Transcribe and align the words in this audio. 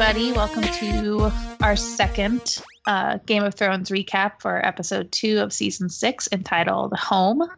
Hello, 0.00 0.08
everybody. 0.08 0.32
Welcome 0.34 0.62
to 0.62 1.30
our 1.62 1.76
second 1.76 2.62
uh, 2.86 3.18
Game 3.26 3.44
of 3.44 3.54
Thrones 3.54 3.90
recap 3.90 4.40
for 4.40 4.56
episode 4.66 5.12
two 5.12 5.40
of 5.40 5.52
season 5.52 5.90
six 5.90 6.26
entitled 6.32 6.94
Home. 6.96 7.42
Uh, 7.42 7.48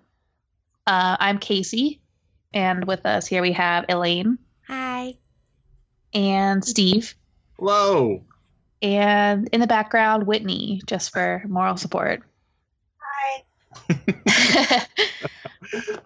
I'm 1.21 1.39
Casey, 1.39 2.01
and 2.53 2.85
with 2.85 3.07
us 3.07 3.29
here 3.29 3.43
we 3.43 3.53
have 3.53 3.85
Elaine 3.89 4.39
Hi. 4.67 5.15
and 6.13 6.65
Steve, 6.65 7.15
Hello. 7.61 8.25
and 8.83 9.49
in 9.53 9.61
the 9.61 9.69
background, 9.69 10.27
Whitney, 10.27 10.83
just 10.85 11.13
for 11.13 11.45
moral 11.47 11.77
support. 11.77 12.25
Hi. 13.89 14.87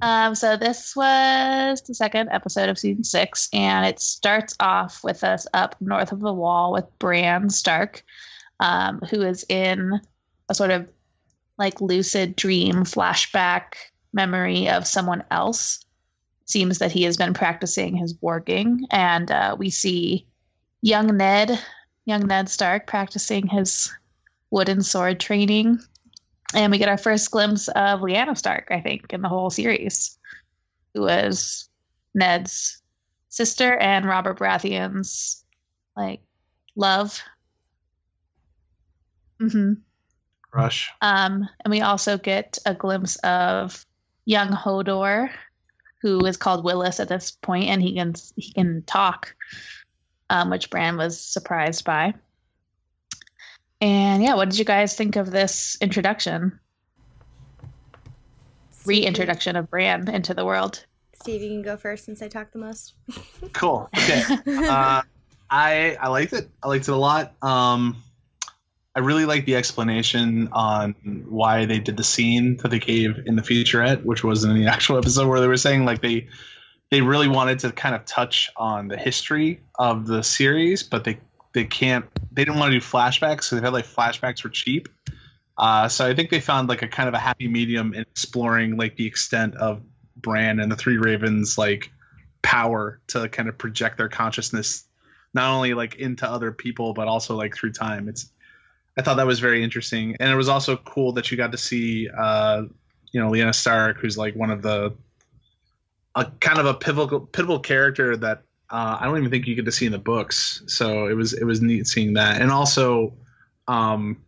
um, 0.00 0.34
so 0.34 0.56
this 0.56 0.94
was 0.94 1.82
the 1.82 1.94
second 1.94 2.30
episode 2.30 2.68
of 2.68 2.78
season 2.78 3.04
six, 3.04 3.48
and 3.52 3.86
it 3.86 4.00
starts 4.00 4.54
off 4.60 5.02
with 5.02 5.24
us 5.24 5.46
up 5.52 5.76
north 5.80 6.12
of 6.12 6.20
the 6.20 6.32
wall 6.32 6.72
with 6.72 6.98
Bran 6.98 7.50
Stark, 7.50 8.04
um, 8.60 9.00
who 9.10 9.22
is 9.22 9.44
in 9.48 10.00
a 10.48 10.54
sort 10.54 10.70
of 10.70 10.88
like 11.58 11.80
lucid 11.80 12.36
dream 12.36 12.84
flashback 12.84 13.74
memory 14.12 14.68
of 14.68 14.86
someone 14.86 15.24
else. 15.30 15.84
Seems 16.46 16.78
that 16.78 16.92
he 16.92 17.04
has 17.04 17.16
been 17.16 17.32
practicing 17.32 17.96
his 17.96 18.14
warging, 18.14 18.80
and 18.90 19.30
uh, 19.30 19.56
we 19.58 19.70
see 19.70 20.26
young 20.82 21.16
Ned, 21.16 21.58
young 22.04 22.26
Ned 22.26 22.50
Stark, 22.50 22.86
practicing 22.86 23.46
his 23.46 23.90
wooden 24.50 24.82
sword 24.82 25.18
training 25.18 25.80
and 26.54 26.70
we 26.70 26.78
get 26.78 26.88
our 26.88 26.98
first 26.98 27.30
glimpse 27.30 27.68
of 27.68 28.00
Lyanna 28.00 28.36
Stark, 28.36 28.68
I 28.70 28.80
think, 28.80 29.12
in 29.12 29.22
the 29.22 29.28
whole 29.28 29.50
series, 29.50 30.18
who 30.94 31.02
was 31.02 31.68
Ned's 32.14 32.80
sister 33.28 33.76
and 33.76 34.06
Robert 34.06 34.38
Baratheon's 34.38 35.44
like 35.96 36.20
love. 36.76 37.20
hmm 39.38 39.74
Rush. 40.52 40.90
Um, 41.02 41.48
and 41.64 41.70
we 41.72 41.80
also 41.80 42.16
get 42.16 42.58
a 42.64 42.74
glimpse 42.74 43.16
of 43.16 43.84
young 44.24 44.50
Hodor, 44.50 45.30
who 46.00 46.24
is 46.26 46.36
called 46.36 46.64
Wylis 46.64 47.00
at 47.00 47.08
this 47.08 47.32
point, 47.32 47.64
and 47.64 47.82
he 47.82 47.94
can 47.94 48.14
he 48.36 48.52
can 48.52 48.82
talk, 48.82 49.34
um, 50.30 50.50
which 50.50 50.70
Bran 50.70 50.96
was 50.96 51.20
surprised 51.20 51.84
by. 51.84 52.14
And 53.84 54.22
yeah, 54.22 54.34
what 54.34 54.48
did 54.48 54.58
you 54.58 54.64
guys 54.64 54.96
think 54.96 55.16
of 55.16 55.30
this 55.30 55.76
introduction? 55.78 56.58
Reintroduction 58.86 59.56
of 59.56 59.68
Bran 59.68 60.08
into 60.08 60.32
the 60.32 60.42
world. 60.42 60.86
Steve, 61.20 61.42
you 61.42 61.50
can 61.50 61.60
go 61.60 61.76
first 61.76 62.06
since 62.06 62.22
I 62.22 62.28
talk 62.28 62.50
the 62.52 62.60
most. 62.60 62.94
Cool. 63.52 63.90
Okay. 63.94 64.22
uh, 64.46 65.02
I 65.50 65.98
I 66.00 66.08
liked 66.08 66.32
it. 66.32 66.48
I 66.62 66.68
liked 66.68 66.88
it 66.88 66.92
a 66.92 66.96
lot. 66.96 67.34
Um, 67.42 68.02
I 68.96 69.00
really 69.00 69.26
like 69.26 69.44
the 69.44 69.56
explanation 69.56 70.48
on 70.52 70.94
why 71.28 71.66
they 71.66 71.78
did 71.78 71.98
the 71.98 72.04
scene 72.04 72.56
that 72.62 72.70
they 72.70 72.78
gave 72.78 73.18
in 73.26 73.36
the 73.36 73.42
featurette, 73.42 74.02
which 74.02 74.24
was 74.24 74.44
in 74.44 74.54
the 74.54 74.66
actual 74.74 74.96
episode 74.96 75.28
where 75.28 75.40
they 75.40 75.46
were 75.46 75.58
saying 75.58 75.84
like 75.84 76.00
they 76.00 76.28
they 76.90 77.02
really 77.02 77.28
wanted 77.28 77.58
to 77.60 77.72
kind 77.72 77.94
of 77.94 78.06
touch 78.06 78.50
on 78.56 78.88
the 78.88 78.96
history 78.96 79.60
of 79.78 80.06
the 80.06 80.22
series, 80.22 80.82
but 80.82 81.04
they 81.04 81.18
they 81.54 81.64
can't 81.64 82.04
they 82.32 82.44
didn't 82.44 82.58
want 82.58 82.72
to 82.72 82.80
do 82.80 82.84
flashbacks, 82.84 83.44
so 83.44 83.56
they 83.56 83.62
had 83.62 83.72
like 83.72 83.86
flashbacks 83.86 84.44
were 84.44 84.50
cheap. 84.50 84.88
Uh, 85.56 85.88
so 85.88 86.06
I 86.06 86.14
think 86.14 86.30
they 86.30 86.40
found 86.40 86.68
like 86.68 86.82
a 86.82 86.88
kind 86.88 87.08
of 87.08 87.14
a 87.14 87.18
happy 87.18 87.48
medium 87.48 87.94
in 87.94 88.02
exploring 88.02 88.76
like 88.76 88.96
the 88.96 89.06
extent 89.06 89.54
of 89.54 89.80
Bran 90.16 90.58
and 90.58 90.70
the 90.70 90.76
Three 90.76 90.98
Ravens 90.98 91.56
like 91.56 91.92
power 92.42 93.00
to 93.08 93.28
kind 93.28 93.48
of 93.48 93.56
project 93.56 93.96
their 93.96 94.08
consciousness 94.08 94.84
not 95.32 95.54
only 95.54 95.74
like 95.74 95.94
into 95.94 96.28
other 96.28 96.52
people 96.52 96.92
but 96.92 97.08
also 97.08 97.36
like 97.36 97.56
through 97.56 97.72
time. 97.72 98.08
It's 98.08 98.30
I 98.96 99.02
thought 99.02 99.16
that 99.16 99.26
was 99.26 99.40
very 99.40 99.62
interesting, 99.62 100.16
and 100.20 100.30
it 100.30 100.36
was 100.36 100.48
also 100.48 100.76
cool 100.76 101.12
that 101.12 101.30
you 101.30 101.36
got 101.36 101.52
to 101.52 101.58
see 101.58 102.08
uh, 102.08 102.62
you 103.12 103.20
know 103.20 103.30
Lyanna 103.30 103.54
Stark, 103.54 103.98
who's 103.98 104.18
like 104.18 104.34
one 104.34 104.50
of 104.50 104.60
the 104.60 104.94
a 106.16 106.26
kind 106.40 106.58
of 106.58 106.66
a 106.66 106.74
pivotal 106.74 107.20
pivotal 107.20 107.60
character 107.60 108.16
that 108.16 108.42
uh, 108.70 108.98
I 109.00 109.04
don't 109.04 109.18
even 109.18 109.30
think 109.30 109.46
you 109.46 109.54
get 109.54 109.64
to 109.66 109.72
see 109.72 109.86
in 109.86 109.92
the 109.92 109.98
books. 109.98 110.62
So 110.66 111.06
it 111.06 111.14
was 111.14 111.32
it 111.32 111.44
was 111.44 111.60
neat 111.60 111.86
seeing 111.86 112.14
that, 112.14 112.40
and 112.40 112.50
also 112.50 113.14
um, 113.68 114.22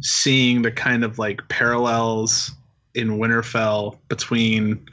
seeing 0.00 0.62
the 0.62 0.70
kind 0.72 1.04
of 1.04 1.18
like 1.18 1.46
parallels 1.48 2.52
in 2.94 3.18
Winterfell 3.18 3.98
between 4.08 4.88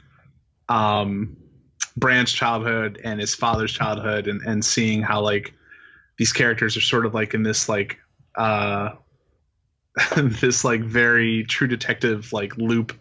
um, 0.68 1.36
Bran's 1.96 2.32
childhood 2.32 3.00
and 3.04 3.20
his 3.20 3.34
father's 3.34 3.72
childhood, 3.72 4.26
and 4.26 4.42
and 4.42 4.64
seeing 4.64 5.02
how 5.02 5.20
like 5.20 5.54
these 6.16 6.32
characters 6.32 6.76
are 6.76 6.82
sort 6.82 7.06
of 7.06 7.14
like 7.14 7.34
in 7.34 7.44
this 7.44 7.68
like 7.68 7.98
uh, 8.36 8.90
this 10.16 10.64
like 10.64 10.82
very 10.82 11.44
true 11.44 11.68
detective 11.68 12.32
like 12.32 12.56
loop 12.56 12.92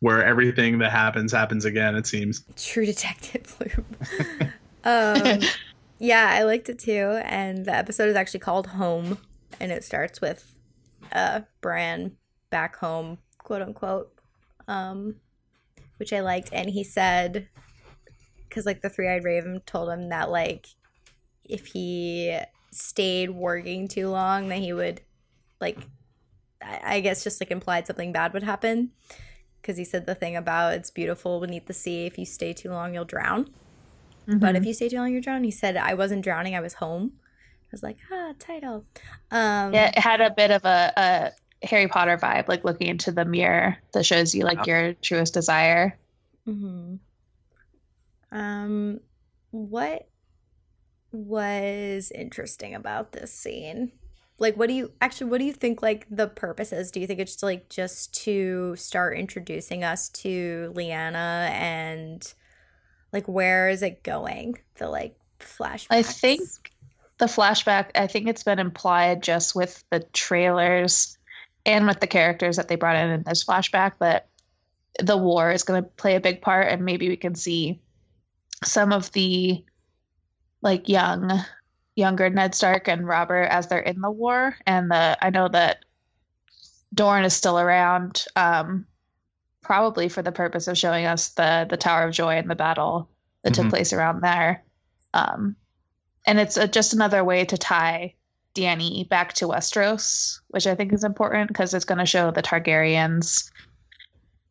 where 0.00 0.24
everything 0.24 0.78
that 0.78 0.90
happens 0.90 1.32
happens 1.32 1.64
again. 1.64 1.94
It 1.94 2.06
seems. 2.06 2.42
True 2.56 2.86
Detective 2.86 3.56
loop. 3.60 4.50
um, 4.84 5.40
yeah, 5.98 6.28
I 6.30 6.42
liked 6.42 6.68
it 6.68 6.78
too. 6.78 7.20
And 7.24 7.64
the 7.64 7.74
episode 7.74 8.08
is 8.08 8.16
actually 8.16 8.40
called 8.40 8.68
Home, 8.68 9.18
and 9.58 9.72
it 9.72 9.84
starts 9.84 10.20
with 10.20 10.54
uh, 11.12 11.40
Bran 11.60 12.16
back 12.50 12.76
home, 12.76 13.18
quote 13.38 13.62
unquote, 13.62 14.12
um, 14.68 15.16
which 15.98 16.12
I 16.12 16.20
liked. 16.20 16.50
And 16.52 16.70
he 16.70 16.84
said, 16.84 17.48
because 18.48 18.66
like 18.66 18.82
the 18.82 18.90
three 18.90 19.08
eyed 19.08 19.24
raven 19.24 19.62
told 19.64 19.88
him 19.90 20.08
that 20.08 20.30
like 20.30 20.66
if 21.48 21.66
he 21.66 22.38
stayed 22.72 23.30
working 23.30 23.88
too 23.88 24.08
long, 24.08 24.48
then 24.48 24.60
he 24.60 24.72
would 24.72 25.00
like, 25.60 25.78
I 26.62 26.96
I 26.96 27.00
guess 27.00 27.24
just 27.24 27.40
like 27.40 27.50
implied 27.50 27.86
something 27.86 28.12
bad 28.12 28.32
would 28.32 28.42
happen. 28.42 28.90
Because 29.60 29.76
he 29.76 29.84
said 29.84 30.06
the 30.06 30.14
thing 30.14 30.36
about 30.36 30.72
it's 30.74 30.90
beautiful 30.90 31.40
beneath 31.40 31.66
the 31.66 31.74
sea. 31.74 32.06
If 32.06 32.18
you 32.18 32.24
stay 32.24 32.52
too 32.52 32.70
long, 32.70 32.94
you'll 32.94 33.04
drown. 33.04 33.50
But 34.26 34.56
if 34.56 34.64
you 34.64 34.74
stay 34.74 34.88
too 34.88 34.96
long, 34.96 35.12
you're 35.12 35.20
drowning. 35.20 35.44
He 35.44 35.50
said, 35.50 35.76
I 35.76 35.94
wasn't 35.94 36.22
drowning, 36.24 36.54
I 36.54 36.60
was 36.60 36.74
home. 36.74 37.12
I 37.16 37.68
was 37.72 37.82
like, 37.82 37.98
ah, 38.12 38.32
title. 38.38 38.86
Um, 39.30 39.72
Yeah, 39.72 39.88
it 39.88 39.98
had 39.98 40.20
a 40.20 40.30
bit 40.30 40.50
of 40.50 40.64
a, 40.64 40.92
a 41.62 41.66
Harry 41.66 41.88
Potter 41.88 42.16
vibe, 42.16 42.48
like 42.48 42.64
looking 42.64 42.88
into 42.88 43.12
the 43.12 43.24
mirror 43.24 43.76
that 43.92 44.04
shows 44.06 44.34
you 44.34 44.44
like 44.44 44.66
your 44.66 44.94
truest 44.94 45.34
desire. 45.34 45.98
hmm 46.46 47.00
Um, 48.32 49.00
what 49.50 50.08
was 51.12 52.10
interesting 52.14 52.74
about 52.74 53.12
this 53.12 53.32
scene? 53.32 53.92
Like, 54.38 54.56
what 54.56 54.68
do 54.68 54.74
you 54.74 54.92
actually? 55.00 55.30
What 55.30 55.38
do 55.38 55.44
you 55.44 55.52
think? 55.52 55.82
Like 55.82 56.06
the 56.10 56.26
purpose 56.28 56.72
is? 56.72 56.90
Do 56.90 57.00
you 57.00 57.06
think 57.06 57.20
it's 57.20 57.42
like 57.42 57.68
just 57.68 58.14
to 58.24 58.74
start 58.76 59.18
introducing 59.18 59.84
us 59.84 60.08
to 60.10 60.72
Lyanna 60.74 61.50
and 61.50 62.32
like 63.12 63.26
where 63.26 63.68
is 63.68 63.82
it 63.82 64.02
going? 64.02 64.58
The 64.76 64.88
like 64.88 65.16
flashbacks. 65.40 65.86
I 65.90 66.02
think 66.02 66.40
the 67.18 67.26
flashback, 67.26 67.90
I 67.94 68.06
think 68.06 68.28
it's 68.28 68.42
been 68.42 68.58
implied 68.58 69.22
just 69.22 69.54
with 69.54 69.84
the 69.90 70.00
trailers 70.00 71.18
and 71.66 71.86
with 71.86 72.00
the 72.00 72.06
characters 72.06 72.56
that 72.56 72.68
they 72.68 72.76
brought 72.76 72.96
in 72.96 73.10
in 73.10 73.22
this 73.22 73.44
flashback 73.44 73.92
that 73.98 74.28
the 74.98 75.16
war 75.16 75.50
is 75.52 75.62
going 75.62 75.82
to 75.82 75.88
play 75.88 76.16
a 76.16 76.20
big 76.20 76.42
part, 76.42 76.68
and 76.68 76.84
maybe 76.84 77.08
we 77.08 77.16
can 77.16 77.34
see 77.34 77.80
some 78.64 78.92
of 78.92 79.10
the 79.12 79.64
like 80.62 80.88
young, 80.88 81.30
younger 81.96 82.28
Ned 82.28 82.54
Stark 82.54 82.88
and 82.88 83.06
Robert 83.06 83.44
as 83.44 83.68
they're 83.68 83.78
in 83.78 84.00
the 84.00 84.10
war. 84.10 84.56
And 84.66 84.90
the 84.90 85.16
I 85.22 85.30
know 85.30 85.48
that 85.48 85.84
Dorne 86.92 87.24
is 87.24 87.34
still 87.34 87.58
around, 87.58 88.24
um, 88.36 88.86
probably 89.70 90.08
for 90.08 90.20
the 90.20 90.32
purpose 90.32 90.66
of 90.66 90.76
showing 90.76 91.06
us 91.06 91.28
the 91.28 91.64
the 91.70 91.76
Tower 91.76 92.08
of 92.08 92.12
Joy 92.12 92.34
and 92.38 92.50
the 92.50 92.56
battle 92.56 93.08
that 93.44 93.54
took 93.54 93.66
Mhm. 93.66 93.70
place 93.70 93.92
around 93.92 94.20
there. 94.20 94.64
Um, 95.14 95.54
and 96.26 96.40
it's 96.40 96.56
a, 96.56 96.66
just 96.66 96.92
another 96.92 97.22
way 97.22 97.44
to 97.44 97.56
tie 97.56 98.14
Danny 98.52 99.06
back 99.08 99.32
to 99.34 99.44
Westeros, 99.46 100.40
which 100.48 100.66
I 100.66 100.74
think 100.74 100.92
is 100.92 101.04
important 101.04 101.46
because 101.46 101.72
it's 101.72 101.84
going 101.84 102.00
to 102.00 102.04
show 102.04 102.32
the 102.32 102.42
Targaryens, 102.42 103.48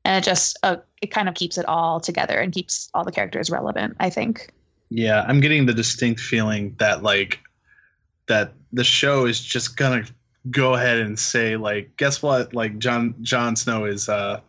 and 0.06 0.16
it 0.16 0.24
just 0.24 0.58
uh, 0.64 0.78
it 1.02 1.08
kind 1.12 1.28
of 1.28 1.36
keeps 1.36 1.58
it 1.58 1.66
all 1.66 2.00
together 2.00 2.40
and 2.40 2.54
keeps 2.54 2.90
all 2.94 3.04
the 3.04 3.12
characters 3.12 3.50
relevant. 3.50 3.98
I 4.00 4.10
think. 4.10 4.54
Yeah, 4.90 5.26
I'm 5.28 5.42
getting 5.42 5.66
the 5.66 5.74
distinct 5.74 6.22
feeling 6.22 6.78
that 6.80 7.04
like 7.04 7.42
that 8.28 8.54
the 8.72 8.86
show 8.86 9.26
is 9.26 9.42
just 9.42 9.76
gonna 9.76 10.06
go 10.50 10.76
ahead 10.76 11.00
and 11.00 11.20
say 11.20 11.58
like, 11.58 11.98
guess 11.98 12.22
what? 12.24 12.54
Like 12.54 12.80
John 12.80 13.16
Jon 13.22 13.58
Snow 13.58 13.84
is 13.84 14.08
uh 14.08 14.40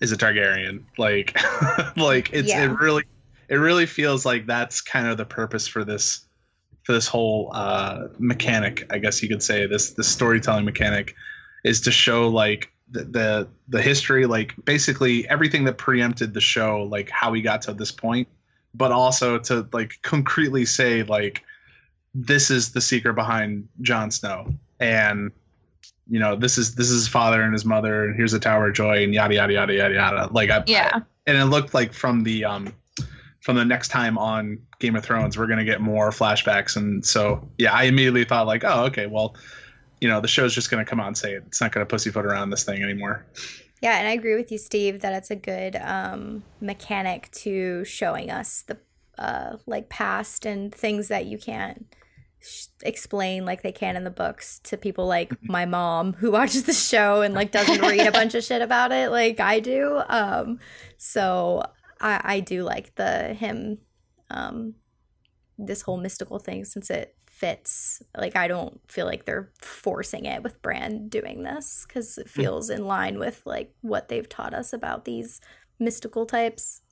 is 0.00 0.12
a 0.12 0.16
Targaryen. 0.16 0.84
Like 0.98 1.36
like 1.96 2.32
it's 2.32 2.48
Yeah. 2.48 2.64
it 2.64 2.78
really 2.78 3.04
it 3.48 3.56
really 3.56 3.86
feels 3.86 4.24
like 4.24 4.46
that's 4.46 4.80
kind 4.80 5.06
of 5.06 5.16
the 5.16 5.24
purpose 5.24 5.66
for 5.66 5.84
this 5.84 6.26
for 6.82 6.92
this 6.92 7.06
whole 7.06 7.50
uh 7.54 8.08
mechanic, 8.18 8.86
I 8.90 8.98
guess 8.98 9.22
you 9.22 9.28
could 9.28 9.42
say 9.42 9.66
this 9.66 9.92
this 9.92 10.08
storytelling 10.08 10.64
mechanic 10.64 11.14
is 11.64 11.82
to 11.82 11.90
show 11.90 12.28
like 12.28 12.70
the, 12.90 13.04
the 13.04 13.48
the 13.68 13.82
history 13.82 14.26
like 14.26 14.54
basically 14.64 15.28
everything 15.28 15.64
that 15.64 15.78
preempted 15.78 16.34
the 16.34 16.40
show 16.40 16.82
like 16.82 17.08
how 17.08 17.30
we 17.30 17.40
got 17.40 17.62
to 17.62 17.72
this 17.72 17.90
point 17.90 18.28
but 18.74 18.92
also 18.92 19.38
to 19.38 19.66
like 19.72 19.98
concretely 20.02 20.66
say 20.66 21.02
like 21.02 21.42
this 22.14 22.50
is 22.50 22.72
the 22.72 22.80
secret 22.80 23.14
behind 23.14 23.68
Jon 23.80 24.10
Snow 24.10 24.54
and 24.78 25.32
you 26.08 26.18
know 26.20 26.36
this 26.36 26.58
is 26.58 26.74
this 26.74 26.90
is 26.90 27.02
his 27.04 27.08
father 27.08 27.42
and 27.42 27.52
his 27.52 27.64
mother 27.64 28.04
and 28.04 28.16
here's 28.16 28.32
a 28.34 28.38
tower 28.40 28.68
of 28.68 28.74
joy 28.74 29.02
and 29.04 29.14
yada 29.14 29.34
yada 29.34 29.52
yada 29.52 29.72
yada 29.74 29.94
yada. 29.94 30.28
Like 30.32 30.50
I, 30.50 30.62
Yeah. 30.66 31.00
and 31.26 31.36
it 31.38 31.44
looked 31.46 31.72
like 31.74 31.92
from 31.92 32.22
the 32.24 32.44
um 32.44 32.72
from 33.40 33.56
the 33.56 33.64
next 33.64 33.88
time 33.88 34.16
on 34.18 34.58
Game 34.78 34.96
of 34.96 35.04
Thrones 35.04 35.36
we're 35.38 35.46
gonna 35.46 35.64
get 35.64 35.80
more 35.80 36.10
flashbacks. 36.10 36.76
And 36.76 37.04
so 37.04 37.48
yeah 37.58 37.72
I 37.72 37.84
immediately 37.84 38.24
thought 38.24 38.46
like 38.46 38.64
oh 38.64 38.84
okay 38.84 39.06
well 39.06 39.34
you 40.00 40.08
know 40.08 40.20
the 40.20 40.28
show's 40.28 40.54
just 40.54 40.70
gonna 40.70 40.84
come 40.84 41.00
out 41.00 41.06
and 41.06 41.16
say 41.16 41.32
it. 41.34 41.44
It's 41.46 41.60
not 41.60 41.72
gonna 41.72 41.86
pussyfoot 41.86 42.26
around 42.26 42.50
this 42.50 42.64
thing 42.64 42.82
anymore. 42.82 43.24
Yeah, 43.82 43.98
and 43.98 44.08
I 44.08 44.12
agree 44.12 44.34
with 44.34 44.50
you, 44.50 44.56
Steve, 44.56 45.00
that 45.02 45.12
it's 45.12 45.30
a 45.30 45.36
good 45.36 45.76
um, 45.76 46.42
mechanic 46.62 47.30
to 47.32 47.84
showing 47.84 48.30
us 48.30 48.62
the 48.62 48.78
uh, 49.18 49.56
like 49.66 49.90
past 49.90 50.46
and 50.46 50.74
things 50.74 51.08
that 51.08 51.26
you 51.26 51.36
can't 51.38 51.84
sh- 51.90 52.03
explain 52.82 53.44
like 53.44 53.62
they 53.62 53.72
can 53.72 53.96
in 53.96 54.04
the 54.04 54.10
books 54.10 54.60
to 54.64 54.76
people 54.76 55.06
like 55.06 55.32
my 55.42 55.64
mom 55.64 56.12
who 56.14 56.30
watches 56.30 56.64
the 56.64 56.72
show 56.72 57.22
and 57.22 57.34
like 57.34 57.50
doesn't 57.50 57.80
read 57.88 58.06
a 58.06 58.12
bunch 58.12 58.34
of 58.34 58.44
shit 58.44 58.62
about 58.62 58.92
it 58.92 59.10
like 59.10 59.40
I 59.40 59.60
do. 59.60 60.02
Um, 60.08 60.58
so 60.98 61.62
I, 62.00 62.20
I 62.24 62.40
do 62.40 62.62
like 62.62 62.94
the 62.96 63.34
him 63.34 63.78
um, 64.30 64.74
this 65.58 65.82
whole 65.82 65.96
mystical 65.96 66.38
thing 66.38 66.64
since 66.64 66.90
it 66.90 67.16
fits. 67.26 68.02
Like 68.16 68.36
I 68.36 68.48
don't 68.48 68.80
feel 68.88 69.06
like 69.06 69.24
they're 69.24 69.50
forcing 69.60 70.26
it 70.26 70.42
with 70.42 70.60
Bran 70.62 71.08
doing 71.08 71.42
this 71.42 71.84
because 71.86 72.18
it 72.18 72.28
feels 72.28 72.70
in 72.70 72.86
line 72.86 73.18
with 73.18 73.42
like 73.44 73.74
what 73.80 74.08
they've 74.08 74.28
taught 74.28 74.54
us 74.54 74.72
about 74.72 75.04
these 75.04 75.40
mystical 75.78 76.26
types. 76.26 76.82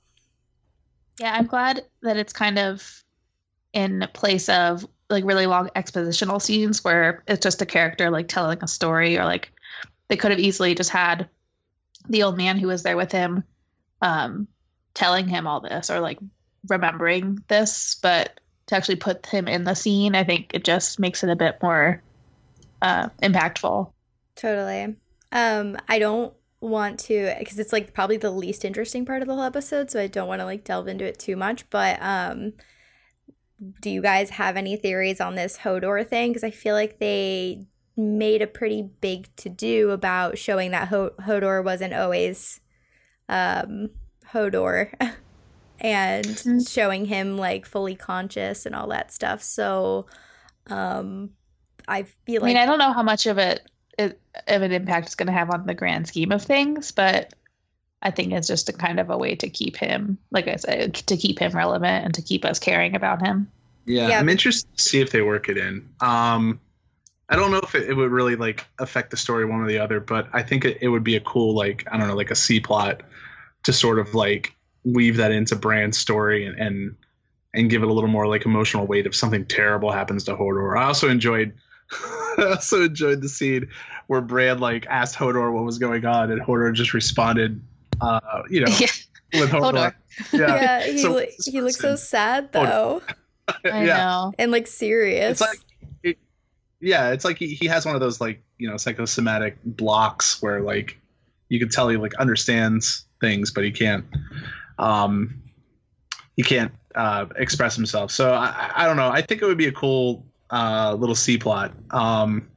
Yeah, 1.19 1.33
I'm 1.33 1.45
glad 1.45 1.85
that 2.01 2.17
it's 2.17 2.33
kind 2.33 2.57
of 2.57 3.03
in 3.71 4.07
place 4.13 4.49
of 4.49 4.85
like 5.13 5.25
really 5.25 5.47
long 5.47 5.69
expositional 5.75 6.41
scenes 6.41 6.83
where 6.83 7.23
it's 7.27 7.43
just 7.43 7.61
a 7.61 7.65
character 7.65 8.09
like 8.09 8.27
telling 8.27 8.59
a 8.61 8.67
story 8.67 9.17
or 9.17 9.25
like 9.25 9.51
they 10.09 10.17
could 10.17 10.31
have 10.31 10.39
easily 10.39 10.75
just 10.75 10.89
had 10.89 11.29
the 12.09 12.23
old 12.23 12.37
man 12.37 12.57
who 12.57 12.67
was 12.67 12.83
there 12.83 12.97
with 12.97 13.11
him 13.11 13.43
um 14.01 14.47
telling 14.93 15.27
him 15.27 15.47
all 15.47 15.61
this 15.61 15.89
or 15.89 15.99
like 15.99 16.19
remembering 16.67 17.43
this, 17.47 17.95
but 18.01 18.39
to 18.67 18.75
actually 18.75 18.95
put 18.95 19.25
him 19.25 19.47
in 19.47 19.63
the 19.63 19.73
scene, 19.73 20.15
I 20.15 20.23
think 20.23 20.51
it 20.53 20.63
just 20.63 20.99
makes 20.99 21.23
it 21.23 21.29
a 21.29 21.35
bit 21.35 21.61
more 21.61 22.01
uh 22.81 23.09
impactful. 23.21 23.91
Totally. 24.35 24.95
Um, 25.31 25.77
I 25.87 25.99
don't 25.99 26.33
want 26.61 26.99
to 27.01 27.35
because 27.39 27.59
it's 27.59 27.73
like 27.73 27.93
probably 27.93 28.17
the 28.17 28.31
least 28.31 28.63
interesting 28.63 29.05
part 29.05 29.21
of 29.21 29.27
the 29.27 29.35
whole 29.35 29.43
episode, 29.43 29.91
so 29.91 29.99
I 29.99 30.07
don't 30.07 30.27
want 30.27 30.39
to 30.39 30.45
like 30.45 30.63
delve 30.63 30.87
into 30.87 31.05
it 31.05 31.19
too 31.19 31.35
much. 31.35 31.69
But 31.69 32.01
um, 32.01 32.53
do 33.81 33.89
you 33.89 34.01
guys 34.01 34.31
have 34.31 34.57
any 34.57 34.75
theories 34.75 35.21
on 35.21 35.35
this 35.35 35.57
Hodor 35.59 36.07
thing? 36.07 36.31
Because 36.31 36.43
I 36.43 36.51
feel 36.51 36.75
like 36.75 36.99
they 36.99 37.65
made 37.95 38.41
a 38.41 38.47
pretty 38.47 38.81
big 39.01 39.27
to 39.37 39.49
do 39.49 39.91
about 39.91 40.37
showing 40.37 40.71
that 40.71 40.87
Ho- 40.87 41.13
Hodor 41.21 41.63
wasn't 41.63 41.93
always 41.93 42.59
um, 43.29 43.89
Hodor 44.31 44.91
and 45.79 46.25
Mm. 46.25 46.69
showing 46.69 47.05
him 47.05 47.37
like 47.37 47.65
fully 47.65 47.95
conscious 47.95 48.65
and 48.65 48.73
all 48.75 48.87
that 48.87 49.11
stuff. 49.11 49.43
So 49.43 50.07
um, 50.67 51.31
I 51.87 52.03
feel 52.03 52.41
like. 52.41 52.49
I 52.49 52.53
mean, 52.53 52.57
I 52.57 52.65
don't 52.65 52.79
know 52.79 52.93
how 52.93 53.03
much 53.03 53.25
of 53.25 53.37
it, 53.37 53.61
it 53.99 54.19
of 54.47 54.61
an 54.61 54.71
impact 54.71 55.07
it's 55.07 55.15
going 55.15 55.27
to 55.27 55.33
have 55.33 55.51
on 55.51 55.65
the 55.65 55.73
grand 55.73 56.07
scheme 56.07 56.31
of 56.31 56.41
things, 56.41 56.91
but 56.91 57.33
I 58.03 58.11
think 58.11 58.33
it's 58.33 58.47
just 58.47 58.69
a 58.69 58.73
kind 58.73 58.99
of 58.99 59.09
a 59.09 59.17
way 59.17 59.35
to 59.35 59.49
keep 59.49 59.77
him, 59.77 60.17
like 60.29 60.47
I 60.47 60.57
said, 60.57 60.93
to 60.95 61.17
keep 61.17 61.39
him 61.39 61.53
relevant 61.53 62.05
and 62.05 62.13
to 62.15 62.21
keep 62.21 62.43
us 62.45 62.59
caring 62.59 62.95
about 62.95 63.25
him. 63.25 63.49
Yeah, 63.85 64.09
Yeah. 64.09 64.19
I'm 64.19 64.29
interested 64.29 64.69
to 64.77 64.83
see 64.83 64.99
if 65.01 65.11
they 65.11 65.21
work 65.21 65.49
it 65.49 65.57
in. 65.57 65.89
Um, 66.01 66.59
I 67.29 67.37
don't 67.37 67.51
know 67.51 67.61
if 67.63 67.73
it, 67.73 67.89
it 67.89 67.93
would 67.93 68.11
really 68.11 68.35
like 68.35 68.67
affect 68.77 69.09
the 69.09 69.17
story 69.17 69.45
one 69.45 69.61
or 69.61 69.67
the 69.67 69.79
other, 69.79 69.99
but 69.99 70.27
I 70.33 70.43
think 70.43 70.65
it, 70.65 70.79
it 70.81 70.89
would 70.89 71.03
be 71.03 71.15
a 71.15 71.21
cool 71.21 71.55
like 71.55 71.85
I 71.91 71.97
don't 71.97 72.07
know 72.07 72.15
like 72.15 72.31
a 72.31 72.35
C 72.35 72.59
plot 72.59 73.01
to 73.63 73.73
sort 73.73 73.99
of 73.99 74.13
like 74.13 74.53
weave 74.83 75.17
that 75.17 75.31
into 75.31 75.55
Bran's 75.55 75.97
story 75.97 76.45
and 76.45 76.59
and, 76.59 76.95
and 77.53 77.69
give 77.69 77.81
it 77.81 77.89
a 77.89 77.93
little 77.93 78.09
more 78.09 78.27
like 78.27 78.45
emotional 78.45 78.85
weight 78.85 79.05
if 79.05 79.15
something 79.15 79.45
terrible 79.45 79.91
happens 79.91 80.25
to 80.25 80.35
Hodor. 80.35 80.77
I 80.77 80.83
also 80.83 81.09
enjoyed 81.09 81.53
I 82.37 82.55
also 82.55 82.83
enjoyed 82.83 83.21
the 83.21 83.29
scene 83.29 83.69
where 84.07 84.21
Bran 84.21 84.59
like 84.59 84.85
asked 84.87 85.15
Hodor 85.15 85.53
what 85.53 85.63
was 85.63 85.79
going 85.79 86.05
on 86.05 86.29
and 86.31 86.41
Hodor 86.41 86.73
just 86.73 86.93
responded, 86.93 87.61
uh, 88.01 88.43
you 88.49 88.61
know, 88.61 88.71
Yeah, 88.79 88.87
with 89.41 89.49
Hodor. 89.51 89.93
Hodor. 90.31 90.49
yeah, 90.49 90.83
he, 90.85 90.97
So- 90.99 91.25
he 91.51 91.61
looks 91.61 91.77
so 91.79 91.95
sad 91.95 92.51
though, 92.51 93.01
I 93.47 93.85
yeah. 93.85 93.97
know. 93.97 94.33
and 94.39 94.51
like 94.51 94.67
serious. 94.67 95.31
It's 95.31 95.41
like, 95.41 95.59
it, 96.03 96.17
yeah, 96.81 97.11
it's 97.11 97.25
like 97.25 97.37
he, 97.37 97.53
he 97.55 97.65
has 97.67 97.85
one 97.85 97.95
of 97.95 98.01
those 98.01 98.19
like 98.21 98.41
you 98.57 98.69
know 98.69 98.77
psychosomatic 98.77 99.57
blocks 99.65 100.41
where 100.41 100.61
like 100.61 100.99
you 101.49 101.59
can 101.59 101.69
tell 101.69 101.89
he 101.89 101.97
like 101.97 102.13
understands 102.15 103.05
things, 103.21 103.51
but 103.51 103.63
he 103.63 103.71
can't, 103.71 104.05
um, 104.79 105.41
he 106.35 106.43
can't 106.43 106.71
uh, 106.95 107.25
express 107.37 107.75
himself. 107.75 108.11
So 108.11 108.33
I, 108.33 108.47
I- 108.47 108.71
I 108.83 108.85
don't 108.85 108.97
know. 108.97 109.09
I 109.09 109.21
think 109.21 109.41
it 109.41 109.45
would 109.45 109.57
be 109.57 109.67
a 109.67 109.71
cool 109.71 110.25
uh, 110.49 110.95
little 110.99 111.15
C 111.15 111.37
plot, 111.37 111.71
um, 111.91 112.47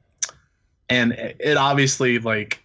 and 0.89 1.13
it, 1.13 1.37
it 1.41 1.57
obviously 1.57 2.19
like 2.19 2.63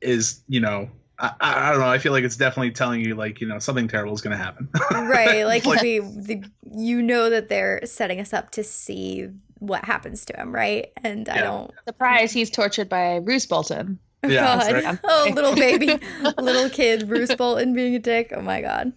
is 0.00 0.42
you 0.48 0.60
know. 0.60 0.88
I, 1.18 1.32
I 1.40 1.68
I 1.68 1.70
don't 1.72 1.80
know. 1.80 1.88
I 1.88 1.98
feel 1.98 2.12
like 2.12 2.24
it's 2.24 2.36
definitely 2.36 2.72
telling 2.72 3.00
you, 3.00 3.14
like, 3.14 3.40
you 3.40 3.46
know, 3.46 3.58
something 3.58 3.88
terrible 3.88 4.14
is 4.14 4.20
going 4.20 4.36
to 4.36 4.42
happen. 4.42 4.68
right, 4.90 5.44
like 5.44 5.64
we, 5.64 6.00
the, 6.00 6.42
you 6.76 7.02
know 7.02 7.30
that 7.30 7.48
they're 7.48 7.80
setting 7.84 8.20
us 8.20 8.32
up 8.32 8.50
to 8.52 8.64
see 8.64 9.28
what 9.58 9.84
happens 9.84 10.24
to 10.26 10.36
him, 10.36 10.54
right? 10.54 10.92
And 11.02 11.28
I 11.28 11.38
don't. 11.40 11.70
Surprise, 11.86 12.32
he's 12.32 12.50
tortured 12.50 12.88
by 12.88 13.16
Roose 13.16 13.46
Bolton. 13.46 13.98
Yeah, 14.26 14.56
God. 14.56 14.60
that's 14.62 14.86
right. 14.86 14.98
Oh, 15.04 15.30
little 15.34 15.54
baby, 15.56 15.98
little 16.38 16.70
kid, 16.70 17.10
Roose 17.10 17.34
Bolton 17.34 17.74
being 17.74 17.94
a 17.94 17.98
dick. 17.98 18.32
Oh 18.34 18.40
my 18.40 18.62
god. 18.62 18.94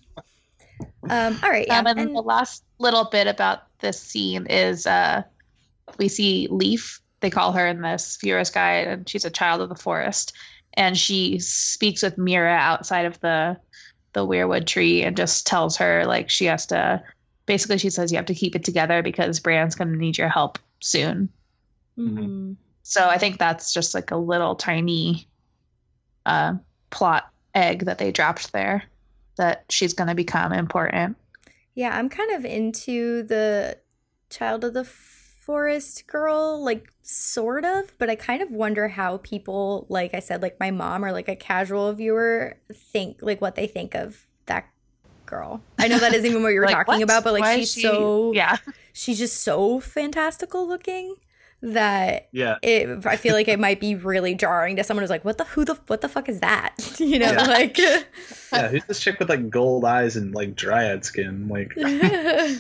Um. 1.10 1.38
All 1.44 1.50
right. 1.50 1.68
Yeah. 1.68 1.80
Um, 1.80 1.88
and, 1.88 2.00
and- 2.00 2.16
the 2.16 2.22
last 2.22 2.64
little 2.80 3.04
bit 3.04 3.28
about 3.28 3.64
this 3.80 4.00
scene 4.00 4.46
is 4.46 4.88
uh, 4.88 5.24
we 5.98 6.08
see 6.08 6.48
Leaf. 6.50 7.02
They 7.20 7.30
call 7.30 7.52
her 7.52 7.68
in 7.68 7.82
this 7.82 8.18
Viewer's 8.22 8.52
Guide, 8.52 8.88
and 8.88 9.10
she's 9.10 9.26
a 9.26 9.30
child 9.30 9.60
of 9.60 9.68
the 9.68 9.76
forest. 9.76 10.32
And 10.78 10.98
she 10.98 11.40
speaks 11.40 12.04
with 12.04 12.16
Meera 12.16 12.58
outside 12.58 13.06
of 13.06 13.20
the 13.20 13.58
the 14.14 14.26
weirwood 14.26 14.66
tree, 14.66 15.04
and 15.04 15.18
just 15.18 15.46
tells 15.46 15.78
her 15.78 16.06
like 16.06 16.30
she 16.30 16.46
has 16.46 16.68
to. 16.68 17.04
Basically, 17.46 17.78
she 17.78 17.90
says 17.90 18.12
you 18.12 18.18
have 18.18 18.28
to 18.28 18.36
keep 18.36 18.56
it 18.56 18.64
together 18.64 19.02
because 19.02 19.40
Bran's 19.40 19.76
going 19.76 19.92
to 19.92 19.98
need 19.98 20.18
your 20.18 20.30
help 20.30 20.60
soon. 20.80 21.30
Mhm. 21.98 22.56
So 22.84 23.06
I 23.06 23.18
think 23.18 23.38
that's 23.38 23.74
just 23.74 23.94
like 23.94 24.12
a 24.12 24.18
little 24.18 24.56
tiny 24.56 25.28
uh, 26.26 26.54
plot 26.90 27.30
egg 27.54 27.86
that 27.86 27.98
they 27.98 28.12
dropped 28.12 28.54
there 28.54 28.84
that 29.38 29.66
she's 29.70 29.94
going 29.94 30.08
to 30.08 30.16
become 30.16 30.54
important. 30.54 31.18
Yeah, 31.74 31.98
I'm 31.98 32.10
kind 32.10 32.32
of 32.32 32.46
into 32.46 33.24
the 33.24 33.78
child 34.30 34.64
of 34.64 34.74
the 34.74 34.84
forest 35.48 36.06
girl, 36.08 36.62
like 36.62 36.92
sort 37.04 37.64
of, 37.64 37.98
but 37.98 38.10
I 38.10 38.16
kind 38.16 38.42
of 38.42 38.52
wonder 38.52 38.90
how 38.90 39.18
people, 39.20 39.86
like 39.88 40.14
I 40.14 40.20
said, 40.20 40.42
like 40.42 40.60
my 40.60 40.72
mom 40.72 41.06
or 41.06 41.14
like 41.14 41.30
a 41.30 41.38
casual 41.38 41.94
viewer, 41.94 42.58
think 42.74 43.20
like 43.22 43.40
what 43.40 43.56
they 43.56 43.66
think 43.66 43.96
of 43.96 44.28
that 44.48 44.68
girl. 45.26 45.62
I 45.80 45.88
know 45.88 46.00
that 46.00 46.14
isn't 46.14 46.30
even 46.30 46.44
what 46.44 46.50
you 46.50 46.60
were 46.60 46.66
Like, 46.66 46.76
talking 46.76 46.96
what? 46.96 47.04
about, 47.04 47.24
but 47.24 47.32
like 47.32 47.44
Why 47.44 47.56
she's 47.60 47.72
she- 47.72 47.82
so 47.82 48.34
yeah. 48.34 48.58
she's 48.94 49.18
just 49.20 49.42
so 49.42 49.80
fantastical 49.80 50.68
looking 50.68 51.16
that 51.62 52.28
yeah. 52.34 52.58
it 52.62 53.06
I 53.06 53.16
feel 53.16 53.34
like 53.34 53.48
it 53.48 53.58
might 53.68 53.80
be 53.80 53.96
really 53.96 54.36
jarring 54.36 54.76
to 54.76 54.84
someone 54.84 55.02
who's 55.02 55.10
like, 55.10 55.24
what 55.24 55.38
the 55.38 55.46
who 55.46 55.64
the 55.64 55.76
what 55.88 56.02
the 56.02 56.10
fuck 56.10 56.28
is 56.28 56.42
that? 56.42 56.76
you 57.00 57.20
know, 57.20 57.32
Yeah. 57.32 57.44
like 57.44 57.78
Yeah. 57.78 58.68
Who's 58.68 58.84
this 58.84 59.00
chick 59.00 59.18
with 59.20 59.30
like 59.30 59.50
gold 59.50 59.86
eyes 59.86 60.18
and 60.18 60.36
like 60.36 60.56
dryad 60.56 61.06
skin? 61.06 61.48
Like, 61.48 61.72
yeah, 61.78 62.58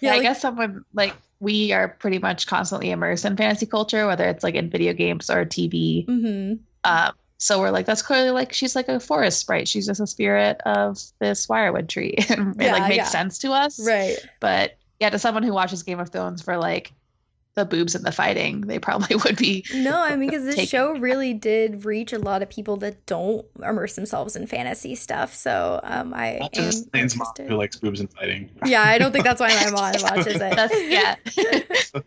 Yeah, 0.00 0.10
I 0.12 0.14
like- 0.16 0.22
guess 0.22 0.40
someone 0.40 0.84
like 0.92 1.14
we 1.40 1.72
are 1.72 1.88
pretty 1.88 2.18
much 2.18 2.46
constantly 2.46 2.90
immersed 2.90 3.24
in 3.24 3.36
fantasy 3.36 3.66
culture, 3.66 4.06
whether 4.06 4.24
it's 4.28 4.42
like 4.42 4.54
in 4.54 4.70
video 4.70 4.92
games 4.92 5.30
or 5.30 5.44
TV. 5.44 6.06
Mhm. 6.06 6.58
Um, 6.84 7.12
so 7.38 7.60
we're 7.60 7.70
like, 7.70 7.86
that's 7.86 8.02
clearly 8.02 8.30
like 8.30 8.52
she's 8.52 8.74
like 8.74 8.88
a 8.88 8.98
forest 8.98 9.38
sprite. 9.40 9.68
She's 9.68 9.86
just 9.86 10.00
a 10.00 10.06
spirit 10.06 10.60
of 10.66 10.98
this 11.20 11.46
weirwood 11.46 11.88
tree, 11.88 12.14
and 12.28 12.56
it 12.60 12.64
Yeah, 12.64 12.72
like 12.72 12.82
makes 12.88 12.96
yeah. 12.96 13.04
sense 13.04 13.38
to 13.38 13.52
us. 13.52 13.78
Right. 13.78 14.18
But 14.40 14.76
yeah, 14.98 15.10
to 15.10 15.18
someone 15.18 15.44
who 15.44 15.52
watches 15.52 15.84
Game 15.84 16.00
of 16.00 16.10
Thrones 16.10 16.42
for 16.42 16.56
like 16.56 16.92
the 17.58 17.64
boobs 17.64 17.94
and 17.94 18.04
the 18.04 18.12
fighting, 18.12 18.62
they 18.62 18.78
probably 18.78 19.16
would 19.24 19.36
be. 19.36 19.64
No, 19.74 20.00
I 20.00 20.16
mean, 20.16 20.30
because 20.30 20.44
this 20.44 20.54
Take- 20.54 20.68
show 20.68 20.92
really 20.98 21.34
did 21.34 21.84
reach 21.84 22.12
a 22.12 22.18
lot 22.18 22.42
of 22.42 22.48
people 22.48 22.76
that 22.78 23.04
don't 23.06 23.44
immerse 23.62 23.94
themselves 23.96 24.36
in 24.36 24.46
fantasy 24.46 24.94
stuff. 24.94 25.34
So 25.34 25.80
um, 25.82 26.14
I 26.14 26.38
not 26.40 26.56
am 26.56 26.64
just 26.64 26.94
Lane's 26.94 27.16
mom 27.16 27.32
who 27.46 27.56
likes 27.56 27.76
boobs 27.76 28.00
and 28.00 28.10
fighting. 28.12 28.50
Yeah, 28.64 28.82
I 28.82 28.98
don't 28.98 29.12
think 29.12 29.24
that's 29.24 29.40
why 29.40 29.48
my 29.48 29.70
mom 29.70 29.94
watches 30.02 30.36
it. 30.36 30.56
That's 30.56 30.82
yeah. 30.84 31.16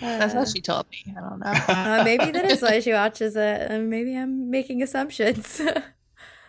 that's 0.00 0.34
Uh, 0.34 0.38
what 0.38 0.48
she 0.48 0.60
told 0.60 0.86
me. 0.90 1.14
I 1.16 1.20
don't 1.20 1.38
know. 1.40 1.46
uh, 1.50 2.02
maybe 2.04 2.30
that 2.32 2.50
is 2.50 2.60
why 2.62 2.80
she 2.80 2.92
watches 2.92 3.36
it, 3.36 3.70
and 3.70 3.88
maybe 3.90 4.16
I'm 4.16 4.50
making 4.50 4.82
assumptions. 4.82 5.60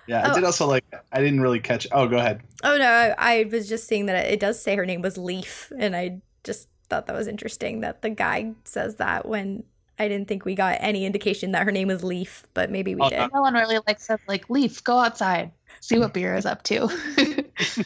Yeah, 0.08 0.28
I 0.28 0.32
Oh. 0.32 0.36
did 0.36 0.44
also 0.44 0.66
like. 0.68 0.84
I 1.12 1.20
didn't 1.22 1.40
really 1.42 1.60
catch. 1.60 1.88
Oh, 1.92 2.08
go 2.08 2.18
ahead. 2.18 2.42
Oh 2.64 2.78
no, 2.78 2.86
I, 2.86 3.14
I 3.18 3.44
was 3.52 3.70
just 3.70 3.88
seeing 3.88 4.08
that 4.08 4.26
it 4.26 4.40
does 4.40 4.62
say 4.62 4.76
her 4.76 4.86
name 4.86 5.02
was 5.02 5.18
Leaf, 5.18 5.72
and 5.78 5.96
I 5.96 6.22
just 6.44 6.68
thought 6.90 7.08
that 7.08 7.16
was 7.16 7.28
interesting 7.28 7.82
that 7.82 8.02
the 8.02 8.10
guy 8.10 8.52
says 8.64 8.96
that 8.96 9.28
when 9.28 9.64
I 9.98 10.08
didn't 10.08 10.28
think 10.28 10.46
we 10.46 10.56
got 10.56 10.78
any 10.80 11.06
indication 11.06 11.52
that 11.52 11.64
her 11.64 11.72
name 11.72 11.90
was 11.90 12.04
Leaf, 12.04 12.44
but 12.54 12.72
maybe 12.72 12.96
we 12.96 13.02
Oh, 13.02 13.10
did. 13.10 13.30
No 13.34 13.42
one 13.42 13.54
really 13.54 13.80
likes 13.88 14.06
said 14.06 14.20
like 14.28 14.50
Leaf, 14.50 14.84
go 14.84 14.98
outside, 14.98 15.52
see 15.82 16.00
what 16.00 16.14
beer 16.14 16.36
is 16.36 16.46
up 16.46 16.64
to. 16.64 16.90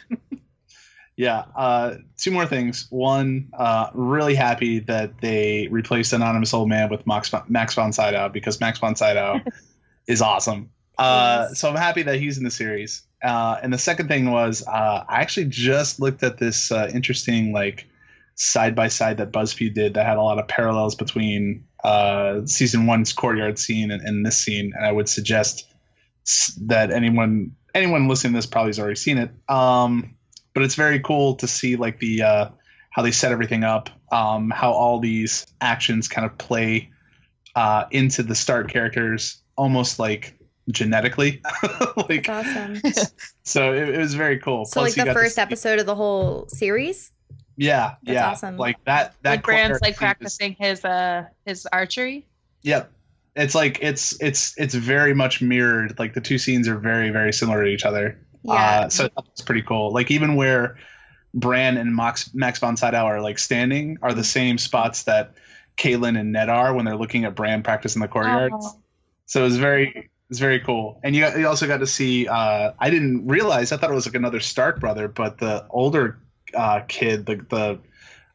Yeah. 1.16 1.46
Uh, 1.56 1.96
two 2.18 2.32
more 2.32 2.48
things. 2.48 2.88
One, 2.90 3.50
uh, 3.54 3.92
really 3.94 4.34
happy 4.34 4.80
that 4.80 5.22
they 5.22 5.68
replaced 5.70 6.12
Anonymous 6.12 6.56
Old 6.56 6.70
Man 6.70 6.90
with 6.90 7.06
Max, 7.06 7.32
Max 7.48 7.76
von 7.76 7.94
Sydow 7.94 8.30
because 8.30 8.60
Max 8.60 8.80
von 8.80 8.96
Sydow 8.96 9.40
is 10.08 10.24
awesome. 10.24 10.72
Uh, 10.98 11.48
Yes. 11.50 11.60
so 11.60 11.70
I'm 11.70 11.76
happy 11.76 12.02
that 12.04 12.16
he's 12.20 12.40
in 12.40 12.44
the 12.44 12.50
series. 12.52 13.04
Uh, 13.24 13.58
and 13.62 13.72
the 13.72 13.78
second 13.78 14.08
thing 14.08 14.32
was 14.32 14.66
uh, 14.68 15.04
I 15.08 15.22
actually 15.22 15.46
just 15.46 16.00
looked 16.00 16.24
at 16.24 16.40
this 16.40 16.72
uh, 16.72 16.90
interesting 16.92 17.54
like 17.54 17.86
side 18.36 18.76
by 18.76 18.88
side 18.88 19.18
that 19.18 19.32
BuzzFeed 19.32 19.74
did 19.74 19.94
that 19.94 20.06
had 20.06 20.18
a 20.18 20.22
lot 20.22 20.40
of 20.40 20.48
parallels 20.48 20.96
between 20.96 21.66
uh, 21.84 22.46
season 22.46 22.86
one's 22.86 23.14
courtyard 23.14 23.60
scene 23.60 23.92
and, 23.92 24.02
and 24.02 24.26
this 24.26 24.38
scene, 24.38 24.74
and 24.76 24.86
I 24.86 24.92
would 24.92 25.10
suggest 25.10 25.72
that 26.62 26.92
anyone 26.92 27.56
anyone 27.74 28.08
listening 28.08 28.34
to 28.34 28.38
this 28.38 28.46
probably 28.46 28.70
has 28.70 28.80
already 28.80 28.96
seen 28.96 29.18
it. 29.18 29.32
Um, 29.50 30.16
but 30.54 30.64
it's 30.64 30.76
very 30.76 31.00
cool 31.00 31.36
to 31.36 31.48
see 31.48 31.76
like 31.76 32.00
the 32.00 32.22
uh, 32.24 32.50
how 32.92 33.02
they 33.02 33.12
set 33.12 33.32
everything 33.32 33.64
up, 33.64 33.90
um, 34.12 34.50
how 34.52 34.72
all 34.72 35.00
these 35.00 35.46
actions 35.60 36.08
kind 36.08 36.26
of 36.26 36.38
play 36.38 36.92
uh, 37.56 37.86
into 37.92 38.24
the 38.24 38.36
Stark 38.36 38.70
characters 38.70 39.42
almost 39.56 40.00
like 40.00 40.38
genetically. 40.70 41.42
like 42.10 42.26
That's 42.26 42.50
awesome. 42.50 42.82
so 43.44 43.74
it, 43.74 43.90
it 43.90 43.98
was 43.98 44.14
very 44.14 44.40
cool. 44.40 44.66
So 44.66 44.82
Plus 44.82 44.98
like 44.98 45.08
the 45.08 45.14
first 45.14 45.40
episode 45.40 45.80
of 45.80 45.86
the 45.86 45.96
whole 45.96 46.48
series. 46.50 47.12
Yeah, 47.56 47.96
That's 48.04 48.16
yeah. 48.16 48.30
awesome. 48.30 48.58
Like 48.58 48.84
that 48.86 49.16
that 49.22 49.30
like 49.32 49.44
Bran's 49.44 49.74
like 49.74 49.84
scene 49.84 49.92
is- 49.92 49.98
practicing 49.98 50.56
his 50.60 50.86
uh 50.86 51.26
his 51.46 51.66
archery. 51.72 52.26
Yep. 52.64 52.92
It's 53.36 53.56
like 53.56 53.80
it's 53.82 54.20
it's 54.22 54.58
it's 54.58 54.74
very 54.74 55.14
much 55.14 55.42
mirrored. 55.42 55.98
Like 56.00 56.14
the 56.14 56.22
two 56.22 56.38
scenes 56.38 56.68
are 56.68 56.78
very 56.78 57.10
very 57.10 57.34
similar 57.34 57.64
to 57.64 57.70
each 57.70 57.86
other. 57.86 58.20
Yeah. 58.44 58.54
Uh, 58.54 58.90
so 58.90 59.10
it's 59.32 59.42
pretty 59.42 59.62
cool. 59.64 59.92
Like 59.92 60.12
even 60.12 60.36
where 60.36 60.78
Bran 61.34 61.78
and 61.78 61.96
Max 61.96 62.34
Max 62.34 62.60
von 62.60 62.78
Sydow 62.78 63.06
are 63.06 63.22
like 63.22 63.40
standing 63.40 63.98
are 64.02 64.14
the 64.14 64.24
same 64.24 64.58
spots 64.58 65.04
that 65.04 65.34
Catelyn 65.78 66.20
and 66.20 66.32
Ned 66.32 66.50
are 66.50 66.74
when 66.74 66.86
they're 66.86 66.98
looking 66.98 67.26
at 67.26 67.36
Bran 67.36 67.64
practice 67.64 67.96
in 67.96 68.02
the 68.02 68.08
courtyard. 68.08 68.52
Oh. 68.54 68.80
So 69.26 69.46
it's 69.46 69.56
very 69.56 70.10
it's 70.30 70.40
very 70.40 70.60
cool. 70.60 71.00
And 71.04 71.16
you 71.16 71.28
you 71.38 71.48
also 71.48 71.68
got 71.68 71.78
to 71.78 71.88
see. 71.88 72.28
Uh, 72.28 72.72
I 72.80 72.90
didn't 72.90 73.28
realize. 73.28 73.72
I 73.72 73.78
thought 73.78 73.92
it 73.92 73.96
was 73.96 74.06
like 74.06 74.16
another 74.16 74.40
Stark 74.40 74.80
brother, 74.80 75.08
but 75.08 75.38
the 75.38 75.66
older 75.70 76.20
uh, 76.56 76.82
kid, 76.88 77.26
the 77.26 77.36
the 77.50 77.80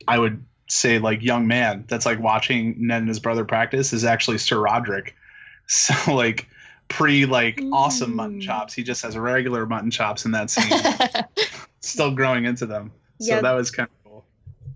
I 0.07 0.19
would 0.19 0.45
say 0.69 0.99
like 0.99 1.23
young 1.23 1.47
man 1.47 1.85
that's 1.89 2.05
like 2.07 2.21
watching 2.21 2.75
Ned 2.87 2.99
and 2.99 3.09
his 3.09 3.21
brother 3.21 3.45
practice 3.45 3.93
is 3.93 4.05
actually 4.05 4.39
Sir 4.39 4.57
Rodrik. 4.57 5.13
So 5.71 6.15
like 6.15 6.49
pre 6.89 7.27
like 7.27 7.61
awesome 7.73 8.17
mutton 8.17 8.41
Mm. 8.41 8.43
chops. 8.43 8.73
He 8.73 8.83
just 8.83 9.03
has 9.03 9.19
regular 9.19 9.67
mutton 9.67 9.91
chops 9.91 10.25
in 10.25 10.31
that 10.33 10.49
scene, 10.49 11.25
still 11.81 12.11
growing 12.15 12.47
into 12.47 12.65
them. 12.65 12.91
So 13.21 13.35
Yeah. 13.35 13.43
that 13.43 13.53
was 13.53 13.71
kind 13.71 13.87
of 13.89 14.11
cool. 14.11 14.25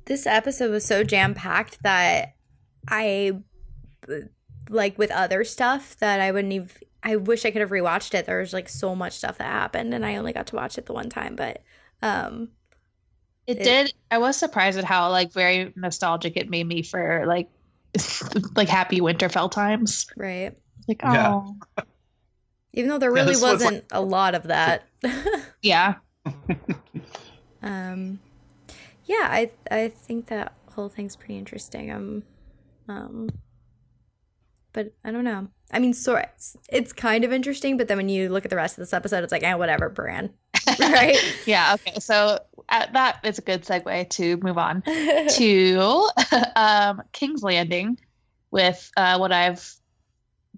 this 0.05 0.27
episode 0.27 0.71
was 0.71 0.85
so 0.85 1.03
jam 1.03 1.33
packed 1.35 1.83
that 1.83 2.35
I 2.89 3.39
like 4.69 4.99
with 4.99 5.11
other 5.11 5.45
stuff 5.45 5.97
that 5.99 6.21
I 6.21 6.31
wouldn't 6.33 6.53
even. 6.53 6.69
I 7.03 7.17
wish 7.17 7.45
I 7.45 7.51
could 7.51 7.61
have 7.63 7.71
rewatched 7.71 8.15
it. 8.15 8.27
There 8.27 8.39
was 8.41 8.53
like 8.53 8.69
so 8.69 8.95
much 8.95 9.15
stuff 9.15 9.39
that 9.39 9.45
happened, 9.47 9.93
and 9.95 10.05
I 10.07 10.17
only 10.17 10.33
got 10.33 10.47
to 10.49 10.57
watch 10.57 10.79
it 10.79 10.87
the 10.87 10.93
one 10.93 11.09
time. 11.09 11.35
But 11.37 11.63
um, 12.03 12.51
It 13.47 13.59
It- 13.59 13.65
did. 13.65 13.95
I 14.11 14.19
was 14.19 14.37
surprised 14.37 14.79
at 14.79 14.85
how 14.85 15.11
like 15.11 15.33
very 15.33 15.73
nostalgic 15.77 16.37
it 16.37 16.49
made 16.51 16.67
me 16.67 16.83
for 16.83 17.25
like 17.27 17.49
like 18.57 18.69
happy 18.69 19.01
Winterfell 19.01 19.51
times. 19.51 20.07
right, 20.17 20.57
Like 20.89 21.01
oh 21.05 21.57
Yeah, 21.77 21.85
even 22.73 22.91
though 22.91 22.99
there 22.99 23.11
really 23.13 23.33
this 23.33 23.43
was, 23.43 23.55
wasn't 23.63 23.85
a 23.91 24.01
lot 24.01 24.35
of 24.35 24.45
that. 24.45 24.85
yeah. 25.63 25.95
um, 27.63 28.19
yeah, 29.07 29.29
I 29.31 29.51
I 29.71 29.89
think 29.89 30.27
that 30.27 30.55
whole 30.75 30.89
thing's 30.89 31.17
pretty 31.17 31.37
interesting. 31.37 31.91
Um, 31.91 32.23
um, 32.89 33.29
but 34.73 34.93
I 35.05 35.11
don't 35.11 35.25
know. 35.25 35.49
I 35.73 35.79
mean, 35.79 35.95
sort 35.95 36.27
it's, 36.35 36.57
it's 36.69 36.93
kind 36.93 37.25
of 37.25 37.33
interesting, 37.33 37.77
but 37.77 37.89
then 37.89 37.97
when 37.97 38.09
you 38.09 38.29
look 38.29 38.45
at 38.45 38.51
the 38.51 38.57
rest 38.57 38.77
of 38.77 38.83
this 38.83 38.93
episode, 38.93 39.25
it's 39.25 39.33
like, 39.33 39.43
eh, 39.43 39.55
whatever, 39.55 39.89
Bran, 39.89 40.31
right? 40.79 41.17
Yeah. 41.47 41.75
Okay. 41.75 41.99
So 42.01 42.39
uh, 42.69 42.87
that 42.93 43.21
is 43.25 43.39
a 43.39 43.43
good 43.43 43.63
segue 43.63 44.11
to 44.11 44.37
move 44.39 44.59
on 44.59 44.83
to 45.37 46.09
um, 46.57 47.03
King's 47.13 47.43
Landing 47.43 47.99
with 48.51 48.91
uh, 48.97 49.17
what 49.19 49.33
I've 49.33 49.73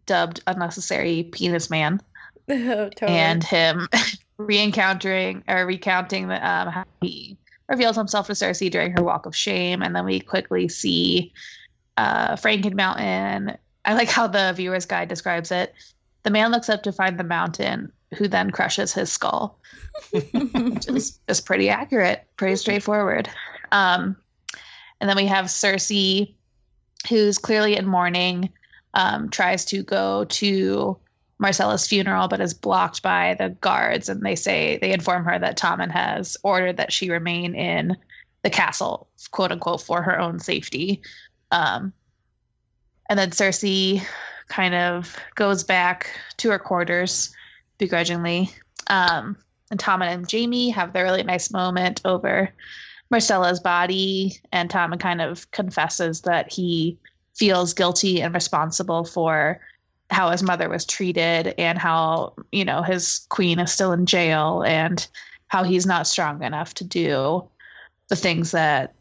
dubbed 0.07 0.43
unnecessary 0.47 1.23
penis 1.23 1.71
man 1.71 2.01
oh, 2.51 2.55
totally. 2.91 3.19
and 3.19 3.43
him 3.43 3.89
re-encountering 4.37 5.45
or 5.49 5.65
recounting 5.65 6.29
the, 6.29 6.35
um, 6.35 6.69
how 6.69 6.85
he 7.01 7.39
reveals 7.69 7.97
himself 7.97 8.27
to 8.27 8.33
Cersei 8.33 8.71
during 8.71 8.93
her 8.93 9.03
walk 9.03 9.27
of 9.27 9.35
shame, 9.35 9.83
and 9.83 9.95
then 9.95 10.05
we 10.05 10.21
quickly 10.21 10.69
see 10.69 11.33
uh, 11.97 12.37
Franken 12.37 12.75
Mountain. 12.75 13.57
I 13.85 13.95
like 13.95 14.09
how 14.09 14.27
the 14.27 14.53
viewer's 14.57 14.87
guide 14.87 15.09
describes 15.09 15.51
it. 15.51 15.75
The 16.23 16.31
man 16.31 16.51
looks 16.51 16.69
up 16.69 16.85
to 16.85 16.93
find 16.93 17.19
the 17.19 17.25
mountain, 17.25 17.93
who 18.17 18.29
then 18.29 18.51
crushes 18.51 18.93
his 18.93 19.13
skull, 19.13 19.59
which 20.11 20.89
is 20.89 21.19
just 21.29 21.45
pretty 21.45 21.69
accurate, 21.69 22.27
pretty 22.37 22.57
straightforward. 22.57 23.29
Um, 23.73 24.17
and 25.01 25.11
then 25.11 25.17
we 25.17 25.27
have 25.27 25.47
Cersei, 25.47 26.35
who's 27.09 27.39
clearly 27.39 27.77
in 27.77 27.87
mourning, 27.87 28.51
um, 28.95 29.29
tries 29.29 29.67
to 29.67 29.83
go 29.83 30.25
to 30.25 30.97
Myrcella's 31.43 31.87
funeral, 31.87 32.29
but 32.29 32.41
is 32.41 32.55
blocked 32.55 33.03
by 33.03 33.35
the 33.39 33.51
guards. 33.51 34.09
And 34.09 34.23
they 34.23 34.37
say, 34.37 34.79
they 34.79 34.93
inform 34.93 35.25
her 35.25 35.39
that 35.39 35.59
Tommen 35.59 35.91
has 35.91 36.37
ordered 36.43 36.79
that 36.79 36.93
she 36.93 37.11
remain 37.11 37.55
in 37.55 37.97
the 38.43 38.51
castle, 38.51 39.09
quote 39.31 39.53
unquote, 39.53 39.83
for 39.83 40.01
her 40.01 40.19
own 40.19 40.39
safety. 40.39 41.03
Um, 41.51 41.93
and 43.09 43.19
then 43.19 43.31
Cersei 43.31 44.03
kind 44.49 44.75
of 44.75 45.17
goes 45.35 45.65
back 45.65 46.11
to 46.39 46.51
her 46.51 46.59
quarters 46.59 47.35
begrudgingly. 47.79 48.51
Um, 48.87 49.37
and 49.71 49.81
Tommen 49.81 50.13
and 50.13 50.31
Jaime 50.31 50.71
have 50.71 50.93
their 50.93 51.05
really 51.05 51.23
nice 51.23 51.51
moment 51.51 52.01
over 52.05 52.51
Myrcella's 53.13 53.61
body. 53.61 54.41
And 54.53 54.71
Tommen 54.71 55.01
kind 55.01 55.21
of 55.21 55.51
confesses 55.51 56.23
that 56.23 56.53
he 56.53 56.99
feels 57.35 57.75
guilty 57.75 58.23
and 58.23 58.35
responsible 58.35 59.05
for 59.05 59.61
how 60.11 60.31
his 60.31 60.43
mother 60.43 60.69
was 60.69 60.85
treated 60.85 61.55
and 61.59 61.79
how 61.79 62.35
you 62.53 62.65
know 62.65 62.83
his 62.83 63.27
queen 63.31 63.59
is 63.59 63.73
still 63.73 63.93
in 63.93 64.07
jail 64.07 64.63
and 64.63 65.07
how 65.49 65.65
he's 65.65 65.87
not 65.87 66.07
strong 66.07 66.43
enough 66.43 66.75
to 66.75 66.85
do 66.85 67.49
the 68.09 68.17
things 68.17 68.53
that 68.53 68.95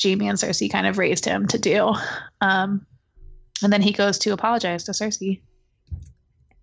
Jaime 0.00 0.28
and 0.28 0.38
Cersei 0.38 0.70
kind 0.70 0.86
of 0.86 0.98
raised 0.98 1.24
him 1.24 1.46
to 1.48 1.58
do. 1.58 1.94
Um, 2.40 2.86
and 3.62 3.72
then 3.72 3.82
he 3.82 3.92
goes 3.92 4.18
to 4.20 4.32
apologize 4.32 4.84
to 4.84 4.92
Cersei. 4.92 5.40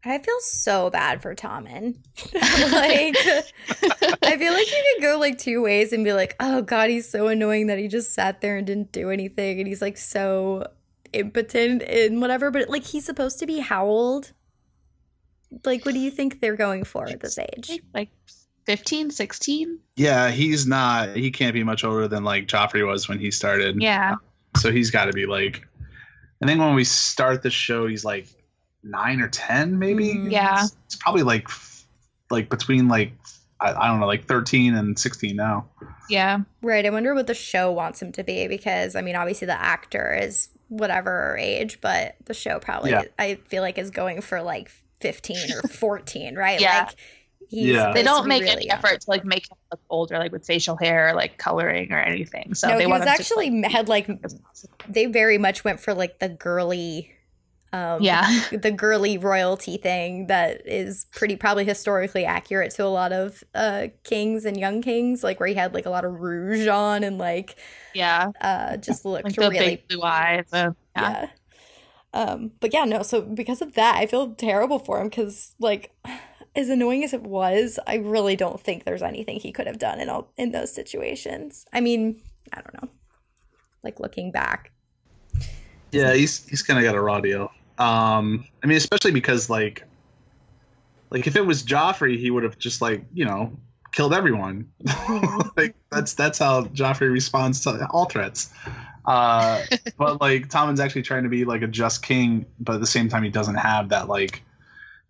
I 0.06 0.20
feel 0.20 0.40
so 0.42 0.90
bad 0.90 1.22
for 1.22 1.34
Tommen. 1.34 1.96
like, 2.34 3.18
I 4.22 4.38
feel 4.38 4.54
like 4.54 4.70
you 4.70 4.96
could 4.96 5.02
go 5.02 5.18
like 5.18 5.38
two 5.38 5.62
ways 5.62 5.94
and 5.94 6.04
be 6.04 6.12
like, 6.12 6.36
oh 6.42 6.62
God, 6.62 6.90
he's 6.90 7.10
so 7.10 7.28
annoying 7.28 7.68
that 7.68 7.80
he 7.80 7.88
just 7.88 8.14
sat 8.14 8.42
there 8.42 8.58
and 8.58 8.68
didn't 8.68 8.92
do 8.92 9.12
anything. 9.12 9.60
And 9.60 9.68
he's 9.68 9.82
like 9.82 9.98
so 9.98 10.68
impotent 11.14 11.84
and 11.84 12.20
whatever. 12.20 12.52
But 12.52 12.70
like, 12.70 12.84
he's 12.84 13.06
supposed 13.06 13.40
to 13.40 13.46
be 13.46 13.60
how 13.60 13.86
old? 13.86 14.34
Like, 15.64 15.86
what 15.86 15.94
do 15.94 16.02
you 16.02 16.12
think 16.12 16.42
they're 16.42 16.58
going 16.58 16.84
for 16.84 17.08
at 17.08 17.22
this 17.22 17.40
age? 17.40 17.80
Like 17.94 18.10
15, 18.66 19.10
16? 19.10 19.80
Yeah, 19.96 20.32
he's 20.32 20.68
not. 20.68 21.16
He 21.16 21.32
can't 21.32 21.54
be 21.54 21.64
much 21.64 21.86
older 21.86 22.10
than 22.10 22.26
like 22.26 22.48
Joffrey 22.48 22.86
was 22.86 23.08
when 23.08 23.20
he 23.20 23.32
started. 23.32 23.82
Yeah. 23.82 24.16
So 24.58 24.70
he's 24.70 24.92
got 24.92 25.06
to 25.06 25.14
be 25.14 25.26
like. 25.26 25.66
I 26.44 26.48
think 26.48 26.60
when 26.60 26.76
we 26.76 26.84
start 26.84 27.42
the 27.44 27.50
show, 27.50 27.88
he's 27.88 28.04
like 28.06 28.28
nine 28.84 29.22
or 29.22 29.30
ten, 29.30 29.80
maybe. 29.80 30.14
Mhm. 30.14 30.32
Yeah. 30.32 30.66
It's 30.86 30.96
probably 30.96 31.24
like, 31.24 31.48
like 32.30 32.50
between 32.50 32.88
like 32.88 33.14
I, 33.60 33.72
I 33.74 33.88
don't 33.88 34.00
know, 34.00 34.08
like 34.08 34.26
thirteen 34.26 34.76
and 34.76 34.98
sixteen 35.00 35.36
now. 35.38 35.68
Yeah. 36.10 36.40
Right. 36.62 36.86
I 36.86 36.90
wonder 36.90 37.14
what 37.16 37.28
the 37.28 37.34
show 37.34 37.72
wants 37.72 38.02
him 38.02 38.12
to 38.14 38.24
be 38.24 38.48
because, 38.48 38.96
I 38.96 39.02
mean, 39.02 39.16
obviously 39.16 39.46
the 39.48 39.60
actor 39.60 40.18
is 40.22 40.50
whatever 40.68 41.38
age, 41.40 41.80
but 41.80 42.16
the 42.26 42.34
show 42.34 42.60
probably, 42.60 42.92
Yeah. 42.92 43.04
I 43.18 43.36
feel 43.48 43.62
like, 43.62 43.78
is 43.78 43.90
going 43.90 44.20
for 44.22 44.42
like 44.42 44.70
15 45.02 45.38
or 45.64 45.68
14, 45.70 46.36
right? 46.36 46.60
Yeah. 46.60 46.86
Like, 46.88 46.96
he's 47.54 47.86
Yeah. 47.86 47.92
They 47.94 48.04
don't 48.04 48.28
make 48.28 48.46
really 48.46 48.48
any 48.48 48.68
young. 48.68 48.72
effort 48.72 49.02
to 49.02 49.10
like 49.10 49.26
make 49.26 49.50
him 49.50 49.58
look 49.72 49.82
older, 49.90 50.18
like 50.20 50.32
with 50.32 50.46
facial 50.46 50.78
hair, 50.78 51.10
or, 51.10 51.14
like 51.16 51.38
coloring 51.38 51.92
or 51.92 52.00
anything. 52.00 52.54
So 52.56 52.68
no, 52.68 52.78
they 52.78 52.86
he 52.86 52.88
want 52.88 53.02
was 53.02 53.06
him 53.06 53.14
to, 53.14 53.28
actually 53.28 53.50
like, 53.62 53.72
had 53.72 53.90
like 53.90 54.08
they 54.88 55.06
very 55.08 55.38
much 55.38 55.64
went 55.64 55.80
for 55.80 55.94
like 55.94 56.20
the 56.20 56.30
girly 56.30 57.12
Um, 57.74 58.02
Yeah. 58.02 58.24
the 58.52 58.72
girly 58.72 59.18
royalty 59.18 59.78
thing 59.78 60.28
that 60.28 60.62
is 60.68 61.06
pretty 61.14 61.36
probably 61.36 61.66
historically 61.66 62.26
accurate 62.26 62.72
to 62.76 62.86
a 62.86 62.88
lot 62.90 63.12
of 63.14 63.44
uh, 63.56 63.88
kings 64.04 64.46
and 64.46 64.58
young 64.60 64.82
kings, 64.82 65.24
like 65.24 65.40
where 65.40 65.50
he 65.50 65.56
had 65.56 65.74
like 65.74 65.86
a 65.86 65.90
lot 65.90 66.06
of 66.06 66.20
rouge 66.22 66.68
on 66.68 67.04
and 67.04 67.18
like 67.18 67.56
Yeah. 67.94 68.32
uh, 68.42 68.78
just 68.78 69.06
looked 69.06 69.24
Like 69.24 69.40
the 69.40 69.50
really 69.50 69.58
big 69.58 69.88
blue 69.88 70.02
eyes. 70.04 70.46
And, 70.54 70.76
yeah. 70.96 71.16
yeah. 71.24 71.28
Um, 72.14 72.52
but 72.60 72.74
yeah, 72.74 72.86
no. 72.86 73.02
So 73.04 73.22
because 73.22 73.62
of 73.62 73.74
that, 73.74 73.96
I 73.98 74.06
feel 74.06 74.36
terrible 74.36 74.80
for 74.80 75.02
him 75.02 75.10
because, 75.10 75.56
like, 75.60 75.92
as 76.56 76.70
annoying 76.70 77.04
as 77.04 77.14
it 77.14 77.24
was, 77.24 77.80
I 77.88 77.96
really 77.96 78.36
don't 78.36 78.60
think 78.60 78.84
there's 78.84 79.02
anything 79.02 79.40
he 79.40 79.52
could 79.52 79.68
have 79.68 79.80
done 79.80 80.00
in 80.00 80.10
all 80.10 80.32
in 80.38 80.52
those 80.52 80.74
situations. 80.74 81.66
I 81.74 81.82
mean, 81.82 82.22
I 82.52 82.62
don't 82.62 82.82
know. 82.82 82.90
Like 83.84 84.00
looking 84.00 84.32
back, 84.32 84.72
Yeah, 85.92 86.14
he's 86.14 86.48
he's 86.48 86.64
kind 86.64 86.80
of 86.80 86.86
got 86.86 86.96
a 86.96 87.02
raw 87.02 87.20
deal. 87.20 87.52
Um, 87.78 88.46
I 88.64 88.68
mean, 88.68 88.78
especially 88.78 89.12
because 89.12 89.50
like, 89.50 89.84
like 91.10 91.28
if 91.28 91.36
it 91.36 91.46
was 91.46 91.64
Joffrey, 91.64 92.18
he 92.18 92.32
would 92.32 92.44
have 92.44 92.58
just 92.58 92.82
like 92.82 93.04
you 93.14 93.26
know 93.26 93.58
killed 93.92 94.14
everyone. 94.14 94.70
like 95.58 95.76
that's 95.92 96.14
that's 96.14 96.38
how 96.38 96.64
Joffrey 96.66 97.12
responds 97.12 97.62
to 97.62 97.88
all 97.90 98.06
threats. 98.06 98.54
Uh, 99.06 99.64
but 99.98 100.22
like 100.22 100.50
Tommen's 100.50 100.80
actually 100.80 101.02
trying 101.02 101.24
to 101.24 101.30
be 101.30 101.46
like 101.46 101.62
a 101.62 101.68
just 101.68 102.04
king, 102.04 102.46
but 102.60 102.76
at 102.76 102.82
the 102.82 102.88
same 102.88 103.10
time 103.10 103.24
he 103.24 103.30
doesn't 103.30 103.56
have 103.56 103.90
that 103.90 104.08
like 104.08 104.44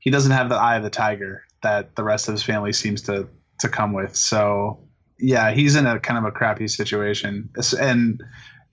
he 0.04 0.10
doesn't 0.10 0.34
have 0.34 0.50
the 0.50 0.56
eye 0.56 0.76
of 0.76 0.84
the 0.84 0.90
tiger 0.90 1.46
that 1.62 1.96
the 1.96 2.04
rest 2.04 2.28
of 2.28 2.34
his 2.34 2.44
family 2.44 2.74
seems 2.74 3.02
to 3.04 3.28
to 3.60 3.70
come 3.70 3.94
with. 3.94 4.16
So 4.18 4.80
yeah, 5.18 5.52
he's 5.52 5.76
in 5.76 5.86
a 5.86 5.98
kind 5.98 6.18
of 6.18 6.26
a 6.26 6.32
crappy 6.32 6.68
situation, 6.68 7.50
and 7.80 8.22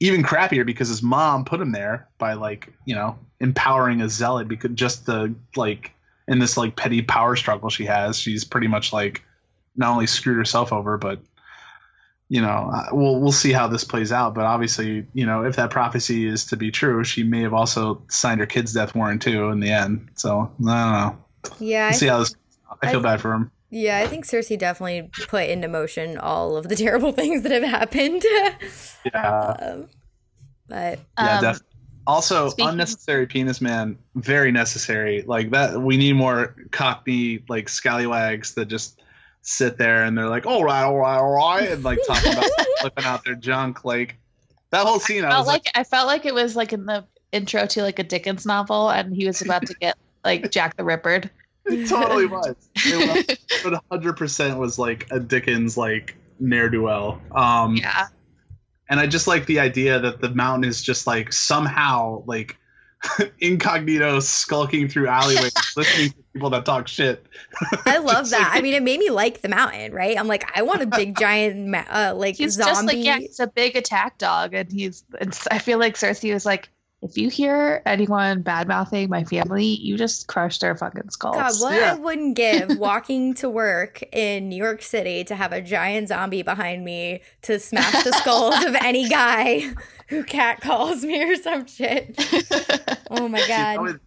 even 0.00 0.24
crappier 0.24 0.66
because 0.66 0.88
his 0.88 1.02
mom 1.02 1.44
put 1.44 1.60
him 1.60 1.70
there 1.70 2.08
by 2.18 2.32
like 2.32 2.72
you 2.84 2.96
know 2.96 3.16
empowering 3.38 4.02
a 4.02 4.08
zealot 4.08 4.48
because 4.48 4.72
just 4.72 5.06
the 5.06 5.32
like 5.54 5.92
in 6.26 6.40
this 6.40 6.56
like 6.56 6.74
petty 6.74 7.00
power 7.00 7.36
struggle 7.36 7.70
she 7.70 7.86
has, 7.86 8.18
she's 8.18 8.44
pretty 8.44 8.66
much 8.66 8.92
like 8.92 9.22
not 9.76 9.92
only 9.92 10.08
screwed 10.08 10.36
herself 10.36 10.72
over, 10.72 10.98
but 10.98 11.20
you 12.30 12.40
know, 12.40 12.70
uh, 12.72 12.86
we'll 12.92 13.20
we'll 13.20 13.32
see 13.32 13.52
how 13.52 13.66
this 13.66 13.84
plays 13.84 14.12
out. 14.12 14.34
But 14.34 14.46
obviously, 14.46 15.04
you 15.12 15.26
know, 15.26 15.44
if 15.44 15.56
that 15.56 15.68
prophecy 15.70 16.26
is 16.26 16.46
to 16.46 16.56
be 16.56 16.70
true, 16.70 17.04
she 17.04 17.24
may 17.24 17.42
have 17.42 17.52
also 17.52 18.02
signed 18.08 18.40
her 18.40 18.46
kid's 18.46 18.72
death 18.72 18.94
warrant 18.94 19.20
too 19.20 19.48
in 19.50 19.60
the 19.60 19.70
end. 19.72 20.08
So 20.14 20.38
I 20.40 20.44
don't 20.46 20.60
know. 20.64 21.18
yeah, 21.58 21.86
I 21.86 21.88
We'll 21.90 21.98
see 21.98 22.06
how 22.06 22.20
this. 22.20 22.34
I 22.80 22.90
feel 22.90 23.00
I- 23.00 23.02
bad 23.02 23.20
for 23.20 23.32
him. 23.34 23.50
yeah, 23.68 23.98
I 23.98 24.06
think 24.06 24.24
Cersei 24.24 24.56
definitely 24.58 25.10
put 25.28 25.48
into 25.50 25.66
motion 25.68 26.16
all 26.18 26.56
of 26.56 26.68
the 26.68 26.76
terrible 26.86 27.12
things 27.12 27.42
that 27.42 27.52
have 27.52 27.62
happened. 27.64 28.22
Yeah, 29.04 29.56
um, 29.60 29.88
but 30.68 30.98
yeah, 31.18 31.36
Um, 31.38 31.42
definitely. 31.42 31.66
Also, 32.06 32.48
speaking- 32.50 32.70
unnecessary 32.70 33.26
penis 33.26 33.60
man, 33.60 33.96
very 34.14 34.52
necessary. 34.52 35.22
Like 35.22 35.50
that, 35.50 35.80
we 35.80 35.96
need 35.96 36.14
more 36.16 36.54
cockney 36.70 37.42
like 37.48 37.68
scallywags 37.68 38.54
that 38.54 38.66
just 38.66 39.00
sit 39.42 39.78
there 39.78 40.04
and 40.04 40.16
they're 40.16 40.28
like, 40.28 40.46
"All 40.46 40.64
right, 40.64 40.82
all 40.82 40.98
right, 40.98 41.18
all 41.18 41.30
right," 41.30 41.70
and 41.70 41.84
like 41.84 41.98
talking 42.06 42.32
about 42.32 42.50
flipping 42.80 43.04
out 43.04 43.24
their 43.24 43.34
junk. 43.34 43.84
Like 43.84 44.16
that 44.70 44.86
whole 44.86 45.00
scene, 45.00 45.24
I, 45.24 45.30
felt 45.30 45.40
was 45.40 45.46
like, 45.46 45.64
like 45.66 45.72
I 45.74 45.84
felt 45.84 46.06
like 46.06 46.26
it 46.26 46.34
was 46.34 46.56
like 46.56 46.72
in 46.72 46.86
the 46.86 47.04
intro 47.32 47.66
to 47.66 47.82
like 47.82 47.98
a 47.98 48.04
Dickens 48.04 48.46
novel, 48.46 48.90
and 48.90 49.14
he 49.14 49.26
was 49.26 49.42
about 49.42 49.66
to 49.66 49.74
get 49.74 49.96
like 50.24 50.50
Jack 50.50 50.76
the 50.76 50.84
Ripper. 50.84 51.22
it 51.66 51.88
totally 51.88 52.26
was. 52.26 52.54
It 52.76 53.38
was, 53.64 53.80
hundred 53.90 54.16
percent 54.16 54.58
was 54.58 54.78
like 54.78 55.06
a 55.10 55.20
Dickens 55.20 55.76
like 55.76 56.16
ne'er 56.38 56.68
do 56.68 56.82
well. 56.82 57.20
Um, 57.32 57.76
yeah, 57.76 58.08
and 58.88 58.98
I 59.00 59.06
just 59.06 59.26
like 59.26 59.46
the 59.46 59.60
idea 59.60 60.00
that 60.00 60.20
the 60.20 60.30
mountain 60.30 60.68
is 60.68 60.82
just 60.82 61.06
like 61.06 61.32
somehow 61.32 62.22
like 62.26 62.56
incognito 63.40 64.20
skulking 64.20 64.88
through 64.88 65.08
alleyways, 65.08 65.52
listening 65.76 66.10
to 66.10 66.16
people 66.32 66.50
that 66.50 66.64
talk 66.64 66.88
shit. 66.88 67.24
I 67.86 67.98
love 67.98 68.30
that. 68.30 68.38
like- 68.50 68.58
I 68.58 68.60
mean, 68.62 68.74
it 68.74 68.82
made 68.82 69.00
me 69.00 69.10
like 69.10 69.40
the 69.40 69.48
mountain, 69.48 69.92
right? 69.92 70.18
I'm 70.18 70.28
like, 70.28 70.50
I 70.56 70.62
want 70.62 70.82
a 70.82 70.86
big 70.86 71.18
giant, 71.18 71.66
ma- 71.68 71.84
uh, 71.90 72.12
like 72.16 72.36
he's 72.36 72.54
zombie. 72.54 72.70
just 72.70 72.86
like 72.86 72.96
yeah, 72.98 73.18
he's 73.18 73.40
a 73.40 73.46
big 73.46 73.76
attack 73.76 74.18
dog, 74.18 74.54
and 74.54 74.70
he's. 74.70 75.04
And 75.20 75.38
I 75.50 75.58
feel 75.58 75.78
like 75.78 75.94
Cersei 75.94 76.32
was 76.32 76.44
like, 76.44 76.68
if 77.02 77.16
you 77.16 77.30
hear 77.30 77.82
anyone 77.86 78.42
bad 78.42 78.68
mouthing 78.68 79.08
my 79.08 79.24
family, 79.24 79.64
you 79.64 79.96
just 79.96 80.26
crush 80.26 80.58
their 80.58 80.76
fucking 80.76 81.08
skulls. 81.10 81.34
God, 81.36 81.52
what 81.60 81.74
Yeah. 81.74 81.92
I 81.94 81.98
wouldn't 81.98 82.36
give 82.36 82.78
walking 82.78 83.32
to 83.34 83.48
work 83.48 84.02
in 84.12 84.48
New 84.50 84.56
York 84.56 84.82
City 84.82 85.24
to 85.24 85.34
have 85.34 85.52
a 85.52 85.62
giant 85.62 86.08
zombie 86.08 86.42
behind 86.42 86.84
me 86.84 87.22
to 87.42 87.58
smash 87.58 88.04
the 88.04 88.12
skulls 88.12 88.62
of 88.64 88.74
any 88.76 89.08
guy 89.08 89.72
who 90.08 90.24
cat 90.24 90.60
calls 90.60 91.02
me 91.04 91.22
or 91.22 91.36
some 91.36 91.66
shit. 91.66 92.18
Oh 93.12 93.26
my 93.28 93.44
god. 93.48 93.80
would- 93.80 94.00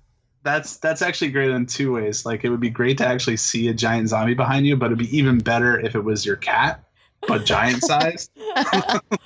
that's 0.43 0.77
that's 0.77 1.01
actually 1.01 1.31
great 1.31 1.49
in 1.51 1.65
two 1.65 1.93
ways. 1.93 2.25
Like 2.25 2.43
it 2.43 2.49
would 2.49 2.59
be 2.59 2.69
great 2.69 2.97
to 2.99 3.07
actually 3.07 3.37
see 3.37 3.69
a 3.69 3.73
giant 3.73 4.09
zombie 4.09 4.33
behind 4.33 4.65
you, 4.67 4.75
but 4.77 4.87
it'd 4.87 4.97
be 4.97 5.17
even 5.17 5.37
better 5.39 5.79
if 5.79 5.95
it 5.95 6.03
was 6.03 6.25
your 6.25 6.35
cat, 6.35 6.83
but 7.27 7.45
giant 7.45 7.81
size. 7.85 8.29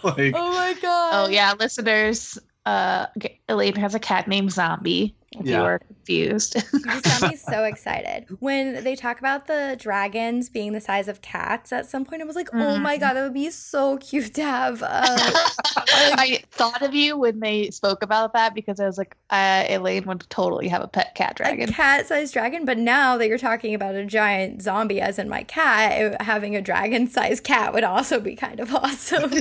like 0.04 0.34
oh 0.36 0.52
my 0.54 0.76
god. 0.82 1.12
oh 1.14 1.28
yeah, 1.30 1.54
listeners. 1.60 2.38
Uh, 2.68 3.06
Elaine 3.48 3.76
has 3.76 3.96
a 3.96 4.00
cat 4.00 4.28
named 4.28 4.52
Zombie. 4.52 5.16
If 5.32 5.46
Yeah. 5.46 5.58
you 5.58 5.64
were 5.64 5.80
confused. 5.80 6.56
You 6.74 6.80
just 6.86 7.04
got 7.22 7.30
me 7.30 7.36
so 7.38 7.64
excited. 7.72 8.26
When 8.40 8.84
they 8.84 8.96
talk 8.96 9.20
about 9.20 9.48
the 9.48 9.76
dragons 9.80 10.50
being 10.50 10.74
the 10.74 10.82
size 10.82 11.08
of 11.08 11.22
cats 11.22 11.72
at 11.72 11.86
some 11.90 12.04
point, 12.06 12.22
I 12.22 12.26
was 12.26 12.36
like, 12.36 12.50
oh 12.54 12.78
my 12.78 12.98
Mhm. 12.98 13.00
god, 13.00 13.14
that 13.14 13.24
would 13.24 13.34
be 13.34 13.50
so 13.52 13.98
cute 13.98 14.34
to 14.36 14.44
have. 14.44 14.84
Uh, 14.84 14.88
I 16.20 16.42
thought 16.52 16.82
of 16.82 16.94
you 16.94 17.18
when 17.18 17.40
they 17.40 17.70
spoke 17.72 18.04
about 18.04 18.34
that 18.34 18.54
because 18.54 18.80
I 18.82 18.86
was 18.86 18.98
like, 18.98 19.16
uh, 19.30 19.64
Elaine 19.70 20.06
would 20.06 20.26
totally 20.30 20.68
have 20.68 20.82
a 20.82 20.88
pet 20.90 21.14
cat 21.16 21.36
dragon, 21.38 21.54
a 21.54 21.58
dragon. 21.68 21.74
cat 21.74 22.08
sized 22.08 22.34
dragon, 22.34 22.66
but 22.66 22.78
now 22.78 23.18
that 23.18 23.28
you're 23.30 23.38
talking 23.38 23.74
about 23.76 23.96
a 23.96 24.06
giant 24.06 24.62
zombie, 24.62 25.00
as 25.00 25.18
in 25.20 25.30
my 25.30 25.44
cat, 25.44 26.16
uh, 26.20 26.24
having 26.24 26.56
a 26.56 26.62
dragon 26.62 27.08
sized 27.08 27.44
cat 27.46 27.74
would 27.74 27.84
also 27.86 28.20
be 28.20 28.36
kind 28.36 28.60
of 28.60 28.74
awesome. 28.76 29.32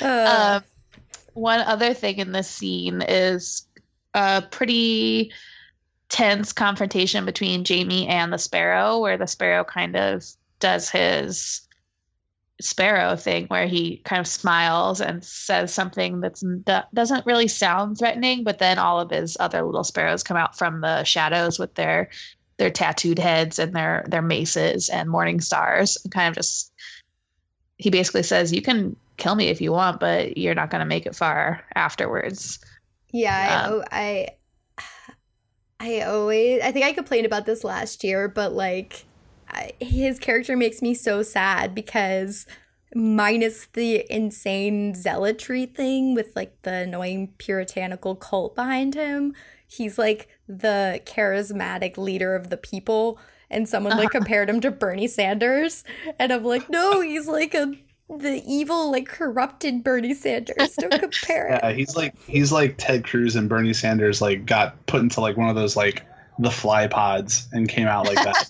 Uh, 0.00 0.56
um, 0.60 0.64
one 1.36 1.60
other 1.60 1.92
thing 1.92 2.16
in 2.16 2.32
this 2.32 2.48
scene 2.48 3.02
is 3.02 3.66
a 4.14 4.42
pretty 4.42 5.32
tense 6.08 6.52
confrontation 6.52 7.26
between 7.26 7.64
Jaime 7.66 8.08
and 8.08 8.32
the 8.32 8.38
Sparrow, 8.38 9.00
where 9.00 9.18
the 9.18 9.26
Sparrow 9.26 9.62
kind 9.62 9.96
of 9.96 10.24
does 10.60 10.88
his 10.88 11.60
Sparrow 12.58 13.16
thing, 13.16 13.46
where 13.48 13.66
he 13.66 13.98
kind 13.98 14.20
of 14.20 14.26
smiles 14.26 15.02
and 15.02 15.22
says 15.22 15.74
something 15.74 16.20
that 16.20 16.88
doesn't 16.94 17.26
really 17.26 17.48
sound 17.48 17.98
threatening, 17.98 18.42
but 18.42 18.58
then 18.58 18.78
all 18.78 18.98
of 18.98 19.10
his 19.10 19.36
other 19.38 19.62
little 19.62 19.84
sparrows 19.84 20.22
come 20.22 20.38
out 20.38 20.56
from 20.56 20.80
the 20.80 21.04
shadows 21.04 21.58
with 21.58 21.74
their 21.74 22.08
their 22.56 22.70
tattooed 22.70 23.18
heads 23.18 23.58
and 23.58 23.74
their 23.74 24.06
their 24.08 24.22
maces 24.22 24.88
and 24.88 25.10
morning 25.10 25.42
stars, 25.42 25.98
and 26.02 26.10
kind 26.10 26.30
of 26.30 26.36
just 26.36 26.72
he 27.76 27.90
basically 27.90 28.22
says, 28.22 28.54
"You 28.54 28.62
can 28.62 28.96
kill 29.16 29.34
me 29.34 29.48
if 29.48 29.60
you 29.60 29.72
want, 29.72 30.00
but 30.00 30.36
you're 30.36 30.54
not 30.54 30.70
going 30.70 30.80
to 30.80 30.86
make 30.86 31.06
it 31.06 31.16
far 31.16 31.64
afterwards." 31.74 32.58
yeah, 33.12 33.66
um, 33.68 33.82
I, 33.90 34.28
I, 34.78 34.84
I 35.80 36.00
always, 36.02 36.62
I 36.62 36.72
think 36.72 36.84
I 36.84 36.92
complained 36.92 37.26
about 37.26 37.46
this 37.46 37.64
last 37.64 38.04
year, 38.04 38.28
but 38.28 38.52
like, 38.52 39.04
I, 39.48 39.72
his 39.80 40.18
character 40.18 40.56
makes 40.56 40.82
me 40.82 40.94
so 40.94 41.22
sad 41.22 41.74
because 41.74 42.46
minus 42.94 43.66
the 43.72 44.04
insane 44.10 44.94
zealotry 44.94 45.66
thing 45.66 46.14
with 46.14 46.34
like 46.34 46.62
the 46.62 46.72
annoying 46.72 47.32
puritanical 47.38 48.16
cult 48.16 48.54
behind 48.54 48.94
him, 48.94 49.34
he's 49.66 49.98
like 49.98 50.28
the 50.48 51.00
charismatic 51.04 51.96
leader 51.96 52.34
of 52.34 52.50
the 52.50 52.56
people. 52.56 53.18
And 53.48 53.68
someone 53.68 53.96
like 53.96 54.10
compared 54.10 54.50
him 54.50 54.60
to 54.62 54.72
Bernie 54.72 55.06
Sanders, 55.06 55.84
and 56.18 56.32
I'm 56.32 56.42
like, 56.42 56.68
no, 56.68 57.00
he's 57.00 57.28
like 57.28 57.54
a 57.54 57.72
the 58.08 58.42
evil, 58.46 58.90
like 58.90 59.06
corrupted 59.08 59.82
Bernie 59.82 60.14
Sanders. 60.14 60.74
Don't 60.76 60.90
compare 61.00 61.48
it. 61.48 61.60
yeah, 61.62 61.72
he's 61.72 61.96
like 61.96 62.14
he's 62.26 62.52
like 62.52 62.76
Ted 62.78 63.04
Cruz 63.04 63.36
and 63.36 63.48
Bernie 63.48 63.72
Sanders 63.74 64.20
like 64.22 64.46
got 64.46 64.84
put 64.86 65.00
into 65.02 65.20
like 65.20 65.36
one 65.36 65.48
of 65.48 65.56
those 65.56 65.76
like 65.76 66.02
the 66.38 66.50
fly 66.50 66.86
pods 66.86 67.48
and 67.52 67.68
came 67.68 67.86
out 67.88 68.06
like 68.06 68.22
that. 68.24 68.46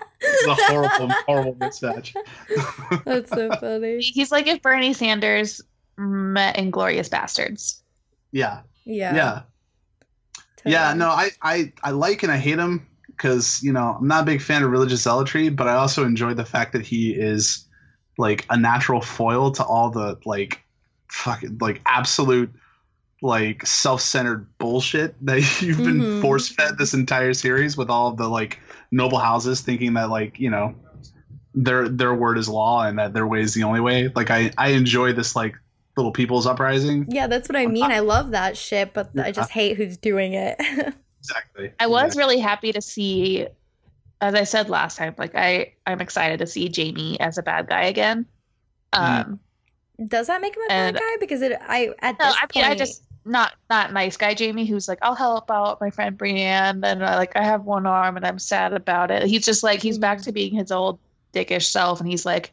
It's 0.28 0.46
a 0.46 0.54
horrible, 0.72 1.14
horrible 1.26 1.54
mismatch. 1.54 2.14
That's 3.04 3.30
so 3.30 3.50
funny. 3.56 4.00
He's 4.00 4.32
like 4.32 4.46
if 4.46 4.60
Bernie 4.60 4.92
Sanders 4.92 5.60
met 5.96 6.56
Inglourious 6.56 7.08
Basterds. 7.08 7.80
Yeah, 8.32 8.60
Yeah. 8.84 9.14
yeah. 9.14 9.42
Yeah, 10.64 10.94
no, 10.94 11.08
I, 11.10 11.30
I, 11.42 11.72
I 11.84 11.90
like 11.92 12.22
and 12.24 12.32
I 12.32 12.38
hate 12.38 12.58
him 12.58 12.86
because 13.06 13.62
you 13.62 13.72
know 13.72 13.96
I'm 14.00 14.08
not 14.08 14.24
a 14.24 14.26
big 14.26 14.42
fan 14.42 14.64
of 14.64 14.70
religious 14.70 15.02
zealotry, 15.02 15.48
but 15.48 15.68
I 15.68 15.74
also 15.74 16.04
enjoy 16.04 16.34
the 16.34 16.44
fact 16.44 16.72
that 16.72 16.82
he 16.82 17.12
is 17.14 17.65
like 18.18 18.46
a 18.50 18.56
natural 18.56 19.00
foil 19.00 19.50
to 19.52 19.64
all 19.64 19.90
the 19.90 20.18
like 20.24 20.62
fucking 21.08 21.58
like 21.60 21.80
absolute 21.86 22.52
like 23.22 23.66
self-centered 23.66 24.46
bullshit 24.58 25.14
that 25.24 25.40
you've 25.62 25.82
been 25.82 26.02
Mhm. 26.02 26.20
force-fed 26.20 26.76
this 26.78 26.92
entire 26.94 27.32
series 27.34 27.76
with 27.76 27.88
all 27.90 28.08
of 28.08 28.16
the 28.16 28.28
like 28.28 28.58
noble 28.90 29.18
houses 29.18 29.60
thinking 29.62 29.94
that 29.94 30.10
like 30.10 30.38
you 30.38 30.50
know 30.50 30.74
their 31.54 31.88
their 31.88 32.14
word 32.14 32.36
is 32.38 32.48
law 32.48 32.82
and 32.84 32.98
that 32.98 33.14
their 33.14 33.26
way 33.26 33.40
is 33.40 33.54
the 33.54 33.62
only 33.62 33.80
way. 33.80 34.08
Like 34.14 34.30
I 34.30 34.50
I 34.58 34.68
enjoy 34.70 35.12
this 35.14 35.34
like 35.34 35.56
little 35.96 36.12
people's 36.12 36.46
uprising. 36.46 37.06
Yeah, 37.08 37.26
that's 37.26 37.48
what 37.48 37.56
I 37.56 37.66
mean. 37.66 37.84
I 37.90 38.00
love 38.00 38.32
that 38.32 38.58
shit, 38.58 38.92
but 38.92 39.10
I 39.18 39.32
just 39.32 39.50
hate 39.50 39.78
who's 39.78 39.96
doing 39.96 40.34
it. 40.34 40.60
Exactly. 41.28 41.72
I 41.80 41.88
was 41.88 42.04
exactly. 42.12 42.18
really 42.20 42.38
happy 42.38 42.72
to 42.72 42.80
see, 42.80 43.48
as 44.20 44.34
I 44.34 44.44
said 44.44 44.70
last 44.70 44.96
time, 44.96 45.14
like 45.18 45.34
I 45.34 45.74
I'm 45.86 46.00
excited 46.00 46.38
to 46.38 46.46
see 46.46 46.72
Jaime 46.74 47.20
as 47.20 47.38
a 47.38 47.42
bad 47.42 47.68
guy 47.68 47.84
again. 47.84 48.26
Um, 48.92 49.40
Does 50.06 50.28
that 50.28 50.40
make 50.40 50.56
him 50.56 50.62
a 50.64 50.68
bad 50.68 50.94
guy? 50.94 51.16
Because 51.20 51.42
it, 51.42 51.58
I 51.60 51.90
at 52.00 52.18
no, 52.18 52.26
this 52.26 52.36
I 52.36 52.40
mean 52.54 52.64
point, 52.64 52.66
I 52.66 52.74
just 52.74 53.02
not 53.24 53.52
not 53.68 53.92
nice 53.92 54.16
guy 54.16 54.34
Jaime 54.38 54.64
who's 54.64 54.88
like 54.88 54.98
I'll 55.02 55.14
help 55.14 55.50
out 55.50 55.80
my 55.80 55.90
friend 55.90 56.16
Brienne 56.16 56.82
and 56.84 57.02
uh, 57.02 57.16
like 57.16 57.36
I 57.36 57.42
have 57.42 57.64
one 57.64 57.86
arm 57.86 58.16
and 58.16 58.26
I'm 58.26 58.38
sad 58.38 58.72
about 58.72 59.10
it. 59.10 59.24
He's 59.24 59.44
just 59.44 59.62
like 59.62 59.82
he's 59.82 59.98
back 59.98 60.22
to 60.22 60.32
being 60.32 60.54
his 60.54 60.72
old 60.72 60.98
dickish 61.34 61.64
self 61.64 62.00
and 62.00 62.08
he's 62.08 62.24
like, 62.24 62.52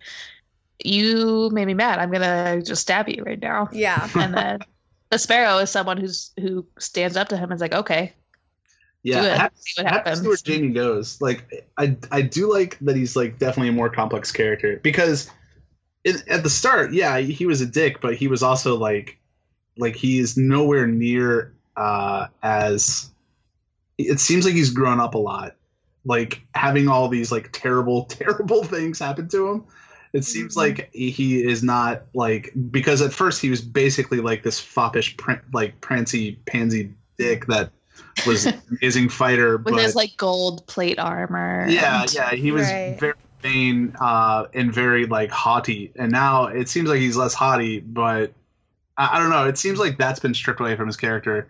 you 0.83 1.49
made 1.51 1.65
me 1.65 1.73
mad. 1.73 1.99
I'm 1.99 2.11
gonna 2.11 2.61
just 2.61 2.81
stab 2.81 3.07
you 3.07 3.23
right 3.23 3.41
now. 3.41 3.69
yeah. 3.71 4.09
And 4.15 4.33
then 4.33 4.59
the 5.11 5.19
Sparrow 5.19 5.59
is 5.59 5.69
someone 5.69 5.97
who's 5.97 6.31
who 6.39 6.65
stands 6.79 7.15
up 7.15 7.29
to 7.29 7.37
him 7.37 7.45
and 7.45 7.53
is 7.53 7.61
like, 7.61 7.73
okay, 7.73 8.13
yeah. 9.03 9.21
do 9.21 9.27
it. 9.27 9.31
I 9.31 9.37
have- 9.37 9.51
see 9.55 9.55
what 9.57 9.57
to 9.57 9.63
see 9.65 9.83
where 9.83 9.91
happens. 9.93 10.43
Jaime 10.47 10.69
goes. 10.69 11.21
Like, 11.21 11.67
I 11.77 11.97
I 12.11 12.21
do 12.21 12.51
like 12.51 12.77
that 12.81 12.95
he's 12.95 13.15
like 13.15 13.37
definitely 13.39 13.69
a 13.69 13.73
more 13.73 13.89
complex 13.89 14.31
character 14.31 14.79
because 14.81 15.29
in, 16.03 16.15
at 16.27 16.43
the 16.43 16.49
start, 16.49 16.93
yeah, 16.93 17.17
he 17.19 17.45
was 17.45 17.61
a 17.61 17.65
dick, 17.65 18.01
but 18.01 18.15
he 18.15 18.27
was 18.27 18.43
also 18.43 18.77
like, 18.77 19.17
like 19.77 19.95
he 19.95 20.19
is 20.19 20.37
nowhere 20.37 20.87
near 20.87 21.53
uh 21.75 22.27
as. 22.41 23.09
It 23.97 24.19
seems 24.19 24.43
like 24.45 24.55
he's 24.55 24.71
grown 24.71 24.99
up 24.99 25.13
a 25.13 25.19
lot, 25.19 25.55
like 26.03 26.41
having 26.55 26.87
all 26.87 27.09
these 27.09 27.31
like 27.31 27.49
terrible, 27.51 28.05
terrible 28.09 28.63
things 28.63 28.99
happen 28.99 29.27
to 29.29 29.47
him. 29.49 29.63
It 30.13 30.25
seems 30.25 30.53
Mhm. 30.53 30.57
like 30.57 30.89
he 30.93 31.43
is 31.43 31.63
not 31.63 32.03
like 32.13 32.51
because 32.71 33.01
at 33.01 33.13
first 33.13 33.41
he 33.41 33.49
was 33.49 33.61
basically 33.61 34.19
like 34.19 34.43
this 34.43 34.59
foppish, 34.59 35.15
pran- 35.17 35.41
like 35.53 35.79
prancy 35.81 36.33
pansy 36.45 36.93
dick 37.17 37.45
that 37.47 37.71
was 38.27 38.45
an 38.45 38.61
amazing 38.81 39.09
fighter, 39.09 39.57
with 39.63 39.73
but 39.73 39.81
his 39.83 39.95
like 39.95 40.15
gold 40.17 40.65
plate 40.67 40.99
armor. 40.99 41.65
yeah, 41.69 42.01
and- 42.01 42.13
yeah, 42.13 42.31
he 42.31 42.51
was 42.51 42.63
Right. 42.67 42.97
very 42.99 43.13
vain 43.41 43.95
uh, 43.99 44.45
and 44.53 44.73
very 44.73 45.05
like 45.05 45.29
haughty, 45.31 45.91
and 45.95 46.11
now 46.11 46.45
it 46.45 46.69
seems 46.69 46.89
like 46.89 46.99
he's 46.99 47.17
less 47.17 47.33
haughty. 47.33 47.79
But 47.79 48.33
I, 48.97 49.17
I 49.17 49.19
don't 49.19 49.29
know. 49.29 49.45
It 49.47 49.57
seems 49.57 49.79
like 49.79 49.97
that's 49.97 50.19
been 50.19 50.33
stripped 50.33 50.59
away 50.59 50.75
from 50.75 50.87
his 50.87 50.95
character, 50.97 51.47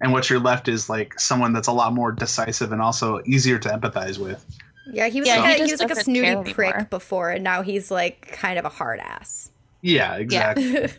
and 0.00 0.12
what 0.12 0.30
you're 0.30 0.40
left 0.40 0.68
is 0.68 0.88
like 0.88 1.18
someone 1.20 1.52
that's 1.52 1.68
a 1.68 1.72
lot 1.72 1.92
more 1.92 2.12
decisive 2.12 2.72
and 2.72 2.80
also 2.80 3.20
easier 3.26 3.58
to 3.58 3.68
empathize 3.68 4.18
with. 4.18 4.44
Yeah, 4.86 5.08
he 5.08 5.20
was 5.20 5.28
Yeah, 5.28 5.38
like 5.40 5.56
he 5.56 5.62
a, 5.62 5.66
he 5.66 5.72
was 5.72 5.80
like 5.80 5.90
a 5.90 5.96
snooty 5.96 6.52
prick 6.52 6.68
anymore. 6.74 6.86
before, 6.90 7.30
and 7.30 7.42
now 7.42 7.62
he's 7.62 7.90
like 7.90 8.32
kind 8.32 8.58
of 8.58 8.64
a 8.64 8.68
hard 8.70 9.00
ass. 9.00 9.50
Yeah, 9.82 10.14
exactly. 10.16 10.88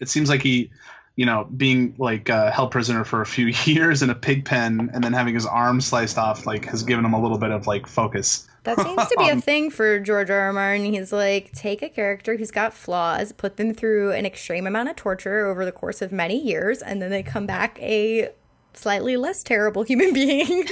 It 0.00 0.10
seems 0.10 0.28
like 0.28 0.42
he, 0.42 0.70
you 1.16 1.24
know, 1.26 1.48
being 1.56 1.94
like 1.98 2.28
uh, 2.30 2.50
held 2.52 2.70
prisoner 2.70 3.02
for 3.04 3.20
a 3.22 3.26
few 3.26 3.46
years 3.64 4.02
in 4.02 4.10
a 4.10 4.14
pig 4.14 4.44
pen 4.44 4.90
and 4.92 5.02
then 5.02 5.12
having 5.12 5.34
his 5.34 5.46
arm 5.46 5.80
sliced 5.80 6.18
off, 6.18 6.46
like, 6.46 6.66
has 6.66 6.82
given 6.82 7.04
him 7.04 7.14
a 7.14 7.20
little 7.20 7.38
bit 7.38 7.50
of 7.50 7.66
like 7.66 7.86
focus. 7.86 8.46
That 8.64 8.78
seems 8.80 9.06
to 9.06 9.14
be 9.18 9.28
a 9.28 9.32
Um, 9.36 9.40
thing 9.40 9.70
for 9.70 9.98
George 10.00 10.28
R. 10.28 10.38
R. 10.40 10.52
Martin. 10.52 10.86
He's 10.92 11.12
like, 11.12 11.52
take 11.52 11.82
a 11.82 11.88
character 11.88 12.36
who's 12.36 12.50
got 12.50 12.74
flaws, 12.74 13.30
put 13.32 13.56
them 13.56 13.72
through 13.74 14.12
an 14.12 14.26
extreme 14.26 14.66
amount 14.66 14.88
of 14.88 14.96
torture 14.96 15.46
over 15.46 15.64
the 15.64 15.70
course 15.72 16.02
of 16.02 16.10
many 16.12 16.36
years, 16.42 16.82
and 16.82 17.00
then 17.00 17.10
they 17.10 17.22
come 17.22 17.46
back 17.46 17.80
a 17.80 18.30
slightly 18.74 19.16
less 19.16 19.42
terrible 19.42 19.84
human 19.84 20.12
being. 20.12 20.64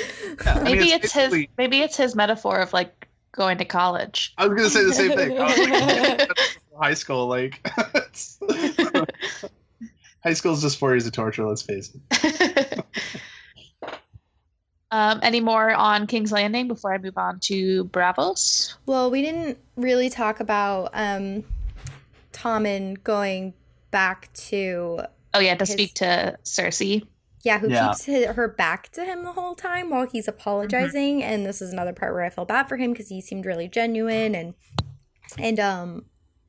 Yeah, 0.45 0.55
I 0.55 0.55
mean, 0.57 0.65
maybe 0.65 0.89
it's, 0.91 1.13
his 1.13 1.47
maybe 1.57 1.81
it's 1.81 1.97
his 1.97 2.15
metaphor 2.17 2.59
of 2.59 2.73
like 2.73 3.07
going 3.33 3.59
to 3.59 3.65
college. 3.65 4.35
I 4.39 4.47
was 4.49 4.57
gonna 4.57 4.71
say 4.71 4.85
the 4.85 4.93
same 4.93 5.13
thing. 5.17 5.39
I 5.39 5.45
was 5.45 6.19
like, 6.19 6.31
high 6.77 6.95
school, 6.95 7.29
like 7.29 7.61
it's- 7.95 8.39
high 10.25 10.33
school 10.33 10.53
is 10.55 10.63
just 10.63 10.79
four 10.79 10.93
years 10.93 11.07
of 11.07 11.13
torture. 11.13 11.47
Let's 11.47 11.63
face 11.63 11.93
it. 12.11 12.85
um, 14.91 15.21
any 15.23 15.41
more 15.41 15.71
on 15.73 16.07
King's 16.07 16.33
Landing 16.33 16.69
before 16.69 16.95
I 16.95 16.99
move 16.99 17.17
on 17.19 17.41
to 17.45 17.85
Braavos? 17.87 18.75
well, 18.87 19.11
we 19.11 19.23
didn't 19.23 19.59
really 19.77 20.09
talk 20.11 20.41
about 20.41 20.91
um, 20.95 21.45
Tommen 22.33 23.03
going 23.03 23.55
back 23.91 24.33
to 24.35 25.01
Oh 25.33 25.41
yeah, 25.41 25.55
to 25.57 25.65
His- 25.65 25.73
speak 25.73 25.95
to 25.95 26.39
Cersei. 26.45 27.07
Yeah, 27.43 27.59
who 27.59 27.69
Yeah. 27.69 27.89
keeps 27.89 28.07
hi- 28.07 28.33
her 28.33 28.49
back 28.49 28.89
to 28.93 29.05
him 29.05 29.23
the 29.25 29.33
whole 29.33 29.55
time 29.55 29.91
while 29.91 30.07
he's 30.07 30.29
apologizing. 30.29 31.23
And 31.23 31.45
this 31.45 31.61
is 31.61 31.73
another 31.73 31.93
part 31.93 32.15
where 32.15 32.23
I 32.25 32.31
felt 32.31 32.49
bad 32.49 32.69
for 32.69 32.77
him 32.79 32.93
because 32.93 33.09
he 33.11 33.21
seemed 33.21 33.45
really 33.45 33.69
genuine 33.69 34.35
and 34.35 34.55
and 35.39 35.61
um 35.61 36.05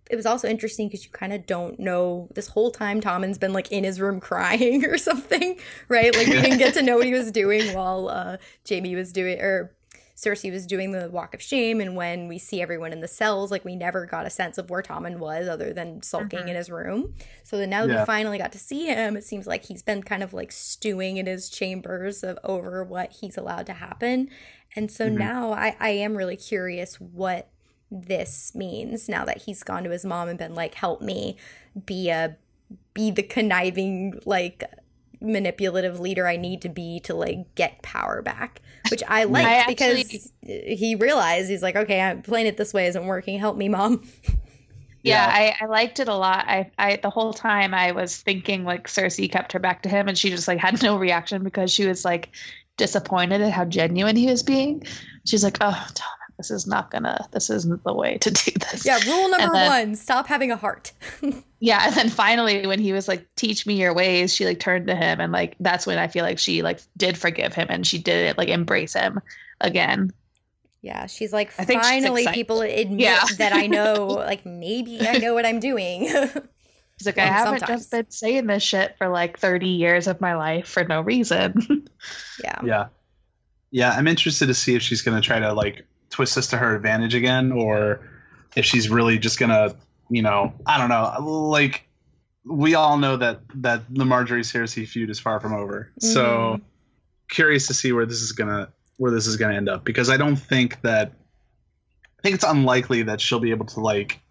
it 0.09 0.15
was 0.15 0.25
also 0.25 0.47
interesting 0.47 0.87
because 0.87 1.03
you 1.03 1.11
kind 1.11 1.33
of 1.33 1.45
don't 1.45 1.79
know 1.79 2.27
this 2.35 2.47
whole 2.49 2.71
time 2.71 3.01
Tommen's 3.01 3.37
been 3.37 3.53
like 3.53 3.71
in 3.71 3.83
his 3.83 3.99
room 3.99 4.19
crying 4.29 4.85
or 4.85 4.97
something, 4.97 5.57
right? 5.89 6.15
Like 6.15 6.27
we 6.27 6.33
didn't 6.41 6.59
get 6.59 6.73
to 6.75 6.81
know 6.83 6.97
what 6.97 7.05
he 7.05 7.13
was 7.13 7.31
doing 7.31 7.73
while 7.73 8.09
uh 8.09 8.37
Jaime 8.69 8.95
was 8.95 9.11
doing 9.11 9.39
or 9.39 9.75
Cersei 10.15 10.49
was 10.49 10.65
doing 10.65 10.91
the 10.93 11.09
walk 11.09 11.33
of 11.33 11.41
shame 11.41 11.81
and 11.81 11.93
when 11.95 12.29
we 12.29 12.37
see 12.39 12.61
everyone 12.61 12.93
in 12.93 13.01
the 13.01 13.07
cells, 13.07 13.51
like 13.51 13.65
we 13.65 13.75
never 13.75 14.05
got 14.05 14.25
a 14.25 14.29
sense 14.29 14.57
of 14.57 14.69
where 14.69 14.81
Tommen 14.81 15.17
was 15.19 15.49
other 15.49 15.73
than 15.73 16.01
sulking 16.03 16.45
Mhm. 16.45 16.49
in 16.51 16.55
his 16.55 16.69
room. 16.69 17.13
So 17.43 17.57
then 17.57 17.69
now 17.71 17.85
that 17.85 17.91
Yeah. 17.93 17.99
we 18.01 18.05
finally 18.05 18.37
got 18.37 18.53
to 18.53 18.57
see 18.59 18.85
him, 18.85 19.17
it 19.17 19.25
seems 19.25 19.45
like 19.45 19.65
he's 19.65 19.83
been 19.83 20.01
kind 20.03 20.23
of 20.23 20.33
like 20.33 20.53
stewing 20.53 21.17
in 21.17 21.25
his 21.25 21.49
chambers 21.49 22.23
of 22.23 22.39
over 22.45 22.81
what 22.83 23.11
he's 23.11 23.35
allowed 23.37 23.65
to 23.65 23.73
happen. 23.73 24.29
And 24.73 24.89
so 24.89 25.09
Mhm. 25.09 25.17
now 25.17 25.51
I, 25.51 25.75
I 25.81 25.89
am 25.89 26.15
really 26.15 26.37
curious 26.37 26.95
what 27.01 27.49
this 27.91 28.53
means 28.55 29.07
now 29.07 29.25
that 29.25 29.43
he's 29.43 29.63
gone 29.63 29.83
to 29.83 29.89
his 29.91 30.05
mom 30.05 30.27
and 30.27 30.39
been 30.39 30.55
like, 30.55 30.75
help 30.75 31.01
me 31.01 31.37
be 31.85 32.09
a 32.09 32.37
be 32.93 33.11
the 33.11 33.23
conniving, 33.23 34.19
like 34.25 34.63
manipulative 35.21 35.99
leader 35.99 36.27
I 36.27 36.37
need 36.37 36.61
to 36.63 36.69
be 36.69 36.99
to 37.01 37.13
like 37.13 37.53
get 37.55 37.81
power 37.81 38.21
back. 38.21 38.61
Which 38.91 39.03
I 39.07 39.23
liked 39.25 39.47
I 39.67 39.67
because 39.67 39.99
actually- 39.99 40.75
he 40.75 40.95
realized 40.95 41.49
he's 41.49 41.63
like, 41.63 41.75
okay, 41.75 42.01
I'm 42.01 42.21
playing 42.21 42.47
it 42.47 42.57
this 42.57 42.73
way 42.73 42.87
isn't 42.87 43.05
working. 43.05 43.39
Help 43.39 43.57
me, 43.57 43.69
mom. 43.69 44.03
Yeah, 45.03 45.29
I, 45.31 45.55
I 45.61 45.67
liked 45.67 45.99
it 45.99 46.07
a 46.07 46.15
lot. 46.15 46.45
I, 46.47 46.71
I 46.79 46.95
the 46.95 47.11
whole 47.11 47.31
time 47.31 47.75
I 47.75 47.91
was 47.91 48.17
thinking 48.17 48.63
like 48.63 48.87
Cersei 48.87 49.31
kept 49.31 49.53
her 49.53 49.59
back 49.59 49.83
to 49.83 49.89
him 49.89 50.07
and 50.07 50.17
she 50.17 50.31
just 50.31 50.47
like 50.47 50.57
had 50.57 50.81
no 50.81 50.97
reaction 50.97 51.43
because 51.43 51.71
she 51.71 51.85
was 51.87 52.03
like 52.03 52.29
disappointed 52.75 53.39
at 53.41 53.51
how 53.51 53.65
genuine 53.65 54.15
he 54.15 54.25
was 54.25 54.41
being. 54.41 54.83
She's 55.23 55.43
like, 55.43 55.57
Oh 55.61 55.87
Tom, 55.93 56.17
this 56.37 56.51
is 56.51 56.67
not 56.67 56.91
gonna 56.91 57.27
this 57.31 57.49
isn't 57.49 57.83
the 57.83 57.93
way 57.93 58.17
to 58.19 58.31
do 58.31 58.51
this. 58.51 58.85
Yeah, 58.85 58.99
rule 59.07 59.29
number 59.29 59.53
then- 59.53 59.69
one: 59.69 59.95
stop 59.95 60.27
having 60.27 60.51
a 60.51 60.57
heart. 60.57 60.91
Yeah, 61.61 61.87
and 61.87 61.95
then 61.95 62.09
finally 62.09 62.67
when 62.67 62.79
he 62.79 62.93
was 62.93 63.07
like, 63.07 63.25
Teach 63.35 63.65
me 63.65 63.73
your 63.81 63.95
ways, 63.95 64.35
she 64.35 64.45
like 64.45 64.59
turned 64.59 64.85
to 64.87 64.95
him 64.95 65.19
and 65.19 65.31
like 65.31 65.55
that's 65.59 65.87
when 65.87 65.97
I 65.97 66.07
feel 66.07 66.23
like 66.23 66.37
she 66.37 66.61
like 66.61 66.79
did 66.95 67.17
forgive 67.17 67.55
him 67.55 67.67
and 67.71 67.87
she 67.87 67.97
did 67.97 68.27
it 68.27 68.37
like 68.37 68.49
embrace 68.49 68.93
him 68.93 69.19
again. 69.61 70.11
Yeah, 70.83 71.07
she's 71.07 71.33
like, 71.33 71.51
I 71.57 71.63
think 71.65 71.81
she's 71.81 71.89
finally, 71.89 72.27
people 72.27 72.61
admit 72.61 72.99
Yeah. 72.99 73.23
that 73.39 73.53
I 73.53 73.65
know, 73.65 74.05
like 74.05 74.45
maybe 74.45 74.99
I 75.07 75.17
know 75.17 75.33
what 75.33 75.43
I'm 75.47 75.59
doing. 75.59 76.05
She's 76.07 77.07
like, 77.07 77.17
I 77.17 77.25
haven't 77.25 77.61
sometimes. 77.61 77.81
just 77.81 77.91
been 77.91 78.11
saying 78.11 78.45
this 78.45 78.61
shit 78.61 78.95
for 78.99 79.07
like 79.07 79.39
30 79.39 79.67
years 79.67 80.05
of 80.05 80.21
my 80.21 80.35
life 80.35 80.67
for 80.67 80.83
no 80.83 81.01
reason. 81.01 81.87
yeah, 82.43 82.59
Yeah, 82.63 82.85
yeah. 83.71 83.89
I'm 83.91 84.07
interested 84.07 84.45
to 84.47 84.53
see 84.53 84.75
if 84.75 84.83
she's 84.83 85.01
gonna 85.01 85.21
try 85.21 85.39
to 85.39 85.51
like 85.53 85.83
twist 86.15 86.35
this 86.35 86.47
to 86.47 86.57
her 86.57 86.73
advantage 86.75 87.13
again, 87.13 87.51
or 87.51 87.99
if 88.55 88.63
she's 88.63 88.89
really 88.89 89.19
just 89.19 89.37
gonna, 89.37 89.75
you 90.09 90.21
know, 90.21 90.53
I 90.65 90.77
don't 90.77 90.87
know. 90.87 91.49
Like 91.49 91.87
we 92.45 92.75
all 92.75 92.97
know 92.97 93.17
that 93.17 93.41
that 93.55 93.81
the 93.93 94.05
Margaery 94.05 94.41
Cersei 94.41 94.87
feud 94.87 95.09
is 95.09 95.19
far 95.19 95.41
from 95.41 95.53
over. 95.53 95.91
So 95.99 96.57
Mhm. 96.57 96.61
curious 97.29 97.67
to 97.67 97.73
see 97.73 97.91
where 97.91 98.05
this 98.05 98.21
is 98.21 98.31
gonna 98.31 98.69
where 98.97 99.11
this 99.11 99.27
is 99.27 99.35
gonna 99.35 99.55
end 99.55 99.67
up 99.67 99.83
because 99.83 100.09
I 100.09 100.15
don't 100.15 100.37
think 100.37 100.81
that 100.83 101.11
I 102.17 102.21
think 102.23 102.35
it's 102.35 102.45
unlikely 102.45 103.03
that 103.03 103.19
she'll 103.19 103.41
be 103.41 103.51
able 103.51 103.65
to 103.65 103.81
like 103.81 104.21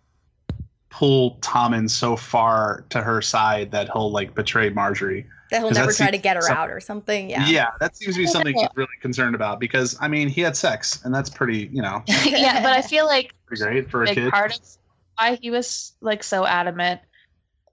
pull 0.94 1.36
Tommen 1.40 1.90
so 1.90 2.14
far 2.14 2.84
to 2.90 3.02
her 3.02 3.20
side 3.20 3.72
that 3.72 3.88
he'll 3.92 4.12
like 4.12 4.32
betray 4.34 4.70
Margaery. 4.70 5.24
that 5.50 5.58
he'll 5.58 5.68
'Cause 5.68 5.76
that 5.76 5.80
never 5.82 5.92
try 5.92 6.10
to 6.12 6.18
get 6.18 6.36
her 6.36 6.42
some- 6.42 6.56
out 6.56 6.70
or 6.70 6.78
something. 6.78 7.30
Yeah, 7.30 7.46
Yeah, 7.48 7.66
that 7.80 7.96
seems 7.96 8.14
to 8.14 8.20
be 8.20 8.26
something 8.28 8.56
she's 8.56 8.68
really 8.76 8.88
concerned 9.00 9.34
about 9.34 9.58
because 9.58 9.96
I 10.00 10.06
mean 10.08 10.28
he 10.28 10.40
had 10.40 10.56
sex 10.56 11.04
and 11.04 11.12
that's 11.12 11.28
pretty 11.28 11.68
you 11.72 11.82
know 11.82 12.02
yeah, 12.24 12.62
but 12.62 12.72
I 12.72 12.80
feel 12.80 13.06
like 13.06 13.34
great 13.46 13.90
for 13.90 14.04
a 14.04 14.06
big 14.06 14.14
kid. 14.14 14.30
part 14.32 14.54
of 14.56 14.60
why 15.18 15.36
he 15.42 15.50
was 15.50 15.92
like 16.00 16.22
so 16.22 16.46
adamant 16.46 17.00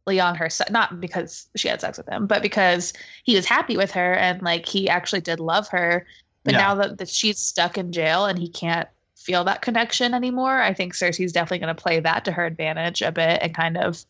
on 0.07 0.35
her 0.35 0.49
side 0.49 0.71
not 0.71 0.99
because 0.99 1.47
she 1.55 1.67
had 1.69 1.79
sex 1.79 1.97
with 1.97 2.09
him 2.09 2.25
but 2.27 2.41
because 2.41 2.91
he 3.23 3.33
was 3.35 3.45
happy 3.45 3.77
with 3.77 3.91
her 3.91 4.13
and 4.15 4.41
like 4.41 4.65
he 4.67 4.89
actually 4.89 5.21
did 5.21 5.39
love 5.39 5.67
her 5.69 6.05
but 6.43 6.53
Yeah. 6.53 6.59
now 6.59 6.75
that, 6.75 6.97
that 6.97 7.07
she's 7.07 7.37
stuck 7.39 7.77
in 7.77 7.91
jail 7.93 8.25
and 8.25 8.37
he 8.37 8.49
can't 8.49 8.89
feel 9.23 9.43
that 9.43 9.61
connection 9.61 10.13
anymore 10.13 10.59
i 10.61 10.73
think 10.73 10.93
cersei's 10.93 11.31
definitely 11.31 11.59
going 11.59 11.75
to 11.75 11.81
play 11.81 11.99
that 11.99 12.25
to 12.25 12.31
her 12.31 12.45
advantage 12.45 13.01
a 13.01 13.11
bit 13.11 13.39
and 13.41 13.53
kind 13.55 13.77
of 13.77 14.03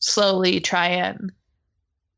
slowly 0.00 0.60
try 0.60 0.88
and 0.88 1.32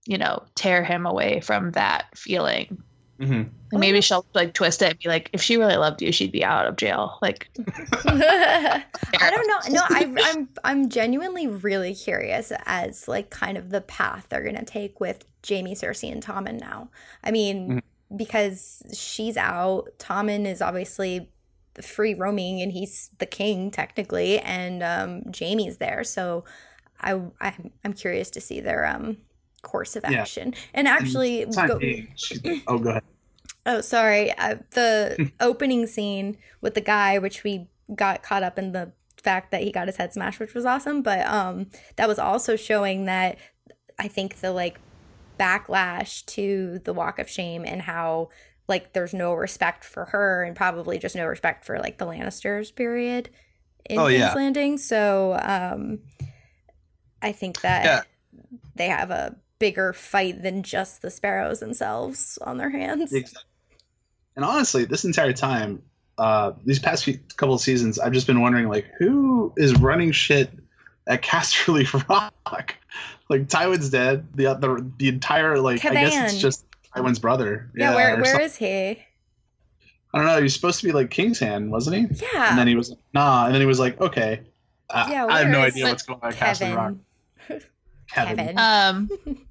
you 0.06 0.18
know 0.18 0.42
tear 0.54 0.82
him 0.84 1.06
away 1.06 1.40
from 1.40 1.70
that 1.72 2.06
feeling 2.16 2.82
hmm 3.20 3.42
Like, 3.70 3.80
maybe 3.80 4.00
she'll 4.00 4.26
like 4.34 4.52
twist 4.54 4.82
it 4.82 4.90
and 4.90 4.98
be 4.98 5.08
like, 5.08 5.30
if 5.32 5.40
she 5.40 5.56
really 5.56 5.76
loved 5.76 6.02
you, 6.02 6.10
she'd 6.12 6.32
be 6.32 6.44
out 6.44 6.66
of 6.66 6.76
jail. 6.76 7.18
Like, 7.22 7.48
I 8.06 8.84
don't 9.20 9.46
know. 9.46 9.58
No, 9.70 9.82
I, 9.88 10.12
I'm 10.24 10.48
I'm 10.64 10.88
genuinely 10.88 11.46
really 11.46 11.94
curious 11.94 12.52
as 12.66 13.06
like 13.08 13.30
kind 13.30 13.56
of 13.56 13.70
the 13.70 13.80
path 13.80 14.26
they're 14.28 14.42
gonna 14.42 14.64
take 14.64 14.98
with 15.00 15.24
Jaime, 15.48 15.74
Cersei, 15.74 16.10
and 16.12 16.22
Tommen 16.22 16.60
now. 16.60 16.90
I 17.24 17.30
mean, 17.30 17.68
Mhm. 17.70 17.82
because 18.16 18.82
she's 18.94 19.36
out, 19.36 19.88
Tommen 19.98 20.44
is 20.46 20.60
obviously 20.60 21.30
free 21.80 22.12
roaming, 22.14 22.60
and 22.60 22.72
he's 22.72 23.10
the 23.18 23.26
king 23.26 23.70
technically, 23.70 24.38
and 24.40 24.82
um, 24.82 25.22
Jaime's 25.32 25.78
there. 25.78 26.04
So, 26.04 26.44
I 27.00 27.12
I'm, 27.40 27.70
I'm 27.84 27.92
curious 27.94 28.28
to 28.30 28.40
see 28.40 28.60
their 28.60 28.84
um 28.84 29.16
course 29.62 29.96
of 29.96 30.04
Yeah. 30.08 30.20
action. 30.22 30.54
And 30.74 30.86
actually, 30.88 31.46
Time 31.46 31.68
go- 31.68 31.78
she- 32.16 32.62
oh, 32.66 32.78
go 32.78 32.90
ahead. 32.90 33.02
Oh, 33.64 33.80
sorry. 33.80 34.32
Uh, 34.36 34.56
the 34.72 35.30
opening 35.40 35.86
scene 35.86 36.36
with 36.60 36.74
the 36.74 36.80
guy, 36.80 37.18
which 37.18 37.44
we 37.44 37.68
got 37.94 38.20
caught 38.24 38.42
up 38.42 38.58
in 38.58 38.72
the 38.72 38.90
fact 39.22 39.52
that 39.52 39.62
he 39.62 39.70
got 39.70 39.86
his 39.86 39.98
head 39.98 40.12
smashed, 40.12 40.40
which 40.40 40.52
was 40.52 40.66
awesome. 40.66 41.00
But 41.00 41.24
um, 41.28 41.68
that 41.94 42.08
was 42.08 42.18
also 42.18 42.56
showing 42.56 43.04
that 43.04 43.38
I 44.00 44.08
think 44.08 44.40
the 44.40 44.50
like 44.50 44.80
backlash 45.38 46.24
to 46.26 46.80
the 46.84 46.92
Walk 46.92 47.18
of 47.20 47.28
Shame 47.28 47.64
and 47.64 47.82
how 47.82 48.30
like 48.72 48.94
there's 48.94 49.12
no 49.12 49.34
respect 49.34 49.84
for 49.84 50.06
her 50.06 50.42
and 50.42 50.56
probably 50.56 50.98
just 50.98 51.14
no 51.14 51.26
respect 51.26 51.66
for 51.66 51.78
like 51.78 51.98
the 51.98 52.06
Lannisters 52.06 52.74
period 52.74 53.28
in 53.84 53.98
Oh, 53.98 54.08
King's 54.08 54.18
yeah. 54.20 54.32
Landing. 54.34 54.78
So 54.78 55.38
um, 55.42 55.98
I 57.20 57.32
think 57.32 57.60
that 57.60 57.84
Yeah. 57.84 58.00
they 58.74 58.86
have 58.88 59.10
a 59.10 59.36
bigger 59.58 59.92
fight 59.92 60.42
than 60.42 60.62
just 60.62 61.02
the 61.02 61.10
sparrows 61.10 61.60
themselves 61.60 62.38
on 62.40 62.56
their 62.56 62.70
hands. 62.70 63.12
Exactly. 63.12 63.42
And 64.36 64.44
honestly, 64.44 64.86
this 64.86 65.04
entire 65.04 65.34
time, 65.34 65.82
uh, 66.16 66.52
these 66.64 66.78
past 66.78 67.04
few 67.04 67.18
couple 67.36 67.54
of 67.54 67.60
seasons, 67.60 67.98
I've 67.98 68.12
just 68.14 68.26
been 68.26 68.40
wondering, 68.40 68.68
like, 68.70 68.86
who 68.98 69.52
is 69.58 69.74
running 69.74 70.12
shit 70.12 70.50
at 71.06 71.20
Casterly 71.28 71.86
Rock? 72.08 72.76
Like, 73.28 73.48
Tywin's 73.48 73.90
dead. 73.90 74.26
The 74.34 74.44
the, 74.54 74.90
the 74.96 75.08
entire 75.08 75.58
like, 75.58 75.84
I 75.84 75.92
guess 75.92 76.32
it's 76.32 76.40
just 76.40 76.64
Tywin's 76.96 77.18
brother. 77.18 77.70
Yeah, 77.74 77.94
where 77.94 78.16
or 78.18 78.22
where 78.22 78.32
some- 78.34 78.40
is 78.42 78.56
he? 78.56 78.98
I 80.14 80.18
don't 80.18 80.26
know. 80.26 80.36
He 80.36 80.42
was 80.42 80.52
supposed 80.54 80.80
to 80.80 80.86
be 80.86 80.92
like 80.92 81.10
King's 81.10 81.38
Hand, 81.38 81.70
wasn't 81.70 81.96
he? 81.96 82.24
Yeah, 82.34 82.50
And 82.50 82.58
then 82.58 82.66
he 82.68 82.74
was 82.74 82.90
like, 82.90 82.98
nah. 83.14 83.46
And 83.46 83.54
then 83.54 83.62
he 83.62 83.66
was 83.66 83.78
like, 83.78 83.98
okay. 84.00 84.42
Uh, 84.90 85.06
Yeah, 85.10 85.24
I 85.26 85.38
have 85.38 85.48
no 85.48 85.60
where 85.60 85.68
is 85.68 85.74
idea 85.74 85.86
what's 85.86 86.02
going 86.02 86.20
on 86.22 86.28
at 86.28 86.34
Casterly 86.38 86.76
Rock. 86.76 86.94
Kevan. 87.48 87.66
Kevan. 88.08 88.36
Kevan. 88.36 88.58
um, 88.58 89.10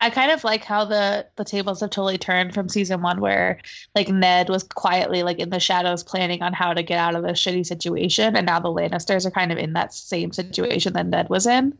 I 0.00 0.10
kind 0.10 0.32
of 0.32 0.42
like 0.44 0.64
how 0.64 0.84
the 0.84 1.26
the 1.36 1.44
tables 1.44 1.78
have 1.80 1.90
totally 1.90 2.18
turned 2.18 2.54
from 2.54 2.68
season 2.68 3.02
one, 3.02 3.20
where 3.20 3.60
like 3.94 4.08
Ned 4.08 4.48
was 4.48 4.64
quietly 4.64 5.22
like 5.22 5.38
in 5.38 5.50
the 5.50 5.60
shadows 5.60 6.02
planning 6.02 6.42
on 6.42 6.52
how 6.52 6.72
to 6.74 6.82
get 6.82 6.98
out 6.98 7.14
of 7.14 7.22
this 7.22 7.38
shitty 7.40 7.64
situation, 7.64 8.34
and 8.34 8.46
now 8.46 8.58
the 8.58 8.68
Lannisters 8.68 9.24
are 9.26 9.30
kind 9.30 9.52
of 9.52 9.58
in 9.58 9.74
that 9.74 9.94
same 9.94 10.32
situation 10.32 10.94
that 10.94 11.06
Ned 11.06 11.28
was 11.28 11.46
in, 11.46 11.78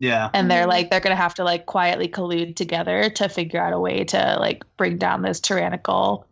Yeah. 0.00 0.28
and 0.34 0.50
they're 0.50 0.64
Mhm. 0.66 0.68
like 0.68 0.90
they're 0.90 1.00
gonna 1.00 1.16
have 1.16 1.34
to 1.34 1.44
like 1.44 1.66
quietly 1.66 2.08
collude 2.08 2.56
together 2.56 3.08
to 3.10 3.28
figure 3.28 3.60
out 3.62 3.72
a 3.72 3.78
way 3.80 4.04
to 4.04 4.36
like 4.40 4.64
bring 4.76 4.98
down 4.98 5.22
this 5.22 5.40
tyrannical, 5.40 6.26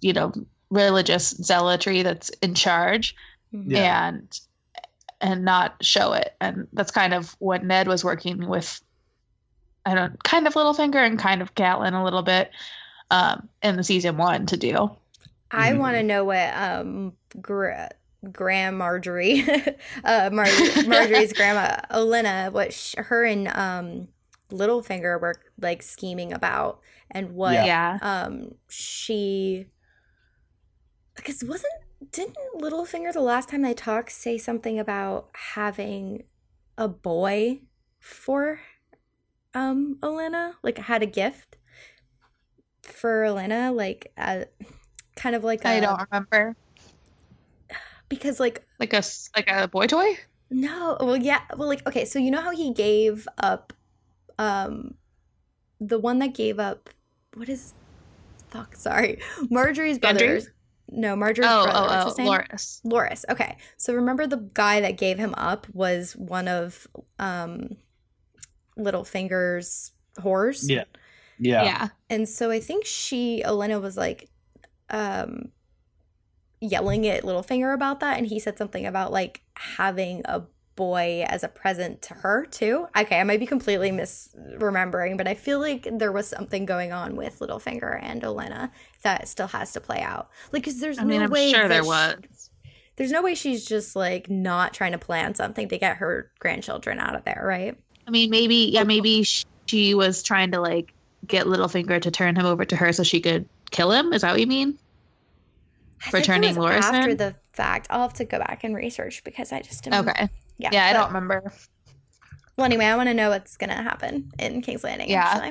you 0.00 0.12
know, 0.12 0.32
religious 0.70 1.30
zealotry 1.30 2.02
that's 2.02 2.30
in 2.42 2.54
charge 2.54 3.14
Mhm. 3.54 3.64
Yeah. 3.66 4.08
and 4.08 4.40
and 5.22 5.44
not 5.44 5.74
show 5.84 6.14
it. 6.14 6.34
And 6.40 6.66
that's 6.72 6.90
kind 6.90 7.12
of 7.12 7.36
what 7.40 7.62
Ned 7.62 7.86
was 7.88 8.02
working 8.02 8.48
with. 8.48 8.80
I 9.84 9.94
don't 9.94 10.22
kind 10.22 10.46
of 10.46 10.54
Littlefinger 10.54 11.04
and 11.06 11.18
kind 11.18 11.42
of 11.42 11.54
Catelyn 11.54 11.92
a 11.92 12.02
little 12.04 12.22
bit 12.22 12.50
um, 13.10 13.48
in 13.62 13.76
the 13.76 13.82
season 13.84 14.16
one 14.16 14.46
to 14.46 14.56
do. 14.56 14.96
I 15.50 15.72
Mhm. 15.72 15.78
want 15.78 15.96
to 15.96 16.02
know 16.04 16.24
what 16.24 16.54
um 16.56 17.12
Gra- 17.40 17.90
Graham 18.32 18.78
Margaery, 18.78 19.46
uh, 20.04 20.30
Mar- 20.32 20.44
Margaery's 20.86 21.32
grandma 21.32 21.76
Olenna, 21.90 22.52
what 22.52 22.72
sh- 22.72 22.94
her 22.98 23.24
and 23.24 23.48
um 23.48 24.08
Littlefinger 24.50 25.20
were 25.20 25.36
like 25.60 25.82
scheming 25.82 26.32
about, 26.32 26.80
and 27.10 27.32
what 27.34 27.54
Yeah. 27.54 27.98
um 28.02 28.54
she 28.68 29.66
because 31.14 31.42
wasn't 31.44 31.72
didn't 32.12 32.36
Littlefinger 32.58 33.12
the 33.12 33.20
last 33.20 33.48
time 33.50 33.62
they 33.62 33.74
talked 33.74 34.10
say 34.12 34.38
something 34.38 34.78
about 34.78 35.28
having 35.54 36.24
a 36.78 36.88
boy 36.88 37.60
for 37.98 38.60
um 39.54 39.96
Olenna 40.02 40.54
like 40.62 40.78
had 40.78 41.02
a 41.02 41.06
gift 41.06 41.56
for 42.82 43.22
Olenna 43.24 43.74
like 43.74 44.12
uh, 44.16 44.44
kind 45.16 45.36
of 45.36 45.44
like 45.44 45.64
I 45.66 45.74
a- 45.74 45.80
don't 45.82 46.00
remember. 46.10 46.56
Because 48.10 48.38
like 48.38 48.66
Like 48.78 48.92
a 48.92 48.96
s- 48.98 49.30
like 49.34 49.48
a 49.48 49.66
boy 49.68 49.86
toy. 49.86 50.18
no 50.50 50.98
well 51.00 51.16
yeah 51.16 51.40
well 51.56 51.68
like 51.68 51.86
okay 51.86 52.04
so 52.04 52.18
you 52.18 52.30
know 52.30 52.40
how 52.42 52.50
he 52.50 52.74
gave 52.74 53.26
up 53.38 53.72
um 54.38 54.94
the 55.80 55.98
one 55.98 56.18
that 56.18 56.34
gave 56.34 56.58
up 56.58 56.90
what 57.34 57.48
is 57.48 57.72
fuck 58.48 58.74
sorry 58.76 59.20
Margaery's 59.50 59.98
Gendry? 59.98 60.00
brothers 60.00 60.50
no 60.90 61.14
Margaery's 61.14 61.46
Oh 61.48 61.62
brother 61.62 61.86
what's 61.86 62.02
oh 62.02 62.04
his 62.06 62.18
oh, 62.18 62.22
name? 62.24 62.32
Loras. 62.32 62.80
Loras. 62.84 63.24
Okay. 63.30 63.56
So 63.76 63.94
remember 63.94 64.26
the 64.26 64.38
guy 64.54 64.80
that 64.80 64.98
gave 64.98 65.18
him 65.18 65.34
up 65.38 65.68
was 65.72 66.16
one 66.16 66.48
of 66.48 66.88
um 67.20 67.76
Littlefinger's 68.76 69.92
whores. 70.18 70.64
Yeah. 70.68 70.84
Yeah. 71.38 71.62
Yeah. 71.64 71.88
And 72.08 72.28
so 72.28 72.50
I 72.50 72.60
think 72.60 72.84
she 72.86 73.42
Olenna 73.46 73.80
was 73.80 73.96
like 73.96 74.28
um 74.90 75.50
yelling 76.60 77.06
at 77.06 77.22
Littlefinger 77.24 77.72
about 77.74 78.00
that 78.00 78.18
and 78.18 78.26
he 78.26 78.38
said 78.38 78.58
something 78.58 78.86
about 78.86 79.12
like 79.12 79.42
having 79.54 80.22
a 80.26 80.42
boy 80.76 81.24
as 81.28 81.42
a 81.44 81.48
present 81.48 82.00
to 82.02 82.14
her 82.14 82.46
too. 82.46 82.86
Okay, 82.96 83.20
I 83.20 83.24
might 83.24 83.40
be 83.40 83.46
completely 83.46 83.90
misremembering, 83.90 85.16
but 85.16 85.28
I 85.28 85.34
feel 85.34 85.58
like 85.58 85.86
there 85.90 86.12
was 86.12 86.28
something 86.28 86.64
going 86.64 86.92
on 86.92 87.16
with 87.16 87.38
Littlefinger 87.40 87.98
and 88.02 88.22
Olenna 88.22 88.70
that 89.02 89.28
still 89.28 89.48
has 89.48 89.72
to 89.72 89.80
play 89.80 90.00
out. 90.00 90.30
Like 90.52 90.64
cuz 90.64 90.80
there's 90.80 90.98
I 90.98 91.04
mean, 91.04 91.18
no 91.18 91.24
I'm 91.24 91.30
way 91.30 91.52
sure 91.52 91.68
there 91.68 91.84
was. 91.84 92.16
she- 92.22 92.70
there's 92.96 93.12
no 93.12 93.22
way 93.22 93.34
she's 93.34 93.64
just 93.64 93.96
like 93.96 94.28
not 94.28 94.74
trying 94.74 94.92
to 94.92 94.98
plan 94.98 95.34
something 95.34 95.68
to 95.68 95.78
get 95.78 95.96
her 95.98 96.30
grandchildren 96.38 96.98
out 96.98 97.14
of 97.14 97.24
there, 97.24 97.42
right? 97.42 97.78
I 98.06 98.10
mean, 98.10 98.28
maybe 98.28 98.70
yeah, 98.72 98.84
maybe 98.84 99.24
she 99.66 99.94
was 99.94 100.22
trying 100.22 100.50
to 100.52 100.60
like 100.60 100.92
get 101.26 101.46
Littlefinger 101.46 102.02
to 102.02 102.10
turn 102.10 102.36
him 102.36 102.44
over 102.44 102.64
to 102.64 102.76
her 102.76 102.92
so 102.92 103.02
she 103.02 103.20
could 103.20 103.48
kill 103.70 103.90
him. 103.92 104.12
Is 104.12 104.22
that 104.22 104.32
what 104.32 104.40
you 104.40 104.46
mean? 104.46 104.78
I 106.00 106.04
For 106.06 106.10
think 106.12 106.24
it 106.24 106.26
turning 106.26 106.56
was 106.56 106.70
Loras 106.72 106.80
after 106.82 107.14
the 107.14 107.34
fact. 107.52 107.86
I'll 107.90 108.02
have 108.02 108.14
to 108.14 108.24
go 108.24 108.38
back 108.38 108.64
and 108.64 108.74
research 108.74 109.22
because 109.24 109.52
I 109.52 109.60
just 109.60 109.84
didn't. 109.84 110.08
Okay. 110.08 110.28
Yeah, 110.58 110.70
Yeah, 110.72 110.86
I 110.86 110.92
don't 110.92 111.08
remember. 111.08 111.52
Well, 112.56 112.64
anyway, 112.64 112.84
I 112.86 112.96
want 112.96 113.08
to 113.08 113.14
know 113.14 113.30
what's 113.30 113.56
gonna 113.56 113.82
happen 113.82 114.30
in 114.38 114.60
King's 114.62 114.84
Landing. 114.84 115.08
Yeah. 115.10 115.50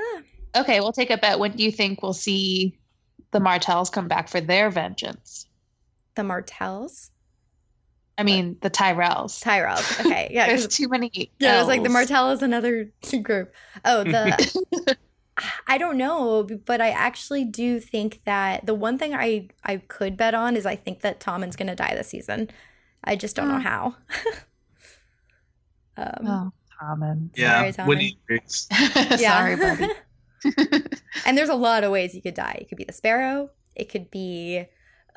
Ah, 0.00 0.20
Okay, 0.56 0.80
we'll 0.80 0.92
take 0.92 1.10
a 1.10 1.16
bet. 1.16 1.38
When 1.38 1.52
do 1.52 1.62
you 1.62 1.70
think 1.72 2.02
we'll 2.02 2.12
see 2.12 2.78
the 3.30 3.40
Martells 3.40 3.88
come 3.90 4.06
back 4.08 4.28
for 4.28 4.40
their 4.40 4.70
vengeance? 4.70 5.46
the 6.14 6.22
Martells, 6.24 7.10
I 8.18 8.22
mean, 8.24 8.58
the 8.60 8.68
Tyrells. 8.68 9.42
Tyrells. 9.42 9.98
Okay, 10.04 10.28
yeah. 10.30 10.46
There's 10.48 10.66
too 10.68 10.88
many. 10.88 11.30
yeah, 11.38 11.56
it 11.56 11.58
was 11.58 11.68
like 11.68 11.80
the 11.82 11.86
L's. 11.88 11.92
Martell 11.94 12.30
is 12.32 12.42
another 12.42 12.90
group. 13.22 13.54
Oh, 13.84 14.04
the 14.04 14.96
I 15.66 15.78
don't 15.78 15.96
know, 15.96 16.46
but 16.66 16.80
I 16.80 16.90
actually 16.90 17.44
do 17.44 17.80
think 17.80 18.22
that 18.24 18.66
the 18.66 18.74
one 18.74 18.98
thing 18.98 19.14
I 19.14 19.48
I 19.64 19.78
could 19.78 20.16
bet 20.16 20.34
on 20.34 20.56
is 20.56 20.66
I 20.66 20.76
think 20.76 21.00
that 21.00 21.20
Tommen's 21.20 21.56
gonna 21.56 21.76
die 21.76 21.94
this 21.94 22.08
season. 22.08 22.50
I 23.04 23.16
just 23.16 23.34
don't 23.36 23.48
know 23.48 23.56
Hmm. 23.56 23.60
how. 23.62 23.96
um, 25.96 26.26
Oh, 26.26 26.52
Tommen. 26.80 27.30
Yeah. 27.36 27.70
Sorry, 27.70 27.88
Whitney 27.88 28.18
agrees. 28.24 28.68
Sorry, 29.20 29.56
buddy. 29.56 29.88
and 31.26 31.38
there's 31.38 31.48
a 31.48 31.54
lot 31.54 31.84
of 31.84 31.92
ways 31.92 32.14
you 32.14 32.22
could 32.22 32.34
die. 32.34 32.58
It 32.60 32.68
could 32.68 32.78
be 32.78 32.84
the 32.84 32.92
sparrow. 32.92 33.50
It 33.76 33.88
could 33.88 34.10
be 34.10 34.64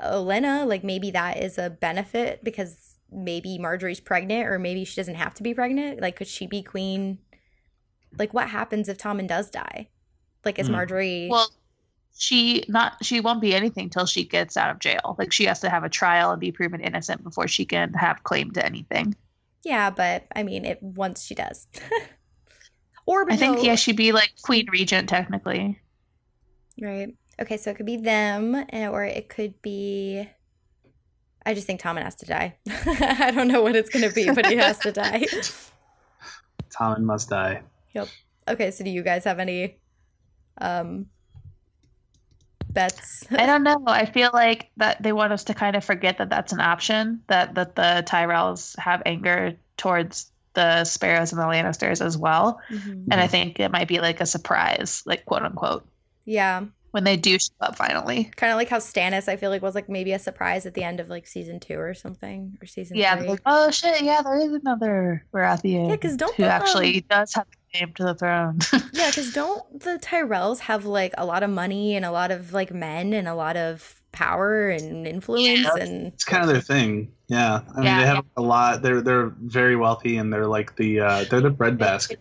Olenna. 0.03 0.67
Like 0.67 0.83
maybe 0.83 1.11
that 1.11 1.41
is 1.41 1.57
a 1.57 1.69
benefit 1.69 2.43
because 2.43 2.97
maybe 3.11 3.57
Margaery's 3.59 3.99
pregnant, 3.99 4.47
or 4.47 4.59
maybe 4.59 4.83
she 4.85 4.95
doesn't 4.95 5.15
have 5.15 5.33
to 5.35 5.43
be 5.43 5.53
pregnant. 5.53 6.01
Like, 6.01 6.15
could 6.15 6.27
she 6.27 6.47
be 6.47 6.61
queen? 6.61 7.19
Like, 8.17 8.33
what 8.33 8.49
happens 8.49 8.89
if 8.89 8.97
Tommen 8.97 9.27
does 9.27 9.49
die? 9.49 9.89
Like, 10.45 10.59
is 10.59 10.67
Hmm. 10.67 10.75
Margaery? 10.75 11.29
well, 11.29 11.49
she 12.17 12.63
not 12.69 13.03
she 13.03 13.19
won't 13.19 13.41
be 13.41 13.53
anything 13.53 13.89
till 13.89 14.05
she 14.05 14.23
gets 14.23 14.55
out 14.55 14.69
of 14.69 14.79
jail. 14.79 15.15
Like 15.19 15.33
she 15.33 15.45
has 15.45 15.59
to 15.61 15.69
have 15.69 15.83
a 15.83 15.89
trial 15.89 16.31
and 16.31 16.39
be 16.39 16.51
proven 16.53 16.79
innocent 16.79 17.23
before 17.23 17.47
she 17.49 17.65
can 17.65 17.91
have 17.93 18.23
claim 18.23 18.51
to 18.51 18.65
anything. 18.65 19.15
yeah, 19.63 19.89
but 19.89 20.23
I 20.35 20.43
mean, 20.43 20.63
it 20.63 20.81
once 20.81 21.23
she 21.25 21.35
does. 21.35 21.67
or 23.05 23.29
I 23.29 23.35
think 23.35 23.57
no- 23.57 23.63
yeah, 23.63 23.75
she'd 23.75 23.97
be 23.97 24.11
like 24.13 24.31
queen 24.43 24.67
regent 24.71 25.09
technically. 25.09 25.81
Right. 26.81 27.15
Okay, 27.41 27.57
so 27.57 27.71
it 27.71 27.75
could 27.77 27.85
be 27.85 27.97
them, 27.97 28.55
and- 28.69 28.93
or 28.93 29.03
it 29.03 29.27
could 29.27 29.61
be. 29.61 30.25
I 31.45 31.53
just 31.53 31.67
think 31.67 31.81
Tommen 31.81 32.01
has 32.01 32.15
to 32.15 32.25
die. 32.25 32.55
I 32.69 33.31
don't 33.35 33.47
know 33.49 33.61
what 33.61 33.75
it's 33.75 33.89
going 33.89 34.07
to 34.07 34.13
be, 34.15 34.31
but 34.31 34.45
he 34.47 34.55
has 34.55 34.79
to 34.79 34.91
die. 34.91 35.25
Tommen 36.71 37.01
must 37.01 37.29
die. 37.29 37.61
Yep. 37.93 38.07
Okay, 38.47 38.71
so 38.71 38.83
do 38.83 38.89
you 38.89 39.03
guys 39.03 39.23
have 39.25 39.39
any 39.39 39.77
um, 40.59 41.07
bets. 42.69 43.25
I 43.31 43.45
don't 43.45 43.63
know. 43.63 43.83
I 43.87 44.05
feel 44.05 44.29
like 44.33 44.69
that 44.77 45.01
they 45.01 45.11
want 45.13 45.33
us 45.33 45.45
to 45.45 45.53
kind 45.53 45.75
of 45.75 45.83
forget 45.83 46.17
that 46.19 46.29
that's 46.29 46.53
an 46.53 46.59
option. 46.59 47.21
That 47.27 47.55
that 47.55 47.75
the 47.75 48.03
Tyrells 48.07 48.77
have 48.79 49.01
anger 49.05 49.55
towards 49.77 50.31
the 50.53 50.83
Sparrows 50.85 51.33
and 51.33 51.41
the 51.41 51.45
Lannisters 51.45 51.99
as 52.03 52.17
well, 52.17 52.61
Mhm. 52.71 53.07
and 53.11 53.15
I 53.15 53.27
think 53.27 53.59
it 53.59 53.71
might 53.71 53.89
be 53.89 53.99
like 53.99 54.21
a 54.21 54.25
surprise, 54.25 55.03
like 55.05 55.25
quote 55.25 55.41
unquote, 55.41 55.85
Yeah, 56.23 56.63
when 56.91 57.03
they 57.03 57.17
do 57.17 57.37
show 57.37 57.51
up 57.59 57.75
finally. 57.75 58.31
kind 58.37 58.53
of 58.53 58.57
like 58.57 58.69
how 58.69 58.77
Stannis, 58.77 59.27
I 59.27 59.35
feel 59.35 59.49
like 59.49 59.61
was 59.61 59.75
like 59.75 59.89
maybe 59.89 60.13
a 60.13 60.19
surprise 60.19 60.65
at 60.65 60.73
the 60.73 60.83
end 60.83 61.01
of 61.01 61.09
like 61.09 61.27
season 61.27 61.59
two 61.59 61.77
or 61.77 61.93
something 61.93 62.57
or 62.61 62.67
season 62.67 62.95
Yeah. 62.95 63.17
three. 63.17 63.27
like, 63.27 63.41
oh 63.45 63.69
shit! 63.69 64.01
Yeah, 64.01 64.21
there 64.21 64.37
is 64.39 64.53
another 64.53 65.25
Baratheon. 65.33 65.89
Yeah, 65.89 65.95
because 65.95 66.15
don't 66.15 66.33
who 66.35 66.43
actually 66.45 67.01
does 67.01 67.33
have 67.33 67.47
the 67.79 67.85
claim 67.85 67.93
to 67.95 68.03
the 68.03 68.15
throne. 68.15 68.59
Yeah, 68.93 69.09
because 69.09 69.33
don't 69.33 69.79
the 69.81 69.99
Tyrells 70.01 70.59
have 70.59 70.85
like 70.85 71.13
a 71.17 71.25
lot 71.25 71.43
of 71.43 71.49
money 71.49 71.95
and 71.95 72.05
a 72.05 72.11
lot 72.11 72.31
of 72.31 72.53
like 72.53 72.71
men 72.73 73.13
and 73.13 73.27
a 73.27 73.35
lot 73.35 73.57
of 73.57 74.01
power 74.11 74.69
and 74.69 75.05
influence 75.05 75.59
Yeah. 75.59 75.83
and 75.83 76.07
It's 76.13 76.23
kind 76.23 76.41
of 76.43 76.49
their 76.49 76.61
thing. 76.61 77.11
Yeah. 77.27 77.61
I 77.71 77.75
mean, 77.75 77.83
Yeah. 77.85 77.99
they 78.01 78.05
have 78.07 78.25
a 78.37 78.41
lot. 78.41 78.81
They're 78.81 79.01
they're 79.01 79.33
very 79.41 79.75
wealthy, 79.75 80.17
and 80.17 80.31
they're 80.31 80.47
like 80.47 80.75
the 80.77 80.99
uh, 81.01 81.23
they're 81.29 81.41
the 81.41 81.49
breadbasket. 81.49 82.19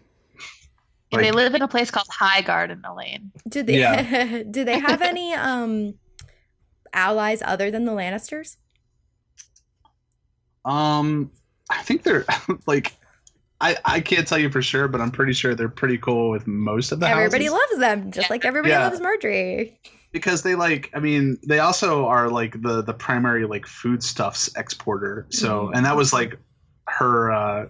And 1.12 1.22
they 1.22 1.30
live 1.30 1.54
in 1.54 1.62
a 1.62 1.68
place 1.68 1.92
called 1.92 2.08
Highgarden 2.08 2.70
in 2.72 2.84
Elaine. 2.84 3.30
do 3.48 3.62
they 3.62 3.78
Yeah. 3.78 4.42
do 4.50 4.64
they 4.64 4.78
have 4.80 5.00
any 5.12 5.32
um 5.34 5.94
allies 6.92 7.40
other 7.44 7.70
than 7.70 7.84
the 7.84 7.92
Lannisters? 7.92 8.56
Um, 10.64 11.30
I 11.70 11.82
think 11.82 12.02
they're 12.02 12.24
like, 12.66 12.94
I 13.60 13.76
I 13.84 14.00
can't 14.00 14.26
tell 14.26 14.38
you 14.38 14.50
for 14.50 14.62
sure, 14.62 14.88
but 14.88 15.00
I'm 15.00 15.10
pretty 15.10 15.32
sure 15.32 15.54
they're 15.54 15.68
pretty 15.68 15.98
cool 15.98 16.30
with 16.30 16.46
most 16.46 16.92
of 16.92 17.00
the 17.00 17.08
Everybody 17.08 17.44
houses 17.46 17.58
loves 17.70 17.80
them, 17.80 18.10
just 18.10 18.28
Yeah. 18.28 18.32
like 18.34 18.44
everybody 18.44 18.72
Yeah. 18.72 18.84
loves 18.88 19.00
Margaery. 19.00 19.72
because 20.12 20.42
they 20.42 20.54
like. 20.54 20.90
I 20.94 21.00
mean, 21.00 21.38
they 21.46 21.58
also 21.58 22.06
are 22.06 22.28
like 22.28 22.60
the 22.62 22.82
the 22.82 22.94
primary 22.94 23.46
like 23.46 23.66
foodstuffs 23.66 24.50
exporter. 24.56 25.26
So, 25.30 25.66
Mhm. 25.68 25.76
and 25.76 25.86
that 25.86 25.96
was 25.96 26.12
like 26.12 26.36
her. 26.88 27.32
uh 27.32 27.66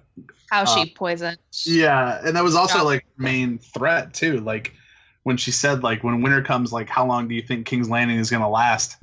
How 0.51 0.63
Uh, 0.63 0.67
she 0.67 0.91
poisoned. 0.95 1.39
Yeah, 1.65 2.21
and 2.25 2.37
that 2.37 2.45
was 2.45 2.55
also 2.55 2.79
Yeah. 2.79 2.83
like 2.85 3.07
main 3.19 3.59
threat 3.59 4.13
too. 4.15 4.41
Like 4.41 4.73
when 5.23 5.37
she 5.37 5.51
said 5.53 5.83
like 5.83 6.03
when 6.05 6.21
winter 6.23 6.43
comes, 6.43 6.73
like 6.73 6.89
how 6.89 7.07
long 7.07 7.29
do 7.29 7.35
you 7.35 7.43
think 7.43 7.67
King's 7.67 7.89
Landing 7.89 8.19
is 8.19 8.31
gonna 8.31 8.49
last? 8.51 8.97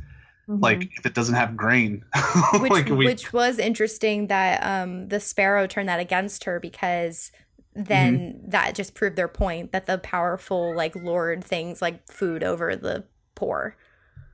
Mhm. 0.57 0.61
Like 0.61 0.89
if 0.97 1.05
it 1.05 1.13
doesn't 1.13 1.35
have 1.35 1.55
grain, 1.55 2.03
Which 2.59 2.71
like 2.71 2.87
we 2.89 3.05
which 3.05 3.31
was 3.33 3.57
interesting 3.59 4.27
that 4.27 4.61
um 4.63 5.07
the 5.07 5.19
Sparrow 5.19 5.67
turned 5.67 5.89
that 5.89 5.99
against 5.99 6.43
her 6.45 6.59
because 6.59 7.31
then 7.73 8.17
Mm-hmm. 8.19 8.49
that 8.49 8.75
just 8.75 8.93
proved 8.95 9.15
their 9.15 9.27
point 9.29 9.71
that 9.71 9.85
the 9.85 9.97
powerful 9.97 10.75
like 10.75 10.93
lord 10.95 11.41
things 11.43 11.81
like 11.81 12.05
food 12.11 12.43
over 12.43 12.75
the 12.75 13.05
poor. 13.35 13.77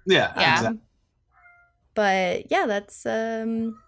yeah, 0.07 0.33
Yeah. 0.37 0.53
exactly. 0.55 0.79
But 1.93 2.51
yeah, 2.51 2.65
that's 2.67 3.05
um 3.05 3.79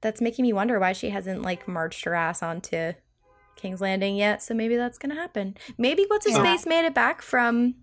that's 0.00 0.20
making 0.20 0.42
me 0.44 0.52
wonder 0.52 0.78
why 0.78 0.92
she 0.92 1.10
hasn't 1.10 1.42
like 1.42 1.66
marched 1.68 2.04
her 2.04 2.14
ass 2.14 2.42
onto 2.42 2.92
King's 3.56 3.80
Landing 3.80 4.16
yet. 4.16 4.42
So 4.42 4.52
maybe 4.54 4.76
that's 4.76 4.98
gonna 4.98 5.14
happen. 5.14 5.56
Maybe 5.78 6.04
what's 6.08 6.26
his 6.26 6.36
Yeah. 6.36 6.42
face 6.42 6.66
made 6.66 6.84
it 6.86 6.94
back 6.94 7.22
from 7.22 7.76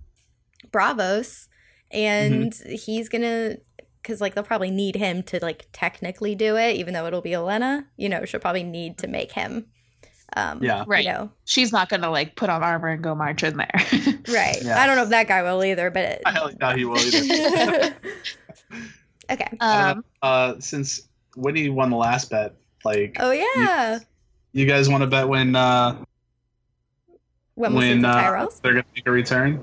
Braavos 0.72 1.48
and 1.91 2.51
Mm-hmm. 2.51 2.71
he's 2.75 3.10
gonna 3.10 3.58
because 4.01 4.19
like 4.21 4.34
they'll 4.34 4.43
probably 4.43 4.71
need 4.71 4.95
him 4.95 5.21
to 5.23 5.39
like 5.41 5.67
technically 5.73 6.34
do 6.36 6.58
it, 6.58 6.75
even 6.77 6.93
though 6.93 7.06
it'll 7.06 7.21
be 7.21 7.32
Olenna. 7.32 7.86
You 7.97 8.10
know, 8.10 8.25
she'll 8.25 8.39
probably 8.39 8.63
need 8.63 8.97
to 8.99 9.08
make 9.08 9.32
him. 9.32 9.67
Um, 10.36 10.63
Yeah. 10.63 10.86
Right. 10.88 11.04
You 11.06 11.12
know, 11.12 11.32
She's 11.45 11.71
not 11.71 11.89
gonna 11.89 12.10
like 12.10 12.36
put 12.36 12.49
on 12.49 12.63
armor 12.63 12.88
and 12.88 13.04
go 13.04 13.13
march 13.13 13.43
in 13.43 13.58
there. 13.58 13.69
right. 14.30 14.58
Yeah. 14.62 14.82
I 14.82 14.88
don't 14.88 14.95
know 14.95 15.04
if 15.04 15.10
that 15.10 15.27
guy 15.27 15.43
will 15.43 15.63
either, 15.63 15.91
but 15.91 16.21
I 16.25 16.34
don't 16.34 16.58
doubt 16.58 16.77
he 16.77 16.86
will 16.86 16.97
either. 16.97 17.95
okay. 19.30 19.58
Um, 19.60 19.97
know, 19.97 20.04
uh, 20.27 20.60
since 20.60 21.01
winnie 21.36 21.69
won 21.69 21.89
the 21.89 21.97
last 21.97 22.30
bet, 22.30 22.56
like 22.86 23.17
Oh 23.19 23.32
yeah. 23.32 23.99
you 24.54 24.65
guys 24.65 24.89
want 24.89 25.01
to 25.01 25.08
bet 25.08 25.27
when 25.27 25.56
uh, 25.56 26.01
When 27.56 27.73
when 27.73 28.01
the 28.01 28.08
uh, 28.08 28.21
Tyrells? 28.23 28.62
they're 28.62 28.73
gonna 28.73 28.86
make 28.95 29.06
a 29.08 29.12
return? 29.12 29.62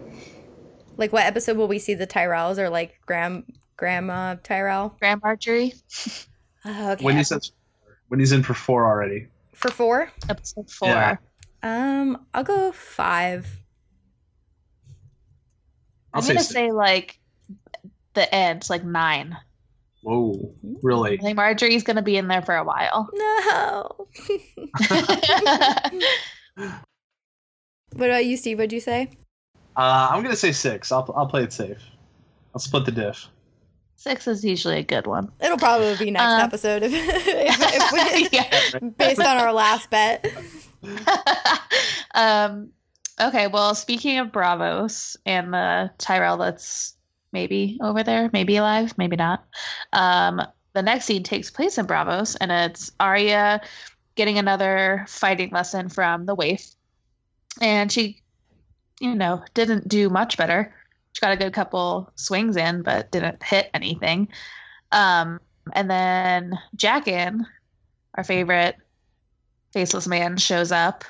Like 0.98 1.12
what 1.12 1.24
episode 1.24 1.56
will 1.56 1.68
we 1.68 1.78
see 1.78 1.94
the 1.94 2.06
Tyrells 2.06 2.58
or 2.58 2.68
like 2.68 3.00
Gram 3.06 3.44
Grandma 3.76 4.34
Tyrell? 4.42 4.94
Grand 4.98 5.22
Margaery, 5.22 5.72
Oh, 6.64 6.90
okay. 6.92 7.04
When 7.04 7.16
he 7.16 7.22
says 7.24 7.52
when 8.08 8.20
he's 8.20 8.32
in 8.32 8.42
for 8.42 8.52
four 8.52 8.84
already. 8.86 9.28
For 9.54 9.70
four? 9.70 10.10
episode 10.28 10.68
four. 10.70 10.88
Yeah. 10.88 11.16
Um, 11.62 12.26
I'll 12.34 12.44
go 12.44 12.72
five. 12.72 13.46
I'll 16.12 16.20
I'm 16.20 16.22
say 16.22 16.34
gonna 16.34 16.40
six. 16.40 16.52
say 16.52 16.72
like 16.72 17.18
the 18.14 18.34
end, 18.34 18.68
like 18.68 18.84
nine. 18.84 19.36
Whoa, 20.02 20.54
really? 20.82 21.10
I 21.10 21.12
really? 21.12 21.16
think 21.18 21.38
Margaery's 21.38 21.84
gonna 21.84 22.02
be 22.02 22.16
in 22.16 22.26
there 22.28 22.42
for 22.42 22.56
a 22.56 22.64
while. 22.64 23.08
No. 23.12 24.08
what 27.94 28.10
about 28.10 28.24
you, 28.24 28.36
Steve? 28.36 28.58
What'd 28.58 28.72
you 28.72 28.80
say? 28.80 29.10
Uh, 29.78 30.08
I'm 30.10 30.22
gonna 30.24 30.36
say 30.36 30.50
six. 30.52 30.90
I'll 30.90 31.10
I'll 31.16 31.26
play 31.28 31.44
it 31.44 31.52
safe. 31.52 31.78
I'll 32.54 32.60
split 32.60 32.84
the 32.84 32.92
diff. 32.92 33.28
Six 33.94 34.26
is 34.26 34.44
usually 34.44 34.78
a 34.78 34.82
good 34.82 35.06
one. 35.06 35.30
It'll 35.40 35.56
probably 35.56 35.96
be 35.96 36.10
next 36.10 36.24
Um, 36.24 36.40
episode 36.40 36.82
if, 36.84 36.92
if, 36.94 37.58
if 37.60 38.82
we, 38.82 38.88
based 38.98 39.20
on 39.20 39.36
our 39.38 39.52
last 39.52 39.88
bet. 39.90 40.26
um, 42.14 42.70
okay, 43.20 43.46
well, 43.48 43.74
speaking 43.74 44.18
of 44.18 44.28
Braavos 44.28 45.16
and 45.26 45.52
the 45.52 45.90
Tyrell 45.98 46.36
that's 46.36 46.94
maybe 47.32 47.78
over 47.82 48.02
there, 48.02 48.30
maybe 48.32 48.56
alive, 48.56 48.96
maybe 48.98 49.16
not. 49.16 49.44
Um, 49.92 50.42
the 50.74 50.82
next 50.82 51.04
scene 51.06 51.22
takes 51.24 51.50
place 51.50 51.76
in 51.78 51.86
Braavos, 51.86 52.36
and 52.40 52.50
it's 52.52 52.92
Arya 53.00 53.60
getting 54.14 54.38
another 54.38 55.04
fighting 55.08 55.50
lesson 55.50 55.88
from 55.88 56.24
the 56.26 56.34
waif. 56.34 56.70
And 57.60 57.90
she, 57.90 58.22
you 59.00 59.14
know, 59.14 59.42
didn't 59.54 59.88
do 59.88 60.08
much 60.08 60.36
better. 60.36 60.74
She 61.12 61.20
got 61.20 61.32
a 61.32 61.36
good 61.36 61.52
couple 61.52 62.10
swings 62.16 62.56
in, 62.56 62.82
but 62.82 63.10
didn't 63.10 63.42
hit 63.42 63.70
anything. 63.74 64.28
Um, 64.92 65.40
and 65.72 65.90
then 65.90 66.58
Jaqen, 66.76 67.44
our 68.14 68.24
favorite 68.24 68.76
faceless 69.72 70.06
man 70.06 70.36
shows 70.36 70.72
up 70.72 71.04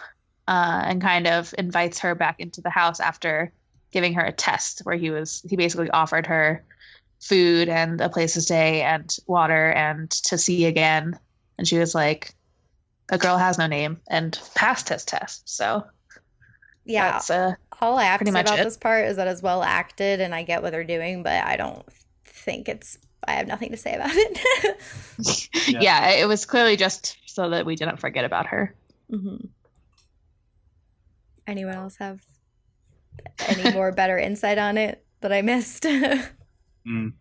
uh, 0.46 0.82
and 0.84 1.00
kind 1.00 1.26
of 1.26 1.54
invites 1.58 2.00
her 2.00 2.14
back 2.14 2.40
into 2.40 2.60
the 2.60 2.70
house 2.70 3.00
after 3.00 3.52
giving 3.90 4.14
her 4.14 4.24
a 4.24 4.32
test 4.32 4.80
where 4.80 4.96
he 4.96 5.10
was 5.10 5.44
he 5.48 5.56
basically 5.56 5.90
offered 5.90 6.26
her 6.26 6.64
food 7.20 7.68
and 7.68 8.00
a 8.00 8.08
place 8.08 8.34
to 8.34 8.40
stay 8.40 8.82
and 8.82 9.16
water 9.26 9.70
and 9.72 10.10
to 10.10 10.36
see 10.38 10.66
again 10.66 11.18
and 11.56 11.66
she 11.66 11.78
was 11.78 11.94
like 11.94 12.34
a 13.10 13.18
girl 13.18 13.38
has 13.38 13.58
no 13.58 13.66
name 13.66 13.98
and 14.08 14.38
passed 14.54 14.88
his 14.88 15.04
test 15.04 15.48
so 15.48 15.84
Yeah, 16.88 17.12
that's 17.12 17.30
uh 17.30 17.54
all 17.80 17.96
I 17.98 18.04
have 18.04 18.20
to 18.24 18.32
say 18.32 18.40
about 18.40 18.58
it. 18.58 18.64
this 18.64 18.76
part 18.76 19.06
is 19.06 19.16
that 19.16 19.28
it's 19.28 19.42
well 19.42 19.62
acted 19.62 20.20
and 20.20 20.34
I 20.34 20.42
get 20.42 20.62
what 20.62 20.72
they're 20.72 20.82
doing, 20.84 21.22
but 21.22 21.44
I 21.44 21.56
don't 21.56 21.86
think 22.24 22.68
it's. 22.68 22.98
I 23.26 23.32
have 23.32 23.46
nothing 23.46 23.70
to 23.70 23.76
say 23.76 23.94
about 23.94 24.10
it. 24.12 24.80
Yeah. 25.68 25.80
yeah. 25.80 26.10
it 26.10 26.26
was 26.26 26.46
clearly 26.46 26.76
just 26.76 27.18
so 27.26 27.50
that 27.50 27.66
we 27.66 27.76
didn't 27.76 27.98
forget 27.98 28.24
about 28.24 28.46
her 28.46 28.74
hmm 29.10 29.36
Anyone 31.46 31.74
else 31.74 31.96
have 31.96 32.20
any 33.48 33.72
more 33.72 33.90
better 33.92 34.18
insight 34.18 34.58
on 34.58 34.76
it 34.78 35.04
that 35.20 35.32
I 35.32 35.42
missed? 35.42 35.84
Mm. 36.86 37.12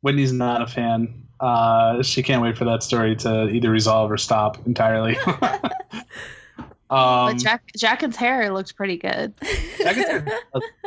Whitney's 0.00 0.32
not 0.32 0.62
a 0.62 0.66
fan. 0.66 1.24
Uh, 1.40 2.02
she 2.02 2.22
can't 2.22 2.40
wait 2.42 2.56
for 2.56 2.64
that 2.64 2.82
story 2.82 3.16
to 3.16 3.48
either 3.50 3.70
resolve 3.70 4.10
or 4.10 4.16
stop 4.16 4.66
entirely. 4.66 5.18
um, 6.90 7.32
but 7.32 7.38
Jack 7.38 7.62
Jaqen's 7.78 8.16
hair 8.16 8.52
looked 8.52 8.76
pretty 8.76 8.96
good 8.96 9.34
that 9.82 10.26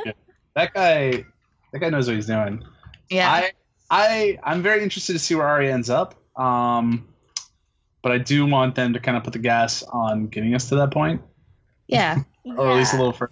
guy- 0.06 0.14
that 0.56 0.74
guy, 0.74 1.26
that 1.72 1.80
guy 1.80 1.90
knows 1.90 2.08
what 2.08 2.16
he's 2.16 2.26
doing. 2.28 2.64
yeah 3.10 3.32
I, 3.32 3.52
I, 3.90 4.40
I'm 4.44 4.62
very 4.62 4.84
interested 4.84 5.14
to 5.14 5.20
see 5.20 5.36
where 5.36 5.48
Arya 5.48 5.74
ends 5.74 5.90
up. 5.90 6.16
Um, 6.40 7.08
but 8.02 8.12
I 8.14 8.18
do 8.18 8.46
want 8.46 8.74
them 8.76 8.94
to 8.94 9.00
kind 9.00 9.16
of 9.18 9.24
put 9.24 9.34
the 9.34 9.40
gas 9.40 9.84
on 9.84 10.28
getting 10.28 10.56
us 10.56 10.70
to 10.70 10.76
that 10.78 10.92
point, 10.92 11.22
yeah 11.88 12.20
or 12.46 12.72
at 12.72 12.78
least 12.78 12.94
a 12.94 12.98
little 12.98 13.14
further. 13.14 13.32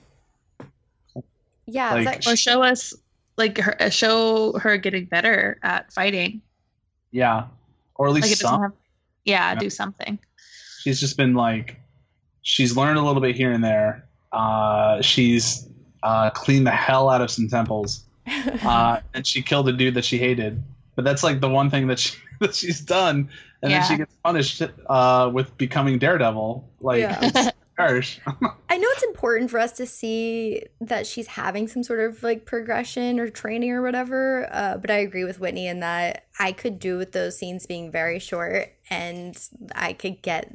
Yeah, 1.65 1.93
like- 1.93 2.17
it's 2.17 2.27
or 2.27 2.35
show 2.35 2.61
us 2.63 2.93
like 3.37 3.57
her, 3.59 3.81
uh, 3.81 3.89
show 3.89 4.53
her 4.59 4.77
getting 4.77 5.05
better 5.05 5.59
at 5.63 5.93
fighting 5.93 6.41
Yeah, 7.11 7.47
or 7.95 8.07
at 8.07 8.13
least 8.13 8.27
like 8.29 8.37
some. 8.37 8.61
have 8.61 8.71
yeah, 9.25 9.53
Yeah. 9.53 9.59
do 9.59 9.69
something 9.69 10.19
she's 10.81 10.99
just 10.99 11.15
been 11.17 11.33
like 11.33 11.79
she's 12.49 12.75
learned 12.75 12.97
a 12.97 13.01
little 13.01 13.21
bit 13.21 13.35
here 13.35 13.51
and 13.51 13.63
there 13.63 14.07
uh, 14.31 15.01
she's 15.01 15.67
uh, 16.03 16.29
cleaned 16.31 16.65
the 16.65 16.71
hell 16.71 17.09
out 17.09 17.21
of 17.21 17.29
some 17.29 17.47
temples 17.47 18.05
uh, 18.63 18.99
and 19.13 19.25
she 19.27 19.41
killed 19.41 19.67
a 19.69 19.73
dude 19.73 19.93
that 19.93 20.05
she 20.05 20.17
hated 20.17 20.61
but 20.95 21.05
that's 21.05 21.23
like 21.23 21.39
the 21.41 21.49
one 21.49 21.69
thing 21.69 21.87
that 21.87 21.99
she 21.99 22.17
that 22.39 22.55
she's 22.55 22.81
done 22.81 23.29
and 23.61 23.71
Yeah. 23.71 23.79
then 23.79 23.87
she 23.89 23.97
gets 23.97 24.15
punished 24.23 24.61
uh, 24.87 25.29
with 25.33 25.55
becoming 25.57 25.99
daredevil 25.99 26.67
like 26.81 27.01
Yeah. 27.01 27.51
harsh. 27.77 28.19
I 28.27 28.77
know 28.77 28.87
it's 28.91 29.03
important 29.03 29.49
for 29.49 29.57
us 29.57 29.71
to 29.73 29.85
see 29.85 30.63
that 30.81 31.07
she's 31.07 31.27
having 31.27 31.69
some 31.69 31.81
sort 31.81 32.01
of 32.01 32.21
like 32.23 32.45
progression 32.45 33.21
or 33.21 33.29
training 33.29 33.71
or 33.71 33.81
whatever. 33.81 34.49
Uh, 34.51 34.75
but 34.77 34.91
I 34.91 34.97
agree 34.97 35.23
with 35.23 35.39
Whitney 35.39 35.67
in 35.67 35.79
that 35.79 36.25
I 36.39 36.51
could 36.51 36.77
do 36.77 36.97
with 36.97 37.13
those 37.13 37.37
scenes 37.37 37.65
being 37.65 37.89
very 37.89 38.19
short, 38.19 38.73
and 38.89 39.37
I 39.75 39.93
could 39.93 40.21
get 40.21 40.53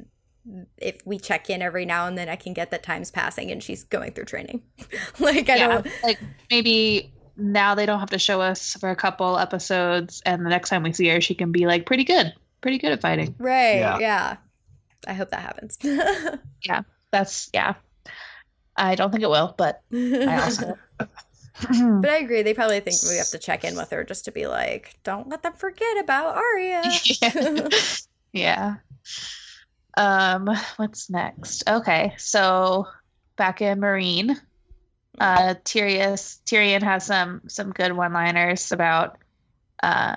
if 0.78 0.98
we 1.04 1.18
check 1.18 1.50
in 1.50 1.62
every 1.62 1.86
now 1.86 2.06
and 2.06 2.16
then, 2.16 2.28
I 2.28 2.36
can 2.36 2.52
get 2.52 2.70
that 2.70 2.82
time's 2.82 3.10
passing 3.10 3.50
and 3.50 3.62
she's 3.62 3.84
going 3.84 4.12
through 4.12 4.26
training. 4.26 4.62
like 5.18 5.48
I 5.48 5.56
yeah, 5.56 5.68
don't 5.68 5.86
like 6.02 6.18
maybe 6.50 7.12
now 7.36 7.74
they 7.74 7.86
don't 7.86 8.00
have 8.00 8.10
to 8.10 8.18
show 8.18 8.40
us 8.40 8.74
for 8.74 8.90
a 8.90 8.96
couple 8.96 9.38
episodes, 9.38 10.22
and 10.24 10.44
the 10.44 10.50
next 10.50 10.68
time 10.70 10.82
we 10.82 10.92
see 10.92 11.08
her, 11.08 11.20
she 11.20 11.34
can 11.34 11.52
be 11.52 11.66
like 11.66 11.86
pretty 11.86 12.04
good, 12.04 12.32
pretty 12.60 12.78
good 12.78 12.92
at 12.92 13.00
fighting. 13.00 13.34
right. 13.38 13.76
Yeah. 13.76 13.98
Yeah. 13.98 14.36
I 15.06 15.12
hope 15.12 15.30
that 15.30 15.40
happens. 15.40 15.78
Yeah 16.66 16.82
that's 17.14 17.48
yeah. 17.54 17.74
I 18.76 18.96
don't 18.96 19.10
think 19.10 19.22
it 19.22 19.30
will, 19.30 19.54
but 19.56 19.80
I 19.92 20.42
also. 20.42 20.76
But 21.70 22.10
I 22.10 22.16
agree. 22.16 22.42
They 22.42 22.52
probably 22.52 22.80
think 22.80 22.96
we 23.08 23.16
have 23.16 23.28
to 23.28 23.38
check 23.38 23.62
in 23.62 23.76
with 23.76 23.90
her 23.90 24.02
just 24.02 24.24
to 24.24 24.32
be 24.32 24.48
like, 24.48 24.98
don't 25.04 25.28
let 25.28 25.44
them 25.44 25.52
forget 25.52 25.98
about 26.02 26.34
Arya. 26.34 26.82
yeah. 27.22 27.68
yeah. 28.32 28.74
Um, 29.96 30.48
what's 30.76 31.10
next? 31.10 31.68
Okay, 31.68 32.14
so 32.18 32.86
back 33.36 33.62
in 33.62 33.80
Meereen, 33.80 34.36
uh, 35.18 35.54
Tyrion 35.64 36.14
Tyrion 36.46 36.82
has 36.82 37.06
some 37.06 37.42
some 37.48 37.70
good 37.70 37.92
one-liners 37.92 38.72
about. 38.72 39.18
Uh, 39.82 40.16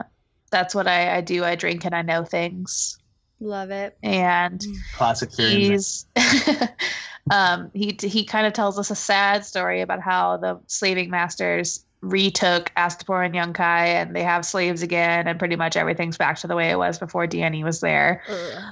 that's 0.49 0.73
what 0.73 0.88
I, 0.88 1.17
I 1.17 1.21
do. 1.21 1.43
I 1.43 1.55
drink 1.55 1.86
and 1.86 1.93
I 1.93 2.01
know 2.01 2.23
things, 2.23 2.97
Love 3.39 3.69
it. 3.71 3.97
and 4.01 4.63
Classic 4.95 5.30
he's 5.36 6.05
um 7.32 7.69
he 7.73 7.97
he 7.99 8.23
kind 8.23 8.47
of 8.47 8.53
tells 8.53 8.80
us 8.80 8.89
a 8.89 8.95
sad 8.95 9.45
story 9.45 9.82
about 9.82 9.99
how 9.99 10.38
the 10.38 10.59
slaving 10.67 11.09
masters 11.09 11.86
retook 12.10 12.72
Astapor 12.76 13.26
and 13.26 13.36
Yunkai 13.36 13.88
and 13.88 14.16
they 14.16 14.24
have 14.24 14.45
slaves 14.45 14.82
again 14.82 15.28
and 15.28 15.38
pretty 15.39 15.55
much 15.55 15.76
everything's 15.76 16.18
back 16.18 16.38
to 16.39 16.47
the 16.47 16.55
way 16.55 16.70
it 16.70 16.78
was 16.78 16.99
before 16.99 17.28
Dany 17.28 17.64
was 17.64 17.80
there. 17.80 18.24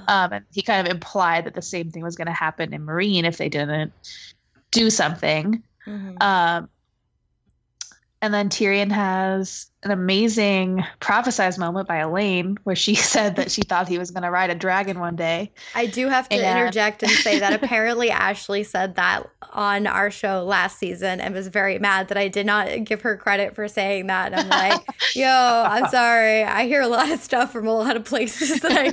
Um 0.08 0.32
and 0.32 0.44
he 0.52 0.62
kind 0.62 0.86
of 0.86 0.92
implied 0.92 1.44
that 1.44 1.54
the 1.54 1.62
same 1.62 1.90
thing 1.90 2.02
was 2.02 2.16
going 2.16 2.26
to 2.26 2.32
happen 2.32 2.72
in 2.72 2.86
Meereen 2.86 3.24
if 3.24 3.36
they 3.36 3.48
didn't 3.48 3.92
do 4.70 4.90
something. 4.90 5.62
Mhm. 5.86 6.22
Um 6.22 6.68
and 8.22 8.32
then 8.32 8.48
Tyrion 8.48 8.90
has 8.90 9.70
an 9.86 9.92
amazing 9.92 10.84
prophesized 11.00 11.58
moment 11.58 11.88
by 11.88 11.96
Elaine 11.98 12.58
where 12.64 12.76
she 12.76 12.94
said 13.12 13.36
that 13.36 13.50
she 13.50 13.62
thought 13.62 13.88
he 13.88 13.98
was 13.98 14.10
going 14.10 14.22
to 14.24 14.30
ride 14.30 14.50
a 14.50 14.54
dragon 14.54 14.98
one 15.00 15.16
day. 15.16 15.52
I 15.74 15.86
do 15.86 16.08
have 16.08 16.28
to 16.28 16.36
And- 16.36 16.58
interject 16.58 17.02
and 17.02 17.12
say 17.12 17.38
that 17.38 17.52
apparently 17.62 18.10
Ashley 18.10 18.64
said 18.64 18.96
that 18.96 19.28
on 19.52 19.86
our 19.86 20.10
show 20.10 20.44
last 20.44 20.78
season 20.78 21.20
and 21.20 21.34
was 21.34 21.48
very 21.48 21.78
mad 21.78 22.08
that 22.08 22.18
I 22.18 22.28
did 22.28 22.44
not 22.46 22.84
give 22.84 23.02
her 23.02 23.16
credit 23.16 23.54
for 23.54 23.68
saying 23.68 24.08
that. 24.08 24.32
And 24.32 24.40
I'm 24.40 24.48
like, 24.48 24.86
yo, 25.14 25.26
I'm 25.66 25.88
sorry. 25.88 26.42
I 26.42 26.66
hear 26.66 26.82
a 26.82 26.88
lot 26.88 27.10
of 27.10 27.20
stuff 27.20 27.52
from 27.52 27.66
a 27.66 27.72
lot 27.72 27.96
of 27.96 28.04
places 28.04 28.60
that 28.60 28.72
I 28.72 28.90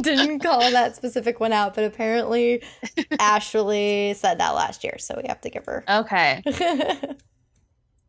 didn't 0.00 0.40
call 0.40 0.60
that 0.70 0.96
specific 0.96 1.40
one 1.40 1.52
out, 1.52 1.74
but 1.74 1.84
apparently 1.84 2.62
Ashley 3.18 4.14
said 4.14 4.38
that 4.38 4.50
last 4.54 4.84
year. 4.84 4.96
So 4.98 5.18
we 5.20 5.28
have 5.28 5.40
to 5.42 5.50
give 5.50 5.66
her. 5.66 5.84
Okay. 5.88 6.42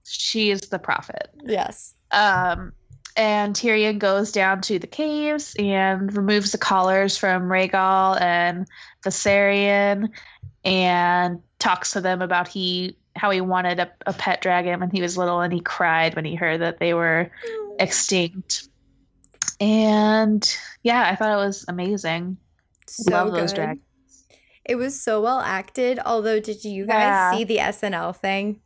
She 0.08 0.50
is 0.52 0.62
the 0.62 0.80
prophet. 0.80 1.30
yes. 1.44 1.94
Um, 2.12 2.72
and 3.18 3.56
Tyrion 3.56 4.00
goes 4.00 4.32
down 4.32 4.62
to 4.62 4.80
the 4.80 4.88
caves 4.88 5.56
and 5.60 6.16
removes 6.16 6.52
the 6.52 6.58
collars 6.58 7.18
from 7.18 7.44
Rhaegal 7.44 8.22
and 8.22 8.68
Viserion 9.04 10.10
and 10.64 11.42
talks 11.60 11.92
to 11.94 12.02
them 12.02 12.22
about 12.22 12.48
he 12.48 12.98
how 13.16 13.32
he 13.32 13.42
wanted 13.42 13.80
a, 13.80 13.92
a 14.06 14.14
pet 14.14 14.42
dragon 14.42 14.80
when 14.80 14.92
he 14.92 15.02
was 15.02 15.18
little 15.18 15.42
and 15.42 15.52
he 15.52 15.60
cried 15.60 16.16
when 16.16 16.24
he 16.26 16.36
heard 16.36 16.62
that 16.62 16.78
they 16.80 16.94
were 16.94 17.32
extinct. 17.80 18.68
And 19.60 20.58
yeah, 20.84 21.04
I 21.10 21.16
thought 21.16 21.32
it 21.32 21.44
was 21.44 21.66
amazing. 21.68 22.38
So 22.88 23.12
Love 23.12 23.34
those 23.34 23.54
dragons. 23.54 23.82
It 24.64 24.76
was 24.76 25.02
so 25.02 25.22
well 25.22 25.40
acted. 25.40 26.00
Although, 26.06 26.40
did 26.40 26.64
you 26.64 26.86
guys 26.86 27.00
Yeah. 27.00 27.32
see 27.32 27.44
the 27.46 27.58
SNL 27.58 28.16
thing? 28.16 28.62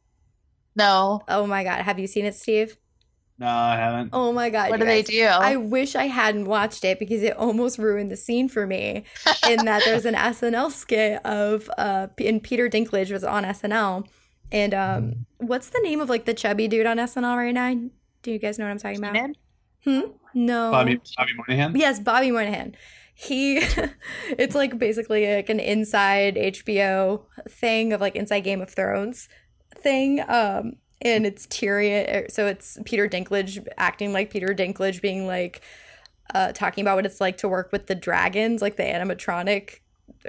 No. 0.76 1.22
Oh 1.28 1.46
my 1.48 1.64
God. 1.64 1.82
Have 1.82 2.00
you 2.00 2.08
seen 2.08 2.26
it, 2.26 2.36
Steve? 2.36 2.78
No, 3.38 3.48
I 3.48 3.76
haven't. 3.76 4.12
Oh 4.14 4.32
my 4.32 4.50
God. 4.52 4.70
What 4.70 4.80
you 4.80 4.86
do 4.86 4.92
they 4.92 5.02
do? 5.02 5.24
I 5.26 5.56
wish 5.56 5.96
I 5.96 6.06
hadn't 6.06 6.46
watched 6.46 6.86
it 6.86 7.00
because 7.00 7.24
it 7.24 7.36
almost 7.36 7.80
ruined 7.80 8.12
the 8.12 8.16
scene 8.16 8.48
for 8.48 8.68
me. 8.68 9.04
in 9.50 9.66
that 9.66 9.82
there's 9.84 10.06
an 10.06 10.14
SNL 10.14 10.72
skit 10.72 11.26
of 11.26 11.70
uh 11.78 12.08
and 12.20 12.42
Peter 12.44 12.70
Dinklage 12.70 13.12
was 13.12 13.24
on 13.24 13.44
SNL. 13.44 14.06
And 14.52 14.74
um 14.74 15.26
what's 15.38 15.70
the 15.70 15.80
name 15.80 16.00
of 16.02 16.10
like 16.10 16.26
the 16.26 16.34
chubby 16.34 16.68
dude 16.68 16.86
on 16.86 16.98
SNL 16.98 17.36
right 17.36 17.54
now? 17.54 17.74
Do 18.22 18.32
you 18.32 18.38
guys 18.38 18.60
know 18.60 18.66
what 18.66 18.72
I'm 18.72 18.78
talking 18.78 19.00
about? 19.00 19.14
Kenan? 19.14 19.36
Hmm? 19.84 20.02
No. 20.34 20.72
Bobby 20.72 21.02
Bobby 21.18 21.32
Moynihan. 21.36 21.76
Yes, 21.76 22.00
Bobby 22.00 22.32
Moynihan. 22.32 22.76
He, 23.14 23.58
it's 24.30 24.56
like 24.56 24.78
basically 24.80 25.36
like 25.36 25.50
an 25.50 25.60
inside 25.60 26.36
HBO 26.36 27.24
thing 27.50 27.94
of 27.94 28.02
like 28.02 28.16
inside 28.16 28.42
Game 28.42 28.62
of 28.62 28.70
Thrones 28.70 29.28
thing. 29.76 30.22
Um, 30.28 30.78
and 31.02 31.26
it's 31.26 31.48
Tyrion. 31.48 32.14
er, 32.14 32.26
So 32.30 32.48
it's 32.48 32.78
Peter 32.86 33.08
Dinklage 33.08 33.66
acting 33.78 34.14
like 34.14 34.30
Peter 34.30 34.54
Dinklage, 34.54 35.02
being 35.02 35.28
like, 35.28 35.62
uh, 36.34 36.52
talking 36.54 36.84
about 36.84 36.96
what 36.96 37.06
it's 37.06 37.20
like 37.20 37.38
to 37.38 37.50
work 37.50 37.72
with 37.72 37.88
the 37.88 37.96
dragons, 37.96 38.62
like 38.62 38.78
the 38.78 38.84
animatronic, 38.84 39.80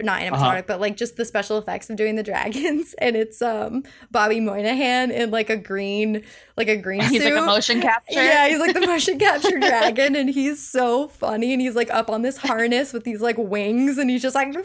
not 0.01 0.21
animatronic, 0.21 0.33
Uh-huh. 0.33 0.63
but 0.67 0.81
like 0.81 0.97
just 0.97 1.17
the 1.17 1.25
special 1.25 1.59
effects 1.59 1.91
of 1.91 1.97
doing 1.97 2.17
the 2.17 2.23
dragons. 2.23 2.95
And 3.03 3.17
it's 3.17 3.43
um 3.43 3.83
Bobby 4.11 4.41
Moynihan 4.41 5.11
in 5.11 5.31
like 5.31 5.51
a 5.51 5.57
green, 5.57 6.23
like 6.57 6.69
a 6.69 6.77
green 6.77 7.01
He's 7.03 7.23
suit. 7.23 7.35
like 7.35 7.43
a 7.43 7.47
motion 7.47 7.81
capture. 7.81 8.15
Yeah, 8.23 8.49
he's 8.49 8.59
like 8.61 8.75
the 8.75 8.87
motion 8.87 9.19
capture 9.19 9.59
dragon, 9.59 10.15
and 10.17 10.31
he's 10.31 10.65
so 10.67 11.09
funny. 11.09 11.53
And 11.53 11.61
he's 11.61 11.75
like 11.75 11.91
up 11.91 12.09
on 12.11 12.23
this 12.23 12.37
harness 12.37 12.93
with 12.93 13.05
these 13.05 13.21
like 13.21 13.37
wings, 13.39 13.99
and 13.99 14.09
he's 14.09 14.23
just 14.23 14.35
like, 14.35 14.49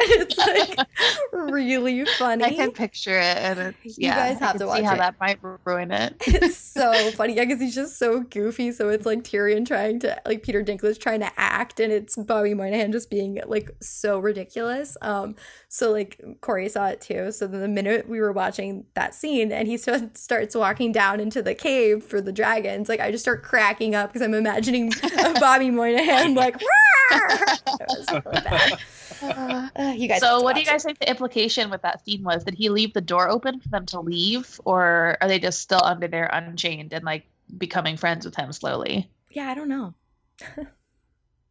it's 0.00 0.36
like 0.38 0.86
really 1.32 2.04
funny. 2.18 2.44
I 2.44 2.50
can 2.54 2.70
picture 2.72 3.18
it, 3.18 3.36
and 3.38 3.74
it's 3.84 3.98
You 3.98 4.10
guys 4.10 4.38
have 4.38 4.52
to 4.54 4.58
can 4.58 4.60
see 4.60 4.64
watch 4.66 4.82
how 4.84 4.94
it. 4.94 4.98
that 4.98 5.14
might 5.20 5.38
ruin 5.64 5.90
it. 5.90 6.14
It's 6.26 6.56
so 6.56 6.92
funny. 7.12 7.34
Yeah, 7.34 7.44
because 7.44 7.60
he's 7.60 7.74
just 7.74 7.98
so 7.98 8.20
goofy. 8.20 8.72
So 8.72 8.88
it's 8.88 9.06
like 9.06 9.22
Tyrion 9.24 9.66
trying 9.66 10.00
to 10.00 10.20
like 10.26 10.42
Peter 10.42 10.62
Dinklage 10.62 10.98
trying 10.98 11.20
to 11.20 11.30
act, 11.36 11.80
and 11.80 11.92
it's 11.92 12.16
Bobby 12.16 12.54
Moynihan 12.54 12.92
just 12.92 13.10
being 13.10 13.40
like 13.46 13.70
so 13.80 14.17
ridiculous. 14.20 14.96
Um, 15.02 15.36
so 15.68 15.90
like 15.90 16.20
Corey 16.40 16.68
saw 16.68 16.88
it 16.88 17.00
too. 17.00 17.32
So 17.32 17.46
then 17.46 17.60
the 17.60 17.68
minute 17.68 18.08
we 18.08 18.20
were 18.20 18.32
watching 18.32 18.86
that 18.94 19.14
scene, 19.14 19.52
and 19.52 19.68
he 19.68 19.76
st- 19.78 20.16
starts 20.16 20.54
walking 20.54 20.92
down 20.92 21.20
into 21.20 21.42
the 21.42 21.54
cave 21.54 22.02
for 22.02 22.20
the 22.20 22.32
dragons, 22.32 22.88
like 22.88 23.00
I 23.00 23.10
just 23.10 23.24
start 23.24 23.42
cracking 23.42 23.94
up 23.94 24.10
because 24.10 24.22
I'm 24.22 24.34
imagining 24.34 24.92
Bobby 25.40 25.70
Moynihan 25.70 26.34
like. 26.34 26.56
"Rawr!" 27.12 27.58
Was 27.88 28.06
so 28.06 28.20
bad. 28.20 28.78
Uh, 29.20 29.92
you 29.96 30.08
guys. 30.08 30.20
so, 30.20 30.40
what 30.40 30.54
do 30.54 30.60
you 30.60 30.66
watch 30.66 30.74
guys 30.74 30.84
think 30.84 30.98
the 30.98 31.08
implication 31.08 31.70
with 31.70 31.82
that 31.82 32.04
scene 32.04 32.22
was? 32.22 32.44
Did 32.44 32.54
he 32.54 32.68
leave 32.68 32.92
the 32.92 33.00
door 33.00 33.28
open 33.28 33.60
for 33.60 33.68
them 33.68 33.86
to 33.86 34.00
leave, 34.00 34.60
or 34.64 35.16
are 35.20 35.28
they 35.28 35.38
just 35.38 35.60
still 35.60 35.80
under 35.82 36.06
there, 36.06 36.28
unchained, 36.32 36.92
and 36.92 37.04
like 37.04 37.26
becoming 37.56 37.96
friends 37.96 38.24
with 38.24 38.36
him 38.36 38.52
slowly? 38.52 39.10
Yeah, 39.30 39.50
I 39.50 39.54
don't 39.54 39.68
know. 39.68 39.94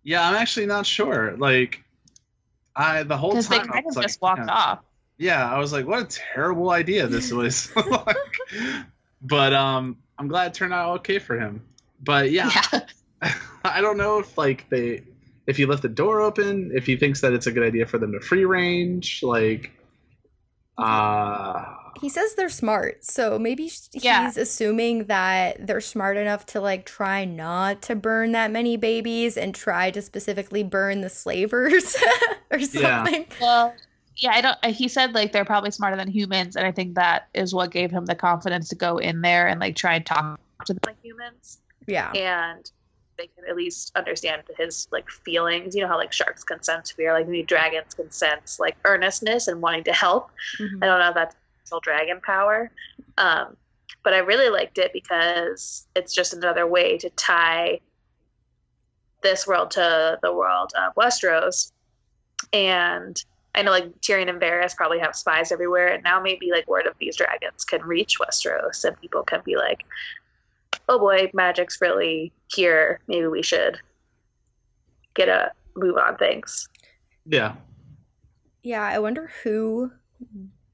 Yeah, 0.03 0.27
I'm 0.27 0.35
actually 0.35 0.67
not 0.67 0.85
sure. 0.85 1.35
Like, 1.37 1.83
I 2.77 3.03
the 3.03 3.17
whole 3.17 3.33
they 3.33 3.41
time 3.41 3.61
I 3.71 3.81
kind 3.81 3.85
was 3.85 3.95
of 3.95 3.97
like, 3.97 4.07
just 4.07 4.21
walked 4.21 4.45
yeah. 4.45 4.53
off. 4.53 4.79
yeah, 5.17 5.51
I 5.51 5.57
was 5.57 5.73
like, 5.73 5.87
what 5.87 6.03
a 6.03 6.05
terrible 6.05 6.69
idea 6.69 7.07
this 7.07 7.31
was. 7.31 7.71
Like, 7.75 8.15
but 9.21 9.53
um, 9.53 9.97
I'm 10.17 10.27
glad 10.27 10.47
it 10.47 10.53
turned 10.53 10.73
out 10.73 10.99
okay 10.99 11.17
for 11.19 11.39
him. 11.39 11.63
But 12.01 12.31
yeah, 12.31 12.51
Yeah. 12.71 12.81
I 13.65 13.81
don't 13.81 13.97
know 13.97 14.19
if 14.19 14.37
like 14.37 14.69
they 14.69 15.03
if 15.47 15.57
he 15.57 15.65
left 15.65 15.81
the 15.81 15.89
door 15.89 16.21
open, 16.21 16.71
if 16.75 16.85
he 16.85 16.97
thinks 16.97 17.21
that 17.21 17.33
it's 17.33 17.47
a 17.47 17.51
good 17.51 17.63
idea 17.63 17.87
for 17.87 17.97
them 17.97 18.11
to 18.11 18.19
free 18.19 18.45
range, 18.45 19.23
like 19.23 19.71
uh 20.77 21.76
He 21.99 22.09
says 22.09 22.35
they're 22.35 22.49
smart, 22.49 23.03
so 23.03 23.39
maybe 23.39 23.63
he's 23.63 23.89
Yeah. 23.93 24.31
assuming 24.35 25.05
that 25.05 25.65
they're 25.65 25.81
smart 25.81 26.17
enough 26.17 26.45
to 26.47 26.61
like 26.61 26.85
try 26.85 27.25
not 27.25 27.81
to 27.83 27.95
burn 27.95 28.33
that 28.33 28.51
many 28.51 28.77
babies 28.77 29.37
and 29.37 29.53
try 29.55 29.91
to 29.91 30.01
specifically 30.01 30.63
burn 30.63 31.01
the 31.01 31.09
slavers 31.09 31.95
or 32.51 32.59
something 32.59 32.81
Yeah. 32.81 33.03
something. 33.03 33.25
Well, 33.41 33.73
yeah, 34.17 34.31
I 34.33 34.41
don't. 34.41 34.65
He 34.75 34.87
said 34.87 35.13
like 35.13 35.31
they're 35.31 35.45
probably 35.45 35.71
smarter 35.71 35.95
than 35.97 36.07
humans, 36.07 36.55
and 36.55 36.65
I 36.65 36.71
think 36.71 36.95
that 36.95 37.27
is 37.33 37.53
what 37.53 37.71
gave 37.71 37.91
him 37.91 38.05
the 38.05 38.15
confidence 38.15 38.69
to 38.69 38.75
go 38.75 38.97
in 38.97 39.21
there 39.21 39.47
and 39.47 39.59
like 39.59 39.75
try 39.75 39.95
and 39.95 40.05
talk 40.05 40.39
to 40.65 40.73
them 40.73 40.79
like 40.85 41.01
humans. 41.03 41.59
Yeah. 41.87 42.11
and 42.11 42.69
they 43.17 43.27
can 43.35 43.45
at 43.49 43.55
least 43.55 43.91
understand 43.95 44.43
his 44.57 44.87
like 44.91 45.09
feelings. 45.09 45.75
You 45.75 45.81
know 45.81 45.87
how 45.87 45.97
like 45.97 46.13
sharks 46.13 46.43
can 46.43 46.61
sense 46.61 46.91
fear, 46.91 47.13
like 47.13 47.27
maybe 47.27 47.41
dragons 47.43 47.95
can 47.95 48.11
sense 48.11 48.59
like 48.59 48.75
earnestness 48.85 49.47
and 49.47 49.59
wanting 49.61 49.83
to 49.85 49.93
help. 49.93 50.29
Mhm. 50.59 50.83
I 50.83 50.85
don't 50.85 50.99
know 50.99 51.09
if 51.09 51.15
that's 51.15 51.35
still 51.67 51.79
dragon 51.81 52.19
power, 52.21 52.71
um, 53.17 53.55
but 54.03 54.13
I 54.13 54.19
really 54.19 54.49
liked 54.49 54.77
it 54.77 54.91
because 54.93 55.87
it's 55.95 56.13
just 56.13 56.33
another 56.33 56.65
way 56.65 56.97
to 56.97 57.09
tie 57.11 57.79
this 59.21 59.45
world 59.45 59.71
to 59.71 60.17
the 60.21 60.33
world 60.33 60.71
of 60.79 60.95
Westeros, 60.95 61.71
and 62.53 63.21
I 63.53 63.63
know 63.63 63.71
like 63.71 63.99
Tyrion 64.01 64.29
and 64.29 64.39
Varys 64.39 64.75
probably 64.75 64.99
have 64.99 65.15
spies 65.15 65.51
everywhere, 65.51 65.87
and 65.87 66.03
now 66.03 66.21
maybe 66.21 66.51
like 66.51 66.67
word 66.67 66.87
of 66.87 66.93
these 66.99 67.17
dragons 67.17 67.65
can 67.65 67.81
reach 67.83 68.17
Westeros, 68.19 68.85
and 68.85 68.99
people 69.01 69.23
can 69.23 69.41
be 69.43 69.57
like, 69.57 69.83
"Oh 70.87 70.99
boy, 70.99 71.29
magic's 71.33 71.81
really 71.81 72.31
here. 72.47 73.01
Maybe 73.07 73.27
we 73.27 73.43
should 73.43 73.79
get 75.15 75.27
a 75.27 75.51
move 75.75 75.97
on 75.97 76.15
things." 76.17 76.69
Yeah. 77.25 77.55
Yeah, 78.63 78.83
I 78.83 78.99
wonder 78.99 79.31
who 79.43 79.91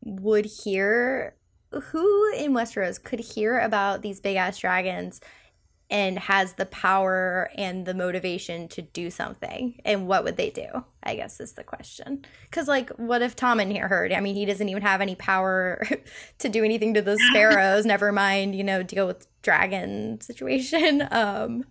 would 0.04 0.46
hear 0.46 1.36
who 1.72 2.34
in 2.34 2.54
Westeros 2.54 3.02
could 3.02 3.20
hear 3.20 3.60
about 3.60 4.02
these 4.02 4.20
big 4.20 4.36
ass 4.36 4.60
dragons 4.60 5.20
and 5.90 6.18
has 6.18 6.54
the 6.54 6.66
power 6.66 7.50
and 7.56 7.86
the 7.86 7.94
motivation 7.94 8.68
to 8.70 8.82
do 8.82 9.10
something? 9.10 9.80
And 9.86 10.08
what 10.08 10.24
would 10.24 10.38
they 10.38 10.50
do? 10.50 10.68
I 11.04 11.16
guess 11.16 11.40
is 11.40 11.54
the 11.54 11.64
question. 11.64 12.26
Because 12.44 12.68
like 12.68 12.90
what 12.92 13.22
if 13.22 13.36
tommen 13.36 13.72
here 13.72 13.88
heard? 13.88 14.12
I 14.12 14.20
mean 14.20 14.36
he 14.36 14.46
doesn't 14.46 14.70
even 14.70 14.84
have 14.84 15.02
any 15.02 15.16
power 15.16 15.86
to 16.40 16.50
do 16.50 16.64
anything 16.64 16.94
to 16.94 17.02
the 17.02 17.18
sparrows. 17.30 17.86
Never 17.86 18.12
mind 18.12 18.56
you 18.56 18.64
know 18.64 18.84
deal 18.84 19.08
with 19.08 19.28
dragon 19.42 20.22
situation. 20.22 21.08
Um 21.12 21.66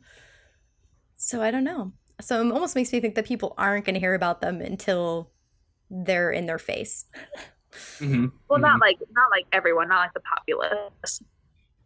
so 1.17 1.41
i 1.41 1.51
don't 1.53 1.65
know. 1.65 1.93
So 2.21 2.41
it 2.41 2.53
almost 2.53 2.75
makes 2.75 2.93
me 2.93 3.01
think 3.01 3.15
that 3.15 3.27
people 3.27 3.55
aren't 3.57 3.85
going 3.85 3.95
to 3.95 4.01
hear 4.01 4.15
about 4.15 4.41
them 4.41 4.61
until 4.61 5.31
they're 5.91 6.31
in 6.31 6.47
their 6.47 6.59
face 6.59 7.05
Mm-hmm. 7.73 8.27
Well, 8.49 8.59
not 8.59 8.81
like 8.81 8.99
not 9.13 9.31
like 9.31 9.47
everyone, 9.53 9.89
not 9.89 10.01
like 10.01 10.15
the 10.15 10.21
populace. 10.21 11.23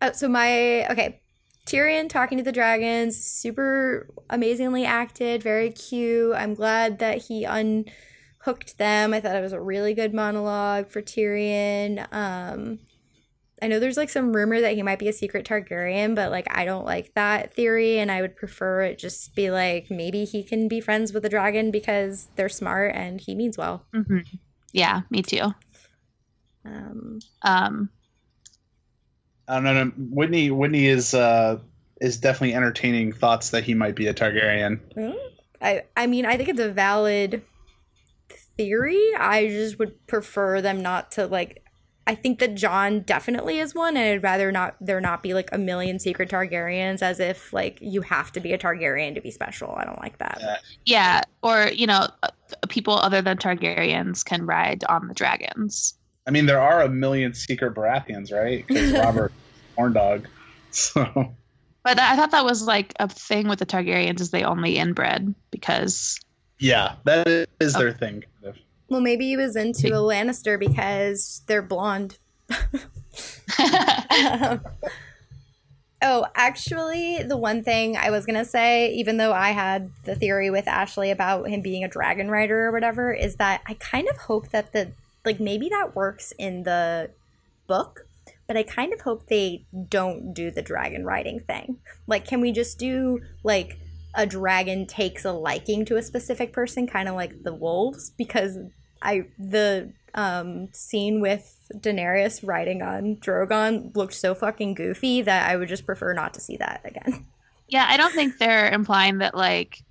Oh, 0.03 0.12
so 0.12 0.28
my 0.28 0.87
okay, 0.91 1.20
Tyrion 1.66 2.09
talking 2.09 2.39
to 2.39 2.45
the 2.45 2.53
dragons, 2.53 3.16
super 3.16 4.09
amazingly 4.30 4.84
acted, 4.84 5.43
very 5.43 5.70
cute. 5.70 6.34
I'm 6.34 6.55
glad 6.55 6.99
that 7.01 7.24
he 7.24 7.45
unhooked 7.45 8.78
them. 8.78 9.12
I 9.12 9.20
thought 9.20 9.37
it 9.37 9.43
was 9.43 9.53
a 9.53 9.61
really 9.61 9.95
good 9.95 10.14
monologue 10.14 10.89
for 10.89 11.03
Tyrion. 11.03 12.07
Um, 12.12 12.78
I 13.62 13.68
know 13.68 13.80
there's 13.80 13.97
like 13.97 14.11
some 14.11 14.34
rumor 14.34 14.61
that 14.61 14.74
he 14.74 14.82
might 14.82 14.99
be 14.99 15.09
a 15.09 15.12
secret 15.12 15.47
Targaryen, 15.47 16.14
but 16.14 16.30
like 16.30 16.47
I 16.51 16.64
don't 16.64 16.84
like 16.84 17.14
that 17.14 17.55
theory, 17.55 17.99
and 17.99 18.11
I 18.11 18.20
would 18.20 18.37
prefer 18.37 18.82
it 18.82 18.99
just 18.99 19.34
be 19.34 19.51
like 19.51 19.91
maybe 19.91 20.24
he 20.24 20.43
can 20.43 20.68
be 20.68 20.80
friends 20.80 21.12
with 21.12 21.22
the 21.22 21.28
dragon 21.28 21.70
because 21.70 22.28
they're 22.37 22.49
smart 22.49 22.95
and 22.95 23.20
he 23.20 23.34
means 23.34 23.57
well. 23.57 23.87
Mm-hmm. 23.95 24.18
Yeah, 24.72 25.03
me 25.11 25.22
too. 25.22 25.53
Um, 26.66 27.20
Um, 27.42 27.90
I 29.48 29.60
don't 29.60 29.64
know. 29.64 29.92
Whitney 30.10 30.50
Whitney 30.50 30.86
is 30.86 31.14
uh 31.14 31.58
is 32.00 32.18
definitely 32.18 32.54
entertaining 32.54 33.12
thoughts 33.12 33.50
that 33.50 33.64
he 33.64 33.74
might 33.74 33.94
be 33.94 34.06
a 34.06 34.14
Targaryen. 34.14 34.80
I 35.62 35.84
I 35.96 36.06
mean 36.06 36.26
I 36.26 36.36
think 36.36 36.48
it's 36.48 36.60
a 36.60 36.70
valid 36.70 37.42
theory. 38.56 39.02
I 39.16 39.46
just 39.46 39.78
would 39.78 40.06
prefer 40.06 40.60
them 40.60 40.82
not 40.82 41.12
to 41.12 41.26
like 41.26 41.62
I 42.08 42.14
think 42.14 42.38
that 42.38 42.54
Jon 42.54 43.00
definitely 43.00 43.58
is 43.58 43.74
one, 43.74 43.96
and 43.96 44.06
I'd 44.06 44.22
rather 44.22 44.52
not 44.52 44.76
there 44.80 45.00
not 45.00 45.24
be 45.24 45.34
like 45.34 45.48
a 45.52 45.58
million 45.58 45.98
secret 45.98 46.30
Targaryens 46.30 47.02
as 47.02 47.18
if 47.18 47.52
like 47.52 47.78
you 47.80 48.00
have 48.02 48.30
to 48.32 48.40
be 48.40 48.52
a 48.52 48.58
Targaryen 48.58 49.14
to 49.16 49.20
be 49.20 49.32
special. 49.32 49.74
I 49.76 49.84
don't 49.84 49.98
like 49.98 50.18
that. 50.18 50.38
Yeah. 50.40 50.56
yeah, 50.84 51.22
or 51.42 51.68
you 51.72 51.86
know, 51.86 52.08
uh, 52.22 52.28
people 52.68 52.94
other 52.94 53.22
than 53.22 53.38
Targaryens 53.38 54.24
can 54.24 54.46
ride 54.46 54.84
on 54.84 55.08
the 55.08 55.14
dragons. 55.14 55.94
I 56.26 56.30
mean, 56.30 56.46
there 56.46 56.60
are 56.60 56.82
a 56.82 56.88
million 56.88 57.34
secret 57.34 57.74
Baratheons, 57.74 58.32
right? 58.32 58.66
Because 58.66 58.92
Robert 59.04 59.32
Horndog. 59.78 60.26
So 60.70 61.34
But 61.84 62.00
I 62.00 62.16
thought 62.16 62.32
that 62.32 62.44
was 62.44 62.62
like 62.62 62.92
a 62.98 63.08
thing 63.08 63.48
with 63.48 63.60
the 63.60 63.66
Targaryens 63.66 64.20
is 64.20 64.30
they 64.30 64.42
only 64.42 64.76
inbred 64.76 65.34
because 65.50 66.18
yeah, 66.58 66.94
that 67.04 67.48
is 67.60 67.76
oh. 67.76 67.78
their 67.78 67.92
thing. 67.92 68.24
Kind 68.42 68.56
of. 68.56 68.56
Well, 68.88 69.00
maybe 69.00 69.26
he 69.26 69.36
was 69.36 69.56
into 69.56 69.88
a 69.88 69.98
Lannister 69.98 70.58
because 70.58 71.42
they're 71.46 71.62
blonde. 71.62 72.18
Um, 73.58 74.60
oh, 76.02 76.26
actually, 76.34 77.22
the 77.22 77.36
one 77.36 77.62
thing 77.62 77.96
I 77.96 78.10
was 78.10 78.26
gonna 78.26 78.44
say, 78.44 78.92
even 78.92 79.16
though 79.16 79.32
I 79.32 79.50
had 79.50 79.90
the 80.04 80.14
theory 80.14 80.50
with 80.50 80.68
Ashley 80.68 81.10
about 81.10 81.48
him 81.48 81.62
being 81.62 81.84
a 81.84 81.88
dragon 81.88 82.30
rider 82.30 82.66
or 82.66 82.72
whatever, 82.72 83.12
is 83.12 83.36
that 83.36 83.62
I 83.66 83.74
kind 83.74 84.08
of 84.08 84.16
hope 84.18 84.50
that 84.50 84.72
the 84.72 84.92
like 85.26 85.40
maybe 85.40 85.68
that 85.68 85.94
works 85.94 86.32
in 86.38 86.62
the 86.62 87.10
book, 87.66 88.06
but 88.46 88.56
I 88.56 88.62
kind 88.62 88.92
of 88.92 89.00
hope 89.00 89.26
they 89.26 89.66
don't 89.88 90.32
do 90.32 90.50
the 90.50 90.62
dragon 90.62 91.04
riding 91.04 91.40
thing. 91.40 91.78
Like, 92.06 92.24
can 92.26 92.40
we 92.40 92.52
just 92.52 92.78
do 92.78 93.20
like 93.42 93.78
a 94.14 94.24
dragon 94.24 94.86
takes 94.86 95.24
a 95.24 95.32
liking 95.32 95.84
to 95.86 95.96
a 95.96 96.02
specific 96.02 96.52
person, 96.52 96.86
kind 96.86 97.08
of 97.08 97.16
like 97.16 97.42
the 97.42 97.52
wolves? 97.52 98.10
Because 98.16 98.56
I 99.02 99.26
the 99.38 99.92
um, 100.14 100.68
scene 100.72 101.20
with 101.20 101.52
Daenerys 101.74 102.46
riding 102.46 102.80
on 102.80 103.16
Drogon 103.16 103.94
looked 103.94 104.14
so 104.14 104.34
fucking 104.34 104.74
goofy 104.74 105.22
that 105.22 105.50
I 105.50 105.56
would 105.56 105.68
just 105.68 105.84
prefer 105.84 106.12
not 106.12 106.34
to 106.34 106.40
see 106.40 106.56
that 106.56 106.80
again. 106.84 107.26
yeah, 107.68 107.86
I 107.88 107.96
don't 107.96 108.14
think 108.14 108.38
they're 108.38 108.70
implying 108.70 109.18
that 109.18 109.34
like 109.34 109.82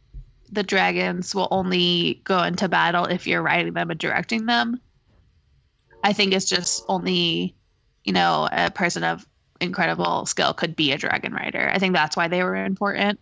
the 0.51 0.63
dragons 0.63 1.35
will 1.35 1.47
only 1.51 2.21
go 2.23 2.41
into 2.43 2.69
battle 2.69 3.05
if 3.05 3.27
you're 3.27 3.41
riding 3.41 3.73
them 3.73 3.91
and 3.91 3.99
directing 3.99 4.45
them. 4.45 4.79
I 6.05 6.13
think 6.13 6.33
it's 6.33 6.45
just 6.45 6.85
only, 6.87 7.55
you 8.03 8.13
know, 8.13 8.47
a 8.51 8.69
person 8.69 9.03
of 9.03 9.25
incredible 9.59 10.27
skill 10.27 10.53
could 10.53 10.75
be 10.75 10.91
a 10.91 10.99
dragon 10.99 11.33
rider. 11.33 11.67
I 11.73 11.79
think 11.79 11.95
that's 11.95 12.15
why 12.15 12.27
they 12.27 12.43
were 12.43 12.55
important. 12.55 13.19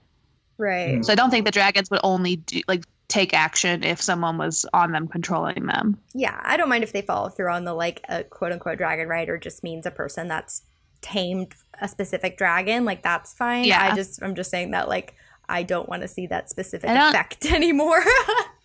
Right. 0.57 1.03
So 1.03 1.13
I 1.13 1.15
don't 1.15 1.29
think 1.29 1.45
the 1.45 1.51
dragons 1.51 1.89
would 1.89 2.01
only 2.03 2.35
do 2.35 2.61
like 2.67 2.83
take 3.07 3.33
action 3.33 3.85
if 3.85 4.01
someone 4.01 4.37
was 4.37 4.65
on 4.73 4.91
them 4.91 5.07
controlling 5.07 5.65
them. 5.65 5.97
Yeah, 6.13 6.37
I 6.43 6.57
don't 6.57 6.67
mind 6.67 6.83
if 6.83 6.91
they 6.91 7.01
follow 7.01 7.29
through 7.29 7.51
on 7.51 7.63
the 7.63 7.73
like 7.73 8.01
a 8.09 8.25
quote 8.25 8.51
unquote 8.51 8.79
dragon 8.79 9.07
rider 9.07 9.37
just 9.37 9.63
means 9.63 9.85
a 9.85 9.91
person 9.91 10.27
that's 10.27 10.63
tamed 10.99 11.53
a 11.79 11.87
specific 11.87 12.37
dragon. 12.37 12.83
Like 12.83 13.01
that's 13.01 13.33
fine. 13.33 13.63
Yeah. 13.63 13.81
I 13.81 13.95
just 13.95 14.21
I'm 14.21 14.35
just 14.35 14.51
saying 14.51 14.71
that 14.71 14.89
like 14.89 15.15
I 15.53 15.63
don't 15.63 15.87
want 15.87 16.01
to 16.01 16.07
see 16.07 16.27
that 16.27 16.49
specific 16.49 16.89
effect 16.89 17.45
anymore. 17.51 18.03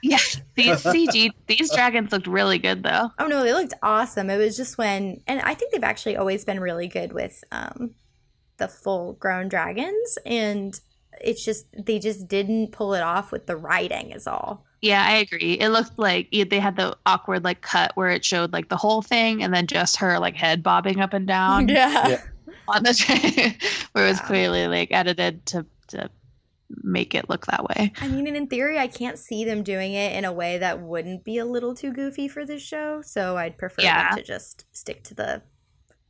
Yeah, 0.00 0.18
these 0.54 0.84
CG 0.84 1.32
these 1.48 1.72
dragons 1.74 2.12
looked 2.12 2.28
really 2.28 2.58
good 2.58 2.84
though. 2.84 3.10
oh 3.18 3.26
no, 3.26 3.42
they 3.42 3.52
looked 3.52 3.74
awesome. 3.82 4.30
It 4.30 4.36
was 4.36 4.56
just 4.56 4.78
when 4.78 5.20
and 5.26 5.40
I 5.40 5.54
think 5.54 5.72
they've 5.72 5.82
actually 5.82 6.16
always 6.16 6.44
been 6.44 6.60
really 6.60 6.86
good 6.86 7.12
with 7.12 7.42
um 7.50 7.96
the 8.58 8.68
full 8.68 9.14
grown 9.14 9.48
dragons 9.48 10.16
and 10.24 10.78
it's 11.20 11.44
just 11.44 11.66
they 11.76 11.98
just 11.98 12.28
didn't 12.28 12.70
pull 12.70 12.94
it 12.94 13.00
off 13.02 13.32
with 13.32 13.46
the 13.46 13.56
riding 13.56 14.12
is 14.12 14.28
all. 14.28 14.64
Yeah, 14.82 15.04
I 15.04 15.14
agree. 15.16 15.54
It 15.54 15.70
looked 15.70 15.98
like 15.98 16.28
they 16.30 16.60
had 16.60 16.76
the 16.76 16.96
awkward 17.04 17.42
like 17.42 17.60
cut 17.62 17.90
where 17.96 18.10
it 18.10 18.24
showed 18.24 18.52
like 18.52 18.68
the 18.68 18.76
whole 18.76 19.02
thing 19.02 19.42
and 19.42 19.52
then 19.52 19.66
just 19.66 19.96
her 19.96 20.20
like 20.20 20.36
head 20.36 20.62
bobbing 20.62 21.00
up 21.00 21.12
and 21.12 21.26
down 21.26 21.68
yeah. 21.68 22.06
Yeah. 22.08 22.22
on 22.68 22.84
the 22.84 22.94
train, 22.94 23.56
where 23.90 24.06
it 24.06 24.10
was 24.10 24.18
Yeah. 24.20 24.26
clearly 24.28 24.68
like 24.68 24.92
edited 24.92 25.44
to 25.46 25.66
to 25.88 26.08
make 26.82 27.14
it 27.14 27.28
look 27.30 27.46
that 27.46 27.64
way. 27.64 27.92
I 28.00 28.08
mean, 28.08 28.26
and 28.26 28.36
in 28.36 28.46
theory, 28.46 28.78
I 28.78 28.86
can't 28.88 29.18
see 29.18 29.44
them 29.44 29.62
doing 29.62 29.94
it 29.94 30.14
in 30.16 30.24
a 30.24 30.32
way 30.32 30.58
that 30.58 30.80
wouldn't 30.80 31.24
be 31.24 31.38
a 31.38 31.44
little 31.44 31.74
too 31.74 31.92
goofy 31.92 32.28
for 32.28 32.44
this 32.44 32.62
show. 32.62 33.00
So 33.02 33.36
I'd 33.36 33.56
prefer 33.58 33.82
Yeah. 33.82 34.10
them 34.10 34.18
to 34.18 34.24
just 34.24 34.66
stick 34.72 35.02
to 35.04 35.14
the 35.14 35.42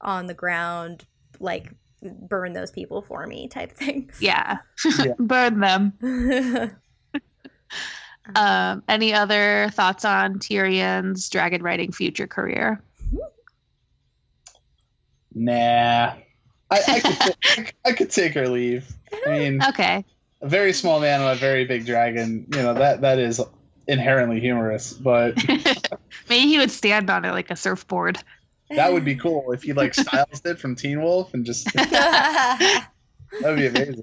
on 0.01 0.27
the 0.27 0.35
ground, 0.35 1.07
like 1.41 1.73
burn 2.03 2.53
those 2.53 2.71
people 2.71 3.03
for 3.03 3.27
me 3.27 3.49
type 3.49 3.73
thing. 3.73 4.11
Yeah, 4.21 4.59
Yeah. 4.99 5.13
burn 5.19 5.61
them. 5.61 5.93
Um, 8.37 8.83
any 8.89 9.15
other 9.15 9.71
thoughts 9.73 10.05
on 10.05 10.39
Tyrion's 10.39 11.31
dragon 11.31 11.63
riding 11.63 11.93
future 11.93 12.27
career? 12.27 12.83
Nah. 15.35 16.13
I, 16.71 16.81
I, 16.89 17.01
could 17.01 17.17
ta- 17.19 17.73
I 17.87 17.93
could 17.93 18.11
take 18.11 18.37
or 18.37 18.49
leave. 18.51 18.87
I 19.27 19.31
mean, 19.31 19.63
Okay, 19.63 20.05
a 20.41 20.49
very 20.49 20.73
small 20.73 21.01
man 21.01 21.21
on 21.21 21.33
a 21.33 21.37
very 21.37 21.65
big 21.65 21.87
dragon. 21.87 22.47
You 22.51 22.63
know 22.63 22.75
that 22.75 23.01
that 23.03 23.19
is 23.19 23.41
inherently 23.87 24.41
humorous, 24.41 24.93
but 24.93 25.37
maybe 26.29 26.49
he 26.49 26.59
would 26.59 26.71
stand 26.71 27.11
on 27.11 27.25
it 27.25 27.33
like 27.33 27.51
a 27.51 27.57
surfboard. 27.57 28.19
that 28.71 28.93
would 28.93 29.05
be 29.05 29.17
cool 29.17 29.53
if 29.53 29.63
he 29.63 29.73
like 29.73 29.95
styles 29.95 30.43
it 30.45 30.59
from 30.59 30.77
Teen 30.77 31.01
Wolf 31.03 31.33
and 31.35 31.45
just 31.45 31.73
that 31.75 32.87
would 33.43 33.57
be 33.57 33.67
amazing. 33.67 34.03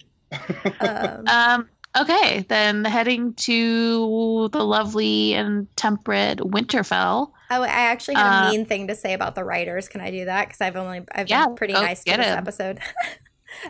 um, 0.79 1.25
Um, 1.27 1.69
okay, 1.97 2.45
then 2.49 2.83
heading 2.85 3.33
to 3.35 4.49
the 4.51 4.63
lovely 4.63 5.33
and 5.33 5.67
temperate 5.75 6.39
Winterfell. 6.39 7.31
oh, 7.51 7.61
I 7.61 7.67
actually 7.67 8.15
had 8.15 8.25
a 8.25 8.29
uh, 8.29 8.41
mean 8.51 8.65
thing 8.65 8.87
to 8.87 8.95
say 8.95 9.13
about 9.13 9.35
the 9.35 9.43
writers. 9.43 9.87
Can 9.87 10.01
I 10.01 10.11
do 10.11 10.25
that? 10.25 10.47
Because 10.47 10.61
I've 10.61 10.75
only 10.75 11.03
I've 11.13 11.29
Yeah, 11.29 11.45
been 11.45 11.55
pretty 11.55 11.73
nice 11.73 12.03
to 12.03 12.17
this 12.17 12.25
him. 12.25 12.37
episode. 12.37 12.79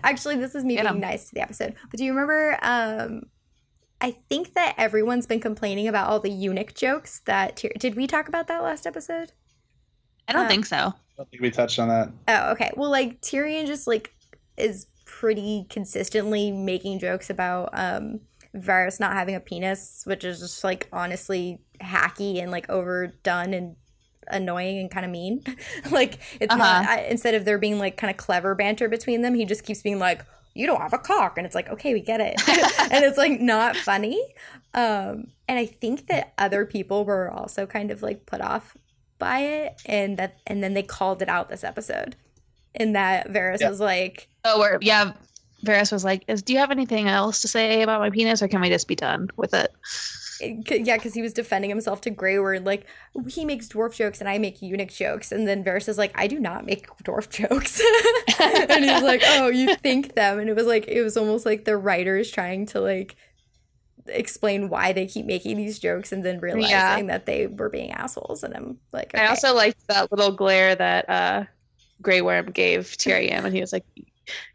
Actually, 0.03 0.35
this 0.37 0.55
is 0.55 0.63
me 0.63 0.75
Get 0.75 0.83
being 0.83 0.95
him. 0.95 1.01
nice 1.01 1.29
to 1.29 1.35
the 1.35 1.41
episode. 1.41 1.75
But 1.89 1.97
do 1.97 2.05
you 2.05 2.11
remember? 2.11 2.57
Um, 2.61 3.23
I 4.01 4.11
think 4.29 4.53
that 4.55 4.75
everyone's 4.77 5.25
been 5.25 5.39
complaining 5.39 5.87
about 5.87 6.09
all 6.09 6.19
the 6.19 6.29
eunuch 6.29 6.73
jokes 6.75 7.21
that 7.25 7.55
Tyr- 7.57 7.71
did 7.79 7.95
we 7.95 8.07
talk 8.07 8.27
about 8.27 8.47
that 8.47 8.61
last 8.61 8.85
episode? 8.85 9.31
I 10.27 10.33
don't 10.33 10.45
Uh, 10.45 10.49
think 10.49 10.65
so. 10.65 10.77
I 10.77 10.91
don't 11.17 11.29
think 11.31 11.41
we 11.41 11.49
touched 11.51 11.79
on 11.79 11.87
that. 11.87 12.09
Oh, 12.27 12.51
okay. 12.51 12.71
Well, 12.75 12.89
like 12.91 13.21
Tyrion 13.21 13.65
just 13.67 13.87
like 13.87 14.11
is 14.57 14.87
pretty 15.05 15.65
consistently 15.69 16.51
making 16.51 16.99
jokes 16.99 17.29
about 17.29 17.69
um 17.73 18.19
Varys 18.55 18.99
not 18.99 19.13
having 19.13 19.35
a 19.35 19.39
penis, 19.39 20.01
which 20.05 20.23
is 20.23 20.39
just 20.39 20.63
like 20.63 20.87
honestly 20.91 21.61
hacky 21.81 22.41
and 22.41 22.51
like 22.51 22.69
overdone 22.69 23.53
and 23.53 23.75
annoying 24.27 24.79
and 24.79 24.91
kind 24.91 25.05
of 25.05 25.11
mean. 25.11 25.43
like 25.91 26.19
it's 26.39 26.53
uh-huh. 26.53 26.57
not 26.57 26.87
I, 26.87 27.05
instead 27.05 27.35
of 27.35 27.45
there 27.45 27.57
being 27.57 27.79
like 27.79 27.97
kind 27.97 28.11
of 28.11 28.17
clever 28.17 28.55
banter 28.55 28.89
between 28.89 29.21
them, 29.21 29.33
he 29.35 29.45
just 29.45 29.63
keeps 29.63 29.81
being 29.81 29.99
like, 29.99 30.25
"You 30.53 30.67
don't 30.67 30.81
have 30.81 30.93
a 30.93 30.97
cock," 30.97 31.37
and 31.37 31.45
it's 31.45 31.55
like, 31.55 31.69
"Okay, 31.69 31.93
we 31.93 32.01
get 32.01 32.19
it," 32.21 32.35
and 32.91 33.03
it's 33.05 33.17
like 33.17 33.39
not 33.39 33.75
funny. 33.75 34.21
Um, 34.73 35.27
and 35.47 35.59
I 35.59 35.65
think 35.65 36.07
that 36.07 36.33
other 36.37 36.65
people 36.65 37.05
were 37.05 37.31
also 37.31 37.65
kind 37.65 37.91
of 37.91 38.01
like 38.01 38.25
put 38.25 38.41
off 38.41 38.75
by 39.19 39.39
it, 39.39 39.81
and 39.85 40.17
that 40.17 40.37
and 40.47 40.63
then 40.63 40.73
they 40.73 40.83
called 40.83 41.21
it 41.21 41.29
out 41.29 41.49
this 41.49 41.63
episode, 41.63 42.15
in 42.73 42.93
that 42.93 43.29
Varys 43.29 43.61
yeah. 43.61 43.69
was 43.69 43.79
like, 43.79 44.27
"Oh, 44.43 44.59
we're 44.59 44.79
yeah." 44.81 45.13
Varys 45.65 45.91
was 45.91 46.03
like, 46.03 46.25
"Do 46.45 46.53
you 46.53 46.59
have 46.59 46.71
anything 46.71 47.07
else 47.07 47.41
to 47.41 47.47
say 47.47 47.81
about 47.81 47.99
my 47.99 48.09
penis, 48.09 48.41
or 48.41 48.47
can 48.47 48.61
we 48.61 48.69
just 48.69 48.87
be 48.87 48.95
done 48.95 49.29
with 49.35 49.53
it?" 49.53 49.73
yeah, 50.41 50.97
because 50.97 51.13
he 51.13 51.21
was 51.21 51.33
defending 51.33 51.69
himself 51.69 52.01
to 52.01 52.09
Grey 52.09 52.39
Worm, 52.39 52.63
like 52.63 52.85
he 53.27 53.45
makes 53.45 53.67
dwarf 53.67 53.95
jokes 53.95 54.19
and 54.19 54.29
I 54.29 54.37
make 54.37 54.61
eunuch 54.61 54.89
jokes, 54.89 55.31
and 55.31 55.47
then 55.47 55.63
Varys 55.63 55.87
is 55.87 55.97
like, 55.97 56.11
I 56.15 56.27
do 56.27 56.39
not 56.39 56.65
make 56.65 56.87
dwarf 57.03 57.29
jokes, 57.29 57.81
and 58.39 58.83
he's 58.83 59.01
like, 59.01 59.21
Oh, 59.25 59.47
you 59.47 59.75
think 59.75 60.15
them, 60.15 60.39
and 60.39 60.49
it 60.49 60.55
was 60.55 60.67
like 60.67 60.87
it 60.87 61.03
was 61.03 61.17
almost 61.17 61.45
like 61.45 61.65
the 61.65 61.77
writers 61.77 62.29
trying 62.29 62.65
to 62.67 62.81
like 62.81 63.15
explain 64.07 64.69
why 64.69 64.93
they 64.93 65.07
keep 65.07 65.25
making 65.25 65.57
these 65.57 65.79
jokes 65.79 66.11
and 66.11 66.23
then 66.23 66.39
realizing 66.39 66.69
yeah. 66.69 67.01
that 67.03 67.25
they 67.25 67.47
were 67.47 67.69
being 67.69 67.91
assholes, 67.91 68.43
and 68.43 68.55
I'm 68.55 68.77
like, 68.91 69.13
okay. 69.15 69.23
I 69.23 69.27
also 69.27 69.53
liked 69.53 69.87
that 69.87 70.11
little 70.11 70.31
glare 70.31 70.75
that 70.75 71.09
uh 71.09 71.43
Grey 72.01 72.21
Worm 72.21 72.51
gave 72.51 72.85
Tyrion, 72.97 73.45
and 73.45 73.53
he 73.53 73.61
was 73.61 73.71
like, 73.71 73.85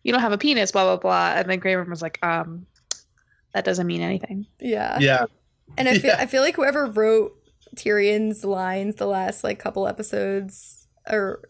You 0.03 0.12
don't 0.12 0.23
have 0.23 0.33
a 0.33 0.39
penis, 0.39 0.73
blah 0.73 0.85
blah 0.85 0.97
blah, 0.97 1.39
and 1.41 1.51
then 1.51 1.59
Grey 1.59 1.77
Worm 1.77 1.91
was 1.91 2.03
like, 2.03 2.18
um. 2.23 2.66
That 3.53 3.64
doesn't 3.64 3.87
mean 3.87 4.01
anything. 4.01 4.47
Yeah. 4.61 4.99
Yeah. 5.01 5.25
And 5.77 5.89
I 5.89 5.99
feel 5.99 6.12
yeah. 6.12 6.21
I 6.21 6.27
feel 6.27 6.43
like 6.43 6.57
whoever 6.57 6.87
wrote 6.87 7.37
Tyrion's 7.77 8.45
lines 8.45 8.97
the 8.97 9.07
last 9.07 9.45
like 9.45 9.59
couple 9.59 9.87
episodes 9.87 10.87
or 11.09 11.43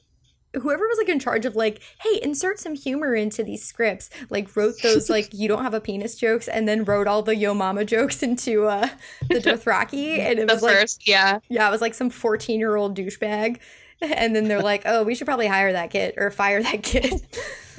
whoever 0.55 0.87
was 0.89 0.99
like 0.99 1.09
in 1.09 1.21
charge 1.21 1.47
of 1.47 1.55
like 1.55 1.81
hey 2.01 2.19
insert 2.23 2.59
some 2.59 2.75
humor 2.75 3.15
into 3.15 3.45
these 3.45 3.65
scripts 3.65 4.11
like 4.31 4.55
wrote 4.57 4.75
those 4.83 5.09
like 5.11 5.33
you 5.33 5.47
don't 5.47 5.63
have 5.63 5.75
a 5.75 5.81
penis 5.81 6.17
jokes 6.17 6.49
and 6.49 6.67
then 6.67 6.85
wrote 6.85 7.07
all 7.07 7.23
the 7.23 7.37
yo 7.37 7.55
mama 7.55 7.85
jokes 7.85 8.23
into 8.23 8.67
uh 8.67 8.89
the 9.29 9.35
dothraki 9.41 10.19
and 10.19 10.41
it 10.41 10.49
was 10.51 10.63
like 10.63 10.89
yeah 11.07 11.39
yeah 11.49 11.69
it 11.69 11.71
was 11.71 11.81
like 11.81 11.95
some 11.95 12.11
14 12.11 12.59
year 12.59 12.75
old 12.75 12.97
douchebag 12.97 13.59
and 14.17 14.35
then 14.35 14.49
they're 14.49 14.63
like 14.63 14.83
oh 14.87 15.03
we 15.03 15.15
should 15.15 15.27
probably 15.27 15.47
hire 15.47 15.73
that 15.73 15.91
kid 15.91 16.15
or 16.17 16.31
fire 16.31 16.63
that 16.63 16.83
kid 16.83 17.13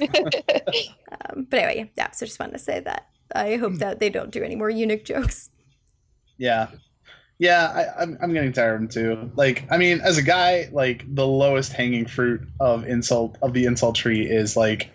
um, 0.00 1.46
but 1.48 1.58
anyway 1.58 1.90
yeah 1.96 2.10
so 2.10 2.26
just 2.26 2.38
wanted 2.38 2.52
to 2.52 2.58
say 2.58 2.80
that 2.80 3.08
i 3.34 3.56
hope 3.56 3.74
that 3.74 3.98
they 4.00 4.10
don't 4.10 4.30
do 4.30 4.42
any 4.42 4.56
more 4.56 4.70
eunuch 4.70 5.04
jokes 5.04 5.50
yeah. 6.42 6.68
Yeah, 7.38 7.66
I, 7.66 8.02
I'm 8.02 8.18
I'm 8.20 8.32
getting 8.32 8.52
tired 8.52 8.74
of 8.74 8.80
them 8.80 8.88
too. 8.88 9.32
Like, 9.34 9.64
I 9.70 9.76
mean, 9.76 10.00
as 10.00 10.18
a 10.18 10.22
guy, 10.22 10.68
like 10.70 11.04
the 11.12 11.26
lowest 11.26 11.72
hanging 11.72 12.06
fruit 12.06 12.42
of 12.60 12.86
insult 12.86 13.38
of 13.42 13.52
the 13.52 13.64
insult 13.64 13.96
tree 13.96 14.28
is 14.28 14.56
like, 14.56 14.90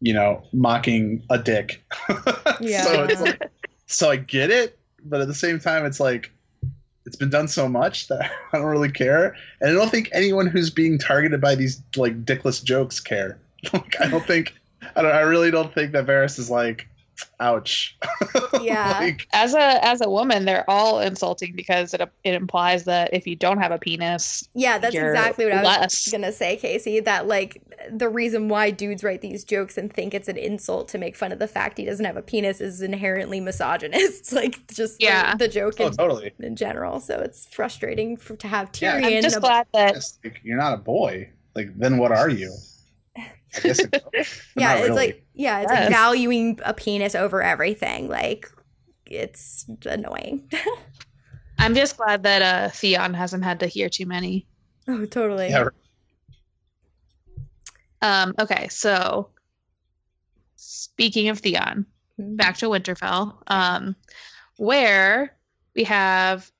you 0.00 0.14
know, 0.14 0.42
mocking 0.52 1.24
a 1.28 1.38
dick. 1.38 1.82
Yeah. 2.60 2.84
so 2.84 3.04
it's 3.04 3.20
like, 3.20 3.50
so 3.86 4.10
I 4.10 4.16
get 4.16 4.50
it, 4.50 4.78
but 5.02 5.22
at 5.22 5.28
the 5.28 5.34
same 5.34 5.60
time, 5.60 5.86
it's 5.86 6.00
like 6.00 6.30
it's 7.10 7.16
been 7.16 7.28
done 7.28 7.48
so 7.48 7.68
much 7.68 8.06
that 8.06 8.30
I 8.52 8.58
don't 8.58 8.66
really 8.66 8.92
care, 8.92 9.34
and 9.60 9.70
I 9.70 9.72
don't 9.72 9.90
think 9.90 10.08
anyone 10.12 10.46
who's 10.46 10.70
being 10.70 10.96
targeted 10.96 11.40
by 11.40 11.56
these 11.56 11.82
like 11.96 12.24
dickless 12.24 12.62
jokes 12.62 13.00
care. 13.00 13.36
like, 13.72 14.00
I 14.00 14.06
don't 14.06 14.24
think 14.24 14.54
I 14.94 15.02
don't. 15.02 15.10
I 15.10 15.22
really 15.22 15.50
don't 15.50 15.74
think 15.74 15.90
that 15.90 16.06
Varys 16.06 16.38
is 16.38 16.50
like, 16.50 16.86
ouch. 17.38 17.96
Yeah. 18.60 18.98
Like, 19.00 19.26
as 19.32 19.54
a 19.54 19.84
as 19.84 20.00
a 20.00 20.10
woman 20.10 20.44
they're 20.44 20.68
all 20.68 21.00
insulting 21.00 21.54
because 21.54 21.94
it 21.94 22.00
it 22.24 22.34
implies 22.34 22.84
that 22.84 23.10
if 23.12 23.26
you 23.26 23.34
don't 23.34 23.58
have 23.58 23.72
a 23.72 23.78
penis 23.78 24.46
yeah 24.54 24.76
that's 24.76 24.94
exactly 24.94 25.46
what 25.46 25.64
less. 25.64 25.78
i 25.78 25.80
was 25.84 26.08
gonna 26.12 26.32
say 26.32 26.56
casey 26.56 27.00
that 27.00 27.26
like 27.26 27.62
the 27.90 28.08
reason 28.08 28.48
why 28.48 28.70
dudes 28.70 29.02
write 29.02 29.22
these 29.22 29.44
jokes 29.44 29.78
and 29.78 29.92
think 29.92 30.12
it's 30.12 30.28
an 30.28 30.36
insult 30.36 30.88
to 30.88 30.98
make 30.98 31.16
fun 31.16 31.32
of 31.32 31.38
the 31.38 31.48
fact 31.48 31.78
he 31.78 31.84
doesn't 31.84 32.04
have 32.04 32.16
a 32.16 32.22
penis 32.22 32.60
is 32.60 32.82
inherently 32.82 33.40
misogynist 33.40 34.32
like 34.32 34.66
just 34.68 34.96
yeah. 35.00 35.32
the, 35.32 35.46
the 35.46 35.48
joke 35.48 35.74
oh, 35.80 35.86
in, 35.86 35.92
totally. 35.92 36.32
in 36.38 36.56
general. 36.56 37.00
So 37.00 37.18
it's 37.18 37.46
frustrating 37.46 38.16
for, 38.16 38.36
to 38.36 38.48
have 38.48 38.72
Tyrion 38.72 39.02
yeah, 39.02 39.16
i'm 39.16 39.22
just 39.22 39.40
glad 39.40 39.66
that 39.72 39.96
you're 40.42 40.58
not 40.58 40.74
a 40.74 40.78
boy. 40.78 41.30
Like 41.54 41.76
then 41.76 41.98
what 41.98 42.12
are 42.12 42.28
you 42.28 42.54
yeah, 43.64 44.74
it's 44.74 44.88
really. 44.88 44.90
like 44.90 45.26
yeah, 45.34 45.60
it's 45.60 45.72
yes. 45.72 45.80
like 45.80 45.90
valuing 45.90 46.60
a 46.64 46.74
penis 46.74 47.14
over 47.14 47.42
everything. 47.42 48.08
Like 48.08 48.50
it's 49.06 49.66
annoying. 49.84 50.50
I'm 51.58 51.74
just 51.74 51.96
glad 51.96 52.22
that 52.22 52.42
uh 52.42 52.68
Theon 52.70 53.14
hasn't 53.14 53.44
had 53.44 53.60
to 53.60 53.66
hear 53.66 53.88
too 53.88 54.06
many. 54.06 54.46
Oh, 54.88 55.04
totally. 55.04 55.48
Yeah. 55.48 55.68
Um, 58.02 58.34
okay, 58.38 58.68
so 58.68 59.28
speaking 60.56 61.28
of 61.28 61.38
Theon, 61.40 61.86
mm-hmm. 62.18 62.36
back 62.36 62.58
to 62.58 62.66
Winterfell, 62.66 63.42
um, 63.46 63.94
where 64.56 65.36
we 65.74 65.84
have 65.84 66.50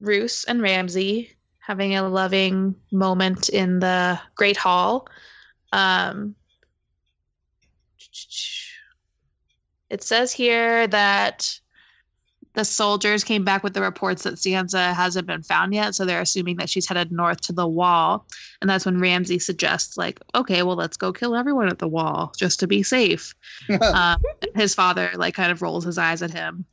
Roose 0.00 0.44
and 0.44 0.60
Ramsay 0.60 1.30
having 1.58 1.94
a 1.94 2.08
loving 2.08 2.74
moment 2.90 3.48
in 3.48 3.78
the 3.78 4.18
Great 4.34 4.56
Hall 4.56 5.06
um, 5.72 6.34
it 9.88 10.02
says 10.02 10.32
here 10.32 10.86
that 10.86 11.60
the 12.54 12.64
soldiers 12.64 13.22
came 13.22 13.44
back 13.44 13.62
with 13.62 13.74
the 13.74 13.80
reports 13.80 14.24
that 14.24 14.34
Sansa 14.34 14.92
hasn't 14.92 15.26
been 15.26 15.42
found 15.42 15.72
yet, 15.72 15.94
so 15.94 16.04
they're 16.04 16.20
assuming 16.20 16.56
that 16.56 16.68
she's 16.68 16.88
headed 16.88 17.12
north 17.12 17.42
to 17.42 17.52
the 17.52 17.66
wall. 17.66 18.26
And 18.60 18.68
that's 18.68 18.84
when 18.84 19.00
Ramsay 19.00 19.38
suggests, 19.38 19.96
like, 19.96 20.20
okay, 20.34 20.62
well, 20.62 20.76
let's 20.76 20.96
go 20.96 21.12
kill 21.12 21.36
everyone 21.36 21.68
at 21.68 21.78
the 21.78 21.88
wall 21.88 22.32
just 22.36 22.60
to 22.60 22.66
be 22.66 22.82
safe. 22.82 23.34
um, 23.80 24.20
his 24.54 24.74
father, 24.74 25.12
like, 25.14 25.34
kind 25.34 25.52
of 25.52 25.62
rolls 25.62 25.84
his 25.84 25.98
eyes 25.98 26.22
at 26.22 26.32
him, 26.32 26.64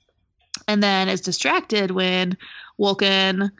and 0.67 0.81
then 0.81 1.09
is 1.09 1.21
distracted 1.21 1.91
when 1.91 2.37
Wolkan 2.79 3.51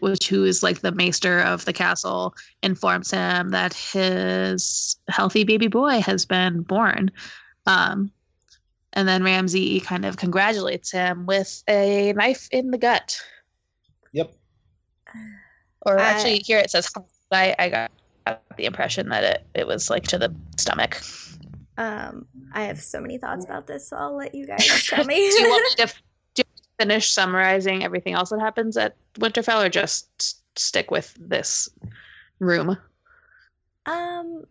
which 0.00 0.28
who 0.28 0.44
is 0.44 0.62
like 0.62 0.80
the 0.80 0.92
maester 0.92 1.40
of 1.40 1.64
the 1.64 1.72
castle, 1.72 2.34
informs 2.62 3.10
him 3.10 3.50
that 3.50 3.74
his 3.74 4.96
healthy 5.08 5.44
baby 5.44 5.68
boy 5.68 6.00
has 6.00 6.24
been 6.24 6.62
born. 6.62 7.10
Um, 7.66 8.12
and 8.92 9.08
then 9.08 9.22
Ramsay 9.22 9.80
kind 9.80 10.04
of 10.04 10.16
congratulates 10.16 10.90
him 10.90 11.26
with 11.26 11.62
a 11.68 12.12
knife 12.12 12.48
in 12.52 12.70
the 12.70 12.78
gut. 12.78 13.20
Yep. 14.12 14.32
Or 15.84 15.98
actually, 15.98 16.38
here 16.38 16.58
it 16.58 16.70
says, 16.70 16.90
I, 17.30 17.54
I 17.58 17.68
got 17.68 17.90
the 18.56 18.66
impression 18.66 19.08
that 19.08 19.24
it, 19.24 19.46
it 19.54 19.66
was 19.66 19.90
like 19.90 20.04
to 20.08 20.18
the 20.18 20.34
stomach. 20.56 21.00
Um, 21.76 22.26
I 22.52 22.64
have 22.64 22.80
so 22.80 23.00
many 23.00 23.18
thoughts 23.18 23.44
about 23.44 23.66
this, 23.66 23.88
so 23.88 23.96
I'll 23.96 24.16
let 24.16 24.34
you 24.34 24.46
guys 24.46 24.66
tell 24.88 25.04
me. 25.04 25.16
Do 25.16 25.42
you 25.42 25.48
want 25.48 25.78
me 25.78 25.86
to 25.86 25.94
finish 26.78 27.10
summarizing 27.10 27.84
everything 27.84 28.14
else 28.14 28.30
that 28.30 28.40
happens 28.40 28.76
at 28.76 28.96
Winterfell, 29.14 29.64
or 29.64 29.68
just 29.68 30.38
stick 30.58 30.90
with 30.90 31.14
this 31.18 31.68
room? 32.38 32.76
Um, 33.86 34.44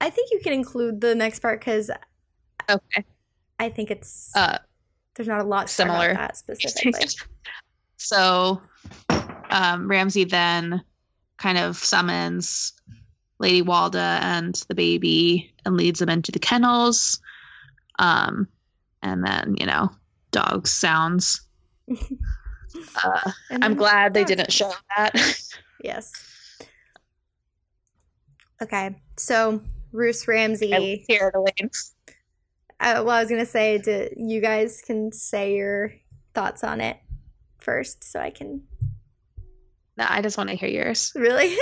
I 0.00 0.10
think 0.10 0.30
you 0.32 0.40
can 0.42 0.52
include 0.52 1.00
the 1.00 1.14
next 1.14 1.40
part 1.40 1.60
because 1.60 1.90
okay, 2.68 3.04
I 3.58 3.68
think 3.68 3.90
it's 3.90 4.34
uh, 4.36 4.58
there's 5.14 5.28
not 5.28 5.40
a 5.40 5.44
lot 5.44 5.70
similar 5.70 6.14
that 6.14 6.36
specifically. 6.36 7.08
so, 7.96 8.60
um, 9.50 9.88
Ramsay 9.88 10.24
then 10.24 10.82
kind 11.38 11.58
of 11.58 11.76
summons 11.76 12.72
Lady 13.38 13.62
Walda 13.62 14.20
and 14.22 14.54
the 14.68 14.74
baby 14.74 15.52
and 15.64 15.76
leads 15.76 15.98
them 15.98 16.08
into 16.08 16.32
the 16.32 16.38
kennels. 16.38 17.20
Um, 17.98 18.48
and 19.02 19.24
then 19.24 19.56
you 19.58 19.66
know 19.66 19.90
dog 20.36 20.66
sounds. 20.68 21.40
Uh, 23.02 23.30
I'm 23.50 23.74
glad 23.74 24.12
they 24.12 24.24
didn't 24.24 24.52
show 24.52 24.70
that. 24.94 25.14
yes. 25.82 26.12
Okay, 28.60 28.96
so 29.16 29.62
Roose 29.92 30.28
Ramsay. 30.28 31.02
Here, 31.08 31.32
Elain. 31.34 31.70
Uh, 32.78 33.02
well, 33.02 33.10
I 33.10 33.20
was 33.22 33.30
gonna 33.30 33.46
say, 33.46 33.78
to, 33.78 34.10
you 34.14 34.42
guys 34.42 34.82
can 34.86 35.10
say 35.10 35.54
your 35.56 35.94
thoughts 36.34 36.64
on 36.64 36.82
it 36.82 36.98
first, 37.60 38.04
so 38.04 38.20
I 38.20 38.28
can. 38.28 38.64
No, 39.96 40.04
I 40.06 40.20
just 40.20 40.36
want 40.36 40.50
to 40.50 40.56
hear 40.56 40.68
yours. 40.68 41.12
Really? 41.14 41.56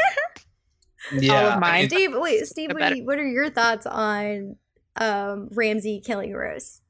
yeah. 1.13 1.33
All 1.33 1.47
of 1.53 1.61
mine. 1.61 1.89
Steve, 1.91 2.11
wait, 2.15 2.47
Steve, 2.47 2.73
wait, 2.75 3.05
what 3.05 3.21
are 3.21 3.29
your 3.29 3.51
thoughts 3.51 3.87
on 3.87 4.57
um, 4.97 5.49
Ramsay 5.53 6.03
killing 6.05 6.33
Roose? 6.33 6.81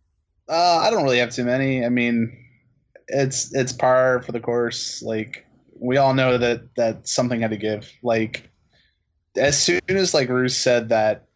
Uh, 0.49 0.79
I 0.83 0.91
don't 0.91 1.05
really 1.05 1.19
have 1.19 1.31
too 1.35 1.45
many. 1.45 1.85
I 1.85 1.89
mean, 1.89 2.37
it's 3.09 3.55
it's 3.55 3.73
par 3.73 4.23
for 4.23 4.33
the 4.33 4.41
course. 4.41 5.03
Like 5.03 5.47
we 5.79 5.97
all 5.97 6.15
know 6.15 6.39
that 6.39 6.75
that 6.77 7.09
something 7.09 7.41
had 7.41 7.51
to 7.51 7.57
give. 7.57 7.91
Like 8.03 8.51
as 9.37 9.61
soon 9.61 9.81
as 9.89 10.15
like 10.15 10.29
Roose 10.29 10.57
said 10.57 10.91
that, 10.91 11.27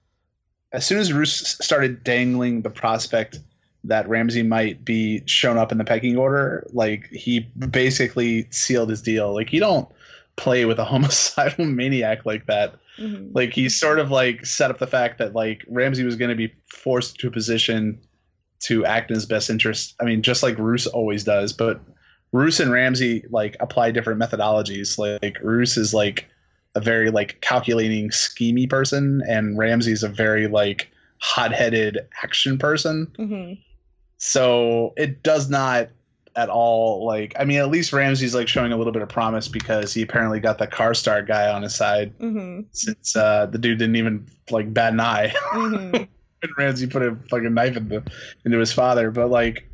as 0.73 0.87
soon 0.87 0.99
as 0.99 1.13
Roose 1.13 1.57
started 1.61 2.05
dangling 2.05 2.63
the 2.63 2.71
prospect 2.71 3.41
that 3.85 4.09
Ramsay 4.09 4.43
might 4.43 4.85
be 4.85 5.23
shown 5.27 5.57
up 5.57 5.73
in 5.73 5.79
the 5.79 5.85
pecking 5.85 6.17
order, 6.17 6.67
like 6.73 7.07
he 7.09 7.41
basically 7.41 8.47
sealed 8.51 8.91
his 8.91 9.03
deal. 9.03 9.33
Like 9.35 9.53
you 9.53 9.61
don't 9.61 9.89
play 10.37 10.65
with 10.65 10.79
a 10.79 10.85
homicidal 10.87 11.65
maniac 11.65 12.27
like 12.27 12.47
that. 12.47 12.75
Mhm. 12.99 13.31
Like 13.35 13.53
he 13.53 13.69
sort 13.69 13.99
of 13.99 14.11
like 14.11 14.45
set 14.45 14.71
up 14.71 14.79
the 14.79 14.87
fact 14.87 15.19
that 15.19 15.33
like 15.35 15.65
Ramsay 15.69 16.05
was 16.05 16.17
going 16.17 16.31
to 16.31 16.37
be 16.37 16.53
forced 16.67 17.19
to 17.21 17.29
a 17.29 17.31
position 17.31 18.01
to 18.61 18.85
act 18.85 19.11
in 19.11 19.15
his 19.15 19.27
best 19.27 19.51
interest. 19.51 19.95
I 20.01 20.05
mean, 20.05 20.23
just 20.23 20.43
like 20.43 20.59
Roose 20.59 20.87
always 20.87 21.25
does, 21.25 21.53
but 21.53 21.81
Roose 22.33 22.61
and 22.61 22.71
Ramsay 22.73 23.25
like 23.31 23.57
apply 23.61 23.91
different 23.93 24.21
methodologies. 24.21 24.99
Like 24.99 25.39
Roose 25.43 25.77
is 25.77 25.95
like 25.95 26.27
a 26.75 26.81
very 26.81 27.11
like 27.11 27.41
calculating, 27.41 28.11
schemy 28.11 28.69
person, 28.69 29.23
and 29.29 29.57
Ramsay's 29.57 30.03
a 30.03 30.09
very 30.09 30.47
like 30.49 30.91
hot-headed 31.21 31.99
action 32.23 32.59
person. 32.59 33.07
Mhm. 33.19 33.59
So 34.19 34.93
it 34.97 35.23
does 35.23 35.49
not 35.49 35.89
at 36.37 36.49
all 36.49 37.05
like 37.05 37.35
I 37.39 37.45
mean 37.45 37.59
at 37.59 37.69
least 37.69 37.93
Ramsay's 37.93 38.35
like 38.35 38.47
showing 38.47 38.71
a 38.71 38.77
little 38.77 38.93
bit 38.93 39.03
of 39.03 39.09
promise 39.09 39.49
because 39.49 39.93
he 39.93 40.03
apparently 40.03 40.39
got 40.39 40.59
the 40.59 40.69
Karstark 40.69 41.27
guy 41.27 41.51
on 41.51 41.63
his 41.63 41.75
side 41.75 42.17
Mhm. 42.19 42.67
since 42.71 43.17
uh 43.17 43.47
the 43.47 43.59
dude 43.59 43.79
didn't 43.79 43.97
even 43.97 44.27
like 44.51 44.73
bat 44.73 44.93
an 44.93 45.01
eye 45.01 45.33
Mhm. 45.53 46.07
and 46.43 46.53
Ramsay 46.57 46.87
put 46.87 47.03
a 47.03 47.17
fucking 47.31 47.55
knife 47.55 47.77
into 47.77 48.03
into 48.45 48.59
his 48.59 48.73
father. 48.73 49.11
But 49.11 49.31
like 49.31 49.69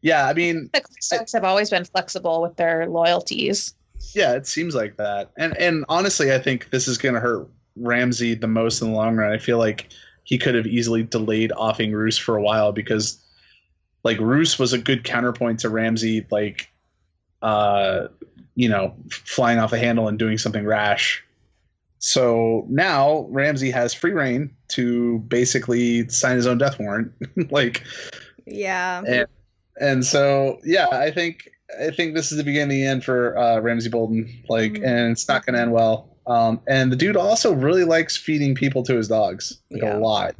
yeah, 0.00 0.26
I 0.26 0.34
mean 0.34 0.70
The 0.72 0.82
Starks 1.00 1.32
have 1.32 1.44
always 1.44 1.70
been 1.70 1.84
flexible 1.84 2.40
with 2.42 2.56
their 2.56 2.86
loyalties. 2.86 3.74
yeah, 4.14 4.34
it 4.34 4.46
seems 4.46 4.74
like 4.74 4.96
that. 4.96 5.30
And 5.36 5.56
and 5.58 5.84
honestly 5.88 6.32
I 6.32 6.38
think 6.38 6.70
this 6.70 6.88
is 6.88 6.98
gonna 6.98 7.20
hurt 7.20 7.48
Ramsay 7.76 8.34
the 8.34 8.48
most 8.48 8.80
in 8.82 8.90
the 8.90 8.94
long 8.94 9.16
run. 9.16 9.32
I 9.32 9.38
feel 9.38 9.58
like 9.58 9.88
he 10.24 10.38
could 10.38 10.54
have 10.54 10.66
easily 10.66 11.02
delayed 11.02 11.52
offing 11.52 11.92
Roose 11.92 12.18
for 12.18 12.36
a 12.36 12.42
while 12.42 12.72
because 12.72 13.24
like 14.04 14.18
Roose 14.18 14.58
was 14.58 14.72
a 14.72 14.78
good 14.78 15.04
counterpoint 15.04 15.60
to 15.60 15.70
Ramsay, 15.70 16.26
like 16.30 16.70
uh, 17.42 18.08
you 18.54 18.68
know, 18.68 18.94
flying 19.10 19.58
off 19.58 19.70
the 19.70 19.78
handle 19.78 20.08
and 20.08 20.18
doing 20.18 20.38
something 20.38 20.64
rash. 20.64 21.24
So 22.00 22.66
now 22.68 23.26
Ramsay 23.30 23.70
has 23.72 23.92
free 23.92 24.12
reign 24.12 24.54
to 24.68 25.18
basically 25.28 26.08
sign 26.08 26.36
his 26.36 26.46
own 26.46 26.58
death 26.58 26.78
warrant. 26.78 27.12
like 27.50 27.82
Yeah. 28.46 29.02
and, 29.06 29.26
and 29.80 30.06
so 30.06 30.58
yeah, 30.64 30.86
I 30.90 31.10
think 31.10 31.50
I 31.80 31.90
think 31.90 32.14
this 32.14 32.32
is 32.32 32.38
the 32.38 32.44
beginning 32.44 32.64
of 32.78 32.80
the 32.80 32.86
end 32.86 33.04
for 33.04 33.36
uh, 33.36 33.60
Ramsay 33.60 33.90
Bolton. 33.90 34.26
Like, 34.48 34.72
Mhm. 34.72 34.86
and 34.86 35.12
it's 35.12 35.28
not 35.28 35.44
going 35.44 35.54
to 35.54 35.60
end 35.60 35.72
well. 35.72 36.16
Um, 36.26 36.60
and 36.66 36.90
the 36.90 36.96
dude 36.96 37.16
also 37.16 37.52
really 37.54 37.84
likes 37.84 38.16
feeding 38.16 38.54
people 38.54 38.82
to 38.84 38.96
his 38.96 39.08
dogs, 39.08 39.58
like 39.70 39.82
Yeah. 39.82 39.96
a 39.96 39.98
lot. 39.98 40.34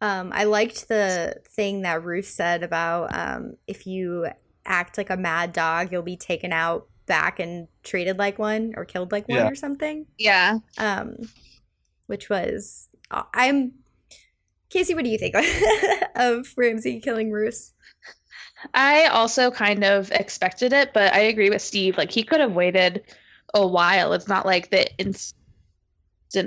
Um, 0.00 0.30
I 0.32 0.44
liked 0.44 0.88
the 0.88 1.36
thing 1.44 1.82
that 1.82 2.02
Roose 2.02 2.28
said 2.28 2.62
about 2.62 3.14
um, 3.14 3.56
if 3.66 3.86
you 3.86 4.28
act 4.64 4.96
like 4.96 5.10
a 5.10 5.16
mad 5.16 5.52
dog, 5.52 5.92
you'll 5.92 6.02
be 6.02 6.16
taken 6.16 6.52
out 6.52 6.86
back 7.06 7.40
and 7.40 7.66
treated 7.82 8.18
like 8.18 8.38
one 8.38 8.74
or 8.76 8.84
killed 8.84 9.12
like 9.12 9.28
one 9.28 9.38
Yeah. 9.38 9.48
or 9.48 9.54
something. 9.54 10.06
Yeah. 10.18 10.58
Um, 10.78 11.16
which 12.06 12.28
was 12.30 12.88
uh, 13.10 13.22
I'm 13.34 13.72
Casey. 14.68 14.94
What 14.94 15.04
do 15.04 15.10
you 15.10 15.18
think 15.18 15.34
of 16.14 16.52
Ramsay 16.56 17.00
killing 17.00 17.30
Roose? 17.30 17.72
I 18.74 19.06
also 19.06 19.50
kind 19.50 19.84
of 19.84 20.10
expected 20.12 20.72
it, 20.72 20.92
but 20.92 21.12
I 21.14 21.20
agree 21.20 21.50
with 21.50 21.62
Steve. 21.62 21.96
Like 21.96 22.10
he 22.10 22.22
could 22.22 22.40
have 22.40 22.52
waited 22.52 23.02
a 23.54 23.66
while. 23.66 24.12
It's 24.12 24.28
not 24.28 24.44
like 24.46 24.70
the 24.70 24.86
instant 24.98 25.34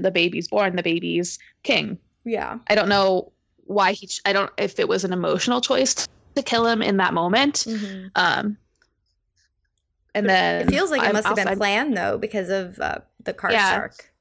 the 0.04 0.12
baby's 0.12 0.48
born, 0.48 0.76
the 0.76 0.84
baby's 0.84 1.40
king. 1.64 1.98
Yeah. 2.24 2.60
I 2.68 2.76
don't 2.76 2.88
know 2.90 3.32
why 3.66 3.94
he. 3.94 4.10
I 4.26 4.32
don't 4.34 4.52
if 4.58 4.80
it 4.80 4.88
was 4.88 5.04
an 5.04 5.12
emotional 5.14 5.60
choice 5.60 6.08
to 6.36 6.42
kill 6.44 6.66
him 6.68 6.82
in 6.82 6.98
that 6.98 7.14
moment. 7.14 7.66
Mhm. 7.68 8.12
Um, 8.16 8.58
and 10.16 10.30
then 10.30 10.68
It 10.68 10.72
feels 10.72 10.92
like 10.92 11.02
it 11.02 11.08
I'm 11.08 11.14
must 11.14 11.28
have 11.28 11.36
been 11.36 11.58
planned 11.58 11.98
though 11.98 12.18
because 12.18 12.50
of 12.50 12.80
uh, 12.80 13.00
the 13.24 13.34
car 13.34 13.52
Yeah. 13.52 13.72
Stark. 13.72 14.12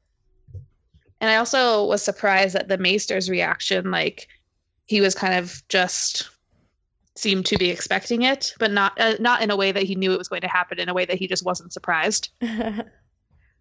And 1.21 1.31
I 1.31 1.37
also 1.37 1.87
was 1.87 2.03
surprised 2.03 2.57
at 2.57 2.69
the 2.69 2.79
Maester's 2.79 3.31
reaction. 3.31 3.91
Like 3.91 4.29
he 4.87 5.01
was 5.01 5.15
kind 5.15 5.35
of 5.35 5.63
just 5.69 6.29
seemed 7.15 7.47
to 7.47 7.59
be 7.59 7.71
expecting 7.71 8.23
it, 8.23 8.55
but 8.59 8.73
not 8.73 8.99
uh, 9.01 9.15
not 9.21 9.43
in 9.43 9.51
a 9.51 9.57
way 9.57 9.71
that 9.71 9.85
he 9.85 9.95
knew 9.95 10.13
it 10.13 10.19
was 10.19 10.29
going 10.29 10.43
to 10.43 10.49
happen. 10.49 10.81
In 10.81 10.89
a 10.89 10.95
way 10.95 11.05
that 11.05 11.19
he 11.19 11.29
just 11.29 11.45
wasn't 11.45 11.73
surprised. 11.73 12.31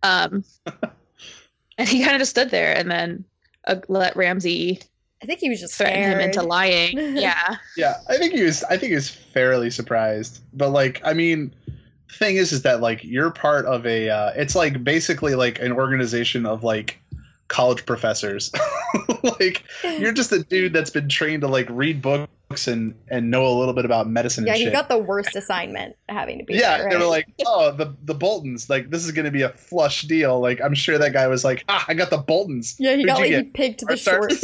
Um, 0.03 0.43
and 1.77 1.87
he 1.87 2.01
kind 2.01 2.15
of 2.15 2.21
just 2.21 2.31
stood 2.31 2.49
there 2.49 2.75
and 2.75 2.89
then 2.89 3.23
uh, 3.67 3.75
let 3.87 4.15
Ramsay 4.15 4.81
I 5.21 5.27
think 5.27 5.39
he 5.39 5.49
was 5.49 5.59
just 5.59 5.75
threaten 5.75 6.01
him 6.01 6.19
into 6.19 6.41
lying. 6.41 6.97
yeah, 7.15 7.57
Yeah, 7.77 7.99
I 8.09 8.17
think 8.17 8.33
he 8.33 8.43
was. 8.43 8.63
I 8.63 8.77
think 8.77 8.89
he 8.89 8.95
was 8.95 9.09
fairly 9.09 9.69
surprised. 9.69 10.41
But 10.53 10.69
like, 10.69 10.99
I 11.05 11.13
mean, 11.13 11.53
thing 12.11 12.35
is, 12.35 12.51
is 12.51 12.61
that 12.63 12.81
like 12.81 13.03
you're 13.03 13.31
part 13.31 13.65
of 13.65 13.85
a. 13.85 14.09
Uh, 14.09 14.31
it's 14.35 14.55
like 14.55 14.83
basically 14.83 15.35
like 15.35 15.59
an 15.59 15.71
organization 15.71 16.45
of 16.45 16.63
like 16.63 16.99
college 17.47 17.85
professors. 17.85 18.51
like 19.23 19.63
you're 19.83 20.13
just 20.13 20.31
a 20.31 20.43
dude 20.43 20.73
that's 20.73 20.89
been 20.89 21.09
trained 21.09 21.41
to 21.41 21.47
like 21.47 21.67
read 21.69 22.01
books 22.01 22.67
and 22.67 22.95
and 23.09 23.29
know 23.29 23.45
a 23.45 23.55
little 23.57 23.73
bit 23.73 23.85
about 23.85 24.09
medicine. 24.09 24.45
Yeah, 24.45 24.55
he 24.55 24.63
shit. 24.65 24.73
got 24.73 24.89
the 24.89 24.97
worst 24.97 25.35
assignment 25.35 25.95
having 26.09 26.39
to 26.39 26.43
be 26.45 26.55
yeah, 26.55 26.79
there, 26.79 26.89
they 26.89 26.97
were 26.97 27.05
like, 27.05 27.27
oh, 27.45 27.71
the 27.71 27.95
the 28.03 28.13
Boltons, 28.13 28.69
like 28.69 28.89
this 28.89 29.05
is 29.05 29.11
gonna 29.11 29.31
be 29.31 29.41
a 29.43 29.49
flush 29.49 30.03
deal. 30.03 30.39
Like 30.39 30.61
I'm 30.61 30.73
sure 30.73 30.97
that 30.97 31.13
guy 31.13 31.27
was 31.27 31.43
like, 31.43 31.63
ah, 31.69 31.85
I 31.87 31.93
got 31.93 32.09
the 32.09 32.17
Boltons. 32.17 32.75
Yeah, 32.79 32.91
he 32.95 33.01
Who'd 33.01 33.07
got 33.07 33.19
like 33.19 33.31
he 33.31 33.43
picked 33.43 33.85
the 33.85 33.97
short. 33.97 34.33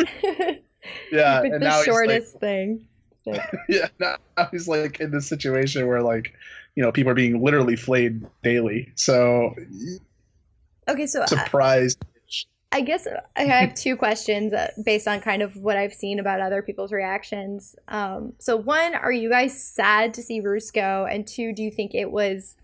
Yeah, 1.11 1.41
and 1.41 1.53
the 1.55 1.59
now 1.59 1.77
he's 1.79 1.79
like, 1.79 1.85
shortest 1.85 2.39
thing. 2.39 2.87
yeah, 3.67 3.87
now 3.99 4.17
he's 4.51 4.67
like 4.67 4.99
in 4.99 5.11
this 5.11 5.27
situation 5.27 5.85
where 5.87 6.01
like, 6.01 6.33
you 6.77 6.83
know, 6.83 6.91
people 6.91 7.11
are 7.11 7.15
being 7.15 7.43
literally 7.43 7.75
flayed 7.75 8.23
daily. 8.43 8.91
So 8.93 9.55
Okay, 10.87 11.07
so 11.07 11.23
I, 11.23 11.25
surprised. 11.25 12.05
I 12.71 12.81
guess 12.81 13.07
I 13.35 13.45
have 13.45 13.73
two 13.73 13.97
questions 13.97 14.53
uh, 14.53 14.71
based 14.85 15.07
on 15.07 15.19
kind 15.19 15.41
of 15.41 15.55
what 15.55 15.75
I've 15.75 15.91
seen 15.91 16.19
about 16.19 16.39
other 16.39 16.61
people's 16.61 16.91
reactions. 16.91 17.75
Um, 17.87 18.33
so 18.37 18.55
one, 18.55 18.93
are 18.93 19.11
you 19.11 19.27
guys 19.27 19.59
sad 19.59 20.13
to 20.13 20.21
see 20.21 20.39
Roose 20.39 20.69
go? 20.69 21.07
And 21.09 21.25
two, 21.25 21.51
do 21.51 21.63
you 21.63 21.71
think 21.71 21.95
it 21.95 22.11
was 22.11 22.55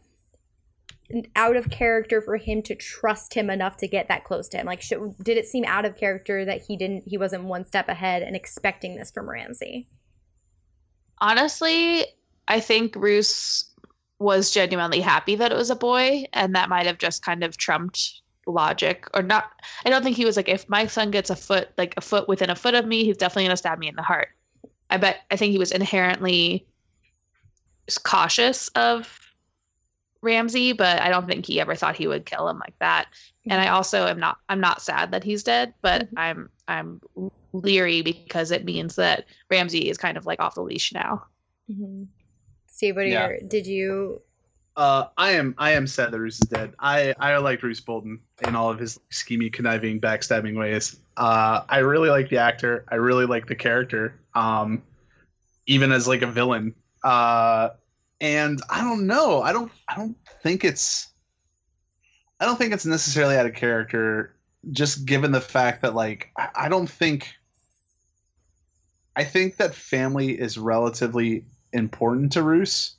out 1.36 1.56
of 1.56 1.72
character 1.72 2.22
for 2.22 2.38
him 2.38 2.62
to 2.62 2.76
trust 2.76 3.34
him 3.34 3.50
enough 3.50 3.78
to 3.78 3.88
get 3.88 4.10
that 4.10 4.26
close 4.26 4.48
to 4.50 4.58
him? 4.58 4.68
Like, 4.68 4.84
should, 4.84 5.16
did 5.24 5.38
it 5.38 5.48
seem 5.48 5.66
out 5.66 5.86
of 5.86 5.98
character 5.98 6.46
that 6.46 6.62
he 6.62 6.78
didn't, 6.78 7.08
he 7.08 7.18
wasn't 7.18 7.46
one 7.46 7.66
step 7.66 7.90
ahead 7.90 8.22
and 8.22 8.36
expecting 8.36 8.96
this 8.96 9.10
from 9.10 9.28
Ramsay? 9.28 9.88
honestly, 11.24 12.06
I 12.48 12.60
think 12.60 12.96
Roose 12.96 13.73
was 14.20 14.52
genuinely 14.52 15.02
happy 15.02 15.36
that 15.36 15.52
it 15.52 15.58
was 15.58 15.70
a 15.70 15.76
boy, 15.76 16.26
and 16.34 16.56
that 16.56 16.70
might 16.70 16.86
have 16.86 16.98
just 16.98 17.24
kind 17.24 17.44
of 17.44 17.58
trumped 17.58 18.22
logic 18.46 19.08
or 19.14 19.22
not. 19.22 19.52
I 19.86 19.90
don't 19.90 20.04
think 20.04 20.18
he 20.18 20.26
was 20.26 20.38
like, 20.38 20.50
if 20.50 20.68
my 20.70 20.88
son 20.88 21.12
gets 21.12 21.30
a 21.30 21.36
foot, 21.36 21.70
like 21.78 21.94
a 21.98 22.02
foot 22.02 22.28
within 22.28 22.50
a 22.50 22.56
foot 22.56 22.74
of 22.74 22.86
me, 22.86 23.06
he's 23.06 23.18
definitely 23.18 23.46
gonna 23.46 23.58
stab 23.58 23.80
me 23.80 23.88
in 23.88 23.96
the 23.96 24.02
heart. 24.02 24.30
I 24.90 24.98
bet. 24.98 25.22
I 25.32 25.38
think 25.38 25.52
he 25.52 25.58
was 25.58 25.72
inherently 25.72 26.66
cautious 28.04 28.68
of 28.70 29.20
Ramsay, 30.22 30.74
but 30.74 31.02
I 31.02 31.10
don't 31.10 31.28
think 31.28 31.46
he 31.46 31.60
ever 31.60 31.76
thought 31.76 31.96
he 31.96 32.08
would 32.08 32.26
kill 32.26 32.48
him 32.48 32.60
like 32.60 32.78
that. 32.80 33.08
And 33.50 33.60
I 33.60 33.70
also 33.70 34.08
am 34.08 34.20
not. 34.20 34.38
I'm 34.48 34.62
not 34.62 34.82
sad 34.82 35.12
that 35.12 35.24
he's 35.24 35.44
dead, 35.44 35.74
but 35.82 36.14
Mhm. 36.14 36.18
I'm 36.18 36.50
I'm 36.68 37.02
leery 37.54 38.02
because 38.02 38.52
it 38.52 38.66
means 38.66 38.96
that 38.96 39.26
Ramsay 39.50 39.90
is 39.90 39.98
kind 39.98 40.18
of 40.18 40.26
like 40.26 40.40
off 40.40 40.56
the 40.56 40.62
leash 40.62 40.94
now. 40.94 41.26
Mm-hmm. 41.70 42.04
Steve, 42.84 42.98
what 42.98 43.06
are 43.06 43.08
Yeah. 43.08 43.28
your, 43.30 43.40
did 43.40 43.66
you, 43.66 44.22
Uh, 44.76 45.06
I 45.16 45.34
am 45.34 45.56
I 45.58 45.74
am 45.74 45.88
sad 45.88 46.12
that 46.12 46.20
Roose 46.20 46.42
is 46.42 46.50
dead. 46.50 46.74
I 46.80 47.14
I 47.18 47.38
like 47.38 47.64
Roose 47.64 47.80
Bolton 47.80 48.20
in 48.46 48.56
all 48.58 48.72
of 48.72 48.80
his 48.80 49.00
schemy, 49.10 49.54
conniving, 49.54 50.02
backstabbing 50.02 50.58
ways. 50.58 51.00
Uh, 51.16 51.62
I 51.70 51.78
really 51.78 52.10
like 52.10 52.30
the 52.30 52.40
actor. 52.40 52.84
I 52.90 52.96
really 52.96 53.26
like 53.26 53.46
the 53.48 53.56
character. 53.56 54.20
Um, 54.34 54.84
even 55.66 55.94
as 55.94 56.10
like 56.10 56.24
a 56.24 56.28
villain. 56.28 56.76
Uh, 57.04 57.70
and 58.20 58.62
I 58.70 58.82
don't 58.82 59.08
know. 59.08 59.42
I 59.42 59.54
don't 59.54 59.72
I 59.88 59.96
don't 59.96 60.18
think 60.42 60.66
it's 60.66 61.08
I 62.40 62.46
don't 62.46 62.58
think 62.58 62.74
it's 62.74 62.86
necessarily 62.86 63.38
out 63.38 63.46
of 63.46 63.54
character. 63.54 64.36
Just 64.72 65.06
given 65.06 65.32
the 65.32 65.40
fact 65.40 65.84
that 65.84 65.96
like 65.96 66.32
I, 66.36 66.50
I 66.66 66.70
don't 66.70 66.90
think 66.90 67.32
I 69.16 69.24
think 69.24 69.58
that 69.58 69.76
family 69.76 70.32
is 70.32 70.58
relatively 70.58 71.46
important 71.74 72.34
to 72.34 72.44
Roose. 72.44 72.96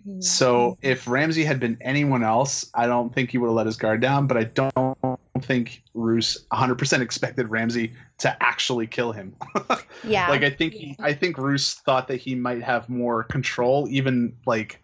Mm-hmm. 0.00 0.20
So 0.20 0.78
if 0.82 1.06
Ramsay 1.06 1.44
had 1.44 1.60
been 1.60 1.78
anyone 1.80 2.22
else, 2.22 2.70
I 2.74 2.86
don't 2.86 3.14
think 3.14 3.30
he 3.30 3.38
would 3.38 3.48
have 3.48 3.56
let 3.56 3.66
his 3.66 3.76
guard 3.76 4.00
down. 4.00 4.26
But 4.26 4.36
I 4.36 4.44
don't 4.44 5.18
think 5.40 5.82
Roose 5.94 6.44
100% 6.52 7.00
expected 7.00 7.48
Ramsay 7.48 7.94
to 8.18 8.42
actually 8.42 8.86
kill 8.86 9.12
him. 9.12 9.36
yeah. 10.04 10.28
like 10.28 10.42
I 10.42 10.50
think 10.50 10.74
he, 10.74 10.96
I 10.98 11.12
think 11.12 11.38
Roose 11.38 11.74
thought 11.74 12.08
that 12.08 12.16
he 12.16 12.34
might 12.34 12.62
have 12.62 12.88
more 12.88 13.24
control, 13.24 13.86
even 13.90 14.36
like 14.46 14.82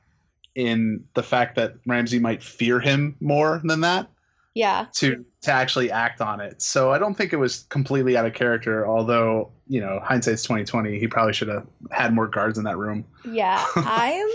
in 0.55 1.05
the 1.15 1.23
fact 1.23 1.57
that 1.57 1.75
Ramsay 1.87 2.19
might 2.19 2.43
fear 2.43 2.79
him 2.79 3.17
more 3.21 3.61
than 3.65 3.81
that 3.81 4.09
yeah. 4.55 4.87
to 4.95 5.25
to 5.45 5.53
actually 5.53 5.91
act 5.91 6.21
on 6.21 6.41
it. 6.41 6.61
So 6.61 6.93
I 6.93 6.99
don't 6.99 7.15
think 7.15 7.33
it 7.33 7.37
was 7.37 7.65
completely 7.71 8.17
out 8.17 8.27
of 8.27 8.35
character. 8.35 8.87
Although 8.87 9.51
you 9.67 9.81
know, 9.81 10.01
hindsight's 10.03 10.43
twenty 10.43 10.65
twenty. 10.65 10.99
He 10.99 11.09
probably 11.09 11.33
should 11.33 11.49
have 11.49 11.67
had 11.91 12.13
more 12.15 12.29
guards 12.29 12.59
in 12.59 12.65
that 12.65 12.77
room. 12.77 13.05
Yeah, 13.25 13.65
I'm 13.77 14.29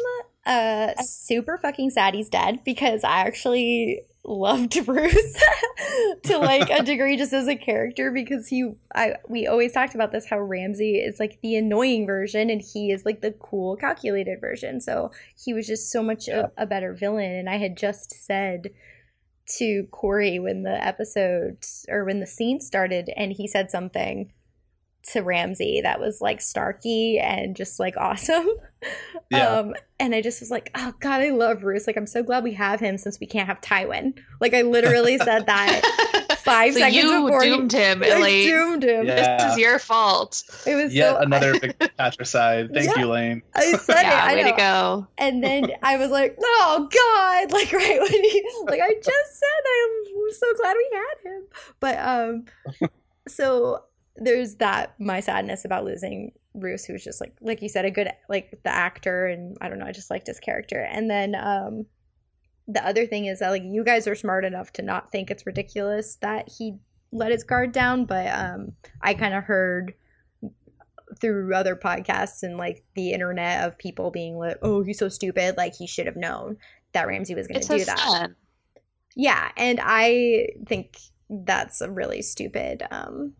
uh 0.45 0.93
super 1.03 1.57
fucking 1.57 1.89
sad 1.91 2.13
he's 2.13 2.29
dead 2.29 2.61
because 2.63 3.03
I 3.03 3.19
actually 3.27 4.01
loved 4.25 4.85
Bruce 4.85 5.43
to 6.23 6.37
like 6.37 6.69
a 6.69 6.83
degree 6.83 7.17
just 7.17 7.33
as 7.33 7.47
a 7.47 7.55
character 7.55 8.11
because 8.11 8.47
he 8.47 8.71
I 8.95 9.15
we 9.27 9.47
always 9.47 9.73
talked 9.73 9.95
about 9.95 10.11
this 10.11 10.27
how 10.29 10.39
Ramsay 10.39 10.95
is 10.95 11.19
like 11.19 11.39
the 11.41 11.55
annoying 11.55 12.05
version 12.05 12.49
and 12.49 12.61
he 12.61 12.91
is 12.91 13.05
like 13.05 13.21
the 13.21 13.31
cool 13.31 13.75
calculated 13.75 14.39
version. 14.41 14.81
So 14.81 15.11
he 15.37 15.53
was 15.53 15.67
just 15.67 15.91
so 15.91 16.01
much 16.03 16.27
Yeah. 16.27 16.47
a, 16.57 16.63
a 16.63 16.65
better 16.65 16.93
villain 16.93 17.31
and 17.31 17.49
I 17.49 17.57
had 17.57 17.77
just 17.77 18.13
said 18.25 18.71
to 19.57 19.87
Corey 19.91 20.39
when 20.39 20.63
the 20.63 20.85
episode 20.85 21.57
or 21.87 22.05
when 22.05 22.19
the 22.19 22.27
scene 22.27 22.59
started 22.59 23.09
and 23.15 23.31
he 23.31 23.47
said 23.47 23.71
something 23.71 24.31
to 25.11 25.21
Ramsay 25.21 25.81
that 25.81 25.99
was 25.99 26.19
like 26.21 26.41
Starky 26.41 27.19
and 27.19 27.55
just 27.55 27.79
like 27.79 27.95
awesome. 27.97 28.47
Yeah. 29.31 29.47
Um 29.47 29.73
and 29.99 30.13
I 30.13 30.21
just 30.21 30.39
was 30.39 30.51
like, 30.51 30.71
oh 30.75 30.93
god, 30.99 31.21
I 31.21 31.29
love 31.31 31.61
Bruce. 31.61 31.87
Like 31.87 31.97
I'm 31.97 32.07
so 32.07 32.23
glad 32.23 32.43
we 32.43 32.53
have 32.53 32.79
him 32.79 32.97
since 32.97 33.19
we 33.19 33.27
can't 33.27 33.47
have 33.47 33.61
Tywin. 33.61 34.17
Like 34.39 34.53
I 34.53 34.61
literally 34.61 35.17
said 35.17 35.45
that 35.47 36.18
five 36.49 36.73
so 36.73 36.79
seconds 36.79 36.95
you 37.03 37.23
before 37.23 37.43
he- 37.43 37.49
doomed 37.49 37.71
him, 37.71 38.03
I 38.03 38.07
Elaine. 38.07 38.47
doomed 38.47 38.83
him. 38.83 39.05
Yeah. 39.05 39.37
This 39.37 39.53
is 39.53 39.57
your 39.59 39.79
fault. 39.79 40.43
It 40.65 40.75
was 40.75 40.93
Yet 40.93 41.11
so 41.15 41.17
another 41.21 41.59
big 41.59 41.77
patricide. 41.97 42.73
Thank 42.73 42.87
Yeah. 42.95 42.99
you, 43.01 43.07
Lane. 43.07 43.41
I 43.55 43.73
said 43.77 44.01
yeah, 44.01 44.25
it. 44.27 44.31
I 44.31 44.35
way 44.35 44.43
know. 44.43 44.51
to 44.51 44.57
go. 44.57 45.07
And 45.17 45.43
then 45.43 45.71
I 45.83 45.97
was 45.97 46.09
like, 46.11 46.37
oh 46.41 46.89
God, 46.91 47.51
like 47.53 47.71
right 47.71 47.99
when 47.99 48.11
he 48.11 48.43
like 48.65 48.81
I 48.81 48.93
just 48.93 49.39
said 49.39 49.63
I'm 49.65 50.31
so 50.33 50.53
glad 50.61 50.75
we 50.75 50.89
had 50.93 51.31
him. 51.33 51.43
But 51.79 51.99
um 51.99 52.89
so 53.27 53.83
there's 54.15 54.55
that 54.55 54.95
my 54.99 55.19
sadness 55.19 55.65
about 55.65 55.85
losing 55.85 56.31
Bruce, 56.55 56.83
who 56.83 56.93
was 56.93 57.03
just 57.03 57.21
like 57.21 57.35
like 57.41 57.61
you 57.61 57.69
said, 57.69 57.85
a 57.85 57.91
good 57.91 58.09
like 58.27 58.59
the 58.63 58.69
actor 58.73 59.27
and 59.27 59.57
I 59.61 59.69
don't 59.69 59.79
know, 59.79 59.85
I 59.85 59.91
just 59.91 60.09
liked 60.09 60.27
his 60.27 60.39
character. 60.39 60.79
And 60.81 61.09
then 61.09 61.35
um 61.35 61.85
the 62.69 62.85
other 62.85 63.05
thing 63.07 63.25
is 63.25 63.39
that 63.39 63.49
like 63.49 63.63
you 63.65 63.83
guys 63.83 64.07
are 64.07 64.15
smart 64.15 64.45
enough 64.45 64.71
to 64.73 64.83
not 64.83 65.11
think 65.11 65.31
it's 65.31 65.45
ridiculous 65.45 66.17
that 66.21 66.47
he 66.47 66.77
let 67.11 67.31
his 67.31 67.43
guard 67.43 67.71
down, 67.71 68.05
but 68.05 68.27
um 68.27 68.73
I 69.01 69.15
kind 69.15 69.33
of 69.33 69.43
heard 69.43 69.95
through 71.19 71.53
other 71.55 71.75
podcasts 71.75 72.43
and 72.43 72.57
like 72.57 72.83
the 72.93 73.11
internet 73.11 73.67
of 73.67 73.79
people 73.79 74.11
being 74.11 74.37
like, 74.37 74.57
"Oh, 74.61 74.83
he's 74.83 74.99
so 74.99 75.09
stupid! 75.09 75.57
Like 75.57 75.75
he 75.75 75.87
should 75.87 76.05
have 76.05 76.15
known 76.15 76.57
that 76.93 77.07
Ramsay 77.07 77.33
was 77.33 77.47
going 77.47 77.61
to 77.61 77.67
do 77.79 77.85
that." 77.85 77.99
son. 77.99 78.35
Yeah, 79.15 79.51
and 79.57 79.79
I 79.81 80.49
think 80.67 80.97
that's 81.29 81.81
a 81.81 81.89
really 81.89 82.21
stupid, 82.21 82.83
um, 82.91 83.33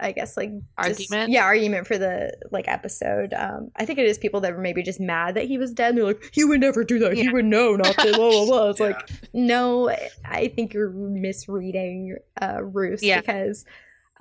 I 0.00 0.12
guess 0.12 0.36
like 0.36 0.50
just- 0.84 1.00
Argument? 1.10 1.30
yeah, 1.32 1.44
argument 1.44 1.86
for 1.86 1.98
the 1.98 2.36
like 2.52 2.68
episode. 2.68 3.32
Um, 3.34 3.70
I 3.76 3.84
think 3.84 3.98
it 3.98 4.06
is 4.06 4.18
people 4.18 4.40
that 4.42 4.52
were 4.54 4.60
maybe 4.60 4.82
just 4.82 5.00
mad 5.00 5.34
that 5.34 5.46
he 5.46 5.58
was 5.58 5.72
dead. 5.72 5.90
And 5.90 5.98
they're 5.98 6.04
like, 6.04 6.30
he 6.32 6.44
would 6.44 6.60
never 6.60 6.84
do 6.84 6.98
that. 7.00 7.14
He 7.14 7.28
would 7.28 7.44
know 7.44 7.74
not 7.76 7.96
to. 7.98 8.12
Blah 8.12 8.30
blah 8.30 8.46
blah. 8.46 8.68
It's 8.70 8.80
Yeah. 8.80 8.86
like 8.86 9.10
no, 9.32 9.90
I 10.24 10.48
think 10.48 10.72
you're 10.74 10.90
misreading 10.90 12.16
uh, 12.40 12.62
Roose 12.62 13.02
Yeah. 13.02 13.20
because 13.20 13.64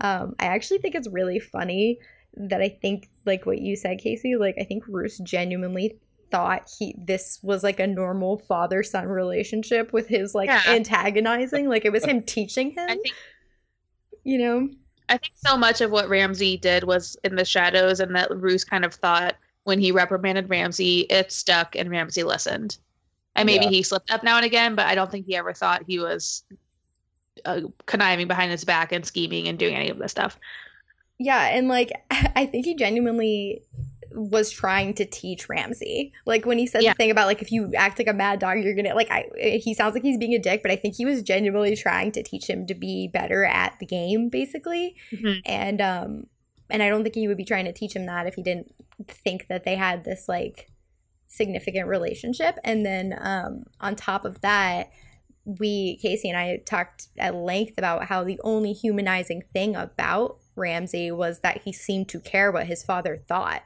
um, 0.02 0.36
I 0.40 0.46
actually 0.48 0.80
think 0.80 0.96
it's 0.96 1.08
really 1.10 1.40
funny 1.40 2.00
that 2.36 2.62
I 2.62 2.70
think 2.70 3.10
like 3.26 3.46
what 3.46 3.60
you 3.60 3.76
said, 3.76 4.00
Casey. 4.00 4.36
Like 4.36 4.56
I 4.60 4.64
think 4.64 4.84
Roose 4.88 5.18
genuinely 5.20 6.00
thought 6.30 6.70
he 6.78 6.94
this 6.98 7.40
was 7.42 7.64
like 7.64 7.80
a 7.80 7.88
normal 7.88 8.38
father 8.38 8.84
son 8.84 9.06
relationship 9.08 9.94
with 9.94 10.08
his 10.08 10.36
like 10.36 10.48
Yeah. 10.50 10.62
antagonizing. 10.68 11.70
Like 11.70 11.86
it 11.86 11.92
was 11.92 12.04
him 12.04 12.22
teaching 12.22 12.72
him. 12.72 12.88
Think 12.88 13.06
you 14.24 14.38
know. 14.40 14.70
I 15.10 15.18
think 15.18 15.34
so 15.36 15.58
much 15.58 15.82
of 15.82 15.92
what 15.92 16.10
Ramsey 16.10 16.58
did 16.58 16.84
was 16.84 17.16
in 17.24 17.36
the 17.36 17.46
shadows, 17.46 18.00
and 18.00 18.16
that 18.16 18.30
Roose 18.36 18.64
kind 18.64 18.84
of 18.86 18.94
thought 18.94 19.36
when 19.64 19.80
he 19.80 19.92
reprimanded 19.92 20.50
Ramsey, 20.50 21.02
it 21.02 21.32
stuck, 21.32 21.76
and 21.76 21.90
Ramsey 21.90 22.24
listened. 22.24 22.78
And 23.36 23.46
maybe 23.46 23.66
Yeah. 23.66 23.72
he 23.72 23.84
slipped 23.84 24.12
up 24.12 24.24
now 24.24 24.38
and 24.38 24.46
again, 24.46 24.76
but 24.76 24.88
I 24.88 24.96
don't 24.96 25.12
think 25.12 25.26
he 25.26 25.36
ever 25.36 25.54
thought 25.54 25.84
he 25.86 26.00
was 26.00 26.44
uh, 27.46 27.62
conniving 27.86 28.28
behind 28.28 28.52
his 28.52 28.64
back 28.66 28.92
and 28.92 29.06
scheming 29.06 29.48
and 29.48 29.60
doing 29.60 29.76
any 29.76 29.90
of 29.90 29.98
this 29.98 30.12
stuff. 30.12 30.40
Yeah, 31.20 31.48
and 31.48 31.68
like 31.68 31.92
I 32.36 32.46
think 32.46 32.66
he 32.66 32.76
genuinely 32.76 33.62
was 34.18 34.50
trying 34.50 34.94
to 34.96 35.06
teach 35.06 35.48
Ramsay. 35.48 36.12
Like 36.26 36.46
when 36.46 36.58
he 36.58 36.66
said 36.68 36.84
Yeah. 36.84 36.92
the 36.94 36.96
thing 36.98 37.12
about 37.12 37.28
like 37.28 37.42
if 37.42 37.52
you 37.52 37.72
act 37.76 38.00
like 38.00 38.08
a 38.08 38.14
mad 38.14 38.40
dog, 38.40 38.60
you're 38.64 38.76
gonna 38.76 38.96
like 38.96 39.10
I 39.12 39.26
he 39.64 39.74
sounds 39.74 39.94
like 39.94 40.04
he's 40.04 40.18
being 40.18 40.34
a 40.34 40.40
dick, 40.40 40.62
but 40.62 40.72
I 40.72 40.76
think 40.76 40.96
he 40.96 41.06
was 41.06 41.22
genuinely 41.22 41.76
trying 41.76 42.12
to 42.14 42.24
teach 42.24 42.50
him 42.50 42.66
to 42.68 42.74
be 42.74 43.08
better 43.08 43.46
at 43.46 43.78
the 43.80 43.86
game, 43.86 44.30
basically. 44.30 44.96
Mhm. 45.12 45.42
And 45.46 45.82
um 45.82 46.28
and 46.70 46.84
I 46.84 46.90
don't 46.90 47.04
think 47.04 47.16
he 47.16 47.28
would 47.28 47.38
be 47.38 47.46
trying 47.46 47.66
to 47.66 47.72
teach 47.74 47.96
him 47.96 48.06
that 48.08 48.28
if 48.28 48.34
he 48.36 48.42
didn't 48.44 48.74
think 49.08 49.48
that 49.48 49.64
they 49.64 49.76
had 49.76 50.04
this 50.04 50.28
like 50.28 50.68
significant 51.28 51.88
relationship. 51.88 52.58
And 52.64 52.86
then 52.86 53.16
um 53.20 53.64
on 53.80 53.96
top 53.96 54.26
of 54.26 54.42
that, 54.42 54.90
we 55.46 55.98
Casey 56.02 56.30
and 56.30 56.38
I 56.38 56.58
talked 56.66 57.08
at 57.18 57.36
length 57.36 57.78
about 57.78 58.06
how 58.06 58.24
the 58.24 58.40
only 58.44 58.74
humanizing 58.74 59.44
thing 59.54 59.76
about 59.76 60.40
Ramsay 60.56 61.12
was 61.12 61.40
that 61.42 61.62
he 61.64 61.72
seemed 61.72 62.10
to 62.10 62.20
care 62.20 62.52
what 62.52 62.66
his 62.68 62.84
father 62.84 63.24
thought. 63.28 63.62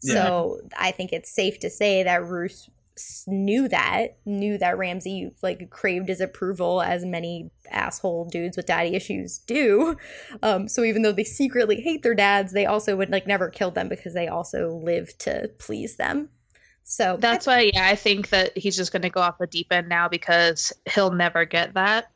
So 0.00 0.60
I 0.78 0.90
think 0.90 1.12
it's 1.12 1.30
safe 1.30 1.58
to 1.60 1.70
say 1.70 2.02
that 2.02 2.24
Roose 2.24 2.68
knew 3.26 3.68
that, 3.68 4.18
knew 4.26 4.58
that 4.58 4.76
Ramsay 4.76 5.30
like 5.42 5.70
craved 5.70 6.08
his 6.08 6.20
approval 6.20 6.82
as 6.82 7.04
many 7.04 7.50
asshole 7.70 8.26
dudes 8.26 8.56
with 8.56 8.66
daddy 8.66 8.94
issues 8.94 9.38
do. 9.38 9.96
Um, 10.42 10.68
so 10.68 10.84
even 10.84 11.02
though 11.02 11.12
they 11.12 11.24
secretly 11.24 11.80
hate 11.80 12.02
their 12.02 12.14
dads, 12.14 12.52
they 12.52 12.66
also 12.66 12.96
would 12.96 13.10
like 13.10 13.26
never 13.26 13.48
kill 13.48 13.70
them 13.70 13.88
because 13.88 14.14
they 14.14 14.28
also 14.28 14.80
live 14.84 15.16
to 15.18 15.50
please 15.58 15.96
them. 15.96 16.28
So 16.84 17.16
That's 17.20 17.46
why, 17.46 17.70
yeah, 17.72 17.86
I 17.86 17.94
think 17.94 18.30
that 18.30 18.56
he's 18.58 18.76
just 18.76 18.90
going 18.90 19.02
to 19.02 19.10
go 19.10 19.20
off 19.20 19.38
the 19.38 19.46
deep 19.46 19.68
end 19.70 19.88
now 19.88 20.08
because 20.08 20.72
he'll 20.92 21.12
never 21.12 21.44
get 21.44 21.74
that. 21.74 22.10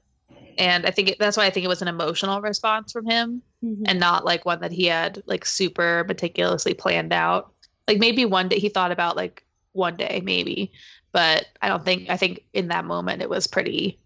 And 0.59 0.85
I 0.87 0.91
think 0.91 1.11
it, 1.11 1.19
that's 1.19 1.37
why 1.37 1.47
I 1.47 1.51
think 1.51 1.65
it 1.65 1.69
was 1.69 1.83
an 1.83 1.89
emotional 1.89 2.41
response 2.41 2.93
from 2.93 3.07
him 3.09 3.43
Mhm. 3.65 3.85
and 3.87 3.99
not 4.01 4.25
like 4.25 4.45
one 4.45 4.61
that 4.61 4.73
he 4.73 4.87
had 4.87 5.23
like 5.27 5.45
super 5.45 6.05
meticulously 6.07 6.75
planned 6.75 7.13
out. 7.13 7.54
Like 7.89 7.99
maybe 7.99 8.25
one 8.25 8.49
day 8.49 8.59
he 8.59 8.69
thought 8.69 8.93
about 8.93 9.17
like 9.17 9.45
one 9.73 9.97
day, 9.97 10.23
maybe, 10.25 10.73
but 11.13 11.47
I 11.61 11.69
don't 11.69 11.85
think, 11.85 12.09
I 12.09 12.17
think 12.17 12.45
in 12.53 12.69
that 12.69 12.85
moment 12.85 13.23
it 13.23 13.29
was 13.29 13.47
pretty 13.47 13.99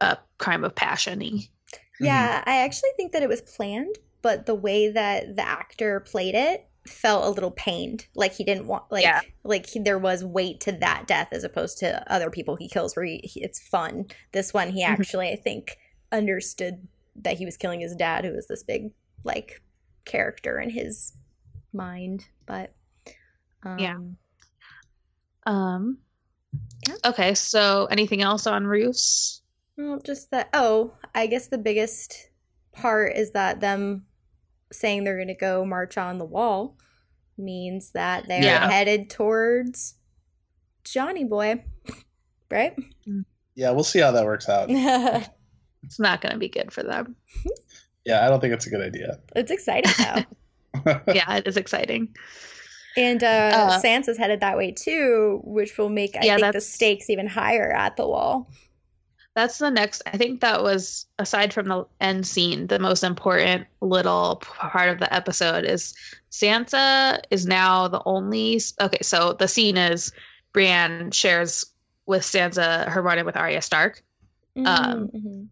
uh, 0.00 0.16
crime 0.38 0.64
of 0.64 0.74
passion 0.74 1.20
y. 1.20 1.40
Yeah, 2.00 2.42
I 2.46 2.58
actually 2.62 2.90
think 2.96 3.12
that 3.12 3.22
it 3.22 3.28
was 3.28 3.40
planned, 3.42 3.96
but 4.22 4.46
the 4.46 4.54
way 4.54 4.90
that 4.90 5.36
the 5.36 5.46
actor 5.46 6.00
played 6.00 6.34
it 6.34 6.66
felt 6.86 7.24
a 7.24 7.30
little 7.30 7.50
pained. 7.50 8.06
Like 8.14 8.32
he 8.32 8.44
didn't 8.44 8.66
want, 8.66 8.84
like, 8.90 9.02
Yeah. 9.02 9.20
like 9.44 9.66
he, 9.66 9.80
there 9.80 9.98
was 9.98 10.22
weight 10.24 10.60
to 10.60 10.72
that 10.72 11.06
death 11.06 11.28
as 11.32 11.42
opposed 11.42 11.78
to 11.78 12.12
other 12.12 12.30
people 12.30 12.54
he 12.56 12.68
kills 12.68 12.94
where 12.94 13.04
he, 13.04 13.18
he- 13.24 13.42
it's 13.42 13.58
fun. 13.58 14.06
This 14.32 14.54
one, 14.54 14.70
he 14.70 14.82
Mhm. 14.84 14.88
actually, 14.90 15.30
I 15.30 15.36
think, 15.36 15.78
understood 16.12 16.86
that 17.16 17.38
he 17.38 17.44
was 17.44 17.56
killing 17.56 17.80
his 17.80 17.96
dad, 17.96 18.24
who 18.24 18.32
was 18.32 18.46
this 18.46 18.62
big, 18.62 18.92
like, 19.24 19.60
character 20.04 20.60
in 20.60 20.70
his 20.70 21.14
mind. 21.72 22.26
But, 22.46 22.74
um, 23.66 23.78
Yeah. 23.78 23.96
Um, 25.46 25.98
Yeah. 26.88 26.94
okay. 27.06 27.34
So 27.34 27.86
anything 27.86 28.22
else 28.22 28.46
on 28.46 28.66
Roose? 28.66 29.42
Well, 29.76 30.00
just 30.04 30.30
that. 30.30 30.48
Oh, 30.54 30.94
I 31.14 31.26
guess 31.26 31.48
the 31.48 31.58
biggest 31.58 32.30
part 32.72 33.14
is 33.16 33.32
that 33.32 33.60
them 33.60 34.06
saying 34.72 35.04
they're 35.04 35.16
going 35.16 35.28
to 35.28 35.34
go 35.34 35.64
march 35.64 35.96
on 35.98 36.18
the 36.18 36.24
wall 36.24 36.76
means 37.38 37.92
that 37.92 38.26
they're 38.26 38.42
Yeah. 38.42 38.70
headed 38.70 39.10
towards 39.10 39.94
Johnny 40.84 41.24
Boy, 41.24 41.62
right? 42.50 42.74
Yeah, 43.54 43.70
we'll 43.72 43.84
see 43.84 44.00
how 44.00 44.10
that 44.12 44.24
works 44.24 44.48
out. 44.48 44.68
it's 44.70 45.28
It's 45.84 46.00
not 46.00 46.20
going 46.20 46.32
to 46.32 46.38
be 46.38 46.48
good 46.48 46.72
for 46.72 46.82
them. 46.82 47.14
Yeah, 48.04 48.24
I 48.24 48.28
don't 48.28 48.40
think 48.40 48.52
it's 48.54 48.66
a 48.66 48.70
good 48.70 48.82
idea. 48.82 49.20
It's 49.36 49.50
exciting 49.52 49.92
though, 49.98 51.00
yeah, 51.12 51.36
it 51.36 51.46
is 51.46 51.56
exciting. 51.56 52.14
And 52.96 53.22
uh, 53.22 53.26
Uh, 53.26 53.80
Sansa's 53.82 54.18
headed 54.18 54.40
that 54.40 54.56
way 54.56 54.72
too, 54.72 55.40
which 55.44 55.76
will 55.78 55.88
make 55.88 56.16
I 56.16 56.24
Yeah, 56.24 56.36
think 56.36 56.52
the 56.52 56.60
stakes 56.60 57.10
even 57.10 57.26
higher 57.26 57.72
at 57.72 57.96
the 57.96 58.06
wall. 58.06 58.48
That's 59.34 59.58
the 59.58 59.70
next. 59.70 60.02
I 60.06 60.16
think 60.16 60.40
that 60.40 60.62
was 60.62 61.04
aside 61.18 61.52
from 61.52 61.68
the 61.68 61.84
end 62.00 62.26
scene, 62.26 62.68
the 62.68 62.78
most 62.78 63.04
important 63.04 63.66
little 63.82 64.36
part 64.36 64.88
of 64.88 64.98
the 64.98 65.12
episode 65.12 65.64
is 65.66 65.94
Sansa 66.30 67.20
is 67.30 67.46
now 67.46 67.86
the 67.88 68.00
only. 68.06 68.60
Okay, 68.80 69.02
so 69.02 69.34
the 69.34 69.46
scene 69.46 69.76
is 69.76 70.10
Brienne 70.54 71.10
shares 71.10 71.66
with 72.06 72.22
Sansa 72.22 72.88
her 72.88 73.02
run-in 73.02 73.26
with 73.26 73.36
Arya 73.36 73.60
Stark, 73.60 74.02
Um, 74.56 75.08
Mhm. 75.14 75.48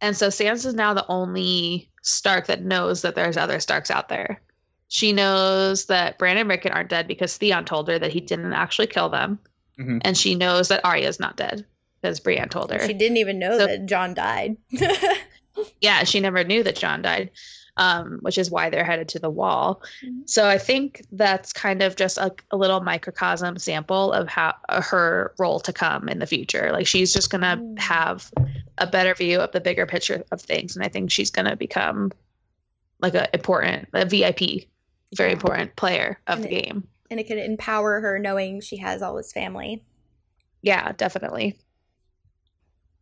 and 0.00 0.16
so 0.16 0.28
Sansa's 0.28 0.74
now 0.74 0.94
the 0.94 1.06
only 1.08 1.90
Stark 2.02 2.46
that 2.46 2.62
knows 2.62 3.02
that 3.02 3.16
there's 3.16 3.36
other 3.36 3.58
Starks 3.58 3.90
out 3.90 4.08
there. 4.08 4.40
She 4.88 5.12
knows 5.12 5.86
that 5.86 6.18
Bran 6.18 6.38
and 6.38 6.48
Rickon 6.48 6.72
aren't 6.72 6.88
dead 6.88 7.06
because 7.06 7.36
Theon 7.36 7.64
told 7.64 7.88
her 7.88 7.98
that 7.98 8.12
he 8.12 8.20
didn't 8.20 8.52
actually 8.54 8.86
kill 8.88 9.08
them, 9.10 9.38
Mhm. 9.78 10.00
and 10.02 10.16
she 10.16 10.34
knows 10.34 10.68
that 10.68 10.84
Arya's 10.84 11.20
not 11.20 11.36
dead. 11.36 11.64
because 12.00 12.20
Brienne 12.20 12.48
told 12.48 12.70
her. 12.70 12.78
She 12.86 12.94
didn't 12.94 13.16
even 13.16 13.40
know 13.40 13.58
So- 13.58 13.66
that 13.66 13.86
Jon 13.86 14.14
died. 14.14 14.56
yeah, 15.80 16.04
she 16.04 16.20
never 16.20 16.44
knew 16.44 16.62
that 16.62 16.76
Jon 16.76 17.02
died, 17.02 17.30
um, 17.76 18.18
which 18.22 18.38
is 18.38 18.50
why 18.52 18.70
they're 18.70 18.84
headed 18.84 19.08
to 19.08 19.18
the 19.18 19.28
wall. 19.30 19.82
Mhm. 20.04 20.28
So 20.28 20.48
I 20.48 20.58
think 20.58 21.02
that's 21.10 21.52
kind 21.52 21.82
of 21.82 21.96
just 21.96 22.16
a, 22.18 22.32
a 22.52 22.56
little 22.56 22.80
microcosm 22.80 23.58
sample 23.58 24.12
of 24.12 24.28
how 24.28 24.54
uh, 24.68 24.80
her 24.80 25.34
role 25.38 25.58
to 25.60 25.72
come 25.72 26.08
in 26.08 26.20
the 26.20 26.26
future. 26.26 26.70
Like 26.72 26.86
she's 26.86 27.12
just 27.12 27.30
gonna 27.30 27.56
Mm. 27.56 27.78
have 27.80 28.30
a 28.78 28.86
better 28.86 29.12
view 29.14 29.40
of 29.40 29.50
the 29.50 29.60
bigger 29.60 29.84
picture 29.86 30.22
of 30.30 30.40
things, 30.40 30.76
and 30.76 30.84
I 30.84 30.88
think 30.88 31.10
she's 31.10 31.30
gonna 31.32 31.56
become 31.56 32.12
like 33.00 33.14
a 33.14 33.28
important, 33.34 33.88
a 33.92 34.04
VIP, 34.06 34.68
very 35.16 35.32
important 35.32 35.74
player 35.76 36.18
of 36.26 36.36
And 36.38 36.44
the 36.44 36.54
it- 36.58 36.64
game. 36.64 36.88
and 37.10 37.18
it 37.20 37.26
could 37.26 37.38
empower 37.38 38.00
her 38.00 38.18
knowing 38.18 38.60
she 38.60 38.76
has 38.78 39.02
all 39.02 39.14
this 39.16 39.32
family. 39.32 39.84
Yeah, 40.62 40.92
definitely. 40.92 41.58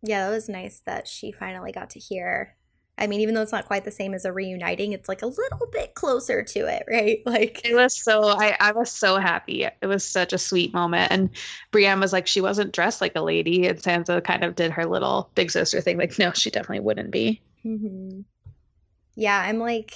Yeah, 0.03 0.29
that 0.29 0.35
was 0.35 0.49
nice 0.49 0.81
that 0.87 1.09
she 1.09 1.33
finally 1.33 1.73
got 1.73 1.91
to 1.91 1.99
hear. 1.99 2.55
I 2.99 3.07
mean, 3.09 3.21
even 3.21 3.35
though 3.35 3.43
it's 3.43 3.53
not 3.53 3.67
quite 3.67 3.85
the 3.85 3.91
same 3.91 4.15
as 4.15 4.25
a 4.25 4.33
reuniting, 4.33 4.93
it's 4.93 5.09
like 5.09 5.21
a 5.23 5.27
little 5.27 5.67
bit 5.73 5.95
closer 5.95 6.43
to 6.43 6.61
it, 6.67 6.85
right? 6.91 7.19
Like, 7.27 7.61
It 7.65 7.75
was 7.75 7.95
so 7.97 8.23
I, 8.29 8.57
I 8.61 8.73
was 8.73 8.91
so 8.91 9.19
happy. 9.19 9.65
It 9.65 9.87
was 9.87 10.05
such 10.07 10.33
a 10.33 10.39
sweet 10.39 10.73
moment. 10.73 11.13
And 11.13 11.31
Brienne 11.73 12.01
was 12.01 12.13
like, 12.13 12.27
she 12.27 12.41
wasn't 12.41 12.73
dressed 12.73 13.01
like 13.01 13.17
a 13.17 13.21
lady, 13.23 13.67
and 13.67 13.79
Sansa 13.79 14.23
kind 14.23 14.45
of 14.45 14.55
did 14.55 14.71
her 14.73 14.87
little 14.87 15.31
big 15.35 15.51
sister 15.51 15.81
thing. 15.81 15.99
Like, 15.99 16.19
no, 16.19 16.33
she 16.33 16.51
definitely 16.51 16.81
wouldn't 16.81 17.11
be. 17.11 17.43
mhm. 17.65 18.25
yeah, 19.15 19.43
I'm 19.45 19.59
like, 19.59 19.95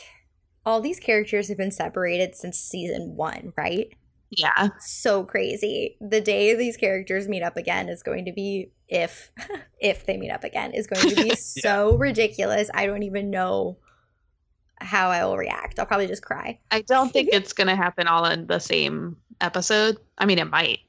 all 0.66 0.80
these 0.80 1.00
characters 1.00 1.48
have 1.48 1.56
been 1.58 1.70
separated 1.70 2.34
since 2.34 2.58
season 2.58 3.16
one, 3.16 3.52
right? 3.56 3.88
Yeah. 4.30 4.68
So 4.78 5.24
crazy. 5.24 5.96
The 6.00 6.20
day 6.20 6.54
these 6.54 6.76
characters 6.76 7.28
meet 7.28 7.42
up 7.42 7.56
again 7.56 7.88
is 7.88 8.02
going 8.02 8.26
to 8.26 8.32
be 8.32 8.70
if 8.88 9.30
if 9.80 10.06
they 10.06 10.16
meet 10.16 10.30
up 10.30 10.44
again 10.44 10.72
is 10.72 10.86
going 10.86 11.08
to 11.14 11.22
be 11.22 11.34
so 11.36 11.96
ridiculous. 11.96 12.70
I 12.72 12.86
don't 12.86 13.02
even 13.02 13.30
know 13.30 13.78
how 14.80 15.10
I 15.10 15.24
will 15.24 15.36
react. 15.36 15.78
I'll 15.78 15.86
probably 15.86 16.06
just 16.06 16.22
cry. 16.22 16.58
I 16.70 16.82
don't 16.82 17.12
think 17.12 17.30
it's 17.32 17.52
gonna 17.52 17.76
happen 17.76 18.06
all 18.06 18.24
in 18.24 18.46
the 18.46 18.58
same 18.60 19.16
episode. 19.40 19.98
I 20.16 20.26
mean, 20.26 20.38
it 20.38 20.48
might. 20.48 20.80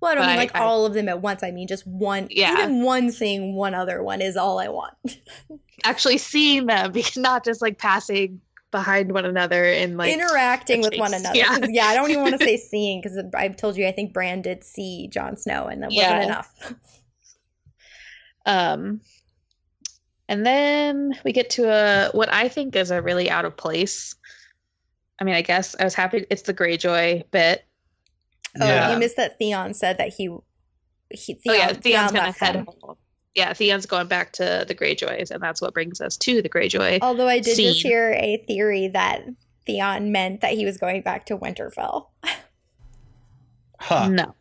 Well, 0.00 0.12
I 0.12 0.14
don't 0.14 0.24
But 0.24 0.28
mean 0.28 0.36
like 0.36 0.56
I- 0.56 0.60
all 0.60 0.84
of 0.86 0.92
them 0.94 1.08
at 1.08 1.22
once. 1.22 1.42
I 1.42 1.50
mean 1.52 1.68
just 1.68 1.86
one. 1.86 2.28
Yeah. 2.30 2.52
Even 2.52 2.82
one 2.82 3.10
thing, 3.12 3.54
one 3.54 3.74
other 3.74 4.02
one 4.02 4.20
is 4.20 4.36
all 4.36 4.58
I 4.58 4.68
want. 4.68 4.94
Actually 5.84 6.18
seeing 6.18 6.66
them, 6.66 6.92
not 7.16 7.44
just 7.44 7.62
like 7.62 7.78
passing 7.78 8.40
behind 8.76 9.12
one 9.12 9.24
another 9.24 9.64
and 9.64 9.96
like 9.96 10.12
Interacting 10.12 10.82
with 10.82 10.96
one 10.98 11.14
another. 11.14 11.36
Yeah. 11.36 11.58
'Cause, 11.58 11.70
yeah, 11.70 11.86
I 11.86 11.94
don't 11.94 12.10
even 12.10 12.22
want 12.22 12.38
to 12.38 12.44
say 12.44 12.56
seeing 12.72 13.00
because 13.00 13.18
I've 13.34 13.56
told 13.56 13.76
you 13.76 13.86
I 13.86 13.92
think 13.92 14.12
Bran 14.12 14.42
did 14.42 14.62
see 14.64 15.08
Jon 15.08 15.36
Snow 15.36 15.66
and 15.66 15.82
that 15.82 15.92
Yeah. 15.92 16.12
wasn't 16.12 16.30
enough. 16.30 16.52
Um, 18.48 19.00
and 20.28 20.46
then 20.46 21.18
we 21.24 21.32
get 21.32 21.50
to 21.50 21.68
a 21.68 22.10
what 22.12 22.32
I 22.32 22.48
think 22.48 22.76
is 22.76 22.90
a 22.92 23.02
really 23.02 23.28
out 23.28 23.44
of 23.44 23.56
place. 23.56 24.14
I 25.20 25.24
mean, 25.24 25.34
I 25.34 25.42
guess 25.42 25.74
I 25.80 25.82
was 25.84 25.94
happy. 25.94 26.26
It's 26.30 26.42
the 26.42 26.54
Greyjoy 26.54 27.24
bit. 27.32 27.64
Oh, 28.60 28.64
Yeah. 28.66 28.92
you 28.92 28.98
missed 28.98 29.16
that 29.16 29.36
Theon 29.38 29.74
said 29.74 29.98
that 29.98 30.10
he. 30.14 30.30
he 31.10 31.34
Theon, 31.34 31.54
oh 31.56 31.58
yeah, 31.58 31.66
Theon's 31.72 31.82
Theon 31.82 32.06
gonna 32.06 32.18
left 32.26 32.38
head 32.40 32.54
them. 32.54 32.68
home. 32.80 32.96
Yeah, 33.36 33.52
Theon's 33.52 33.84
going 33.84 34.06
back 34.06 34.32
to 34.32 34.64
the 34.66 34.74
Greyjoys, 34.74 35.30
and 35.30 35.42
that's 35.42 35.60
what 35.60 35.74
brings 35.74 36.00
us 36.00 36.16
to 36.16 36.40
the 36.40 36.48
Greyjoy. 36.48 37.00
Although 37.02 37.28
I 37.28 37.38
did 37.38 37.56
just 37.56 37.82
hear 37.82 38.14
a 38.14 38.42
theory 38.48 38.88
that 38.88 39.26
Theon 39.66 40.10
meant 40.10 40.40
that 40.40 40.54
he 40.54 40.64
was 40.64 40.78
going 40.78 41.02
back 41.02 41.26
to 41.26 41.36
Winterfell. 41.36 42.06
Huh. 43.78 44.08
No, 44.08 44.34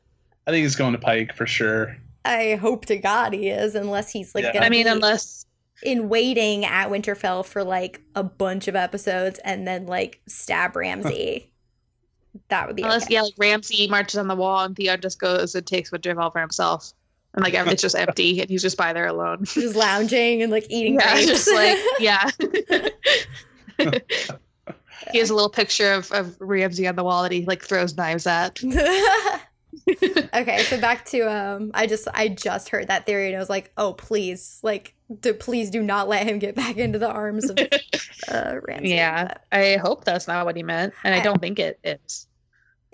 I 0.47 0.51
think 0.51 0.63
he's 0.63 0.77
going 0.77 0.93
to 0.93 0.97
Pike 0.97 1.35
for 1.35 1.45
sure. 1.45 1.97
I 2.23 2.55
hope 2.55 2.85
to 2.85 2.95
God 2.95 3.33
he 3.33 3.49
is, 3.49 3.75
unless 3.75 4.09
he's 4.09 4.33
like 4.33 4.45
Yeah. 4.45 4.63
I 4.63 4.69
mean 4.69 4.87
unless 4.87 5.45
in 5.83 6.07
waiting 6.07 6.63
at 6.65 6.89
Winterfell 6.89 7.45
for 7.45 7.63
like 7.63 8.01
a 8.15 8.23
bunch 8.23 8.67
of 8.67 8.75
episodes 8.75 9.39
and 9.39 9.67
then 9.67 9.87
like 9.87 10.21
stab 10.25 10.75
Ramsay. 10.75 11.51
That 12.47 12.67
would 12.67 12.75
be 12.75 12.83
unless 12.83 13.03
okay. 13.03 13.15
yeah, 13.15 13.21
like 13.23 13.33
Ramsay 13.37 13.87
marches 13.87 14.17
on 14.17 14.27
the 14.27 14.35
wall, 14.35 14.63
and 14.63 14.75
Theon 14.75 15.01
just 15.01 15.19
goes 15.19 15.53
and 15.53 15.65
takes 15.65 15.91
Winterfell 15.91 16.31
for 16.31 16.39
himself, 16.39 16.93
and 17.35 17.43
like 17.43 17.53
it's 17.53 17.81
just 17.81 17.95
empty, 17.95 18.39
and 18.41 18.49
he's 18.49 18.61
just 18.61 18.77
by 18.77 18.93
there 18.93 19.07
alone. 19.07 19.43
just 19.45 19.75
lounging 19.75 20.41
and 20.41 20.51
like 20.51 20.65
eating 20.69 20.95
yeah, 20.95 21.13
grapes. 21.13 21.27
just 21.27 21.53
like 21.53 21.77
yeah. 21.99 22.29
he 25.11 25.19
has 25.19 25.29
a 25.29 25.35
little 25.35 25.49
picture 25.49 25.93
of, 25.93 26.11
of 26.11 26.37
Ramsay 26.39 26.87
on 26.87 26.95
the 26.95 27.03
wall 27.03 27.23
that 27.23 27.31
he 27.31 27.45
like 27.45 27.63
throws 27.63 27.95
knives 27.97 28.25
at. 28.25 28.63
okay, 30.33 30.63
so 30.63 30.79
back 30.79 31.05
to 31.05 31.21
um 31.21 31.71
I 31.73 31.87
just 31.87 32.07
I 32.13 32.29
just 32.29 32.69
heard 32.69 32.87
that 32.87 33.05
theory 33.05 33.27
and 33.27 33.35
I 33.35 33.39
was 33.39 33.49
like, 33.49 33.71
"Oh, 33.77 33.93
please. 33.93 34.59
Like 34.63 34.95
do, 35.19 35.33
please 35.33 35.69
do 35.69 35.83
not 35.83 36.07
let 36.07 36.25
him 36.25 36.39
get 36.39 36.55
back 36.55 36.77
into 36.77 36.97
the 36.99 37.09
arms 37.09 37.49
of 37.49 37.59
uh 38.29 38.55
Ramsay." 38.65 38.89
yeah, 38.89 39.33
I 39.51 39.75
hope 39.75 40.05
that's 40.05 40.27
not 40.27 40.45
what 40.45 40.55
he 40.55 40.63
meant, 40.63 40.93
and 41.03 41.13
I 41.13 41.19
I- 41.19 41.23
don't 41.23 41.41
think 41.41 41.59
it 41.59 41.79
is. 41.83 42.27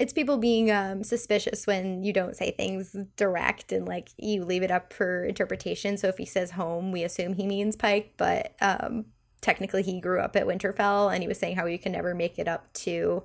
It's 0.02 0.14
people 0.14 0.40
being 0.40 0.72
um 0.72 1.04
suspicious 1.04 1.68
when 1.68 2.04
you 2.04 2.12
don't 2.12 2.36
say 2.36 2.50
things 2.50 2.96
direct 3.18 3.72
and 3.72 3.88
like 3.88 4.10
you 4.18 4.44
leave 4.44 4.64
it 4.64 4.72
up 4.72 4.92
for 4.92 5.24
interpretation. 5.24 5.96
So 5.96 6.08
if 6.08 6.18
he 6.18 6.26
says 6.26 6.50
home, 6.50 6.92
we 6.92 7.04
assume 7.04 7.34
he 7.34 7.46
means 7.46 7.76
Pike, 7.76 8.16
but 8.18 8.56
um 8.62 9.06
technically 9.42 9.84
he 9.84 10.02
grew 10.02 10.20
up 10.20 10.36
at 10.36 10.48
Winterfell 10.48 11.14
and 11.14 11.22
he 11.22 11.28
was 11.28 11.38
saying 11.38 11.56
how 11.56 11.68
you 11.68 11.78
can 11.78 11.92
never 11.92 12.16
make 12.16 12.40
it 12.40 12.48
up 12.48 12.74
to 12.74 13.22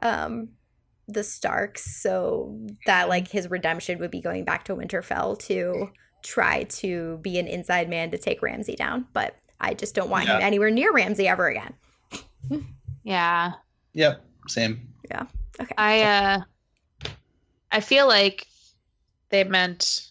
um 0.00 0.48
the 1.06 1.22
Starks 1.22 2.00
so 2.00 2.58
that 2.86 3.10
like 3.10 3.28
his 3.28 3.50
redemption 3.50 3.98
would 3.98 4.10
be 4.10 4.22
going 4.22 4.46
back 4.46 4.64
to 4.64 4.74
Winterfell 4.74 5.38
to 5.40 5.90
try 6.22 6.62
to 6.62 7.18
be 7.18 7.38
an 7.38 7.46
inside 7.46 7.90
man 7.90 8.10
to 8.12 8.16
take 8.16 8.40
Ramsay 8.40 8.76
down 8.76 9.06
but 9.12 9.36
I 9.60 9.74
just 9.74 9.94
don't 9.94 10.08
want 10.08 10.24
him 10.24 10.40
anywhere 10.40 10.70
near 10.70 10.90
Ramsay 10.90 11.28
ever 11.28 11.48
again. 11.48 11.74
Yeah, 13.06 13.52
Yep. 13.92 14.24
Same. 14.48 14.88
Okay. 15.60 15.74
I 15.78 16.02
uh, 16.02 16.40
I 17.70 17.80
feel 17.80 18.06
like 18.06 18.46
they 19.30 19.44
meant 19.44 20.10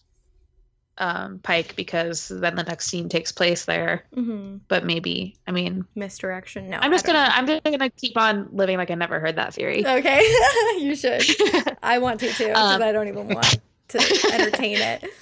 um 0.98 1.40
Pike 1.40 1.76
because 1.76 2.28
then 2.28 2.56
the 2.56 2.64
next 2.64 2.88
scene 2.88 3.10
takes 3.10 3.32
place 3.32 3.66
there. 3.66 4.06
hmm 4.14 4.58
But 4.68 4.86
maybe, 4.86 5.38
I 5.48 5.52
mean, 5.52 5.86
Misdirection. 5.96 6.70
No. 6.70 6.78
I'm 6.80 6.92
just 6.92 7.06
gonna, 7.06 7.30
I'm 7.32 7.48
just 7.48 7.64
gonna 7.64 7.90
keep 7.90 8.16
on 8.18 8.50
living 8.52 8.78
like 8.78 8.92
I 8.92 8.96
never 8.96 9.20
heard 9.20 9.38
that 9.38 9.54
theory. 9.54 9.86
Okay. 9.86 10.20
you 10.78 10.96
should. 10.96 11.24
I 11.84 11.98
want 12.00 12.20
to 12.22 12.28
too 12.34 12.48
because 12.48 12.76
Um, 12.76 12.82
I 12.82 12.92
don't 12.92 13.08
even 13.08 13.28
want 13.28 13.60
to 13.90 14.00
entertain 14.32 14.80
it. 14.80 15.04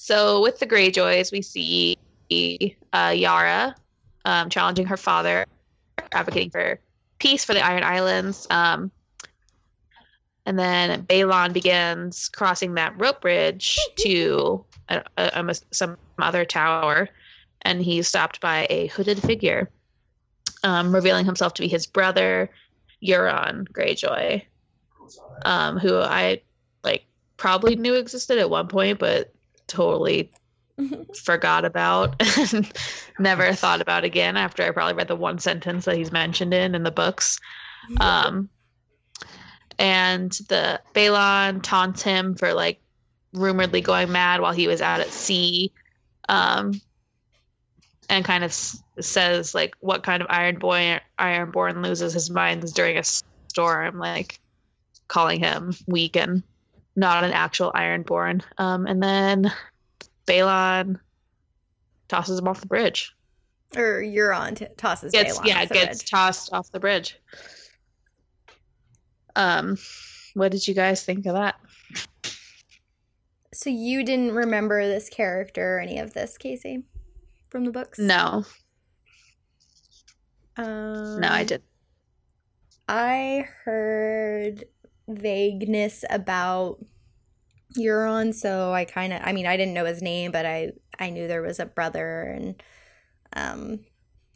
So 0.00 0.40
with 0.40 0.58
the 0.58 0.66
Greyjoys, 0.66 1.30
we 1.30 1.42
see 1.42 1.98
uh, 2.94 3.12
Yara 3.14 3.74
um, 4.24 4.48
challenging 4.48 4.86
her 4.86 4.96
father, 4.96 5.44
advocating 6.12 6.48
for 6.50 6.80
peace 7.18 7.44
for 7.44 7.54
the 7.54 7.64
Iron 7.64 7.84
Islands. 7.84 8.46
Um, 8.50 8.90
and 10.46 10.58
then 10.58 11.02
Balon 11.02 11.52
begins 11.52 12.28
crossing 12.30 12.74
that 12.74 12.98
rope 12.98 13.20
bridge 13.20 13.78
to 13.98 14.64
uh, 14.88 15.00
uh, 15.18 15.30
um, 15.34 15.50
some 15.70 15.98
other 16.18 16.46
tower, 16.46 17.10
and 17.62 17.82
he's 17.82 18.08
stopped 18.08 18.40
by 18.40 18.66
a 18.70 18.86
hooded 18.86 19.20
figure, 19.20 19.70
um, 20.62 20.94
revealing 20.94 21.26
himself 21.26 21.52
to 21.54 21.62
be 21.62 21.68
his 21.68 21.86
brother, 21.86 22.50
Euron 23.02 23.68
Greyjoy, 23.68 24.42
um, 25.44 25.78
who 25.78 25.98
I 25.98 26.40
like 26.82 27.04
probably 27.36 27.76
knew 27.76 27.94
existed 27.94 28.38
at 28.38 28.48
one 28.48 28.68
point, 28.68 28.98
but 28.98 29.32
totally 29.66 30.30
forgot 31.24 31.64
about 31.64 32.16
and 32.52 32.72
never 33.18 33.52
thought 33.52 33.80
about 33.80 34.04
again 34.04 34.36
after 34.36 34.62
I 34.62 34.70
probably 34.70 34.94
read 34.94 35.08
the 35.08 35.16
one 35.16 35.38
sentence 35.38 35.84
that 35.84 35.96
he's 35.96 36.12
mentioned 36.12 36.54
in 36.54 36.74
in 36.74 36.82
the 36.82 36.90
books. 36.90 37.40
Um, 38.00 38.48
and 39.78 40.30
the 40.48 40.80
Balon 40.94 41.62
taunts 41.62 42.02
him 42.02 42.34
for 42.34 42.52
like 42.52 42.80
rumoredly 43.32 43.80
going 43.80 44.10
mad 44.10 44.40
while 44.40 44.52
he 44.52 44.68
was 44.68 44.82
out 44.82 45.00
at 45.00 45.08
sea. 45.08 45.72
Um, 46.28 46.80
and 48.08 48.24
kind 48.24 48.44
of 48.44 48.50
s- 48.50 48.82
says 49.00 49.54
like 49.54 49.74
what 49.80 50.02
kind 50.02 50.22
of 50.22 50.28
iron 50.30 50.58
boy 50.58 51.00
ironborn 51.18 51.84
loses 51.84 52.12
his 52.12 52.30
mind 52.30 52.62
during 52.74 52.96
a 52.96 53.04
storm 53.04 53.98
like 53.98 54.40
calling 55.08 55.40
him 55.40 55.74
weak 55.86 56.16
and 56.16 56.42
not 56.96 57.24
an 57.24 57.32
actual 57.32 57.70
ironborn 57.72 58.42
um, 58.58 58.86
and 58.86 59.02
then 59.02 59.52
Balon 60.28 61.00
tosses 62.08 62.38
him 62.38 62.48
off 62.48 62.60
the 62.60 62.66
bridge. 62.66 63.14
Or 63.76 64.02
Euron 64.02 64.56
t- 64.56 64.66
tosses 64.76 65.12
gets 65.12 65.38
Balon 65.38 65.46
yeah 65.46 65.62
off 65.62 65.68
the 65.68 65.74
gets 65.74 65.98
bridge. 66.02 66.10
tossed 66.10 66.52
off 66.52 66.70
the 66.72 66.80
bridge. 66.80 67.18
Um 69.36 69.76
what 70.34 70.52
did 70.52 70.66
you 70.68 70.74
guys 70.74 71.02
think 71.04 71.26
of 71.26 71.34
that? 71.34 71.56
So 73.54 73.70
you 73.70 74.04
didn't 74.04 74.32
remember 74.32 74.86
this 74.86 75.08
character 75.08 75.76
or 75.76 75.80
any 75.80 75.98
of 75.98 76.14
this, 76.14 76.38
Casey, 76.38 76.84
from 77.50 77.64
the 77.64 77.72
books? 77.72 77.98
no. 77.98 78.44
Um, 80.56 81.20
no 81.20 81.28
i 81.28 81.44
did 81.44 81.62
I 82.88 83.46
heard 83.64 84.64
vagueness 85.08 86.04
about 86.10 86.78
Euron, 87.78 88.34
so 88.34 88.72
I 88.72 88.84
kind 88.84 89.12
of 89.12 89.20
I 89.24 89.32
mean 89.32 89.46
I 89.46 89.56
didn't 89.56 89.74
know 89.74 89.84
his 89.84 90.02
name, 90.02 90.32
but 90.32 90.46
I 90.46 90.72
I 90.98 91.10
knew 91.10 91.26
there 91.28 91.42
was 91.42 91.60
a 91.60 91.66
brother 91.66 92.22
and 92.22 92.62
um 93.34 93.80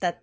that 0.01 0.23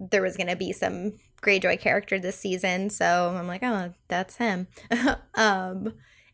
there 0.00 0.22
was 0.22 0.36
going 0.36 0.48
to 0.48 0.56
be 0.56 0.72
some 0.72 1.12
Greyjoy 1.42 1.80
character 1.80 2.18
this 2.18 2.36
season, 2.38 2.90
so 2.90 3.34
I'm 3.36 3.46
like, 3.46 3.62
"Oh, 3.62 3.94
that's 4.08 4.36
him." 4.36 4.68
um 5.34 5.92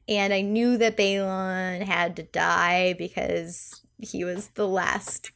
and 0.09 0.33
I 0.33 0.41
knew 0.41 0.79
that 0.79 0.97
Balon 0.97 1.83
had 1.83 2.17
to 2.17 2.23
die 2.23 2.95
because 2.95 3.83
he 3.99 4.25
was 4.25 4.49
the 4.55 4.67
last 4.67 5.33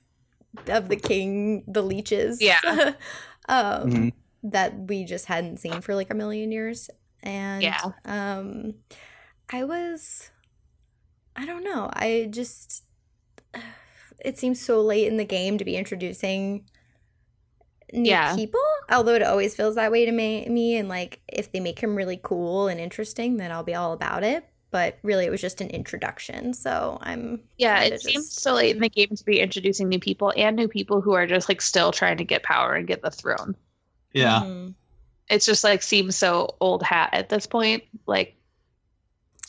of 0.66 0.88
the 0.88 0.96
king, 0.96 1.64
the 1.66 1.82
leeches. 1.82 2.40
Yeah. 2.40 2.60
um, 3.48 3.90
Mhm. 3.90 4.12
that 4.44 4.74
we 4.88 5.04
just 5.04 5.26
hadn't 5.26 5.58
seen 5.58 5.80
for 5.82 5.94
like 5.94 6.10
a 6.10 6.14
million 6.14 6.50
years. 6.50 6.90
And 7.22 7.62
Yeah. 7.62 7.92
um, 8.04 8.74
I 9.52 9.64
was, 9.64 10.30
I 11.36 11.46
don't 11.46 11.64
know. 11.64 11.90
I 11.92 12.28
just, 12.30 12.84
it 14.24 14.38
seems 14.38 14.60
so 14.60 14.80
late 14.82 15.08
in 15.08 15.16
the 15.16 15.24
game 15.24 15.58
to 15.58 15.64
be 15.66 15.76
introducing 15.76 16.66
new 17.92 18.16
Yeah. 18.16 18.34
people. 18.34 18.60
Although 18.90 19.14
it 19.14 19.22
always 19.22 19.54
feels 19.54 19.74
that 19.74 19.92
way 19.92 20.04
to 20.04 20.12
me, 20.12 20.48
me. 20.48 20.76
And 20.76 20.88
like, 20.88 21.20
if 21.28 21.52
they 21.52 21.60
make 21.60 21.78
him 21.80 21.96
really 21.96 22.20
cool 22.22 22.68
and 22.68 22.80
interesting, 22.80 23.36
then 23.36 23.52
I'll 23.52 23.62
be 23.64 23.74
all 23.74 23.92
about 23.92 24.22
it. 24.24 24.44
But 24.70 24.98
really, 25.02 25.26
it 25.26 25.30
was 25.30 25.40
just 25.40 25.60
an 25.60 25.68
introduction. 25.68 26.54
So 26.54 26.98
I'm 27.02 27.42
Yeah, 27.56 27.80
kinda 27.80 27.84
it 27.84 28.00
seems 28.00 28.40
so 28.40 28.54
late 28.54 28.74
in 28.74 28.82
the 28.82 28.88
game 28.88 29.14
to 29.14 29.24
be 29.24 29.40
introducing 29.40 29.88
new 29.88 30.00
people 30.00 30.32
and 30.36 30.56
new 30.56 30.68
people 30.68 31.00
who 31.00 31.12
are 31.12 31.26
just 31.26 31.48
like 31.48 31.60
still 31.60 31.92
trying 31.92 32.16
to 32.18 32.24
get 32.24 32.42
power 32.42 32.74
and 32.74 32.86
get 32.86 33.02
the 33.02 33.10
throne. 33.10 33.54
Yeah. 34.12 34.44
Mhm. 34.44 34.74
It's 35.30 35.46
just 35.46 35.64
like 35.64 35.82
seems 35.82 36.16
so 36.16 36.56
old 36.60 36.82
hat 36.84 37.10
at 37.14 37.30
this 37.30 37.46
point. 37.46 37.84
Like 38.06 38.36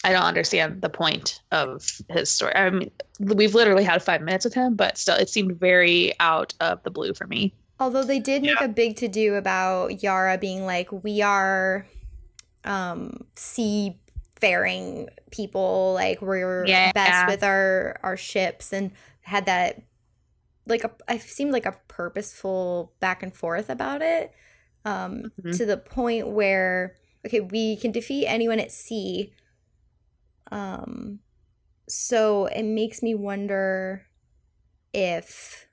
I 0.03 0.11
don't 0.11 0.23
understand 0.23 0.81
the 0.81 0.89
point 0.89 1.41
of 1.51 1.85
his 2.09 2.29
story. 2.29 2.53
I 2.55 2.69
mean, 2.69 2.91
we've 3.19 3.55
literally 3.55 3.83
had 3.83 4.03
five 4.03 4.21
minutes 4.21 4.43
with 4.45 4.53
him, 4.53 4.75
but 4.75 4.97
still, 4.97 5.15
it 5.15 5.29
seemed 5.29 5.59
very 5.59 6.13
out 6.19 6.53
of 6.59 6.83
the 6.83 6.91
blue 6.91 7.13
for 7.13 7.25
me. 7.27 7.53
Although 7.79 8.03
they 8.03 8.19
did 8.19 8.43
make 8.43 8.61
a 8.61 8.67
big 8.67 8.97
to 8.97 9.07
do 9.07 9.35
about 9.35 10.03
Yara 10.03 10.37
being 10.37 10.65
like, 10.65 10.91
we 10.91 11.21
are 11.21 11.85
um 12.65 13.25
seafaring 13.35 15.09
people, 15.31 15.93
like 15.93 16.21
we're 16.21 16.65
Yeah. 16.67 16.91
best 16.91 17.27
with 17.27 17.43
our 17.43 17.97
our 18.03 18.17
ships 18.17 18.73
and 18.73 18.91
had 19.21 19.45
that 19.45 19.81
like 20.65 20.83
a 20.83 20.91
I 21.07 21.17
seemed 21.17 21.51
like 21.51 21.65
a 21.65 21.77
purposeful 21.87 22.93
back 22.99 23.23
and 23.23 23.33
forth 23.33 23.69
about 23.69 24.01
it. 24.01 24.33
Um 24.85 25.31
Mhm. 25.41 25.57
to 25.57 25.65
the 25.65 25.77
point 25.77 26.27
where 26.27 26.95
okay, 27.25 27.39
we 27.39 27.77
can 27.77 27.91
defeat 27.91 28.27
anyone 28.27 28.59
at 28.59 28.71
sea. 28.71 29.33
Um 30.53 31.19
so 31.89 32.45
it 32.45 32.63
makes 32.63 33.01
me 33.01 33.15
wonder 33.15 34.05
if 34.93 35.67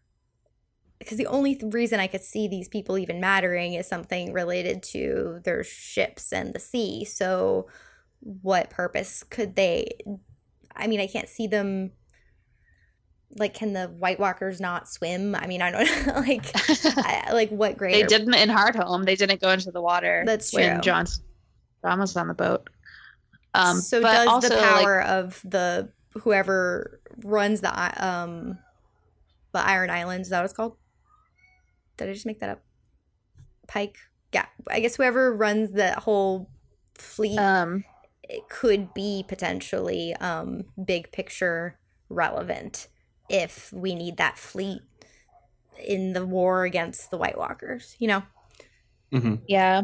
because 1.00 1.16
the 1.16 1.26
only 1.26 1.54
th- 1.56 1.72
reason 1.72 1.98
I 1.98 2.06
could 2.06 2.22
see 2.22 2.46
these 2.46 2.68
people 2.68 2.98
even 2.98 3.20
mattering 3.20 3.74
is 3.74 3.88
something 3.88 4.32
related 4.32 4.82
to 4.92 5.40
their 5.44 5.64
ships 5.64 6.32
and 6.32 6.52
the 6.54 6.60
sea. 6.60 7.04
So, 7.04 7.68
what 8.20 8.70
purpose 8.70 9.24
could 9.24 9.56
they? 9.56 9.98
I 10.76 10.86
mean, 10.86 11.00
I 11.00 11.06
can't 11.06 11.28
see 11.28 11.46
them. 11.46 11.92
Like, 13.36 13.54
can 13.54 13.72
the 13.72 13.86
White 13.86 14.20
Walkers 14.20 14.60
not 14.60 14.88
swim? 14.88 15.34
I 15.34 15.46
mean, 15.46 15.62
I 15.62 15.70
don't 15.70 16.06
like, 16.28 16.50
I, 16.54 17.32
like 17.32 17.50
what 17.50 17.78
greater? 17.78 17.98
They 17.98 18.06
didn't 18.06 18.34
in 18.34 18.50
Hardhome. 18.50 19.06
They 19.06 19.16
didn't 19.16 19.40
go 19.40 19.50
into 19.50 19.70
the 19.70 19.80
water. 19.80 20.24
That's 20.26 20.52
when 20.52 20.74
true. 20.74 20.80
Jon 20.82 21.06
Jon 21.82 21.98
was 21.98 22.14
on 22.16 22.28
the 22.28 22.34
boat. 22.34 22.68
Um, 23.54 23.80
so 23.80 24.02
but 24.02 24.12
does 24.12 24.28
also, 24.28 24.48
the 24.48 24.56
like, 24.56 24.84
power 24.84 25.02
of 25.02 25.40
the 25.44 25.90
whoever 26.14 27.00
runs 27.24 27.60
the 27.60 28.06
um 28.06 28.58
the 29.52 29.60
Iron 29.60 29.90
Islands? 29.90 30.28
Is 30.28 30.30
that 30.30 30.38
what 30.38 30.44
it's 30.44 30.54
called? 30.54 30.76
Did 31.96 32.08
I 32.08 32.12
just 32.12 32.26
make 32.26 32.40
that 32.40 32.50
up? 32.50 32.62
Pike. 33.66 33.96
Yeah, 34.32 34.46
I 34.68 34.80
guess 34.80 34.96
whoever 34.96 35.34
runs 35.34 35.72
the 35.72 35.92
whole 35.94 36.48
fleet 36.94 37.38
um, 37.38 37.84
it 38.22 38.48
could 38.48 38.94
be 38.94 39.24
potentially 39.26 40.14
um 40.20 40.64
big 40.82 41.10
picture 41.12 41.78
relevant 42.08 42.88
if 43.28 43.72
we 43.72 43.94
need 43.94 44.16
that 44.18 44.38
fleet 44.38 44.82
in 45.84 46.12
the 46.12 46.26
war 46.26 46.64
against 46.64 47.10
the 47.10 47.18
White 47.18 47.38
Walkers. 47.38 47.96
You 47.98 48.08
know. 48.08 48.22
hmm 49.12 49.34
Yeah. 49.48 49.82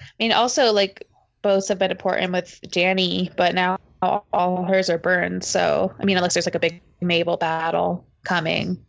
I 0.00 0.12
mean, 0.18 0.32
also, 0.32 0.72
like, 0.72 1.08
both 1.44 1.68
have 1.68 1.78
been 1.78 1.90
important 1.92 2.32
with 2.32 2.58
Dany, 2.68 3.30
but 3.36 3.54
now 3.54 3.78
all 4.02 4.64
hers 4.64 4.88
are 4.90 4.98
burned. 4.98 5.44
So, 5.44 5.94
I 6.00 6.04
mean, 6.04 6.16
unless 6.16 6.34
there's 6.34 6.46
like 6.46 6.54
a 6.54 6.58
big 6.58 6.80
naval 7.02 7.36
battle 7.36 8.06
coming. 8.24 8.82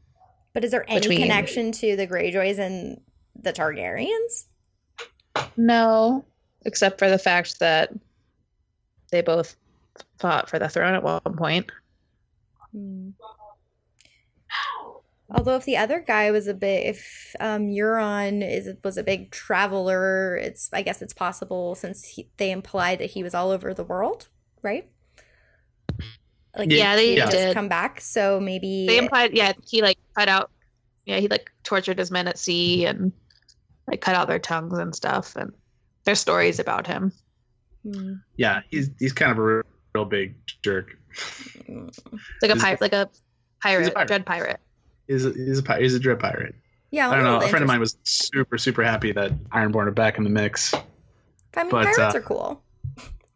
But 0.53 0.63
is 0.63 0.71
there 0.71 0.89
any 0.89 1.01
Between- 1.01 1.21
connection 1.21 1.73
to 1.73 1.95
the 1.97 2.07
Greyjoys 2.07 2.57
and 2.57 3.01
the 3.35 3.51
Targaryens? 3.51 4.45
No, 5.57 6.23
except 6.65 6.97
for 6.97 7.09
the 7.09 7.19
fact 7.19 7.59
that 7.59 7.91
they 9.11 9.21
both 9.21 9.57
fought 10.17 10.49
for 10.49 10.57
the 10.57 10.69
throne 10.69 10.93
at 10.93 11.03
one 11.03 11.19
point. 11.37 11.69
Hmm. 12.71 13.09
Although 15.36 15.57
if 15.57 15.65
the 15.65 15.75
other 15.75 15.99
guy 15.99 16.31
was 16.31 16.47
a 16.47 16.53
bit, 16.53 16.86
if 16.86 17.36
um, 17.41 17.63
Euron 17.67 18.41
is 18.41 18.69
was 18.86 18.97
a 18.97 19.03
big 19.03 19.31
traveler, 19.31 20.38
it's 20.38 20.69
I 20.71 20.81
guess 20.81 21.01
it's 21.01 21.13
possible 21.13 21.75
since 21.75 22.05
he, 22.07 22.29
they 22.38 22.51
implied 22.51 22.99
that 22.99 23.09
he 23.11 23.21
was 23.21 23.36
all 23.36 23.51
over 23.51 23.73
the 23.73 23.83
world, 23.83 24.29
right? 24.61 24.88
Like 26.57 26.71
Yeah, 26.71 26.77
Yeah, 26.77 26.95
they 26.95 27.17
yeah. 27.17 27.25
just 27.25 27.38
did. 27.38 27.53
come 27.53 27.67
back. 27.67 27.99
So 27.99 28.39
maybe 28.39 28.88
They 28.88 28.97
implied, 28.97 29.33
yeah, 29.33 29.51
he 29.67 29.81
like 29.81 29.97
cut 30.15 30.29
out, 30.29 30.51
yeah, 31.05 31.19
he 31.19 31.27
like 31.27 31.51
tortured 31.63 31.99
his 31.99 32.11
men 32.11 32.29
at 32.29 32.39
sea 32.39 32.86
and 32.86 33.11
like 33.89 33.99
cut 33.99 34.15
out 34.15 34.29
their 34.29 34.39
tongues 34.39 34.77
and 34.77 34.95
stuff. 34.95 35.36
And 35.36 35.51
there's 36.05 36.21
stories 36.21 36.59
about 36.59 36.88
him. 36.88 37.11
Hmm. 37.83 38.13
Yeah, 38.38 38.61
he's 38.69 38.89
he's 38.99 39.11
kind 39.11 39.33
of 39.33 39.38
a 39.38 39.41
real, 39.43 39.63
real 39.93 40.05
big 40.05 40.36
jerk. 40.63 40.97
Like 42.41 42.51
a 42.51 42.55
pirate, 42.55 42.79
like 42.79 42.93
a 42.93 43.09
pirate, 43.61 43.93
pirate. 43.93 44.07
dread 44.07 44.25
pirate. 44.25 44.59
He's 45.07 45.25
a, 45.25 45.31
he's 45.33 45.59
a 45.59 45.63
pi- 45.63 45.81
he's 45.81 45.93
a 45.93 45.99
dread 45.99 46.19
pirate. 46.19 46.55
yeah, 46.91 47.09
I 47.09 47.15
don't 47.15 47.23
know. 47.23 47.37
A 47.37 47.47
friend 47.47 47.63
of 47.63 47.67
mine 47.67 47.79
was 47.79 47.97
super 48.03 48.57
super 48.57 48.83
happy 48.83 49.11
that 49.11 49.31
Ironborn 49.49 49.87
are 49.87 49.91
back 49.91 50.17
in 50.17 50.23
the 50.23 50.29
mix. 50.29 50.73
I 50.73 51.63
mean, 51.63 51.69
but, 51.71 51.83
pirates 51.83 51.99
uh, 52.15 52.17
are 52.17 52.21
cool. 52.21 52.63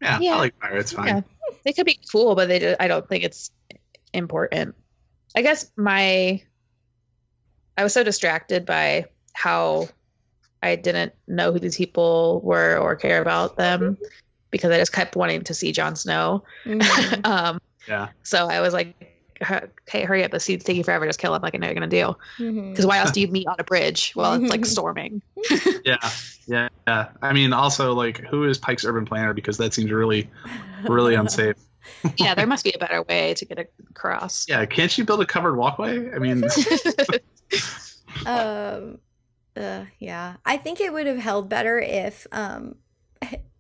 Yeah, 0.01 0.20
Yeah. 0.20 0.36
I 0.36 0.38
like 0.38 0.59
pirates. 0.59 0.93
Fine. 0.93 1.07
Yeah. 1.07 1.22
They 1.65 1.74
could 1.74 1.86
be 1.86 1.99
cool, 2.11 2.36
but 2.36 2.47
they 2.47 2.59
do, 2.59 2.76
I 2.80 2.88
don't 2.88 3.07
think 3.07 3.24
it's 3.24 3.51
important. 4.13 4.76
I 5.36 5.41
guess 5.41 5.72
my 5.78 6.41
I 7.78 7.84
was 7.84 7.93
so 7.93 8.03
distracted 8.03 8.65
by 8.65 9.05
how 9.34 9.88
I 10.61 10.76
didn't 10.76 11.13
know 11.28 11.51
who 11.53 11.59
these 11.59 11.78
people 11.78 12.41
were 12.43 12.78
or 12.78 12.95
care 12.95 13.22
about 13.22 13.55
them 13.55 13.97
because 14.51 14.72
I 14.72 14.78
just 14.78 14.91
kept 14.91 15.15
wanting 15.15 15.43
to 15.43 15.53
see 15.53 15.72
Jon 15.72 15.95
Snow. 15.95 16.43
Mhm. 16.65 17.26
um, 17.26 17.61
Yeah. 17.88 18.09
so 18.24 18.47
I 18.47 18.59
was 18.61 18.74
like, 18.74 18.95
"Hey, 19.42 20.04
hurry 20.04 20.24
up! 20.24 20.32
The 20.32 20.40
scene's 20.40 20.63
taking 20.63 20.84
forever. 20.84 21.05
Just 21.05 21.20
kill 21.20 21.34
him, 21.36 21.42
like 21.42 21.55
I 21.55 21.58
know 21.58 21.68
you're 21.68 21.74
gonna 21.74 21.88
do." 21.88 22.16
Because 22.38 22.86
why 22.86 23.00
else 23.00 23.12
do 23.12 23.22
you 23.22 23.28
meet 23.28 23.47
on 23.47 23.55
a 23.59 23.63
bridge 23.63 24.12
while 24.13 24.34
it's 24.34 24.50
like 24.50 24.66
storming? 24.66 25.22
Yeah, 25.86 25.97
yeah, 26.47 26.70
yeah. 26.88 27.09
I 27.22 27.34
mean, 27.34 27.54
also 27.54 27.93
like, 27.93 28.20
who 28.20 28.43
is 28.46 28.58
Pike's 28.58 28.86
urban 28.86 29.05
planner? 29.05 29.34
Because 29.34 29.58
that 29.58 29.74
seems 29.74 29.92
really, 29.92 30.30
really 30.84 31.16
unsafe. 31.16 31.55
yeah, 32.18 32.36
there 32.36 32.47
must 32.47 32.63
be 32.63 32.72
a 32.72 32.78
better 32.78 33.04
way 33.04 33.34
to 33.36 33.46
get 33.46 33.72
across. 33.89 34.46
Yeah, 34.47 34.66
can't 34.66 34.96
you 34.97 35.05
build 35.05 35.22
a 35.22 35.26
covered 35.26 35.55
walkway? 35.55 36.12
I 36.13 36.20
mean, 36.20 36.43
um 38.26 39.00
uh, 39.58 39.86
yeah 40.00 40.36
i 40.46 40.58
think 40.58 40.80
it 40.80 40.93
would 40.93 41.08
have 41.08 41.18
held 41.18 41.50
better 41.50 41.80
if 41.80 42.28
um 42.32 42.76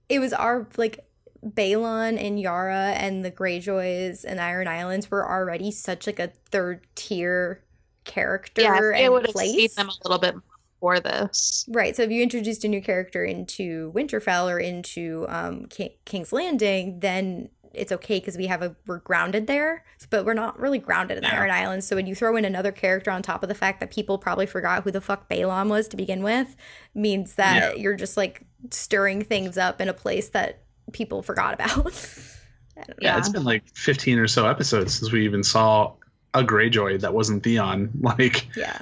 it 0.09 0.19
was 0.19 0.33
our 0.33 0.67
like 0.77 1.08
Balon 1.45 2.21
and 2.21 2.39
Yara 2.39 2.93
and 2.97 3.23
the 3.23 3.31
Greyjoys 3.31 4.25
and 4.25 4.39
Iron 4.39 4.67
Islands 4.67 5.09
were 5.09 5.29
already 5.29 5.71
such 5.71 6.07
like 6.07 6.19
a 6.19 6.31
third 6.51 6.85
tier 6.95 7.63
character 8.05 8.61
yeah, 8.61 8.97
it 8.97 9.11
would 9.11 9.25
have 9.25 9.35
seen 9.35 9.69
them 9.75 9.89
a 9.89 10.07
little 10.07 10.19
bit 10.19 10.35
for 10.79 10.99
this. 10.99 11.65
Right. 11.69 11.95
So 11.95 12.03
if 12.03 12.11
you 12.11 12.23
introduced 12.23 12.63
a 12.63 12.67
new 12.67 12.81
character 12.81 13.23
into 13.23 13.91
Winterfell 13.93 14.49
or 14.51 14.59
into 14.59 15.25
um, 15.29 15.65
Ki- 15.65 15.97
King's 16.05 16.33
Landing, 16.33 16.99
then 17.01 17.49
it's 17.73 17.91
okay 17.91 18.19
because 18.19 18.35
we 18.35 18.47
have 18.47 18.61
a 18.63 18.75
we're 18.87 18.99
grounded 18.99 19.47
there, 19.47 19.83
but 20.09 20.25
we're 20.25 20.33
not 20.33 20.59
really 20.59 20.79
grounded 20.79 21.17
in 21.17 21.23
the 21.23 21.29
Yeah. 21.29 21.39
Iron 21.39 21.51
Islands. 21.51 21.85
So 21.85 21.95
when 21.95 22.07
you 22.07 22.15
throw 22.15 22.35
in 22.35 22.45
another 22.45 22.71
character 22.71 23.11
on 23.11 23.21
top 23.21 23.43
of 23.43 23.49
the 23.49 23.55
fact 23.55 23.79
that 23.79 23.91
people 23.91 24.17
probably 24.17 24.45
forgot 24.45 24.83
who 24.83 24.91
the 24.91 25.01
fuck 25.01 25.29
Balon 25.29 25.69
was 25.69 25.87
to 25.89 25.97
begin 25.97 26.23
with, 26.23 26.55
means 26.95 27.35
that 27.35 27.79
you're 27.79 27.95
just 27.95 28.17
like 28.17 28.41
stirring 28.71 29.23
things 29.23 29.57
up 29.57 29.79
in 29.81 29.87
a 29.87 29.93
place 29.93 30.29
that 30.29 30.63
people 30.91 31.21
forgot 31.21 31.53
about. 31.53 31.69
I 32.77 32.81
don't 32.81 32.89
know. 32.89 32.95
yeah, 33.01 33.17
it's 33.17 33.29
been 33.29 33.43
like 33.43 33.63
15 33.75 34.19
or 34.19 34.27
so 34.27 34.47
episodes 34.47 34.93
since 34.99 35.11
we 35.11 35.25
even 35.25 35.43
saw 35.43 35.93
a 36.33 36.43
Greyjoy 36.43 37.01
that 37.01 37.13
wasn't 37.13 37.43
Theon. 37.43 37.89
Like, 38.01 38.47
Yeah. 38.55 38.79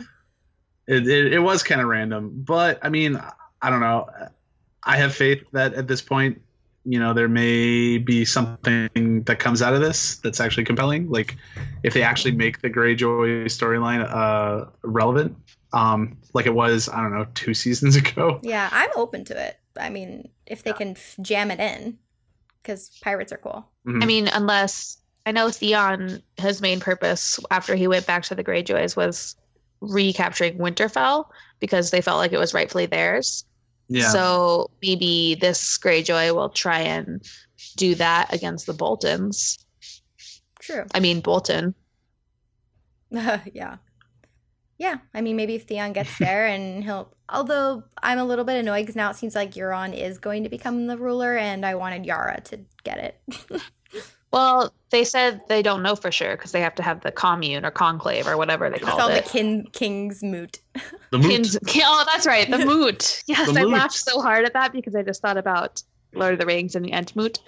it, 0.87 1.07
it, 1.07 1.33
it 1.33 1.39
was 1.39 1.63
kind 1.63 1.81
of 1.81 1.87
random, 1.87 2.31
but 2.45 2.79
I 2.83 2.89
mean, 2.89 3.19
I 3.61 3.69
don't 3.69 3.79
know. 3.79 4.07
I 4.83 4.97
have 4.97 5.15
faith 5.15 5.43
that 5.53 5.73
at 5.73 5.87
this 5.87 6.01
point, 6.01 6.41
you 6.89 6.99
know 6.99 7.13
there 7.13 7.27
may 7.27 7.97
be 7.97 8.23
something 8.23 9.23
that 9.23 9.39
comes 9.39 9.61
out 9.61 9.73
of 9.73 9.81
this 9.81 10.17
that's 10.19 10.39
actually 10.39 10.63
compelling. 10.63 11.09
Like 11.09 11.35
if 11.83 11.93
they 11.93 12.01
actually 12.01 12.31
make 12.31 12.61
the 12.61 12.69
Greyjoy 12.69 13.43
storyline 13.47 14.07
uh, 14.09 14.69
relevant, 14.83 15.35
um, 15.73 16.17
like 16.33 16.45
it 16.45 16.53
was 16.53 16.87
I 16.87 17.01
don't 17.01 17.11
know 17.11 17.25
two 17.33 17.53
seasons 17.63 17.97
ago. 17.97 18.39
Yeah, 18.41 18.69
I'm 18.71 18.89
open 18.95 19.25
to 19.25 19.37
it. 19.37 19.59
I 19.79 19.89
mean, 19.89 20.29
if 20.45 20.63
they 20.63 20.73
can 20.73 20.91
f- 20.91 21.15
jam 21.21 21.51
it 21.51 21.59
in, 21.59 21.97
because 22.61 22.89
pirates 23.01 23.31
are 23.31 23.37
cool. 23.37 23.69
Mhm. 23.87 24.03
I 24.03 24.05
mean, 24.05 24.27
unless 24.27 24.97
I 25.25 25.31
know 25.31 25.49
Theon, 25.49 26.21
his 26.37 26.61
main 26.61 26.79
purpose 26.79 27.39
after 27.51 27.75
he 27.75 27.87
went 27.87 28.05
back 28.07 28.23
to 28.23 28.35
the 28.35 28.43
Greyjoys 28.43 28.95
was 28.95 29.35
recapturing 29.81 30.57
Winterfell 30.57 31.25
because 31.59 31.91
they 31.91 32.01
felt 32.01 32.17
like 32.17 32.33
it 32.33 32.39
was 32.39 32.53
rightfully 32.53 32.85
theirs. 32.87 33.45
yeah, 33.89 34.09
So 34.09 34.69
maybe 34.81 35.35
this 35.35 35.77
Greyjoy 35.77 36.33
will 36.35 36.49
try 36.49 36.79
and 36.81 37.21
do 37.75 37.95
that 37.95 38.33
against 38.33 38.65
the 38.65 38.73
Boltons. 38.73 39.57
True. 40.59 40.85
I 40.93 40.99
mean, 40.99 41.21
Bolton. 41.21 41.73
yeah. 43.11 43.77
Yeah, 44.77 44.97
I 45.13 45.21
mean, 45.21 45.35
maybe 45.35 45.55
if 45.55 45.63
Theon 45.63 45.93
gets 45.93 46.17
there 46.19 46.47
and 46.47 46.83
he'll. 46.83 47.13
Although 47.29 47.83
I'm 48.01 48.19
a 48.19 48.23
little 48.23 48.45
bit 48.45 48.55
annoyed 48.57 48.83
because 48.83 48.95
now 48.95 49.09
it 49.09 49.15
seems 49.17 49.35
like 49.35 49.51
Euron 49.51 49.93
is 49.93 50.17
going 50.17 50.43
to 50.43 50.49
become 50.49 50.87
the 50.87 50.97
ruler, 50.97 51.35
and 51.35 51.65
I 51.65 51.75
wanted 51.75 52.05
Yara 52.05 52.39
to 52.45 52.59
get 52.83 52.97
it. 52.99 53.61
Well, 54.29 54.73
they 54.89 55.05
said 55.05 55.39
they 55.47 55.61
don't 55.61 55.81
know 55.81 55.95
for 55.95 56.11
sure 56.11 56.35
because 56.35 56.51
they 56.51 56.59
have 56.59 56.75
to 56.75 56.83
have 56.83 56.99
the 57.01 57.13
commune 57.13 57.65
or 57.65 57.71
conclave 57.71 58.27
or 58.27 58.35
whatever 58.35 58.69
they 58.69 58.75
It's 58.75 58.83
called 58.85 58.99
called 58.99 59.11
the 59.13 59.19
it. 59.19 59.25
kin- 59.25 59.67
King's 59.71 60.21
Moot. 60.21 60.59
the 61.11 61.17
moot. 61.17 61.31
Kins- 61.31 61.57
oh, 61.77 62.03
that's 62.11 62.27
right, 62.27 62.47
the 62.51 62.57
moot. 62.65 63.23
Yes, 63.25 63.49
The 63.51 63.57
I 63.57 63.63
moot. 63.63 63.71
laughed 63.71 63.93
so 63.93 64.21
hard 64.21 64.43
at 64.43 64.51
that 64.51 64.73
because 64.73 64.95
I 64.95 65.01
just 65.01 65.21
thought 65.21 65.37
about 65.37 65.81
Lord 66.13 66.33
of 66.33 66.39
the 66.41 66.45
Rings 66.45 66.75
and 66.75 66.83
the 66.83 66.91
Entmoot. 66.91 67.39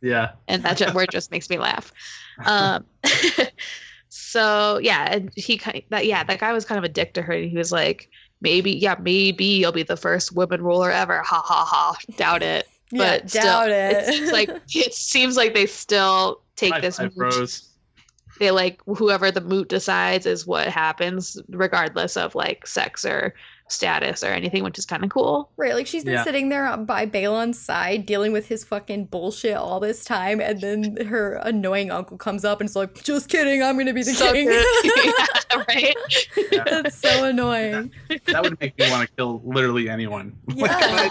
Yeah, 0.00 0.32
and 0.48 0.64
that 0.64 0.76
ju- 0.78 0.92
word 0.92 1.08
just 1.12 1.30
makes 1.30 1.48
me 1.48 1.56
laugh. 1.56 1.92
Um, 2.44 2.84
so 4.16 4.78
yeah, 4.78 5.08
and 5.12 5.32
he 5.34 5.58
ki- 5.58 5.84
that 5.90 6.06
yeah, 6.06 6.22
that 6.22 6.38
guy 6.38 6.52
was 6.52 6.64
kind 6.64 6.78
of 6.78 6.84
a 6.84 6.88
dick 6.88 7.14
to 7.14 7.22
her. 7.22 7.32
And 7.32 7.50
He 7.50 7.56
was 7.56 7.72
like, 7.72 8.08
maybe 8.40 8.70
yeah, 8.70 8.94
maybe 9.00 9.44
you'll 9.44 9.72
be 9.72 9.82
the 9.82 9.96
first 9.96 10.32
woman 10.34 10.62
ruler 10.62 10.90
ever. 10.90 11.20
Ha 11.22 11.42
ha 11.44 11.64
ha. 11.64 11.96
Doubt 12.16 12.42
it. 12.44 12.68
yeah, 12.92 13.18
But 13.18 13.30
still, 13.30 13.42
doubt 13.42 13.70
it. 13.70 13.96
It's 14.08 14.18
just 14.18 14.32
like 14.32 14.48
it 14.74 14.94
seems 14.94 15.36
like 15.36 15.52
they 15.54 15.66
still 15.66 16.40
take 16.54 16.72
High 16.74 16.80
this. 16.80 16.98
five, 16.98 17.10
moot- 17.16 17.60
They 18.38 18.52
like 18.52 18.80
whoever 18.86 19.32
the 19.32 19.40
moot 19.40 19.68
decides 19.68 20.26
is 20.26 20.46
what 20.46 20.68
happens, 20.68 21.36
regardless 21.48 22.16
of 22.16 22.34
like 22.36 22.66
sex 22.68 23.04
or 23.04 23.34
status 23.68 24.22
or 24.22 24.28
anything, 24.28 24.62
which 24.62 24.78
is 24.78 24.84
kind 24.86 25.02
of 25.04 25.10
cool. 25.10 25.50
Right, 25.56 25.74
like 25.74 25.86
she's 25.86 26.04
been 26.04 26.14
Yeah. 26.14 26.24
sitting 26.24 26.48
there 26.50 26.76
by 26.76 27.06
Balon's 27.06 27.58
side 27.58 28.04
dealing 28.06 28.32
with 28.32 28.46
his 28.46 28.62
fucking 28.64 29.06
bullshit 29.06 29.56
all 29.56 29.80
this 29.80 30.04
time, 30.04 30.40
and 30.40 30.60
then 30.60 31.06
her 31.06 31.34
annoying 31.42 31.90
uncle 31.90 32.16
comes 32.18 32.44
up 32.44 32.60
and 32.60 32.68
is 32.68 32.76
like, 32.76 33.02
"Just 33.02 33.28
kidding, 33.28 33.62
I'm 33.62 33.78
gonna 33.78 33.94
be 33.94 34.02
the 34.02 34.12
So 34.12 34.32
king." 34.32 34.48
good. 34.48 34.64
Yeah, 35.54 35.64
right? 35.68 35.94
Yeah. 36.52 36.64
That's 36.64 36.96
so 36.98 37.24
annoying. 37.24 37.92
that 38.26 38.42
would 38.42 38.60
make 38.60 38.76
me 38.78 38.90
want 38.90 39.08
to 39.08 39.14
kill 39.16 39.40
literally 39.44 39.88
anyone. 39.88 40.36
Yeah. 40.54 41.10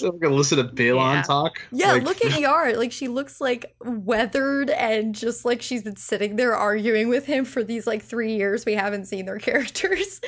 like, 0.00 0.12
like 0.20 0.30
listen 0.30 0.58
to 0.58 0.64
Balon 0.64 1.14
Yeah. 1.16 1.22
talk. 1.22 1.62
Yeah, 1.72 1.92
Like, 1.92 2.02
look 2.02 2.24
at 2.24 2.38
Yara. 2.40 2.74
Like 2.76 2.92
she 2.92 3.08
looks 3.08 3.40
like 3.40 3.74
weathered 3.84 4.70
and 4.70 5.14
just 5.14 5.44
like 5.44 5.62
she's 5.62 5.82
been 5.82 5.96
sitting 5.96 6.36
there 6.36 6.54
arguing 6.56 7.08
with 7.08 7.26
him 7.26 7.44
for 7.44 7.62
these 7.62 7.86
like 7.86 8.02
three 8.02 8.34
years. 8.34 8.64
We 8.66 8.74
haven't 8.74 9.06
seen 9.06 9.26
their 9.26 9.38
characters. 9.38 10.20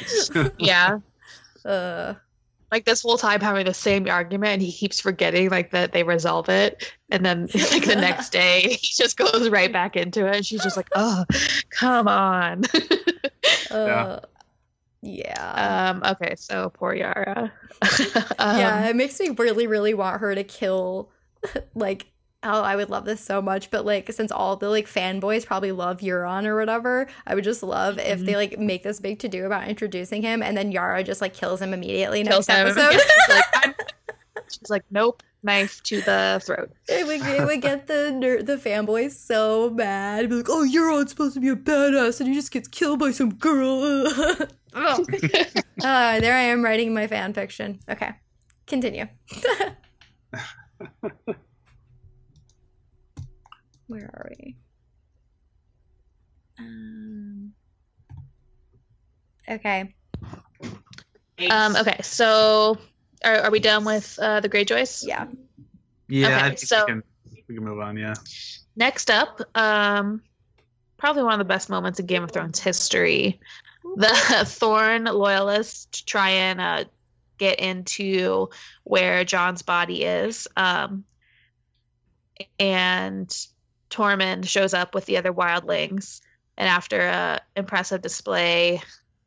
yeah. 0.58 0.98
Uh, 1.68 2.14
like 2.72 2.84
this 2.84 3.02
whole 3.02 3.18
time 3.18 3.40
having 3.40 3.64
the 3.64 3.74
same 3.74 4.08
argument 4.08 4.54
and 4.54 4.62
he 4.62 4.72
keeps 4.72 5.00
forgetting 5.00 5.50
like 5.50 5.70
that 5.70 5.92
they 5.92 6.02
resolve 6.02 6.48
it 6.48 6.92
and 7.10 7.24
then 7.24 7.42
like 7.72 7.84
the 7.84 7.96
next 7.96 8.30
day 8.32 8.62
he 8.80 8.92
just 8.92 9.16
goes 9.16 9.48
right 9.48 9.72
back 9.72 9.96
into 9.96 10.26
it 10.26 10.36
and 10.36 10.46
she's 10.46 10.62
just 10.62 10.76
like 10.76 10.88
oh 10.94 11.24
come 11.70 12.08
on 12.08 12.64
uh, 13.70 14.20
yeah. 15.02 15.90
um 15.90 16.02
okay 16.04 16.34
so 16.36 16.70
poor 16.70 16.94
yara 16.94 17.52
yeah, 18.38 18.80
um, 18.80 18.84
it 18.84 18.96
makes 18.96 19.18
me 19.20 19.30
really, 19.30 19.66
really 19.66 19.94
want 19.94 20.20
her 20.20 20.34
to 20.34 20.44
kill. 20.44 21.10
Like, 21.74 22.06
oh, 22.42 22.62
I 22.62 22.76
would 22.76 22.90
love 22.90 23.04
this 23.04 23.20
so 23.20 23.40
much. 23.42 23.70
But 23.70 23.84
like, 23.84 24.10
since 24.12 24.32
all 24.32 24.56
the 24.56 24.68
like 24.68 24.86
fanboys 24.86 25.46
probably 25.46 25.72
love 25.72 25.98
Euron 25.98 26.46
or 26.46 26.56
whatever, 26.56 27.06
I 27.26 27.34
would 27.34 27.44
just 27.44 27.62
love 27.62 27.98
if 27.98 28.18
Mm-hmm. 28.18 28.24
they 28.26 28.36
like 28.36 28.58
make 28.58 28.82
this 28.82 29.00
big 29.00 29.18
to 29.20 29.28
do 29.28 29.44
about 29.46 29.68
introducing 29.68 30.22
him, 30.22 30.42
and 30.42 30.56
then 30.56 30.72
Yara 30.72 31.02
just 31.04 31.20
like 31.20 31.34
kills 31.34 31.60
him 31.62 31.72
immediately 31.74 32.24
kills 32.24 32.48
next 32.48 32.76
him. 32.76 32.78
episode. 32.78 33.00
she's, 33.00 33.28
like, 33.28 33.76
she's 34.50 34.70
like 34.70 34.84
nope 34.90 35.22
knife 35.44 35.80
to 35.84 36.00
the 36.00 36.42
throat 36.44 36.68
it 36.88 37.06
would 37.06 37.20
it 37.24 37.46
would 37.46 37.62
get 37.62 37.86
the 37.86 38.10
ner- 38.10 38.42
the 38.42 38.56
fanboys 38.56 39.12
so 39.12 39.70
mad. 39.70 40.18
It'd 40.18 40.30
be 40.30 40.36
like, 40.36 40.48
oh, 40.48 40.66
Euron's 40.68 41.10
supposed 41.10 41.34
to 41.34 41.40
be 41.40 41.48
a 41.48 41.54
badass, 41.54 42.18
and 42.18 42.28
he 42.28 42.34
just 42.34 42.50
gets 42.50 42.66
killed 42.66 42.98
by 42.98 43.12
some 43.12 43.34
girl. 43.34 43.82
Ugh. 43.84 44.48
uh, 44.74 46.20
there 46.20 46.34
I 46.34 46.42
am 46.42 46.64
writing 46.64 46.92
my 46.92 47.06
fan 47.06 47.34
fiction. 47.34 47.78
Okay, 47.88 48.10
continue. 48.66 49.06
Where 53.88 54.04
are 54.14 54.30
we? 54.38 54.56
Um. 56.58 57.52
Okay. 59.48 59.94
um 61.50 61.76
okay 61.76 62.00
so 62.02 62.76
are, 63.24 63.36
are 63.42 63.50
we 63.50 63.60
done 63.60 63.84
with 63.84 64.18
uh 64.20 64.40
the 64.40 64.48
greyjoys 64.48 65.06
Yeah. 65.06 65.26
yeah, 66.08 66.26
Okay, 66.26 66.34
I 66.36 66.48
think 66.48 66.58
so- 66.58 66.84
we, 66.86 66.92
can, 66.92 67.02
we 67.48 67.54
can 67.54 67.64
move 67.64 67.78
on. 67.80 67.96
Yeah, 67.96 68.14
Next 68.76 69.10
up, 69.10 69.40
um, 69.56 70.22
probably 70.98 71.22
one 71.24 71.32
of 71.32 71.38
the 71.38 71.44
best 71.44 71.68
moments 71.70 71.98
in 71.98 72.06
Game 72.06 72.22
of 72.22 72.30
Thrones 72.30 72.60
history. 72.60 73.40
The 73.96 74.08
Thorne 74.46 75.04
loyalists 75.04 76.02
try 76.02 76.30
and 76.30 76.60
uh, 76.60 76.84
get 77.38 77.58
into 77.58 78.50
where 78.84 79.24
Jon's 79.24 79.62
body 79.62 80.04
is. 80.04 80.46
Um, 80.56 81.04
and 82.60 83.34
Tormund 83.90 84.48
shows 84.48 84.74
up 84.74 84.94
with 84.94 85.06
the 85.06 85.16
other 85.16 85.32
wildlings. 85.32 86.20
And 86.56 86.68
after 86.68 87.00
a 87.00 87.40
impressive 87.56 88.02
display 88.02 88.82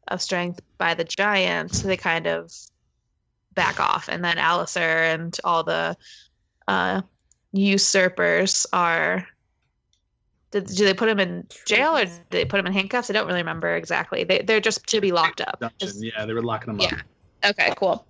of 0.08 0.22
strength 0.22 0.60
by 0.78 0.94
the 0.94 1.04
giants, 1.04 1.82
they 1.82 1.98
kind 1.98 2.28
of 2.28 2.54
back 3.54 3.80
off. 3.80 4.10
And 4.10 4.24
then 4.24 4.38
Alliser 4.38 5.14
and 5.14 5.38
all 5.44 5.64
the 5.64 5.96
uh, 6.68 7.02
usurpers 7.54 8.66
are 8.74 9.28
did, 10.52 10.68
do 10.68 10.84
they 10.84 10.94
put 10.94 11.08
him 11.08 11.20
in 11.20 11.48
jail 11.66 11.96
or 11.96 12.04
did 12.06 12.12
they 12.30 12.46
put 12.46 12.60
him 12.60 12.68
in 12.68 12.74
handcuffs? 12.74 13.10
I 13.10 13.14
don't 13.14 13.26
really 13.26 13.40
remember 13.40 13.74
exactly. 13.76 14.26
They 14.26 14.40
they're 14.40 14.60
just 14.60 14.86
to 14.88 15.00
be 15.00 15.12
locked 15.14 15.40
up. 15.42 15.60
Dungeon. 15.60 15.88
Is- 15.88 16.04
Yeah, 16.04 16.26
they 16.26 16.34
were 16.34 16.44
locking 16.44 16.76
them 16.76 16.82
up. 16.86 16.92
Yeah. 16.92 17.02
Okay, 17.50 17.74
cool. 17.78 18.06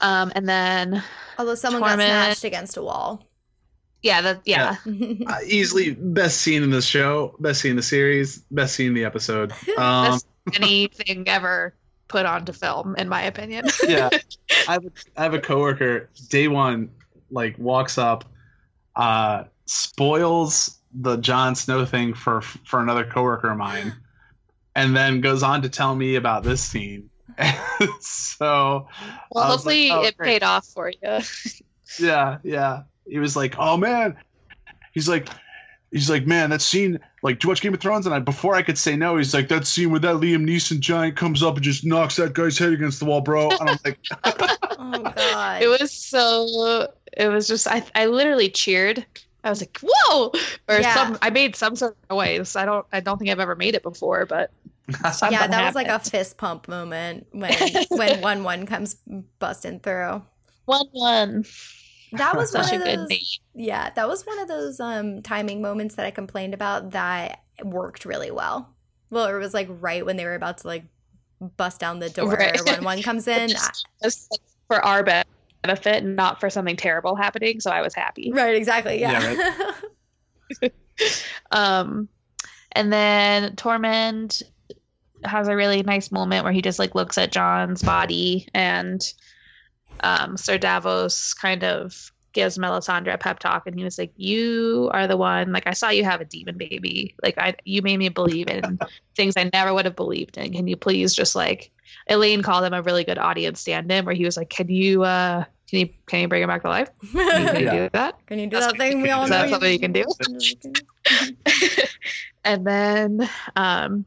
Um, 0.00 0.30
and 0.36 0.48
then 0.48 1.02
Although 1.38 1.56
someone 1.56 1.82
got 1.82 1.94
smashed 1.94 2.44
against 2.44 2.76
a 2.76 2.82
wall. 2.82 3.27
Yeah, 4.02 4.20
the 4.20 4.40
yeah, 4.44 4.76
Uh, 4.86 5.38
easily 5.46 5.92
best 5.92 6.40
scene 6.40 6.62
in 6.62 6.70
the 6.70 6.82
show, 6.82 7.34
best 7.40 7.60
scene 7.60 7.70
in 7.72 7.76
the 7.76 7.82
series, 7.82 8.38
best 8.50 8.74
scene 8.74 8.88
in 8.88 8.94
the 8.94 9.04
episode. 9.04 9.52
Um, 9.78 10.12
Best- 10.12 10.26
anything 10.54 11.28
ever 11.28 11.74
put 12.08 12.26
onto 12.26 12.52
film, 12.52 12.96
in 12.96 13.08
my 13.08 13.22
opinion. 13.22 13.66
yeah, 13.88 14.08
I 14.66 14.72
have, 14.72 14.84
a, 14.84 14.90
I 15.16 15.22
have 15.22 15.34
a 15.34 15.40
coworker. 15.40 16.08
Day 16.28 16.48
one, 16.48 16.90
like 17.30 17.58
walks 17.58 17.98
up, 17.98 18.24
uh, 18.96 19.44
spoils 19.66 20.78
the 20.92 21.16
Jon 21.16 21.54
Snow 21.54 21.84
thing 21.84 22.14
for 22.14 22.40
for 22.40 22.80
another 22.80 23.04
coworker 23.04 23.50
of 23.50 23.58
mine, 23.58 23.94
and 24.74 24.96
then 24.96 25.20
goes 25.20 25.42
on 25.42 25.62
to 25.62 25.68
tell 25.68 25.94
me 25.94 26.16
about 26.16 26.42
this 26.44 26.62
scene. 26.62 27.10
so, 28.00 28.88
well, 29.30 29.44
hopefully 29.44 29.90
like, 29.90 29.98
oh, 29.98 30.04
it 30.04 30.16
great. 30.16 30.26
paid 30.26 30.42
off 30.42 30.66
for 30.66 30.90
you. 30.90 31.18
yeah, 32.00 32.38
yeah, 32.42 32.82
he 33.08 33.18
was 33.18 33.36
like, 33.36 33.56
"Oh 33.58 33.76
man," 33.76 34.16
he's 34.92 35.08
like. 35.08 35.28
He's 35.90 36.10
like, 36.10 36.26
man, 36.26 36.50
that 36.50 36.60
scene, 36.60 37.00
like, 37.22 37.38
do 37.38 37.46
you 37.46 37.48
watch 37.48 37.62
Game 37.62 37.72
of 37.72 37.80
Thrones? 37.80 38.04
And 38.04 38.14
I, 38.14 38.18
before 38.18 38.54
I 38.54 38.60
could 38.60 38.76
say 38.76 38.94
no, 38.94 39.16
he's 39.16 39.32
like, 39.32 39.48
that 39.48 39.66
scene 39.66 39.90
where 39.90 40.00
that 40.00 40.16
Liam 40.16 40.46
Neeson 40.46 40.80
giant 40.80 41.16
comes 41.16 41.42
up 41.42 41.54
and 41.54 41.64
just 41.64 41.82
knocks 41.82 42.16
that 42.16 42.34
guy's 42.34 42.58
head 42.58 42.74
against 42.74 42.98
the 43.00 43.06
wall, 43.06 43.22
bro. 43.22 43.48
And 43.48 43.70
I'm 43.70 43.78
like, 43.82 43.98
oh 44.78 45.00
god. 45.16 45.62
It 45.62 45.68
was 45.68 45.90
so. 45.90 46.88
It 47.16 47.28
was 47.28 47.48
just 47.48 47.66
I. 47.66 47.82
I 47.94 48.04
literally 48.04 48.50
cheered. 48.50 49.06
I 49.42 49.48
was 49.48 49.62
like, 49.62 49.78
"Whoa!" 49.82 50.30
Or 50.68 50.78
Yeah. 50.78 50.92
some. 50.92 51.18
I 51.22 51.30
made 51.30 51.56
some 51.56 51.74
sort 51.74 51.96
of 52.02 52.10
noise. 52.14 52.54
I 52.54 52.66
don't. 52.66 52.84
I 52.92 53.00
don't 53.00 53.16
think 53.16 53.30
I've 53.30 53.40
ever 53.40 53.56
made 53.56 53.74
it 53.74 53.82
before, 53.82 54.26
but 54.26 54.50
something 55.12 55.32
yeah, 55.32 55.46
that 55.46 55.64
was 55.64 55.74
like 55.74 55.88
a 55.88 56.00
fist 56.00 56.36
pump 56.36 56.68
moment 56.68 57.28
when 57.32 57.54
when 57.88 58.20
Wun 58.20 58.44
Wun 58.44 58.66
comes 58.66 58.96
busting 59.38 59.80
through. 59.80 60.20
Wun 60.66 60.86
Wun. 60.92 61.44
That 62.12 62.36
was 62.36 62.52
one 62.52 62.64
Such 62.64 62.72
a 62.72 62.76
of 62.76 62.84
good 62.84 62.98
those. 63.00 63.08
name. 63.08 63.20
Yeah, 63.54 63.90
that 63.90 64.08
was 64.08 64.26
one 64.26 64.38
of 64.38 64.48
those 64.48 64.80
um 64.80 65.22
timing 65.22 65.60
moments 65.62 65.94
that 65.96 66.06
I 66.06 66.10
complained 66.10 66.54
about 66.54 66.90
that 66.92 67.42
worked 67.62 68.04
really 68.04 68.30
well. 68.30 68.68
Well, 69.10 69.26
it 69.26 69.38
was 69.38 69.54
like 69.54 69.68
right 69.80 70.04
when 70.04 70.16
they 70.16 70.24
were 70.24 70.34
about 70.34 70.58
to 70.58 70.66
like 70.66 70.84
bust 71.56 71.80
down 71.80 71.98
the 71.98 72.10
door 72.10 72.32
Right. 72.34 72.60
when 72.64 72.84
one 72.84 73.02
comes 73.02 73.26
in. 73.28 73.48
Just, 73.50 73.86
just 74.02 74.40
for 74.66 74.84
our 74.84 75.02
benefit, 75.02 76.02
and 76.04 76.14
not 76.16 76.40
for 76.40 76.50
something 76.50 76.76
terrible 76.76 77.14
happening. 77.16 77.60
So 77.60 77.70
I 77.70 77.80
was 77.80 77.94
happy. 77.94 78.32
right, 78.32 78.54
exactly. 78.56 79.00
Yeah. 79.00 79.52
Yeah, 80.60 80.68
Um, 81.52 82.08
and 82.72 82.92
then 82.92 83.54
Tormund 83.56 84.42
has 85.24 85.48
a 85.48 85.56
really 85.56 85.82
nice 85.82 86.10
moment 86.12 86.44
where 86.44 86.52
he 86.52 86.62
just 86.62 86.78
like 86.78 86.94
looks 86.94 87.18
at 87.18 87.32
Jon's 87.32 87.82
body, 87.82 88.48
and 88.54 89.00
um, 90.00 90.36
Sir 90.36 90.58
Davos 90.58 91.34
kind 91.34 91.64
of 91.64 92.12
gives 92.34 92.58
Melisandre 92.58 93.14
a 93.14 93.18
pep 93.18 93.38
talk, 93.38 93.66
and 93.66 93.76
he 93.76 93.84
was 93.84 93.98
like, 93.98 94.12
"You 94.16 94.90
are 94.92 95.06
the 95.06 95.16
one. 95.16 95.52
Like 95.52 95.66
I 95.66 95.72
saw 95.72 95.90
you 95.90 96.04
have 96.04 96.20
a 96.20 96.24
demon 96.24 96.56
baby. 96.58 97.14
Like 97.22 97.38
I, 97.38 97.54
you 97.64 97.82
made 97.82 97.96
me 97.98 98.08
believe 98.10 98.48
in 98.48 98.78
things 99.16 99.34
I 99.36 99.50
never 99.52 99.72
would 99.74 99.86
have 99.86 99.96
believed 99.96 100.36
in. 100.36 100.52
Can 100.52 100.66
you 100.66 100.76
please 100.76 101.14
just 101.14 101.34
like?" 101.34 101.70
Elaine 102.08 102.42
called 102.42 102.64
him 102.64 102.74
a 102.74 102.82
really 102.82 103.04
good 103.04 103.18
audience 103.18 103.60
stand-in, 103.60 104.04
where 104.04 104.14
he 104.14 104.24
was 104.24 104.36
like, 104.36 104.50
"Can 104.50 104.68
you, 104.68 105.04
uh, 105.04 105.44
can 105.70 105.78
you, 105.80 105.88
can 106.06 106.20
you 106.20 106.28
bring 106.28 106.42
him 106.42 106.48
back 106.48 106.62
to 106.62 106.68
life? 106.68 106.90
Can 107.12 107.14
you, 107.42 107.48
can 107.48 107.60
you 107.60 107.64
Yeah. 107.66 107.72
do 107.84 107.88
that?" 107.92 108.26
Can 108.26 108.38
you 108.38 108.46
do 108.46 108.56
That's 108.60 108.72
that 108.72 108.76
thing 108.78 109.00
we 109.02 109.10
all 109.10 109.24
Is 109.24 109.30
know? 109.30 109.36
that 109.38 109.50
something 109.50 109.72
you 109.72 109.78
can 109.78 109.92
do? 109.92 110.04
do? 110.20 110.74
and 112.44 112.66
then 112.66 113.28
um 113.56 114.04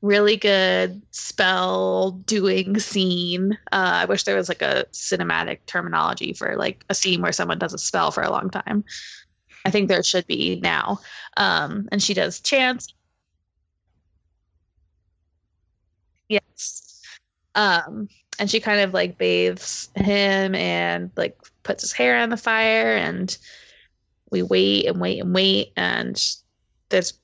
really 0.00 0.36
good 0.36 1.02
spell 1.10 2.12
doing 2.12 2.78
scene. 2.78 3.58
Uh 3.72 4.02
i 4.02 4.04
wish 4.04 4.24
there 4.24 4.36
was 4.36 4.48
like 4.48 4.62
a 4.62 4.86
cinematic 4.92 5.60
terminology 5.66 6.32
for 6.32 6.56
like 6.56 6.84
a 6.88 6.94
scene 6.94 7.20
where 7.22 7.32
someone 7.32 7.58
does 7.58 7.74
a 7.74 7.78
spell 7.78 8.10
for 8.10 8.22
a 8.22 8.30
long 8.30 8.50
time. 8.50 8.84
I 9.64 9.70
think 9.70 9.88
there 9.88 10.02
should 10.02 10.26
be 10.26 10.60
now. 10.62 11.00
Um 11.36 11.88
and 11.92 12.02
she 12.02 12.14
does 12.14 12.40
chants. 12.40 12.94
Yes. 16.28 17.00
Um 17.54 18.08
and 18.38 18.50
she 18.50 18.60
kind 18.60 18.80
of 18.80 18.94
like 18.94 19.18
bathes 19.18 19.90
him 19.94 20.54
and 20.54 21.10
like 21.16 21.36
puts 21.62 21.82
his 21.82 21.92
hair 21.92 22.18
on 22.18 22.30
the 22.30 22.36
fire 22.36 22.94
and 22.96 23.36
we 24.30 24.42
wait 24.42 24.86
and 24.86 25.00
wait 25.00 25.20
and 25.20 25.34
wait 25.34 25.72
and 25.76 26.22
there's 26.90 27.14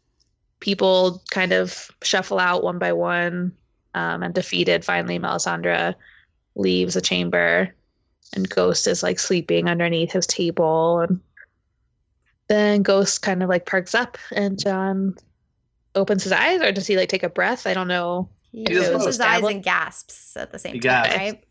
people 0.64 1.22
kind 1.30 1.52
of 1.52 1.90
shuffle 2.02 2.38
out 2.38 2.64
one 2.64 2.78
by 2.78 2.94
one 2.94 3.52
um, 3.94 4.22
and 4.22 4.34
defeated 4.34 4.82
finally 4.82 5.18
melisandre 5.18 5.94
leaves 6.56 6.94
the 6.94 7.02
chamber 7.02 7.74
and 8.32 8.48
ghost 8.48 8.86
is 8.86 9.02
like 9.02 9.18
sleeping 9.18 9.68
underneath 9.68 10.10
his 10.10 10.26
table 10.26 11.00
and 11.00 11.20
then 12.48 12.82
ghost 12.82 13.20
kind 13.20 13.42
of 13.42 13.50
like 13.50 13.66
perks 13.66 13.94
up 13.94 14.16
and 14.32 14.58
john 14.58 15.14
opens 15.94 16.22
his 16.24 16.32
eyes 16.32 16.62
or 16.62 16.72
does 16.72 16.86
he 16.86 16.96
like 16.96 17.10
take 17.10 17.22
a 17.24 17.28
breath 17.28 17.66
i 17.66 17.74
don't 17.74 17.88
know 17.88 18.30
He 18.50 18.64
does 18.64 18.88
closes 18.88 18.96
both. 18.98 19.06
his 19.06 19.20
eyes 19.20 19.44
and 19.44 19.62
gasps 19.62 20.34
at 20.36 20.50
the 20.50 20.58
same 20.58 20.72
He 20.74 20.80
time, 20.80 21.04
gasps. 21.04 21.16
right? 21.18 21.44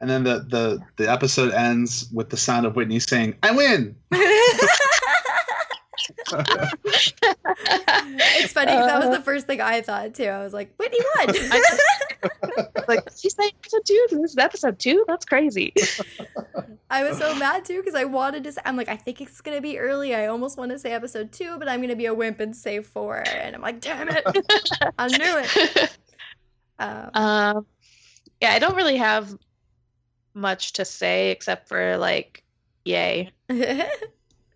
And 0.00 0.10
then 0.10 0.24
the, 0.24 0.40
the 0.40 0.80
the 0.96 1.08
episode 1.08 1.52
ends 1.52 2.10
with 2.12 2.28
the 2.28 2.36
sound 2.36 2.66
of 2.66 2.74
Whitney 2.74 2.98
saying, 2.98 3.36
"I 3.40 3.52
win." 3.52 3.94
it's 6.30 7.12
funny 8.52 8.72
'cause 8.72 8.86
that 8.86 9.06
was 9.06 9.16
the 9.16 9.22
first 9.24 9.46
thing 9.46 9.60
I 9.60 9.80
thought 9.82 10.14
too. 10.14 10.24
I 10.24 10.42
was 10.42 10.52
like, 10.52 10.74
Whitney 10.78 10.98
won. 11.16 11.28
like 12.88 13.00
she's 13.16 13.34
saying 13.34 13.50
episode 13.60 13.82
two 13.84 14.06
this 14.10 14.32
is 14.32 14.38
episode 14.38 14.78
two 14.78 15.04
that's 15.08 15.24
crazy 15.24 15.72
I 16.90 17.02
was 17.04 17.18
so 17.18 17.34
mad 17.34 17.64
too 17.64 17.80
because 17.80 17.94
I 17.94 18.04
wanted 18.04 18.44
to. 18.44 18.52
Say, 18.52 18.60
I'm 18.66 18.76
like, 18.76 18.88
I 18.88 18.96
think 18.96 19.20
it's 19.22 19.40
gonna 19.40 19.62
be 19.62 19.78
early. 19.78 20.14
I 20.14 20.26
almost 20.26 20.58
want 20.58 20.70
to 20.72 20.78
say 20.78 20.92
episode 20.92 21.32
two, 21.32 21.56
but 21.58 21.66
I'm 21.68 21.80
gonna 21.80 21.96
be 21.96 22.04
a 22.06 22.12
wimp 22.14 22.38
and 22.40 22.54
say 22.54 22.80
four. 22.82 23.24
And 23.26 23.56
I'm 23.56 23.62
like, 23.62 23.80
damn 23.80 24.08
it, 24.10 24.22
I 24.98 25.08
knew 25.08 25.38
it. 25.38 25.96
Um, 26.78 27.10
Um, 27.14 27.66
yeah, 28.42 28.52
I 28.52 28.58
don't 28.58 28.76
really 28.76 28.98
have 28.98 29.34
much 30.34 30.74
to 30.74 30.84
say 30.84 31.30
except 31.30 31.68
for 31.68 31.96
like, 31.96 32.42
yay. 32.84 33.30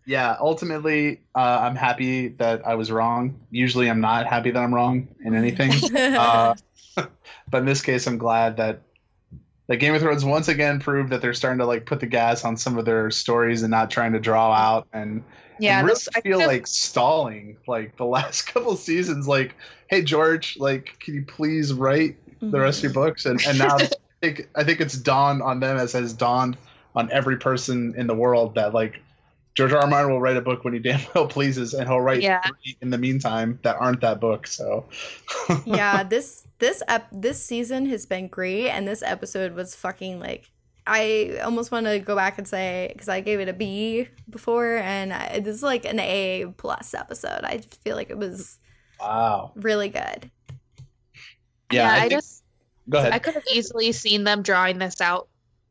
Yeah, 0.06 0.36
ultimately, 0.38 1.20
uh, 1.34 1.58
I'm 1.62 1.74
happy 1.74 2.28
that 2.28 2.64
I 2.64 2.76
was 2.76 2.92
wrong. 2.92 3.40
Usually, 3.50 3.90
I'm 3.90 4.00
not 4.00 4.26
happy 4.26 4.52
that 4.52 4.58
I'm 4.58 4.72
wrong 4.72 5.08
in 5.24 5.34
anything. 5.34 5.72
uh, 5.96 6.54
but 7.50 7.58
in 7.58 7.64
this 7.64 7.82
case, 7.82 8.06
I'm 8.06 8.16
glad 8.16 8.56
that 8.58 8.82
that 9.66 9.78
Game 9.78 9.96
of 9.96 10.00
Thrones 10.00 10.24
once 10.24 10.46
again 10.46 10.78
proved 10.78 11.10
that 11.10 11.20
they're 11.20 11.34
starting 11.34 11.58
to 11.58 11.66
like 11.66 11.86
put 11.86 11.98
the 11.98 12.06
gas 12.06 12.44
on 12.44 12.56
some 12.56 12.78
of 12.78 12.84
their 12.84 13.10
stories 13.10 13.62
and 13.62 13.70
not 13.72 13.90
trying 13.90 14.12
to 14.12 14.20
draw 14.20 14.52
out 14.52 14.86
and 14.92 15.24
Yeah, 15.58 15.78
and 15.78 15.86
really 15.86 15.96
this 15.96 16.08
I 16.14 16.20
feel 16.20 16.38
like 16.38 16.68
stalling 16.68 17.56
like 17.66 17.96
the 17.96 18.04
last 18.06 18.42
couple 18.42 18.76
seasons. 18.76 19.26
Like, 19.26 19.56
hey 19.88 20.02
George, 20.02 20.56
like, 20.56 20.96
can 21.00 21.14
you 21.14 21.24
please 21.24 21.72
write 21.72 22.16
the 22.40 22.60
rest 22.60 22.78
of 22.78 22.84
your 22.84 22.92
books? 22.92 23.26
And 23.26 23.44
and 23.44 23.58
now 23.58 23.76
I 23.76 23.88
think 24.20 24.48
I 24.54 24.62
think 24.62 24.80
it's 24.80 24.96
dawned 24.96 25.42
on 25.42 25.58
them 25.58 25.76
as 25.78 25.92
has 25.94 26.12
dawned 26.12 26.56
on 26.94 27.10
every 27.10 27.38
person 27.38 27.92
in 27.96 28.06
the 28.06 28.14
world 28.14 28.54
that 28.54 28.72
like 28.72 29.02
George 29.56 29.72
R. 29.72 29.80
R. 29.80 29.86
Martin 29.86 30.12
will 30.12 30.20
write 30.20 30.36
a 30.36 30.42
book 30.42 30.64
when 30.64 30.74
he 30.74 30.78
damn 30.80 31.00
well 31.14 31.26
pleases, 31.36 31.72
and 31.74 31.88
he'll 31.88 32.00
write 32.00 32.22
Yeah. 32.22 32.42
three 32.42 32.76
in 32.82 32.90
the 32.90 32.98
meantime 32.98 33.58
that 33.62 33.76
aren't 33.80 34.02
that 34.02 34.20
book. 34.20 34.46
So 34.46 34.84
yeah, 35.64 36.02
this 36.02 36.46
this 36.58 36.82
ep- 36.88 37.08
this 37.10 37.42
season 37.42 37.86
has 37.86 38.04
been 38.06 38.28
great, 38.28 38.68
and 38.68 38.86
this 38.86 39.02
episode 39.02 39.54
was 39.54 39.74
fucking 39.74 40.20
like. 40.20 40.50
I 40.88 41.40
almost 41.42 41.72
want 41.72 41.86
to 41.86 41.98
go 41.98 42.14
back 42.14 42.38
and 42.38 42.46
say 42.46 42.90
because 42.92 43.08
I 43.08 43.20
gave 43.20 43.40
it 43.40 43.48
a 43.48 43.52
B 43.52 44.06
before, 44.30 44.76
and 44.76 45.12
I, 45.12 45.40
this 45.40 45.56
is 45.56 45.62
like 45.62 45.84
an 45.84 45.98
A 45.98 46.46
plus 46.58 46.94
episode. 46.94 47.40
I 47.42 47.58
feel 47.82 47.96
like 47.96 48.08
it 48.08 48.16
was 48.16 48.58
wow, 49.00 49.50
really 49.56 49.88
good. 49.88 50.30
yeah, 51.72 51.72
yeah. 51.72 51.90
I, 51.90 51.96
I, 51.96 52.00
think, 52.02 52.12
just 52.12 52.44
go 52.88 52.98
ahead. 52.98 53.12
I 53.12 53.18
could 53.18 53.34
have 53.34 53.42
easily 53.52 53.90
seen 53.90 54.22
them 54.22 54.42
drawing 54.42 54.78
this 54.78 55.00
out 55.00 55.26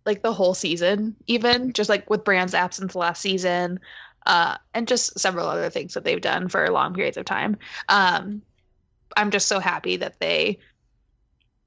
like 0.05 0.21
the 0.21 0.33
whole 0.33 0.53
season, 0.53 1.15
even 1.27 1.73
just 1.73 1.89
like 1.89 2.09
with 2.09 2.23
Bran's 2.23 2.53
absence 2.53 2.95
last 2.95 3.21
season, 3.21 3.79
uh, 4.25 4.57
and 4.73 4.87
just 4.87 5.19
several 5.19 5.47
other 5.47 5.69
things 5.69 5.93
that 5.95 6.03
they've 6.03 6.21
done 6.21 6.47
for 6.49 6.69
long 6.69 6.93
periods 6.93 7.17
of 7.17 7.25
time. 7.25 7.57
Um, 7.89 8.41
I'm 9.17 9.31
just 9.31 9.47
so 9.47 9.59
happy 9.59 9.97
that 9.97 10.19
they 10.19 10.59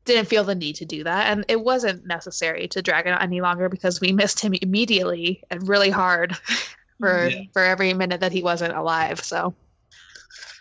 didn't 0.04 0.28
feel 0.28 0.44
the 0.44 0.54
need 0.54 0.76
to 0.76 0.84
do 0.84 1.04
that, 1.04 1.30
and 1.30 1.44
it 1.48 1.60
wasn't 1.60 2.06
necessary 2.06 2.68
to 2.68 2.82
drag 2.82 3.06
it 3.06 3.10
out 3.10 3.22
any 3.22 3.40
longer 3.40 3.68
because 3.68 4.00
we 4.00 4.12
missed 4.12 4.40
him 4.40 4.54
immediately 4.54 5.42
and 5.50 5.68
really 5.68 5.90
hard 5.90 6.36
for 7.00 7.28
Yeah. 7.28 7.42
for 7.52 7.62
every 7.62 7.92
minute 7.94 8.20
that 8.20 8.32
he 8.32 8.42
wasn't 8.42 8.74
alive. 8.74 9.22
So 9.22 9.54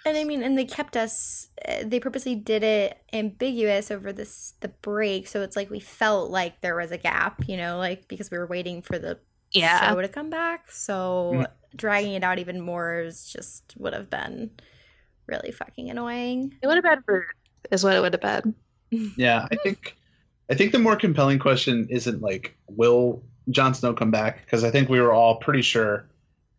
And 0.05 0.17
I 0.17 0.23
mean, 0.23 0.43
and 0.43 0.57
they 0.57 0.65
kept 0.65 0.95
us. 0.97 1.47
Uh, 1.67 1.84
They 1.85 1.99
purposely 1.99 2.35
did 2.35 2.63
it 2.63 2.97
ambiguous 3.13 3.91
over 3.91 4.11
this 4.13 4.53
the 4.61 4.69
break, 4.69 5.27
so 5.27 5.41
it's 5.41 5.55
like 5.55 5.69
we 5.69 5.79
felt 5.79 6.31
like 6.31 6.61
there 6.61 6.75
was 6.75 6.91
a 6.91 6.97
gap, 6.97 7.47
you 7.47 7.57
know, 7.57 7.77
like 7.77 8.07
because 8.07 8.31
we 8.31 8.38
were 8.38 8.47
waiting 8.47 8.81
for 8.81 8.99
the 8.99 9.19
yeah, 9.53 9.79
show 9.79 10.01
to 10.01 10.07
come 10.09 10.29
back. 10.29 10.71
So 10.71 11.43
Mm. 11.43 11.47
dragging 11.75 12.13
it 12.13 12.23
out 12.23 12.39
even 12.39 12.61
more 12.61 13.01
is 13.01 13.25
just 13.31 13.75
would 13.77 13.93
have 13.93 14.09
been 14.09 14.51
really 15.27 15.51
fucking 15.51 15.89
annoying. 15.89 16.53
it 16.61 16.67
would 16.67 16.75
have 16.77 16.84
been 16.84 17.03
rude, 17.07 17.25
is 17.71 17.84
what 17.84 17.95
it 17.95 18.01
would 18.01 18.13
have 18.13 18.43
been. 18.43 18.55
Yeah, 19.15 19.47
I 19.51 19.55
think 19.55 19.97
I 20.49 20.55
think 20.55 20.71
the 20.71 20.79
more 20.79 20.95
compelling 20.95 21.39
question 21.39 21.88
isn't 21.89 22.21
like 22.21 22.57
will 22.67 23.23
Jon 23.49 23.73
Snow 23.73 23.93
come 23.93 24.11
back 24.11 24.45
because 24.45 24.63
I 24.63 24.71
think 24.71 24.89
we 24.89 25.01
were 25.01 25.13
all 25.13 25.38
pretty 25.38 25.61
sure, 25.61 26.07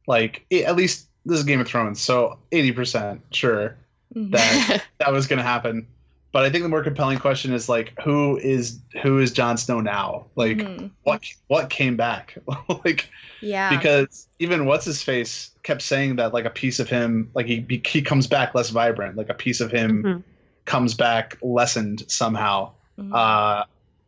like 0.07 0.47
at 0.53 0.77
least 0.77 1.09
this 1.25 1.39
is 1.39 1.45
Game 1.45 1.61
of 1.61 1.69
Thrones, 1.69 2.01
so 2.01 2.39
eighty 2.53 2.73
percent 2.73 3.23
sure. 3.33 3.77
That 4.15 4.85
that 4.99 5.13
was 5.13 5.27
going 5.27 5.39
to 5.39 5.43
happen. 5.45 5.87
But 6.31 6.45
I 6.45 6.51
think 6.51 6.63
the 6.63 6.69
more 6.69 6.83
compelling 6.83 7.19
question 7.19 7.55
is 7.55 7.69
like 7.69 7.95
who 8.05 8.37
is 8.37 8.81
who 9.03 9.19
is 9.19 9.33
Jon 9.33 9.57
Snow 9.57 9.81
now? 9.81 10.27
Like 10.37 10.59
Mhm. 10.59 10.91
what 11.03 11.23
what 11.47 11.71
came 11.71 11.97
back? 11.97 12.37
like 12.85 13.09
yeah, 13.41 13.71
because 13.77 14.29
even 14.39 14.67
what's 14.67 14.85
his 14.85 15.03
face 15.03 15.51
kept 15.63 15.81
saying 15.83 16.17
that 16.17 16.35
like 16.35 16.45
a 16.45 16.51
piece 16.51 16.81
of 16.81 16.89
him 16.91 17.31
like 17.35 17.47
he 17.47 17.65
he 17.87 18.03
comes 18.03 18.27
back 18.27 18.55
less 18.55 18.69
vibrant, 18.71 19.17
like 19.17 19.31
a 19.31 19.35
piece 19.35 19.61
of 19.61 19.71
him 19.71 20.03
Mhm. 20.03 20.23
comes 20.67 20.93
back 20.95 21.39
lessened 21.41 22.05
somehow. 22.11 22.73
Mhm. 23.01 23.15
Uh, 23.15 23.65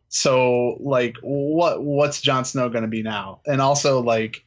so 0.09 0.77
like, 0.79 1.17
what 1.21 1.81
what's 1.81 2.21
Jon 2.21 2.45
Snow 2.45 2.69
going 2.69 2.83
to 2.83 2.87
be 2.89 3.01
now? 3.01 3.39
And 3.47 3.61
also 3.61 4.01
like, 4.01 4.43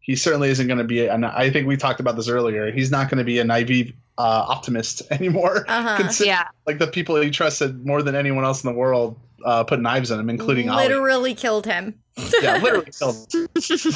he 0.00 0.16
certainly 0.16 0.48
isn't 0.50 0.66
going 0.66 0.78
to 0.78 0.84
be. 0.84 1.06
And 1.06 1.24
I 1.24 1.50
think 1.50 1.68
we 1.68 1.76
talked 1.76 2.00
about 2.00 2.16
this 2.16 2.28
earlier. 2.28 2.72
He's 2.72 2.90
not 2.90 3.08
going 3.10 3.18
to 3.18 3.24
be 3.24 3.38
a 3.38 3.44
naive 3.44 3.92
uh, 4.18 4.44
optimist 4.48 5.02
anymore. 5.10 5.64
Uh-huh. 5.68 5.96
Consider- 5.96 6.28
yeah. 6.28 6.48
like 6.66 6.78
the 6.78 6.86
people 6.86 7.16
he 7.20 7.30
trusted 7.30 7.84
more 7.86 8.02
than 8.02 8.14
anyone 8.14 8.44
else 8.44 8.62
in 8.64 8.72
the 8.72 8.78
world 8.78 9.18
uh, 9.44 9.64
put 9.64 9.80
knives 9.80 10.10
in 10.10 10.20
him, 10.20 10.30
including 10.30 10.68
Ollie. 10.70 10.84
literally 10.84 11.34
killed 11.34 11.66
him. 11.66 11.98
Yeah, 12.42 12.58
literally 12.58 12.90
killed. 12.98 13.26
him. 13.32 13.48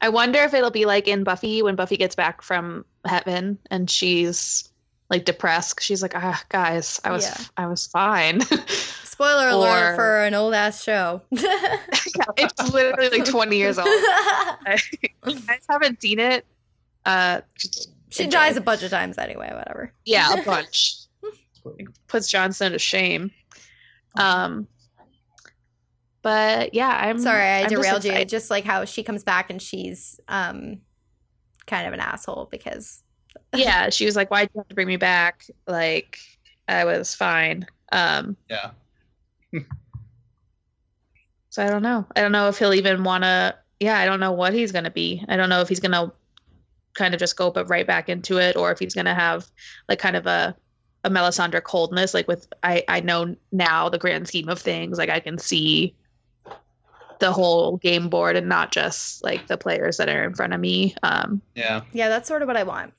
I 0.00 0.10
wonder 0.10 0.40
if 0.40 0.54
it'll 0.54 0.70
be 0.70 0.84
like 0.84 1.08
in 1.08 1.24
Buffy 1.24 1.62
when 1.62 1.74
Buffy 1.74 1.96
gets 1.96 2.14
back 2.14 2.42
from 2.42 2.84
heaven 3.04 3.58
and 3.70 3.90
she's 3.90 4.68
like 5.10 5.24
depressed. 5.24 5.80
She's 5.82 6.02
like, 6.02 6.12
ah, 6.14 6.40
guys, 6.50 7.00
I 7.02 7.10
was, 7.12 7.24
Yeah. 7.24 7.44
I 7.56 7.66
was 7.66 7.86
fine. 7.86 8.40
Spoiler 8.42 9.48
alert 9.48 9.92
Or- 9.92 9.96
for 9.96 10.20
an 10.24 10.34
old 10.34 10.54
ass 10.54 10.82
show. 10.84 11.22
it's 11.32 12.72
literally 12.72 13.08
like 13.18 13.24
20 13.24 13.56
years 13.56 13.78
old. 13.78 13.88
If 13.88 14.92
you 15.26 15.34
guys 15.40 15.60
haven't 15.68 16.00
seen 16.02 16.18
it, 16.20 16.44
uh, 17.06 17.40
she 18.10 18.24
enjoy. 18.24 18.38
dies 18.38 18.56
a 18.56 18.60
bunch 18.60 18.82
of 18.82 18.90
times 18.90 19.18
anyway. 19.18 19.50
Whatever. 19.52 19.92
yeah, 20.04 20.32
a 20.34 20.42
bunch. 20.44 20.96
Puts 22.06 22.28
Jon 22.30 22.52
Snow 22.52 22.70
to 22.70 22.78
shame. 22.78 23.30
Um, 24.18 24.66
but 26.22 26.74
yeah, 26.74 26.88
I'm 26.90 27.18
Sorry, 27.18 27.42
I 27.42 27.60
I'm 27.62 27.70
just 27.70 27.82
derailed 27.82 28.04
you. 28.04 28.24
Just 28.24 28.50
like 28.50 28.64
how 28.64 28.84
she 28.84 29.02
comes 29.02 29.22
back 29.24 29.50
and 29.50 29.60
she's 29.60 30.18
um 30.28 30.80
kind 31.66 31.86
of 31.86 31.92
an 31.92 32.00
asshole 32.00 32.48
because 32.50 33.02
yeah, 33.54 33.90
she 33.90 34.04
was 34.06 34.16
like, 34.16 34.30
"Why'd 34.30 34.50
you 34.54 34.60
have 34.60 34.68
to 34.68 34.74
bring 34.74 34.88
me 34.88 34.96
back?" 34.96 35.46
Like, 35.66 36.18
I 36.66 36.84
was 36.84 37.14
fine. 37.14 37.66
Um, 37.92 38.36
Yeah. 38.50 38.70
so 41.50 41.64
I 41.64 41.68
don't 41.68 41.82
know. 41.82 42.06
I 42.14 42.20
don't 42.20 42.32
know 42.32 42.48
if 42.48 42.58
he'll 42.58 42.74
even 42.74 43.04
want 43.04 43.24
to. 43.24 43.54
Yeah, 43.80 43.98
I 43.98 44.06
don't 44.06 44.20
know 44.20 44.32
what 44.32 44.52
he's 44.52 44.72
gonna 44.72 44.90
be. 44.90 45.24
I 45.28 45.36
don't 45.36 45.48
know 45.48 45.60
if 45.60 45.68
he's 45.68 45.80
gonna 45.80 46.12
kind 46.94 47.14
of 47.14 47.20
just 47.20 47.36
go 47.36 47.50
but 47.50 47.68
right 47.68 47.86
back 47.86 48.08
into 48.08 48.38
it, 48.38 48.56
or 48.56 48.72
if 48.72 48.78
he's 48.78 48.94
gonna 48.94 49.14
have 49.14 49.46
like 49.88 49.98
kind 49.98 50.16
of 50.16 50.26
a 50.26 50.56
a 51.04 51.10
Melisandre 51.10 51.62
coldness. 51.62 52.14
Like 52.14 52.28
with 52.28 52.46
I 52.62 52.84
I 52.88 53.00
know 53.00 53.36
now 53.52 53.88
the 53.88 53.98
grand 53.98 54.28
scheme 54.28 54.48
of 54.48 54.58
things. 54.60 54.98
Like 54.98 55.10
I 55.10 55.20
can 55.20 55.38
see 55.38 55.94
the 57.20 57.32
whole 57.32 57.76
game 57.78 58.08
board 58.08 58.36
and 58.36 58.48
not 58.48 58.70
just 58.72 59.24
like 59.24 59.46
the 59.48 59.56
players 59.58 59.96
that 59.96 60.08
are 60.08 60.24
in 60.24 60.34
front 60.34 60.52
of 60.54 60.60
me. 60.60 60.94
Um, 61.02 61.42
Yeah. 61.54 61.82
yeah, 61.92 62.08
that's 62.08 62.28
sort 62.28 62.42
of 62.42 62.48
what 62.48 62.56
I 62.56 62.62
want. 62.62 62.94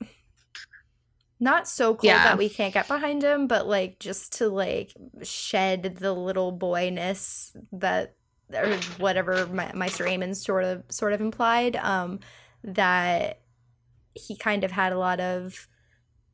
Not 1.38 1.66
so 1.66 1.94
cold 1.94 2.04
Yeah. 2.04 2.24
that 2.24 2.38
we 2.38 2.50
can't 2.50 2.74
get 2.74 2.86
behind 2.86 3.22
him, 3.22 3.46
but 3.46 3.66
like 3.66 3.98
just 3.98 4.34
to 4.38 4.48
like 4.48 4.92
shed 5.22 5.96
the 5.98 6.12
little 6.12 6.52
boyness 6.52 7.56
that 7.72 8.14
or 8.52 8.76
whatever 8.98 9.46
my, 9.46 9.72
Maester 9.72 10.04
Aemon 10.04 10.36
sort 10.36 10.64
of 10.64 10.82
sort 10.90 11.14
of 11.14 11.20
implied. 11.20 11.76
Um, 11.76 12.20
that 12.64 13.39
he 14.14 14.36
kind 14.36 14.64
of 14.64 14.70
had 14.70 14.92
a 14.92 14.98
lot 14.98 15.20
of 15.20 15.68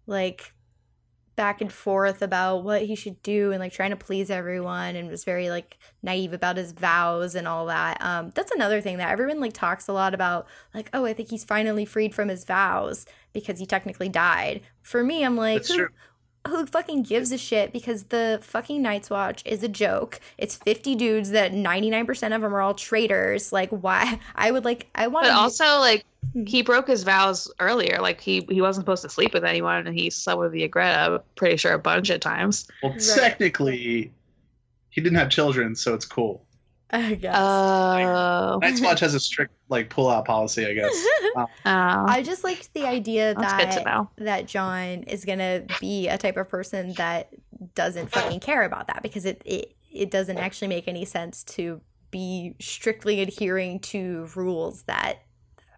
like 0.06 0.52
back 1.36 1.60
and 1.60 1.70
forth 1.70 2.22
about 2.22 2.64
what 2.64 2.82
he 2.82 2.94
should 2.94 3.22
do 3.22 3.52
and 3.52 3.60
like 3.60 3.72
trying 3.72 3.90
to 3.90 3.96
please 3.96 4.30
everyone 4.30 4.96
and 4.96 5.08
was 5.10 5.22
very 5.22 5.50
like 5.50 5.76
naive 6.02 6.32
about 6.32 6.56
his 6.56 6.72
vows 6.72 7.34
and 7.34 7.46
all 7.46 7.66
that. 7.66 7.98
Um, 8.00 8.30
that's 8.34 8.52
another 8.52 8.80
thing 8.80 8.96
that 8.96 9.10
everyone 9.10 9.38
like 9.38 9.52
talks 9.52 9.86
a 9.86 9.92
lot 9.92 10.14
about 10.14 10.46
like, 10.74 10.88
oh, 10.94 11.04
I 11.04 11.12
think 11.12 11.28
he's 11.28 11.44
finally 11.44 11.84
freed 11.84 12.14
from 12.14 12.28
his 12.28 12.44
vows 12.44 13.04
because 13.34 13.58
he 13.58 13.66
technically 13.66 14.08
died. 14.08 14.62
For 14.80 15.04
me, 15.04 15.24
I'm 15.24 15.36
like, 15.36 15.58
That's 15.58 15.68
who, 15.68 15.76
true. 15.76 15.88
who 16.48 16.64
fucking 16.66 17.02
gives 17.02 17.30
a 17.32 17.38
shit? 17.38 17.70
Because 17.70 18.04
the 18.04 18.38
fucking 18.42 18.80
Night's 18.80 19.10
Watch 19.10 19.42
is 19.44 19.62
a 19.62 19.68
joke. 19.68 20.20
It's 20.38 20.56
50 20.56 20.94
dudes 20.94 21.30
that 21.30 21.52
99% 21.52 22.10
of 22.34 22.40
them 22.40 22.54
are 22.54 22.62
all 22.62 22.72
traitors. 22.74 23.52
Like, 23.52 23.68
why? 23.68 24.20
I 24.34 24.50
would 24.50 24.64
like, 24.64 24.86
I 24.94 25.08
want 25.08 25.24
but 25.26 25.30
to. 25.32 25.36
also 25.36 25.64
like 25.80 26.06
Hmm. 26.32 26.44
he 26.46 26.62
broke 26.62 26.86
his 26.88 27.02
vows 27.04 27.50
earlier. 27.60 27.98
Like 28.00 28.20
he 28.20 28.46
he 28.50 28.60
wasn't 28.60 28.82
supposed 28.84 29.02
to 29.02 29.08
sleep 29.08 29.32
with 29.34 29.44
anyone, 29.44 29.86
and 29.86 29.98
he 29.98 30.10
slept 30.10 30.38
with 30.38 30.52
Ygritte. 30.52 30.96
I'm 30.96 31.20
pretty 31.34 31.56
sure 31.56 31.72
a 31.72 31.78
bunch 31.78 32.10
of 32.10 32.20
times. 32.20 32.66
Well, 32.82 32.92
Right. 32.92 33.02
technically, 33.14 34.12
he 34.90 35.00
didn't 35.00 35.18
have 35.18 35.30
children, 35.30 35.74
so 35.74 35.94
it's 35.94 36.06
cool. 36.06 36.42
I 36.90 37.14
guess. 37.14 37.34
Oh, 37.36 38.58
Night's 38.62 38.80
Watch 38.80 39.00
has 39.00 39.12
a 39.14 39.18
strict 39.20 39.52
like 39.68 39.90
pull-out 39.90 40.24
policy, 40.24 40.66
I 40.66 40.72
guess. 40.74 40.94
Um, 41.36 41.46
oh, 41.66 42.06
I 42.08 42.22
just 42.22 42.44
liked 42.44 42.72
the 42.72 42.86
idea 42.86 43.34
that's 43.34 43.52
good 43.62 43.70
to 43.72 43.84
that 43.84 43.84
know. 43.84 44.08
that 44.18 44.46
Jon 44.46 45.02
is 45.02 45.26
gonna 45.26 45.64
be 45.82 46.08
a 46.08 46.16
type 46.16 46.38
of 46.38 46.48
person 46.48 46.94
that 46.94 47.28
doesn't 47.74 48.10
fucking 48.10 48.40
care 48.40 48.62
about 48.62 48.86
that 48.86 49.02
because 49.02 49.26
it 49.26 49.42
it, 49.44 49.74
it 49.92 50.10
doesn't 50.10 50.38
actually 50.38 50.68
make 50.68 50.88
any 50.88 51.04
sense 51.04 51.44
to 51.44 51.82
be 52.10 52.54
strictly 52.58 53.20
adhering 53.20 53.80
to 53.80 54.28
rules 54.34 54.84
that 54.84 55.18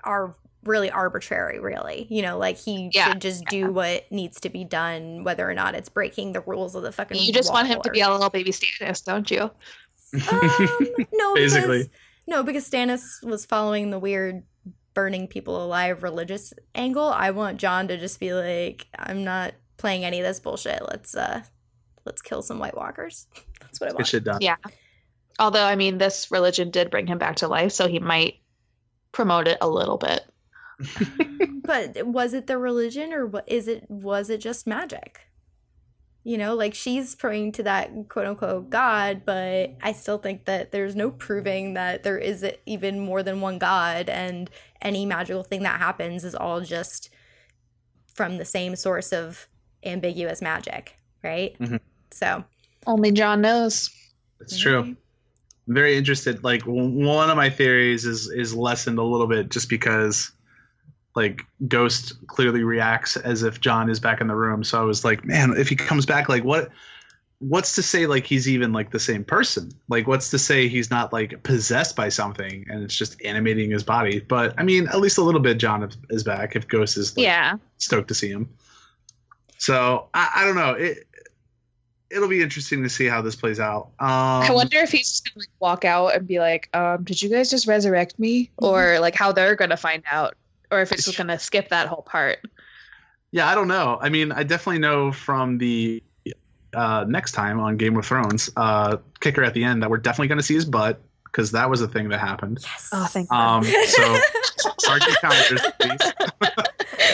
are 0.05 0.35
really 0.65 0.91
arbitrary 0.91 1.61
really 1.61 2.07
you 2.11 2.21
know 2.21 2.37
like 2.37 2.57
he 2.59 2.91
Yeah. 2.93 3.09
should 3.13 3.21
just 3.21 3.45
do 3.47 3.71
what 3.73 4.11
needs 4.11 4.41
to 4.41 4.49
be 4.51 4.65
done 4.65 5.23
whether 5.25 5.49
or 5.49 5.55
not 5.55 5.75
it's 5.75 5.89
breaking 5.89 6.33
the 6.33 6.41
rules 6.41 6.75
of 6.75 6.83
the 6.83 6.91
fucking 6.93 7.17
You 7.21 7.33
just 7.33 7.53
want 7.53 7.69
him 7.69 7.81
to 7.83 7.91
be 7.91 8.01
a 8.01 8.11
little 8.11 8.29
baby 8.29 8.51
Stannis, 8.51 9.05
don't 9.05 9.31
you? 9.31 9.51
um, 10.31 10.79
no, 11.13 11.35
Basically. 11.35 11.79
because, 11.85 11.91
no, 12.27 12.43
because 12.43 12.69
Stannis 12.69 13.23
was 13.23 13.45
following 13.47 13.91
the 13.91 13.99
weird 13.99 14.43
burning 14.95 15.29
people 15.29 15.63
alive 15.65 16.03
religious 16.03 16.53
angle. 16.75 17.09
I 17.09 17.31
want 17.31 17.59
Jon 17.59 17.89
to 17.89 17.97
just 17.97 18.19
be 18.19 18.35
like, 18.35 18.87
I'm 18.99 19.23
not 19.23 19.55
playing 19.77 20.05
any 20.05 20.19
of 20.19 20.27
this 20.27 20.41
bullshit. 20.41 20.83
Let's 20.89 21.15
uh, 21.15 21.43
let's 22.05 22.21
kill 22.23 22.43
some 22.43 22.59
White 22.59 22.77
Walkers. 22.77 23.27
That's 23.61 23.81
what 23.81 23.87
I 23.89 23.91
Get 23.91 23.95
want. 23.97 24.07
shit 24.09 24.25
done. 24.25 24.39
Yeah. 24.41 24.57
Although 25.39 25.65
I 25.65 25.77
mean, 25.77 25.99
this 25.99 26.31
religion 26.31 26.71
did 26.71 26.91
bring 26.91 27.07
him 27.07 27.19
back 27.19 27.37
to 27.37 27.49
life, 27.49 27.73
so 27.73 27.87
he 27.87 27.99
might 28.01 28.41
promote 29.13 29.49
it 29.49 29.59
a 29.61 29.69
little 29.69 29.99
bit. 29.99 30.25
But 31.69 32.07
was 32.07 32.33
it 32.33 32.47
the 32.47 32.57
religion 32.57 33.13
or 33.13 33.27
what 33.27 33.45
is 33.47 33.69
it? 33.69 33.85
Was 33.91 34.31
it 34.31 34.39
just 34.39 34.67
magic? 34.67 35.21
You 36.25 36.39
know, 36.39 36.55
like 36.55 36.73
she's 36.75 37.15
praying 37.15 37.53
to 37.53 37.63
that 37.65 37.91
quote 38.09 38.27
unquote 38.27 38.71
God, 38.71 39.23
but 39.27 39.77
I 39.83 39.93
still 39.93 40.17
think 40.17 40.47
that 40.47 40.73
there's 40.73 40.97
no 40.97 41.11
proving 41.11 41.75
that 41.75 42.05
there 42.05 42.17
is 42.17 42.43
even 42.65 43.01
more 43.01 43.23
than 43.23 43.43
one 43.43 43.59
God, 43.59 44.09
and 44.09 44.49
any 44.81 45.05
magical 45.05 45.43
thing 45.43 45.63
that 45.65 45.79
happens 45.79 46.25
is 46.25 46.35
all 46.35 46.63
just 46.63 47.11
from 48.15 48.39
the 48.39 48.47
same 48.47 48.75
source 48.75 49.13
of 49.13 49.47
ambiguous 49.85 50.41
magic, 50.41 50.97
right? 51.23 51.55
Mhm. 51.59 51.81
So, 52.13 52.45
Only 52.87 53.13
Jon 53.13 53.43
knows. 53.43 53.91
It's 54.41 54.59
true. 54.59 54.97
Very 55.69 55.97
interested. 55.97 56.43
Like 56.43 56.63
one 56.63 57.31
of 57.31 57.37
my 57.37 57.51
theories 57.51 58.05
is 58.05 58.29
is 58.31 58.55
lessened 58.55 58.99
a 58.99 59.03
little 59.03 59.27
bit 59.27 59.51
just 59.51 59.69
because 59.69 60.33
like 61.15 61.43
Ghost 61.67 62.27
clearly 62.27 62.63
reacts 62.63 63.17
as 63.17 63.43
if 63.43 63.61
Jon 63.61 63.91
is 63.91 64.01
back 64.01 64.21
in 64.21 64.29
the 64.29 64.35
room. 64.35 64.65
So 64.65 64.81
I 64.81 64.85
was 64.85 65.05
like, 65.05 65.25
man, 65.25 65.55
if 65.57 65.69
he 65.69 65.77
comes 65.77 66.07
back, 66.07 66.29
like 66.29 66.43
what 66.45 66.71
what's 67.41 67.75
to 67.77 67.83
say 67.83 68.07
like 68.07 68.25
he's 68.27 68.49
even 68.49 68.73
like 68.73 68.91
the 68.91 68.99
same 68.99 69.25
person? 69.25 69.71
Like 69.89 70.07
what's 70.07 70.31
to 70.31 70.39
say 70.39 70.69
he's 70.69 70.91
not 70.91 71.13
like 71.13 71.43
possessed 71.43 71.95
by 71.97 72.09
something 72.09 72.65
and 72.69 72.83
it's 72.83 72.97
just 72.97 73.21
animating 73.25 73.71
his 73.71 73.83
body? 73.83 74.21
But 74.21 74.55
I 74.59 74.63
mean, 74.63 74.89
at 74.89 75.01
least 75.01 75.19
a 75.19 75.23
little 75.23 75.41
bit 75.41 75.59
Jon 75.59 75.91
is 76.11 76.25
back 76.25 76.57
if 76.57 76.67
Ghost 76.67 76.97
is 76.97 77.17
like, 77.17 77.25
Yeah. 77.25 77.57
stoked 77.77 78.09
to 78.09 78.15
see 78.15 78.29
him. 78.31 78.49
So 79.59 80.09
I, 80.15 80.31
I 80.37 80.45
don't 80.45 80.57
know. 80.57 80.73
It 80.73 81.08
it'll 82.11 82.29
be 82.29 82.43
interesting 82.43 82.83
to 82.83 82.89
see 82.89 83.07
how 83.07 83.23
this 83.23 83.37
plays 83.37 83.61
out. 83.61 83.89
Um, 83.99 84.09
I 84.09 84.51
wonder 84.53 84.79
if 84.79 84.91
he's 84.91 85.09
just 85.09 85.25
gonna 85.25 85.41
like 85.43 85.51
walk 85.61 85.85
out 85.85 86.15
and 86.15 86.27
be 86.27 86.39
like, 86.39 86.69
um, 86.75 87.05
"Did 87.05 87.21
you 87.21 87.29
guys 87.29 87.51
just 87.51 87.67
resurrect 87.67 88.19
me?" 88.19 88.51
Or 88.57 88.99
like 89.01 89.15
how 89.15 89.33
they're 89.33 89.57
gonna 89.57 89.77
find 89.77 90.03
out, 90.11 90.35
or 90.71 90.81
if 90.81 90.93
it's 90.93 91.05
just 91.05 91.19
gonna 91.19 91.39
skip 91.39 91.69
that 91.71 91.89
whole 91.89 92.03
part. 92.03 92.39
Yeah, 93.31 93.49
I 93.49 93.55
don't 93.55 93.69
know. 93.69 93.99
I 94.01 94.09
mean, 94.09 94.33
I 94.33 94.43
definitely 94.43 94.81
know 94.81 95.13
from 95.13 95.59
the 95.59 96.03
uh, 96.75 97.05
next 97.09 97.33
time 97.33 97.61
on 97.61 97.77
Game 97.77 97.97
of 97.97 98.07
Thrones 98.07 98.51
uh, 98.57 98.99
kicker 99.21 99.43
at 99.43 99.55
the 99.55 99.65
end 99.65 99.83
that 99.83 99.91
we're 99.91 99.99
definitely 99.99 100.29
going 100.29 100.39
to 100.39 100.45
see 100.45 100.55
his 100.55 100.65
butt 100.65 101.01
because 101.25 101.53
that 101.53 101.69
was 101.69 101.81
a 101.81 101.89
thing 101.89 102.09
that 102.09 102.21
happened. 102.21 102.59
yes. 102.63 102.91
Oh, 102.93 103.07
thank 103.07 103.31
Um, 103.33 103.65
so 103.65 104.19
sergeant 104.79 105.17
counters, 105.21 105.61
please. 105.81 106.13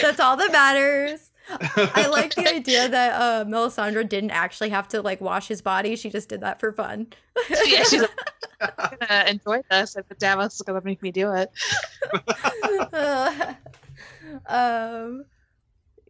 That's 0.01 0.19
all 0.19 0.37
that 0.37 0.51
matters. 0.51 1.31
I 1.49 2.07
like 2.11 2.35
the 2.35 2.47
idea 2.53 2.89
that 2.89 3.21
uh, 3.21 3.45
Melisandre 3.45 4.07
didn't 4.07 4.31
actually 4.31 4.69
have 4.69 4.87
to 4.89 5.01
like 5.01 5.21
wash 5.21 5.47
his 5.47 5.61
body. 5.61 5.95
She 5.95 6.09
just 6.09 6.29
did 6.29 6.41
that 6.41 6.59
for 6.59 6.71
fun. 6.71 7.07
yeah, 7.49 7.83
she's 7.83 8.01
like, 8.01 8.19
I'm 8.79 8.97
gonna 8.99 9.25
enjoy 9.27 9.61
this, 9.69 9.95
and 9.95 10.05
the 10.07 10.15
Davos 10.15 10.55
is 10.55 10.61
gonna 10.61 10.81
make 10.83 11.01
me 11.01 11.11
do 11.11 11.31
it. 11.33 11.51
um, 14.47 15.25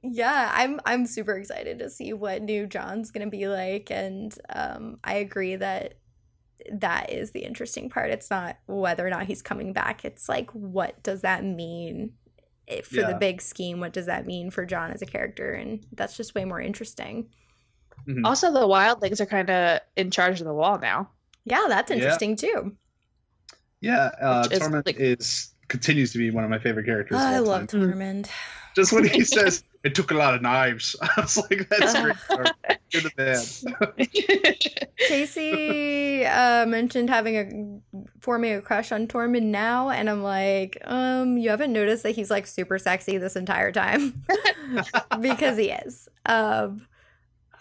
yeah, 0.03 0.51
I'm 0.53 0.79
I'm 0.85 1.05
super 1.05 1.33
excited 1.33 1.79
to 1.79 1.89
see 1.89 2.13
what 2.13 2.41
new 2.41 2.67
Jon's 2.67 3.11
gonna 3.11 3.29
be 3.29 3.47
like, 3.47 3.91
and 3.91 4.35
um, 4.49 4.99
I 5.03 5.15
agree 5.15 5.55
that 5.55 5.95
that 6.71 7.11
is 7.11 7.31
the 7.31 7.41
interesting 7.41 7.89
part. 7.89 8.09
It's 8.09 8.29
not 8.29 8.57
whether 8.67 9.05
or 9.05 9.09
not 9.09 9.25
he's 9.25 9.41
coming 9.41 9.73
back. 9.73 10.05
It's 10.05 10.29
like 10.29 10.49
what 10.51 11.01
does 11.03 11.21
that 11.21 11.43
mean 11.43 12.13
eh, 12.67 12.81
for 12.81 13.01
the 13.01 13.17
big 13.19 13.41
scheme? 13.41 13.79
What 13.79 13.93
does 13.93 14.05
that 14.07 14.25
mean 14.25 14.51
for 14.51 14.65
Jon 14.65 14.91
as 14.91 15.01
a 15.01 15.05
character? 15.05 15.53
And 15.53 15.85
that's 15.93 16.15
just 16.17 16.35
way 16.35 16.45
more 16.45 16.61
interesting. 16.61 17.29
Also, 18.23 18.51
the 18.53 18.59
wildlings 18.59 19.19
are 19.19 19.25
kind 19.25 19.49
of 19.49 19.79
in 19.95 20.11
charge 20.11 20.39
of 20.39 20.45
the 20.45 20.53
wall 20.53 20.77
now. 20.79 21.09
Yeah, 21.45 21.65
that's 21.67 21.89
Yeah. 21.89 21.97
interesting 21.97 22.35
too. 22.35 22.75
Yeah, 23.81 24.11
uh, 24.21 24.43
Which 24.47 24.53
is, 24.53 24.59
Tormund 24.67 24.85
like- 24.85 24.99
is 24.99 25.53
continues 25.67 26.11
to 26.11 26.19
be 26.19 26.29
one 26.29 26.43
of 26.43 26.49
my 26.49 26.59
favorite 26.59 26.85
characters. 26.85 27.15
of 27.17 27.21
I 27.23 27.39
love 27.39 27.67
time. 27.67 27.81
Tormund. 27.81 28.29
Just 28.75 28.91
when 28.93 29.07
he 29.07 29.21
says 29.35 29.63
it 29.83 29.95
took 29.95 30.11
a 30.11 30.15
lot 30.15 30.33
of 30.35 30.41
knives, 30.41 30.95
I 31.01 31.21
was 31.21 31.37
like, 31.37 31.67
"That's 31.69 31.99
great." 32.01 32.15
You're 32.91 33.01
the 33.03 33.11
man. 33.17 34.85
Casey 34.97 36.25
uh, 36.25 36.65
mentioned 36.65 37.09
having 37.09 37.37
a 37.37 37.94
forming 38.25 38.53
a 38.53 38.61
crush 38.61 38.91
on 38.91 39.05
Tormund 39.05 39.43
now, 39.43 39.91
and 39.91 40.09
I'm 40.09 40.23
like, 40.23 40.79
um, 40.85 41.37
you 41.37 41.51
haven't 41.51 41.71
noticed 41.71 42.01
that 42.01 42.15
he's 42.15 42.31
like 42.31 42.47
super 42.47 42.79
sexy 42.79 43.19
this 43.19 43.35
entire 43.35 43.71
time 43.71 44.23
because 45.21 45.57
he 45.57 45.69
is. 45.69 46.09
Um, 46.25 46.87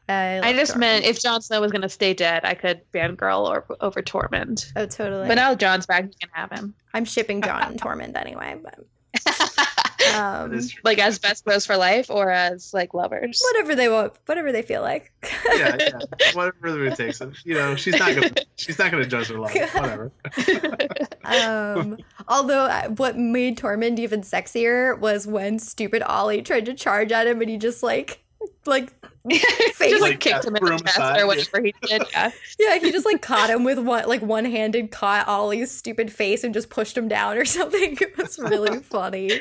I, 0.08 0.40
I 0.42 0.52
just 0.54 0.72
Tormund. 0.72 0.78
meant 0.80 1.04
if 1.04 1.20
Jon 1.20 1.42
Snow 1.42 1.60
was 1.60 1.70
gonna 1.70 1.90
stay 1.90 2.14
dead, 2.14 2.46
I 2.46 2.54
could 2.54 2.80
fangirl 2.92 3.46
or, 3.46 3.66
over 3.80 4.02
Tormund. 4.02 4.72
oh 4.74 4.86
totally. 4.86 5.28
But 5.28 5.34
now 5.34 5.54
Jon's 5.54 5.84
back, 5.84 6.04
you 6.04 6.12
can 6.18 6.30
have 6.32 6.50
him. 6.50 6.74
I'm 6.94 7.04
shipping 7.04 7.42
Jon 7.42 7.62
and 7.62 7.80
Tormund 7.80 8.16
anyway. 8.16 8.58
But 8.62 8.78
Um, 10.14 10.50
That 10.50 10.56
is 10.56 10.70
true. 10.70 10.80
Like 10.84 10.98
as 10.98 11.18
best 11.18 11.44
bros 11.44 11.64
for 11.66 11.76
life 11.76 12.10
or 12.10 12.30
as 12.30 12.72
like 12.74 12.94
lovers. 12.94 13.42
whatever 13.52 13.74
they 13.74 13.88
want, 13.88 14.14
whatever 14.26 14.52
they 14.52 14.62
feel 14.62 14.82
like. 14.82 15.12
yeah, 15.54 15.76
yeah. 15.78 15.98
Whatever 16.34 16.84
it 16.86 16.96
takes. 16.96 17.20
You 17.44 17.54
know, 17.54 17.74
she's 17.76 17.98
not 17.98 18.14
gonna 18.14 18.30
she's 18.56 18.78
not 18.78 18.90
gonna 18.90 19.06
judge 19.06 19.28
her 19.28 19.38
love. 19.38 19.52
Whatever. 19.54 20.12
um, 21.24 21.98
although 22.28 22.64
uh, 22.64 22.88
what 22.88 23.16
made 23.16 23.58
Tormund 23.58 23.98
even 23.98 24.22
sexier 24.22 24.98
was 24.98 25.26
when 25.26 25.58
stupid 25.58 26.02
Ollie 26.02 26.42
tried 26.42 26.66
to 26.66 26.74
charge 26.74 27.12
at 27.12 27.26
him 27.26 27.40
and 27.40 27.50
he 27.50 27.56
just 27.56 27.82
like 27.82 28.22
like 28.66 28.92
Just 29.30 29.80
like 29.80 30.00
Like, 30.02 30.20
kicked 30.20 30.44
him 30.44 30.48
in 30.48 30.54
the 30.54 30.60
broom 30.60 30.78
chest 30.80 30.98
aside, 30.98 31.20
or 31.20 31.26
whatever 31.26 31.62
he 31.62 31.74
did. 31.82 32.02
Yeah. 32.12 32.30
yeah 32.58 32.78
he 32.78 32.92
just 32.92 33.06
like 33.06 33.22
caught 33.22 33.48
him 33.48 33.64
with 33.64 33.78
one 33.78 34.06
like 34.06 34.20
one 34.20 34.44
handed 34.44 34.90
caught 34.90 35.26
Ollie's 35.26 35.70
stupid 35.70 36.12
face 36.12 36.44
and 36.44 36.52
just 36.52 36.68
pushed 36.68 36.96
him 36.96 37.08
down 37.08 37.38
or 37.38 37.44
something. 37.46 37.96
It 38.00 38.18
was 38.18 38.38
really 38.38 38.80
funny. 38.80 39.40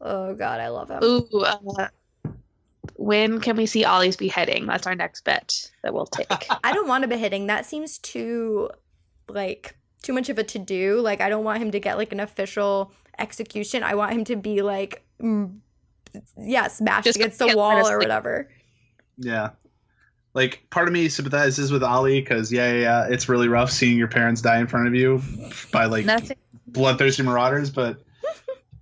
Oh 0.00 0.34
god, 0.34 0.60
I 0.60 0.68
love 0.68 0.90
him. 0.90 1.02
Ooh, 1.02 1.44
uh, 1.44 1.88
when 2.94 3.40
can 3.40 3.56
we 3.56 3.66
see 3.66 3.84
Ollie's 3.84 4.16
beheading? 4.16 4.66
That's 4.66 4.86
our 4.86 4.94
next 4.94 5.24
bet 5.24 5.70
that 5.82 5.92
we'll 5.92 6.06
take. 6.06 6.26
I 6.64 6.72
don't 6.72 6.88
want 6.88 7.04
a 7.04 7.08
beheading. 7.08 7.46
That 7.46 7.66
seems 7.66 7.98
too 7.98 8.70
like 9.28 9.76
too 10.02 10.12
much 10.12 10.28
of 10.28 10.38
a 10.38 10.44
to 10.44 10.58
do. 10.58 11.00
Like 11.00 11.20
I 11.20 11.28
don't 11.28 11.44
want 11.44 11.62
him 11.62 11.70
to 11.72 11.80
get 11.80 11.98
like 11.98 12.12
an 12.12 12.20
official 12.20 12.92
execution. 13.18 13.82
I 13.82 13.94
want 13.94 14.12
him 14.12 14.24
to 14.24 14.36
be 14.36 14.62
like 14.62 15.04
mm, 15.22 15.58
yeah, 16.36 16.68
smashed 16.68 17.04
Just 17.04 17.16
against 17.16 17.38
the 17.38 17.56
wall 17.56 17.88
or 17.88 17.98
whatever. 17.98 18.50
Yeah. 19.18 19.50
Like 20.32 20.64
part 20.70 20.86
of 20.86 20.94
me 20.94 21.08
sympathizes 21.08 21.72
with 21.72 21.82
Ollie 21.82 22.20
because 22.20 22.52
yeah, 22.52 22.72
yeah, 22.72 22.80
yeah, 22.80 23.06
it's 23.08 23.28
really 23.28 23.48
rough 23.48 23.70
seeing 23.70 23.98
your 23.98 24.08
parents 24.08 24.40
die 24.40 24.60
in 24.60 24.66
front 24.66 24.86
of 24.86 24.94
you 24.94 25.22
by 25.72 25.86
like 25.86 26.04
Nothing. 26.04 26.36
bloodthirsty 26.68 27.22
marauders, 27.22 27.70
but 27.70 28.02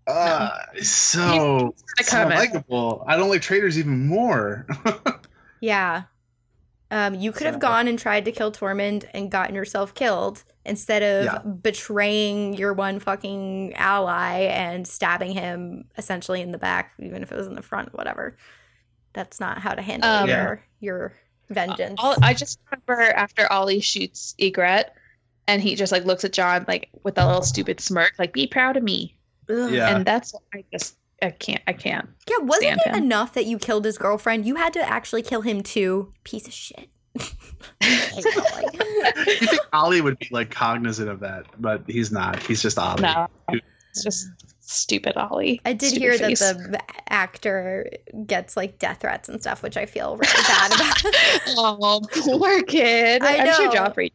uh, 0.09 0.51
so, 0.82 1.74
I 1.98 2.02
so 2.02 2.26
likable. 2.28 3.05
I 3.06 3.16
don't 3.16 3.28
like 3.28 3.43
traitors 3.43 3.78
even 3.78 4.06
more. 4.06 4.66
Yeah. 5.60 6.05
Um, 6.90 7.16
you 7.16 7.32
could 7.32 7.47
have 7.47 7.59
gone 7.59 7.86
and 7.89 7.98
tried 7.98 8.24
to 8.26 8.32
kill 8.32 8.51
Tormund 8.52 9.06
and 9.12 9.30
gotten 9.30 9.55
yourself 9.55 9.93
killed 9.93 10.44
instead 10.64 11.02
of 11.02 11.24
Yeah. 11.26 11.39
betraying 11.39 12.55
your 12.55 12.72
one 12.72 12.98
fucking 13.01 13.74
ally 13.74 14.43
and 14.44 14.86
stabbing 14.86 15.32
him 15.32 15.85
essentially 15.98 16.40
in 16.40 16.52
the 16.52 16.59
back, 16.59 16.93
even 17.01 17.22
if 17.22 17.30
it 17.32 17.36
was 17.36 17.47
in 17.48 17.55
the 17.55 17.62
front, 17.62 17.93
whatever. 17.93 18.36
That's 19.12 19.40
not 19.40 19.59
how 19.59 19.74
to 19.74 19.82
handle 19.82 20.09
Um, 20.09 20.28
your 20.28 20.64
your 20.80 21.12
vengeance. 21.51 21.98
All, 21.98 22.14
I 22.22 22.35
just 22.35 22.60
remember 22.70 23.02
after 23.12 23.51
Ollie 23.52 23.80
shoots 23.80 24.35
Ygritte, 24.39 24.90
and 25.47 25.60
he 25.60 25.74
just 25.74 25.90
like 25.93 26.05
looks 26.05 26.24
at 26.24 26.32
Jon 26.32 26.64
like 26.68 26.89
with 27.02 27.16
that 27.16 27.24
little 27.26 27.43
stupid 27.43 27.80
smirk, 27.80 28.14
like 28.18 28.32
"Be 28.32 28.47
proud 28.47 28.76
of 28.76 28.82
me." 28.82 29.17
Ugh. 29.50 29.70
Yeah. 29.70 29.96
And 29.96 30.04
that's 30.06 30.34
I 30.54 30.64
just 30.72 30.96
I 31.22 31.30
can't 31.30 31.62
I 31.66 31.72
can't. 31.72 32.08
Yeah, 32.28 32.38
wasn't 32.38 32.80
stand 32.80 32.80
it 32.86 32.96
him. 32.96 33.04
enough 33.04 33.32
that 33.34 33.46
you 33.46 33.58
killed 33.58 33.84
his 33.84 33.98
girlfriend? 33.98 34.46
You 34.46 34.56
had 34.56 34.72
to 34.74 34.80
actually 34.88 35.22
kill 35.22 35.40
him 35.42 35.62
too. 35.62 36.12
Piece 36.24 36.46
of 36.46 36.52
shit. 36.52 36.88
I 37.80 37.84
hate 37.84 38.24
Ollie. 38.52 38.78
you 39.40 39.46
think 39.46 39.60
Ollie 39.72 40.00
would 40.00 40.18
be 40.18 40.28
like 40.30 40.50
cognizant 40.50 41.08
of 41.08 41.20
that, 41.20 41.46
but 41.58 41.82
he's 41.86 42.12
not. 42.12 42.40
He's 42.42 42.62
just 42.62 42.78
Ollie. 42.78 43.02
No, 43.02 43.26
it's 43.50 44.04
just 44.04 44.28
stupid 44.60 45.16
Ollie. 45.16 45.60
I 45.64 45.72
did 45.72 45.88
Stupid 45.90 46.02
hear 46.02 46.18
face. 46.18 46.40
that 46.40 46.56
the 46.70 46.80
actor 47.12 47.90
gets 48.26 48.56
like 48.56 48.78
death 48.78 49.00
threats 49.00 49.28
and 49.28 49.40
stuff, 49.40 49.62
which 49.62 49.76
I 49.76 49.86
feel 49.86 50.16
really 50.16 50.42
bad 50.46 50.72
about. 50.74 51.02
oh 51.56 52.00
poor 52.22 52.62
kid. 52.62 53.22
I 53.22 53.38
I'm 53.38 53.54
sure 53.54 53.66
know. 53.66 53.72
Joffrey. 53.72 54.12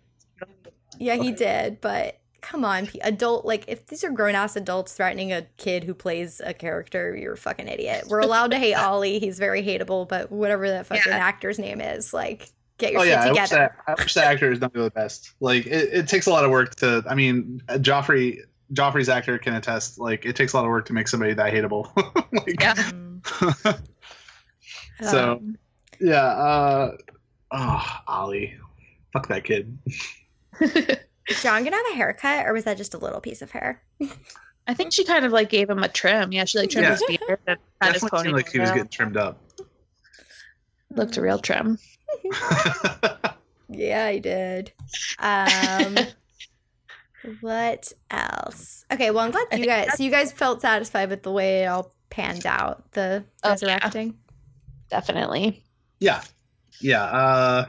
yeah, 0.99 1.15
he 1.15 1.31
did, 1.33 1.81
but 1.81 2.19
come 2.43 2.63
on, 2.63 2.87
adult 3.01 3.45
like 3.45 3.65
if 3.67 3.87
these 3.87 4.03
are 4.03 4.11
grown 4.11 4.35
ass 4.35 4.55
adults 4.55 4.93
threatening 4.93 5.33
a 5.33 5.41
kid 5.57 5.83
who 5.83 5.95
plays 5.95 6.39
a 6.45 6.53
character, 6.53 7.15
you're 7.15 7.33
a 7.33 7.37
fucking 7.37 7.67
idiot. 7.67 8.05
We're 8.07 8.19
allowed 8.19 8.51
to 8.51 8.59
hate 8.59 8.73
Ollie; 8.75 9.17
he's 9.19 9.39
very 9.39 9.63
hateable, 9.63 10.07
but 10.07 10.31
whatever 10.31 10.69
that 10.69 10.85
fucking 10.85 11.03
Yeah. 11.07 11.17
actor's 11.17 11.57
name 11.57 11.81
is, 11.81 12.13
like, 12.13 12.49
get 12.77 12.91
your 12.91 13.01
Oh 13.01 13.03
shit 13.03 13.11
yeah, 13.13 13.23
I 13.23 13.31
wish, 13.31 13.49
together. 13.49 13.55
that, 13.87 13.97
I 13.97 14.01
wish 14.03 14.13
the 14.13 14.23
actor 14.25 14.51
is 14.51 14.59
not 14.61 14.73
the 14.73 14.91
best. 14.91 15.31
Like 15.39 15.65
it, 15.65 15.89
it 15.93 16.07
takes 16.07 16.27
a 16.27 16.29
lot 16.29 16.43
of 16.45 16.51
work 16.51 16.75
to. 16.75 17.03
I 17.09 17.15
mean, 17.15 17.61
Joffrey, 17.69 18.39
Joffrey's 18.73 19.09
actor 19.09 19.37
can 19.39 19.55
attest. 19.55 19.97
Like 19.99 20.25
it 20.25 20.35
takes 20.35 20.53
a 20.53 20.57
lot 20.57 20.65
of 20.65 20.69
work 20.69 20.85
to 20.87 20.93
make 20.93 21.07
somebody 21.07 21.33
that 21.33 21.51
hateable. 21.53 21.89
like, 22.31 22.61
Yeah. 22.61 23.73
So- 25.09 25.33
Um, 25.33 25.57
yeah. 25.99 26.23
Uh, 26.23 26.97
oh, 27.51 27.85
Ollie, 28.07 28.55
fuck 29.13 29.27
that 29.27 29.43
kid. 29.43 29.77
Is 31.29 31.41
Jon 31.41 31.63
gonna 31.63 31.75
have 31.77 31.85
a 31.91 31.95
haircut, 31.95 32.45
or 32.45 32.53
was 32.53 32.63
that 32.65 32.77
just 32.77 32.93
a 32.93 32.97
little 32.97 33.21
piece 33.21 33.41
of 33.41 33.51
hair? 33.51 33.81
I 34.67 34.73
think 34.73 34.93
she 34.93 35.03
kind 35.05 35.25
of 35.25 35.31
like 35.31 35.49
gave 35.49 35.69
him 35.69 35.79
a 35.83 35.87
trim. 35.87 36.31
Yeah, 36.31 36.45
she 36.45 36.59
like 36.59 36.69
trimmed 36.69 36.85
Yeah. 36.87 36.91
his 36.91 37.03
beard 37.19 37.39
and 37.47 37.57
had 37.81 37.93
his 37.93 38.01
Definitely 38.01 38.19
seemed 38.19 38.33
ponytail. 38.33 38.37
like 38.37 38.51
he 38.51 38.59
was 38.59 38.71
getting 38.71 38.87
trimmed 38.89 39.17
up. 39.17 39.41
Looked 40.91 41.17
a 41.17 41.21
real 41.21 41.39
trim. 41.39 41.77
Yeah, 43.69 44.05
I 44.05 44.19
did. 44.19 44.71
Um, 45.17 45.97
what 47.41 47.91
else? 48.11 48.85
Okay, 48.91 49.09
well, 49.09 49.25
I'm 49.25 49.31
glad 49.31 49.47
you 49.57 49.65
guys. 49.65 49.97
So 49.97 50.03
you 50.03 50.11
guys 50.11 50.31
felt 50.31 50.61
satisfied 50.61 51.09
with 51.09 51.23
the 51.23 51.31
way 51.31 51.63
it 51.63 51.67
all 51.67 51.95
panned 52.11 52.45
out, 52.45 52.91
the 52.91 53.23
Oh, 53.43 53.47
yeah. 53.47 53.51
resurrecting. 53.53 54.15
Definitely. 54.91 55.63
yeah, 55.99 56.21
yeah, 56.81 57.03
uh, 57.03 57.65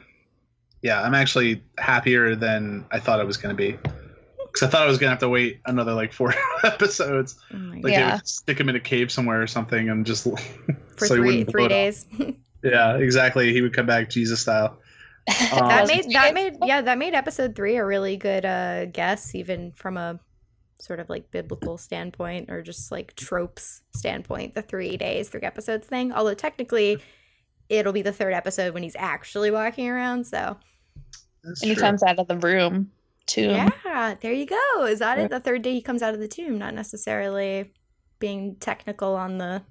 yeah. 0.84 1.02
I'm 1.02 1.14
actually 1.14 1.62
happier 1.78 2.36
than 2.36 2.84
I 2.92 3.00
thought 3.00 3.18
I 3.18 3.24
was 3.24 3.36
going 3.36 3.56
to 3.56 3.60
be. 3.60 3.72
Because 3.72 4.62
I 4.62 4.70
thought 4.70 4.82
I 4.82 4.86
was 4.86 4.98
going 4.98 5.08
to 5.08 5.12
have 5.14 5.18
to 5.20 5.28
wait 5.28 5.60
another 5.66 5.94
like 5.94 6.12
four 6.12 6.32
episodes. 6.62 7.36
Oh 7.52 7.56
Like 7.56 7.82
God. 7.82 7.82
they 7.82 7.92
Yeah. 7.92 8.14
would 8.16 8.28
stick 8.28 8.60
him 8.60 8.68
in 8.68 8.76
a 8.76 8.80
cave 8.80 9.10
somewhere 9.10 9.42
or 9.42 9.48
something, 9.48 9.88
and 9.88 10.06
just 10.06 10.24
For 10.96 11.06
so 11.08 11.14
he 11.16 11.20
three 11.20 11.44
three 11.44 11.52
blow 11.52 11.60
it 11.64 11.64
up. 11.64 11.68
days. 11.70 12.06
Yeah, 12.62 12.96
exactly. 12.96 13.52
He 13.52 13.60
would 13.60 13.74
come 13.74 13.84
back 13.84 14.08
Jesus 14.08 14.40
style. 14.40 14.78
Um, 15.52 15.68
that 15.68 15.86
made 15.86 16.10
that 16.12 16.32
made 16.32 16.56
yeah 16.64 16.80
that 16.80 16.96
made 16.96 17.12
episode 17.12 17.54
three 17.54 17.76
a 17.76 17.84
really 17.84 18.16
good 18.16 18.44
uh 18.46 18.86
guess, 18.86 19.34
even 19.34 19.72
from 19.72 19.96
a 19.98 20.18
sort 20.80 20.98
of 21.00 21.10
like 21.10 21.30
biblical 21.30 21.76
standpoint 21.76 22.50
or 22.50 22.62
just 22.62 22.90
like 22.90 23.14
tropes 23.16 23.82
standpoint. 23.94 24.54
The 24.54 24.62
three 24.62 24.96
days, 24.96 25.28
three 25.28 25.42
episodes 25.42 25.86
thing. 25.86 26.12
Although 26.12 26.32
technically, 26.34 27.02
it'll 27.68 27.92
be 27.92 28.00
the 28.02 28.12
third 28.12 28.32
episode 28.32 28.72
when 28.72 28.82
he's 28.82 28.96
actually 28.98 29.50
walking 29.50 29.88
around. 29.90 30.26
So 30.26 30.56
That's 31.42 31.62
And 31.62 31.70
he 31.70 31.76
comes 31.76 32.02
out 32.02 32.18
of 32.18 32.26
the 32.28 32.38
room 32.38 32.90
too. 33.26 33.48
Yeah, 33.50 34.14
there 34.20 34.32
you 34.32 34.46
go. 34.46 34.84
Is 34.84 34.98
that 35.00 35.18
it? 35.18 35.30
The 35.30 35.40
third 35.40 35.62
day 35.62 35.72
he 35.74 35.82
comes 35.82 36.02
out 36.02 36.14
of 36.14 36.20
the 36.20 36.28
tomb, 36.28 36.58
not 36.58 36.74
necessarily 36.74 37.72
being 38.18 38.56
technical 38.56 39.14
on 39.14 39.38
the 39.38 39.62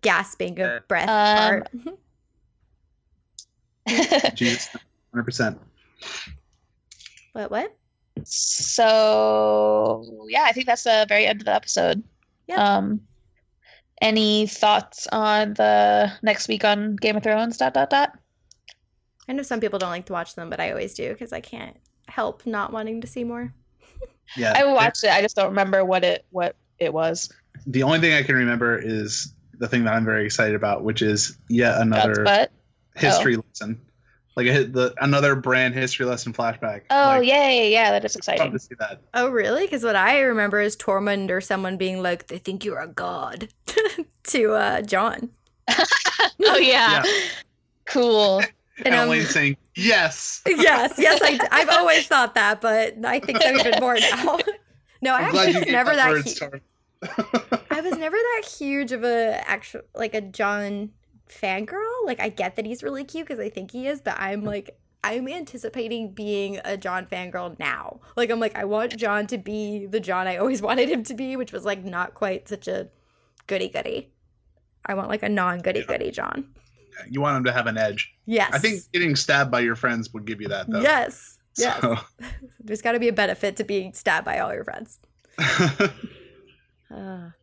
gasping 0.00 0.60
Uh, 0.60 0.64
of 0.76 0.88
breath 0.88 1.08
Um, 1.08 1.64
part. 3.86 4.34
Jesus, 4.36 4.68
100. 5.10 5.24
percent 5.24 5.58
what? 7.32 7.50
What? 7.50 7.76
so 8.24 10.04
yeah, 10.28 10.42
I 10.44 10.52
think 10.52 10.66
that's 10.66 10.84
the 10.84 11.06
very 11.08 11.26
end 11.26 11.40
of 11.40 11.46
the 11.46 11.54
episode. 11.54 12.02
Yeah. 12.46 12.76
Um, 12.76 13.00
any 14.00 14.46
thoughts 14.46 15.06
on 15.10 15.54
the 15.54 16.12
next 16.22 16.48
week 16.48 16.64
on 16.64 16.96
Game 16.96 17.16
of 17.16 17.22
Thrones? 17.22 17.56
Dot 17.56 17.74
dot 17.74 17.90
dot. 17.90 18.18
I 19.28 19.32
know 19.32 19.42
some 19.42 19.60
people 19.60 19.78
don't 19.78 19.90
like 19.90 20.06
to 20.06 20.12
watch 20.12 20.34
them, 20.34 20.50
but 20.50 20.60
I 20.60 20.70
always 20.70 20.94
do 20.94 21.12
because 21.12 21.32
I 21.32 21.40
can't 21.40 21.76
help 22.08 22.44
not 22.46 22.72
wanting 22.72 23.00
to 23.00 23.06
see 23.06 23.24
more. 23.24 23.52
Yeah, 24.36 24.54
I 24.56 24.64
watched 24.64 25.04
it. 25.04 25.10
I 25.10 25.20
just 25.20 25.36
don't 25.36 25.48
remember 25.48 25.84
what 25.84 26.04
it 26.04 26.24
what 26.30 26.56
it 26.78 26.94
was. 26.94 27.30
the 27.66 27.82
only 27.82 27.98
thing 27.98 28.14
I 28.14 28.22
can 28.22 28.36
remember 28.36 28.78
is 28.78 29.34
the 29.58 29.68
thing 29.68 29.84
that 29.84 29.92
I'm 29.92 30.04
very 30.04 30.24
excited 30.24 30.54
about, 30.54 30.84
which 30.84 31.02
is 31.02 31.36
yet 31.48 31.78
another 31.80 32.24
butt. 32.24 32.50
history 32.96 33.36
lesson, 33.36 33.80
like 34.36 34.46
a, 34.46 34.64
the 34.64 34.94
another 35.00 35.36
Bran 35.36 35.72
history 35.72 36.06
lesson 36.06 36.32
flashback. 36.32 36.82
Oh 36.88 37.18
like, 37.18 37.28
yay! 37.28 37.72
Yeah, 37.72 37.90
that 37.90 38.04
is 38.04 38.16
exciting. 38.16 38.52
to 38.52 38.58
see 38.58 38.74
that. 38.78 39.00
Oh, 39.12 39.28
really? 39.28 39.62
Because 39.62 39.84
what 39.84 39.96
I 39.96 40.20
remember 40.20 40.60
is 40.60 40.76
Tormund 40.76 41.30
or 41.30 41.40
someone 41.40 41.76
being 41.76 42.02
like, 42.02 42.28
"They 42.28 42.38
think 42.38 42.64
you're 42.64 42.80
a 42.80 42.88
god," 42.88 43.48
to 44.24 44.52
uh, 44.52 44.82
Jon. 44.82 45.30
oh 45.68 46.56
yeah. 46.56 47.02
Yeah. 47.04 47.28
Cool. 47.84 48.42
And, 48.84 48.94
And 48.94 49.10
um, 49.10 49.20
saying 49.22 49.56
yes. 49.74 50.42
yes, 50.46 50.94
yes, 50.98 51.20
I, 51.22 51.38
have 51.60 51.68
always 51.70 52.06
thought 52.06 52.34
that, 52.34 52.60
but 52.60 52.96
I 53.04 53.20
think 53.20 53.40
so 53.42 53.54
even 53.54 53.80
more 53.80 53.96
now. 53.98 54.38
No, 55.02 55.14
I 55.14 55.22
I'm 55.22 55.34
actually 55.34 55.58
was 55.58 55.66
never 55.66 55.96
that 55.96 56.24
that. 56.24 56.60
hu- 57.50 57.66
I 57.72 57.80
was 57.80 57.98
never 57.98 58.16
that 58.16 58.42
huge 58.56 58.92
of 58.92 59.02
a 59.02 59.42
actual 59.48 59.80
like 59.96 60.14
a 60.14 60.20
Jon 60.20 60.90
fangirl. 61.28 62.06
Like 62.06 62.20
I 62.20 62.28
get 62.28 62.54
that 62.54 62.66
he's 62.66 62.84
really 62.84 63.02
cute 63.02 63.26
because 63.26 63.40
I 63.40 63.48
think 63.48 63.72
he 63.72 63.88
is, 63.88 64.00
but 64.00 64.14
I'm 64.18 64.44
like 64.44 64.78
I'm 65.04 65.26
anticipating 65.26 66.12
being 66.12 66.60
a 66.64 66.76
Jon 66.76 67.06
fangirl 67.06 67.58
now. 67.58 68.00
Like 68.16 68.30
I'm 68.30 68.38
like 68.38 68.56
I 68.56 68.64
want 68.64 68.96
Jon 68.96 69.26
to 69.26 69.38
be 69.38 69.86
the 69.86 69.98
Jon 69.98 70.28
I 70.28 70.36
always 70.36 70.62
wanted 70.62 70.88
him 70.88 71.02
to 71.04 71.14
be, 71.14 71.34
which 71.34 71.52
was 71.52 71.64
like 71.64 71.84
not 71.84 72.14
quite 72.14 72.48
such 72.48 72.68
a 72.68 72.88
goody 73.48 73.68
goody. 73.68 74.12
I 74.86 74.94
want 74.94 75.08
like 75.08 75.24
a 75.24 75.28
non 75.28 75.58
goody 75.58 75.84
goody 75.84 76.12
Jon. 76.12 76.46
You 77.10 77.20
want 77.20 77.36
him 77.38 77.44
to 77.44 77.52
have 77.52 77.66
an 77.66 77.76
edge. 77.78 78.12
Yes. 78.26 78.50
I 78.52 78.58
think 78.58 78.82
getting 78.92 79.16
stabbed 79.16 79.50
by 79.50 79.60
your 79.60 79.76
friends 79.76 80.12
would 80.12 80.24
give 80.26 80.40
you 80.40 80.48
that, 80.48 80.68
though. 80.70 80.80
Yes. 80.80 81.38
Yes. 81.56 81.80
So- 81.80 81.98
There's 82.60 82.80
got 82.82 82.92
to 82.92 83.00
be 83.00 83.08
a 83.08 83.12
benefit 83.12 83.56
to 83.56 83.64
being 83.64 83.92
stabbed 83.92 84.24
by 84.24 84.38
all 84.38 84.52
your 84.54 84.64
friends. 84.64 84.98
Uh, 86.90 87.30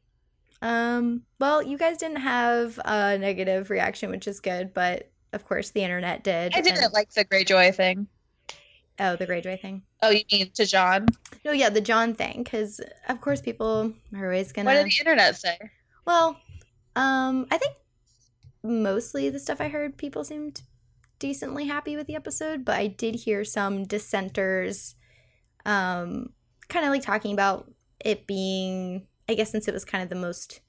Um, 0.62 1.22
well, 1.40 1.64
you 1.64 1.78
guys 1.78 1.96
didn't 2.00 2.18
have 2.18 2.78
a 2.84 3.18
negative 3.18 3.70
reaction, 3.70 4.10
which 4.10 4.28
is 4.28 4.42
good, 4.42 4.74
but 4.74 5.10
of 5.32 5.46
course 5.48 5.70
the 5.70 5.84
internet 5.84 6.22
did. 6.22 6.54
I 6.54 6.60
didn't 6.60 6.84
and- 6.84 6.92
like 6.92 7.14
the 7.14 7.24
Greyjoy 7.24 7.74
thing. 7.76 8.08
Oh, 9.00 9.16
the 9.16 9.26
Greyjoy 9.26 9.62
thing. 9.62 9.84
Oh, 10.02 10.10
you 10.10 10.24
mean 10.30 10.52
to 10.56 10.66
Jon? 10.66 11.08
No, 11.46 11.54
yeah, 11.54 11.70
the 11.70 11.80
Jon 11.80 12.14
thing, 12.14 12.44
because 12.44 12.82
of 13.08 13.22
course 13.22 13.40
people 13.40 13.94
are 14.14 14.26
always 14.26 14.52
gonna. 14.52 14.66
What 14.66 14.74
did 14.74 14.88
the 14.88 14.98
internet 15.00 15.38
say? 15.38 15.58
Well, 16.06 16.38
um, 16.98 17.48
I 17.50 17.58
think 17.58 17.76
mostly 18.64 19.30
the 19.30 19.40
stuff 19.40 19.62
I 19.62 19.70
heard, 19.70 19.98
people 19.98 20.24
seemed 20.24 20.62
decently 21.20 21.68
happy 21.68 21.96
with 21.96 22.08
the 22.08 22.16
episode, 22.16 22.64
but 22.66 22.78
I 22.78 22.88
did 22.88 23.16
hear 23.16 23.44
some 23.44 23.84
dissenters, 23.86 24.96
um, 25.66 26.30
kind 26.70 26.86
of 26.86 26.92
like 26.92 27.02
talking 27.02 27.34
about 27.34 27.72
it 28.04 28.26
being, 28.28 29.08
I 29.28 29.34
guess, 29.34 29.52
since 29.52 29.68
it 29.68 29.74
was 29.74 29.86
kind 29.86 30.04
of 30.04 30.10
the 30.10 30.16
most 30.16 30.62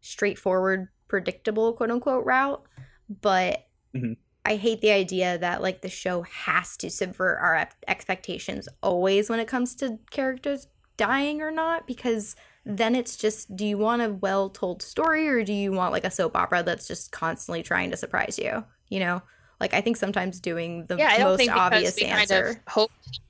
straightforward, 0.00 0.88
predictable, 1.08 1.72
quote 1.72 1.90
unquote, 1.90 2.24
route, 2.24 2.62
but. 3.08 3.66
Mhm. 3.94 4.16
I 4.44 4.56
hate 4.56 4.80
the 4.80 4.92
idea 4.92 5.36
that 5.36 5.60
like 5.60 5.82
the 5.82 5.90
show 5.90 6.22
has 6.22 6.74
to 6.78 6.88
subvert 6.90 7.38
our 7.38 7.68
expectations 7.86 8.66
always 8.82 9.28
when 9.28 9.40
it 9.40 9.48
comes 9.48 9.74
to 9.76 9.98
characters 10.10 10.68
dying 10.96 11.42
or 11.42 11.50
not 11.50 11.86
because 11.86 12.34
then 12.64 12.94
it's 12.94 13.16
just 13.16 13.54
do 13.56 13.64
you 13.64 13.78
want 13.78 14.02
a 14.02 14.10
well 14.10 14.50
told 14.50 14.82
story 14.82 15.28
or 15.28 15.42
do 15.44 15.52
you 15.52 15.72
want 15.72 15.92
like 15.92 16.04
a 16.04 16.10
soap 16.10 16.36
opera 16.36 16.62
that's 16.62 16.86
just 16.86 17.12
constantly 17.12 17.62
trying 17.62 17.90
to 17.90 17.96
surprise 17.96 18.38
you 18.38 18.62
you 18.88 19.00
know 19.00 19.22
like 19.60 19.72
i 19.74 19.80
think 19.80 19.96
sometimes 19.96 20.38
doing 20.40 20.84
the 20.86 20.96
yeah, 20.96 21.08
I 21.08 21.18
don't 21.18 21.28
most 21.28 21.38
think 21.38 21.52
obvious 21.52 21.96
we 21.96 22.04
answer 22.04 22.44
kind 22.44 22.56
of 22.56 22.72
hoped. 22.72 23.20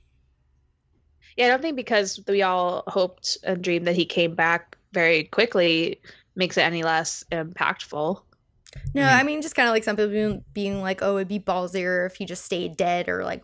Yeah, 1.37 1.45
I 1.45 1.49
don't 1.49 1.61
think 1.61 1.77
because 1.77 2.19
we 2.27 2.41
all 2.41 2.83
hoped 2.87 3.37
and 3.45 3.63
dreamed 3.63 3.87
that 3.87 3.95
he 3.95 4.05
came 4.05 4.35
back 4.35 4.77
very 4.91 5.23
quickly 5.23 6.01
makes 6.35 6.57
it 6.57 6.61
any 6.61 6.83
less 6.83 7.23
impactful. 7.31 8.21
no 8.93 9.01
Mhm. 9.01 9.13
i 9.19 9.23
mean 9.23 9.41
just 9.41 9.55
kind 9.55 9.67
of 9.67 9.73
like 9.73 9.83
some 9.83 9.95
people 9.95 10.11
being, 10.11 10.43
being 10.53 10.81
like 10.81 11.01
oh 11.01 11.15
it'd 11.17 11.27
be 11.27 11.39
ballsier 11.39 12.05
if 12.05 12.15
he 12.15 12.25
just 12.25 12.43
stayed 12.45 12.75
dead 12.77 13.07
or 13.09 13.23
like 13.23 13.43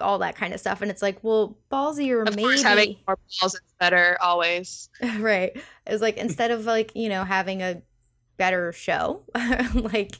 all 0.00 0.18
that 0.18 0.36
kind 0.36 0.52
of 0.54 0.60
stuff 0.60 0.80
and 0.82 0.90
it's 0.90 1.02
like 1.02 1.18
well 1.22 1.56
ballsier 1.70 2.26
Of 2.26 2.36
maybe 2.36 2.42
course, 2.48 2.62
having 2.62 2.96
more 3.06 3.18
balls 3.40 3.54
is 3.54 3.60
better 3.80 4.16
always. 4.20 4.88
right 5.18 5.52
it's 5.86 6.02
like 6.02 6.16
instead 6.16 6.50
of 6.50 6.64
like 6.66 6.92
you 6.94 7.08
know 7.08 7.24
having 7.24 7.62
a 7.62 7.82
better 8.36 8.72
show 8.72 9.22
like 9.74 10.12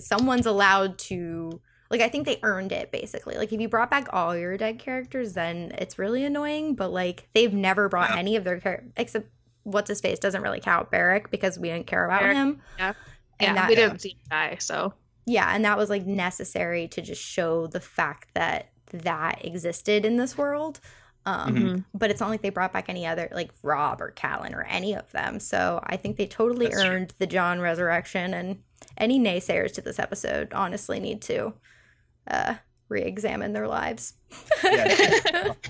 someone's 0.00 0.46
allowed 0.46 0.98
to 0.98 1.60
like 1.90 2.00
i 2.00 2.08
think 2.08 2.26
they 2.26 2.38
earned 2.42 2.72
it 2.72 2.90
basically 2.90 3.36
like 3.36 3.52
if 3.52 3.60
you 3.60 3.68
brought 3.68 3.90
back 3.90 4.08
all 4.12 4.36
your 4.36 4.56
dead 4.56 4.78
characters 4.78 5.34
then 5.34 5.72
it's 5.78 5.98
really 5.98 6.24
annoying 6.24 6.74
but 6.74 6.90
like 6.92 7.28
they've 7.34 7.54
never 7.54 7.88
brought 7.88 8.10
Yeah. 8.10 8.18
any 8.18 8.36
of 8.36 8.42
their 8.44 8.58
characters 8.58 8.90
except 8.96 9.28
what's 9.62 9.88
his 9.88 10.00
face 10.00 10.18
doesn't 10.18 10.42
really 10.42 10.60
count 10.60 10.90
Beric 10.90 11.30
because 11.30 11.58
we 11.58 11.68
didn't 11.68 11.86
care 11.86 12.04
about 12.04 12.20
Beric, 12.22 12.36
him 12.36 12.60
yeah. 12.78 12.92
and 13.38 13.48
yeah, 13.48 13.54
that 13.54 13.68
we 13.68 13.74
didn't 13.76 14.00
see 14.00 14.10
him 14.10 14.18
die, 14.30 14.56
so 14.58 14.92
yeah 15.26 15.54
and 15.54 15.64
that 15.64 15.76
was 15.78 15.88
like 15.90 16.04
necessary 16.06 16.88
to 16.88 17.00
just 17.02 17.22
show 17.22 17.66
the 17.68 17.80
fact 17.80 18.28
that 18.34 18.70
that 18.92 19.44
existed 19.44 20.04
in 20.04 20.16
this 20.16 20.36
world 20.38 20.80
um 21.24 21.54
Mhm. 21.54 21.84
but 21.92 22.10
it's 22.10 22.20
not 22.20 22.30
like 22.30 22.42
they 22.42 22.50
brought 22.50 22.72
back 22.72 22.88
any 22.88 23.04
other 23.06 23.28
like 23.32 23.50
Robb 23.62 24.00
or 24.00 24.12
Catelyn 24.12 24.52
or 24.54 24.62
any 24.62 24.94
of 24.94 25.10
them 25.12 25.40
so 25.40 25.80
i 25.84 25.96
think 25.96 26.16
they 26.16 26.26
totally 26.26 26.66
That's 26.66 26.82
true. 26.82 26.90
earned 26.92 27.14
the 27.18 27.26
Jon 27.26 27.60
resurrection 27.60 28.32
and 28.34 28.62
any 28.96 29.18
naysayers 29.18 29.72
to 29.74 29.80
this 29.80 29.98
episode 29.98 30.52
honestly 30.54 31.00
need 31.00 31.22
to 31.22 31.52
uh 32.30 32.54
re-examine 32.88 33.52
their 33.52 33.66
lives 33.68 34.14
Yeah. 34.62 35.52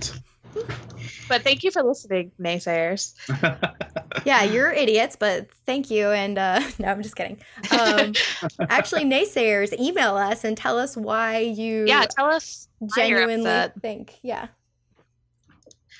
But 1.28 1.42
thank 1.42 1.64
you 1.64 1.70
for 1.72 1.82
listening, 1.82 2.30
naysayers. 2.40 3.12
yeah 4.24 4.42
you're 4.44 4.70
idiots 4.72 5.16
but 5.16 5.50
thank 5.66 5.90
you 5.90 6.08
and 6.10 6.38
uh 6.38 6.60
no 6.78 6.88
i'm 6.88 7.02
just 7.02 7.14
kidding 7.16 7.38
um 7.78 8.12
actually 8.60 9.04
naysayers 9.04 9.78
email 9.78 10.16
us 10.16 10.44
and 10.44 10.56
tell 10.56 10.78
us 10.78 10.96
why 10.96 11.38
you 11.38 11.84
Yeah, 11.86 12.06
tell 12.06 12.26
us. 12.26 12.65
Genuinely 12.94 13.68
think 13.80 14.18
yeah 14.22 14.48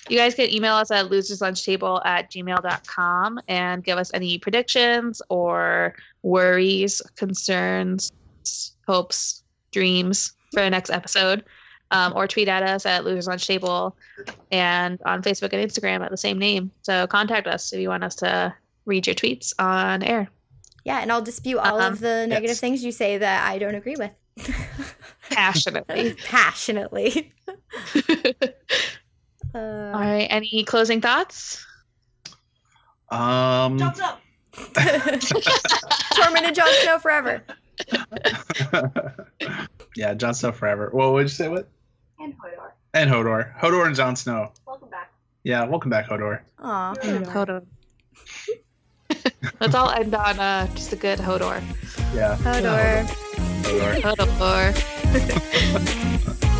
You 0.09 0.17
guys 0.17 0.35
can 0.35 0.53
email 0.55 0.75
us 0.75 0.91
at 0.91 1.07
loserslunchtable 1.07 2.05
at 2.05 2.31
gmail.com 2.31 3.41
and 3.49 3.83
give 3.83 3.99
us 3.99 4.11
any 4.15 4.39
predictions 4.39 5.21
or 5.29 5.95
worries, 6.23 7.03
concerns, 7.17 8.13
hopes, 8.87 9.43
dreams 9.73 10.33
for 10.53 10.63
the 10.63 10.71
next 10.71 10.91
episode. 10.91 11.45
Um, 11.93 12.13
or 12.17 12.27
tweet 12.27 12.49
at 12.49 12.65
us 12.65 12.85
at 12.85 13.05
Losers 13.05 13.29
Lunch 13.29 13.47
Table 13.47 13.97
and 14.51 15.01
on 15.07 15.23
Facebook 15.23 15.53
and 15.53 15.63
Instagram 15.71 16.05
at 16.05 16.11
the 16.11 16.17
same 16.17 16.37
name. 16.39 16.73
So 16.83 17.07
contact 17.07 17.47
us 17.47 17.73
if 17.73 17.79
you 17.79 17.89
want 17.91 18.03
us 18.03 18.17
to 18.17 18.53
read 18.87 19.07
your 19.07 19.15
tweets 19.15 19.53
on 19.59 20.03
air. 20.03 20.29
Yeah, 20.85 20.99
and 21.01 21.13
I'll 21.13 21.23
dispute 21.23 21.59
all 21.59 21.81
Um, 21.81 21.93
of 21.93 22.01
the 22.01 22.27
negative 22.29 22.51
yes. 22.57 22.61
things 22.61 22.85
you 22.85 22.91
say 22.91 23.19
that 23.19 23.49
I 23.49 23.59
don't 23.59 23.77
agree 23.77 23.95
with. 23.97 24.11
Passionately. 25.31 26.15
Passionately. 26.27 27.33
All 29.55 29.61
Uh, 29.61 29.91
right. 29.93 30.27
Any 30.29 30.65
closing 30.65 31.01
thoughts? 31.01 31.65
um, 33.11 33.81
up. 33.81 34.21
Tormund 34.57 36.43
and 36.43 36.55
Jon 36.55 36.69
Snow 36.83 36.99
forever. 36.99 37.43
yeah, 39.97 40.15
Jon 40.15 40.35
Snow 40.35 40.53
forever. 40.53 40.91
Well, 40.93 41.09
what 41.09 41.15
would 41.15 41.23
you 41.25 41.29
say? 41.29 41.49
What? 41.49 41.69
And 42.19 42.35
Hodor. 42.35 42.71
And 42.95 43.11
Hodor. 43.11 43.57
Hodor 43.59 43.87
and 43.87 43.95
Jon 43.95 44.17
Snow. 44.17 44.53
Welcome 44.67 44.89
back. 44.91 45.13
Yeah, 45.45 45.65
welcome 45.65 45.91
back, 45.91 46.09
Hodor. 46.09 46.41
Aw. 46.61 46.95
Hold 47.31 47.51
on. 47.51 47.67
Let's 49.61 49.75
all 49.75 49.91
end 49.91 50.15
on 50.15 50.41
uh, 50.41 50.67
just 50.75 50.93
a 50.93 50.97
good 50.97 51.19
Hodor. 51.19 51.63
Yeah. 52.15 52.37
Hodor. 52.39 53.07
Hodor. 53.67 53.95
Hodor. 54.05 54.75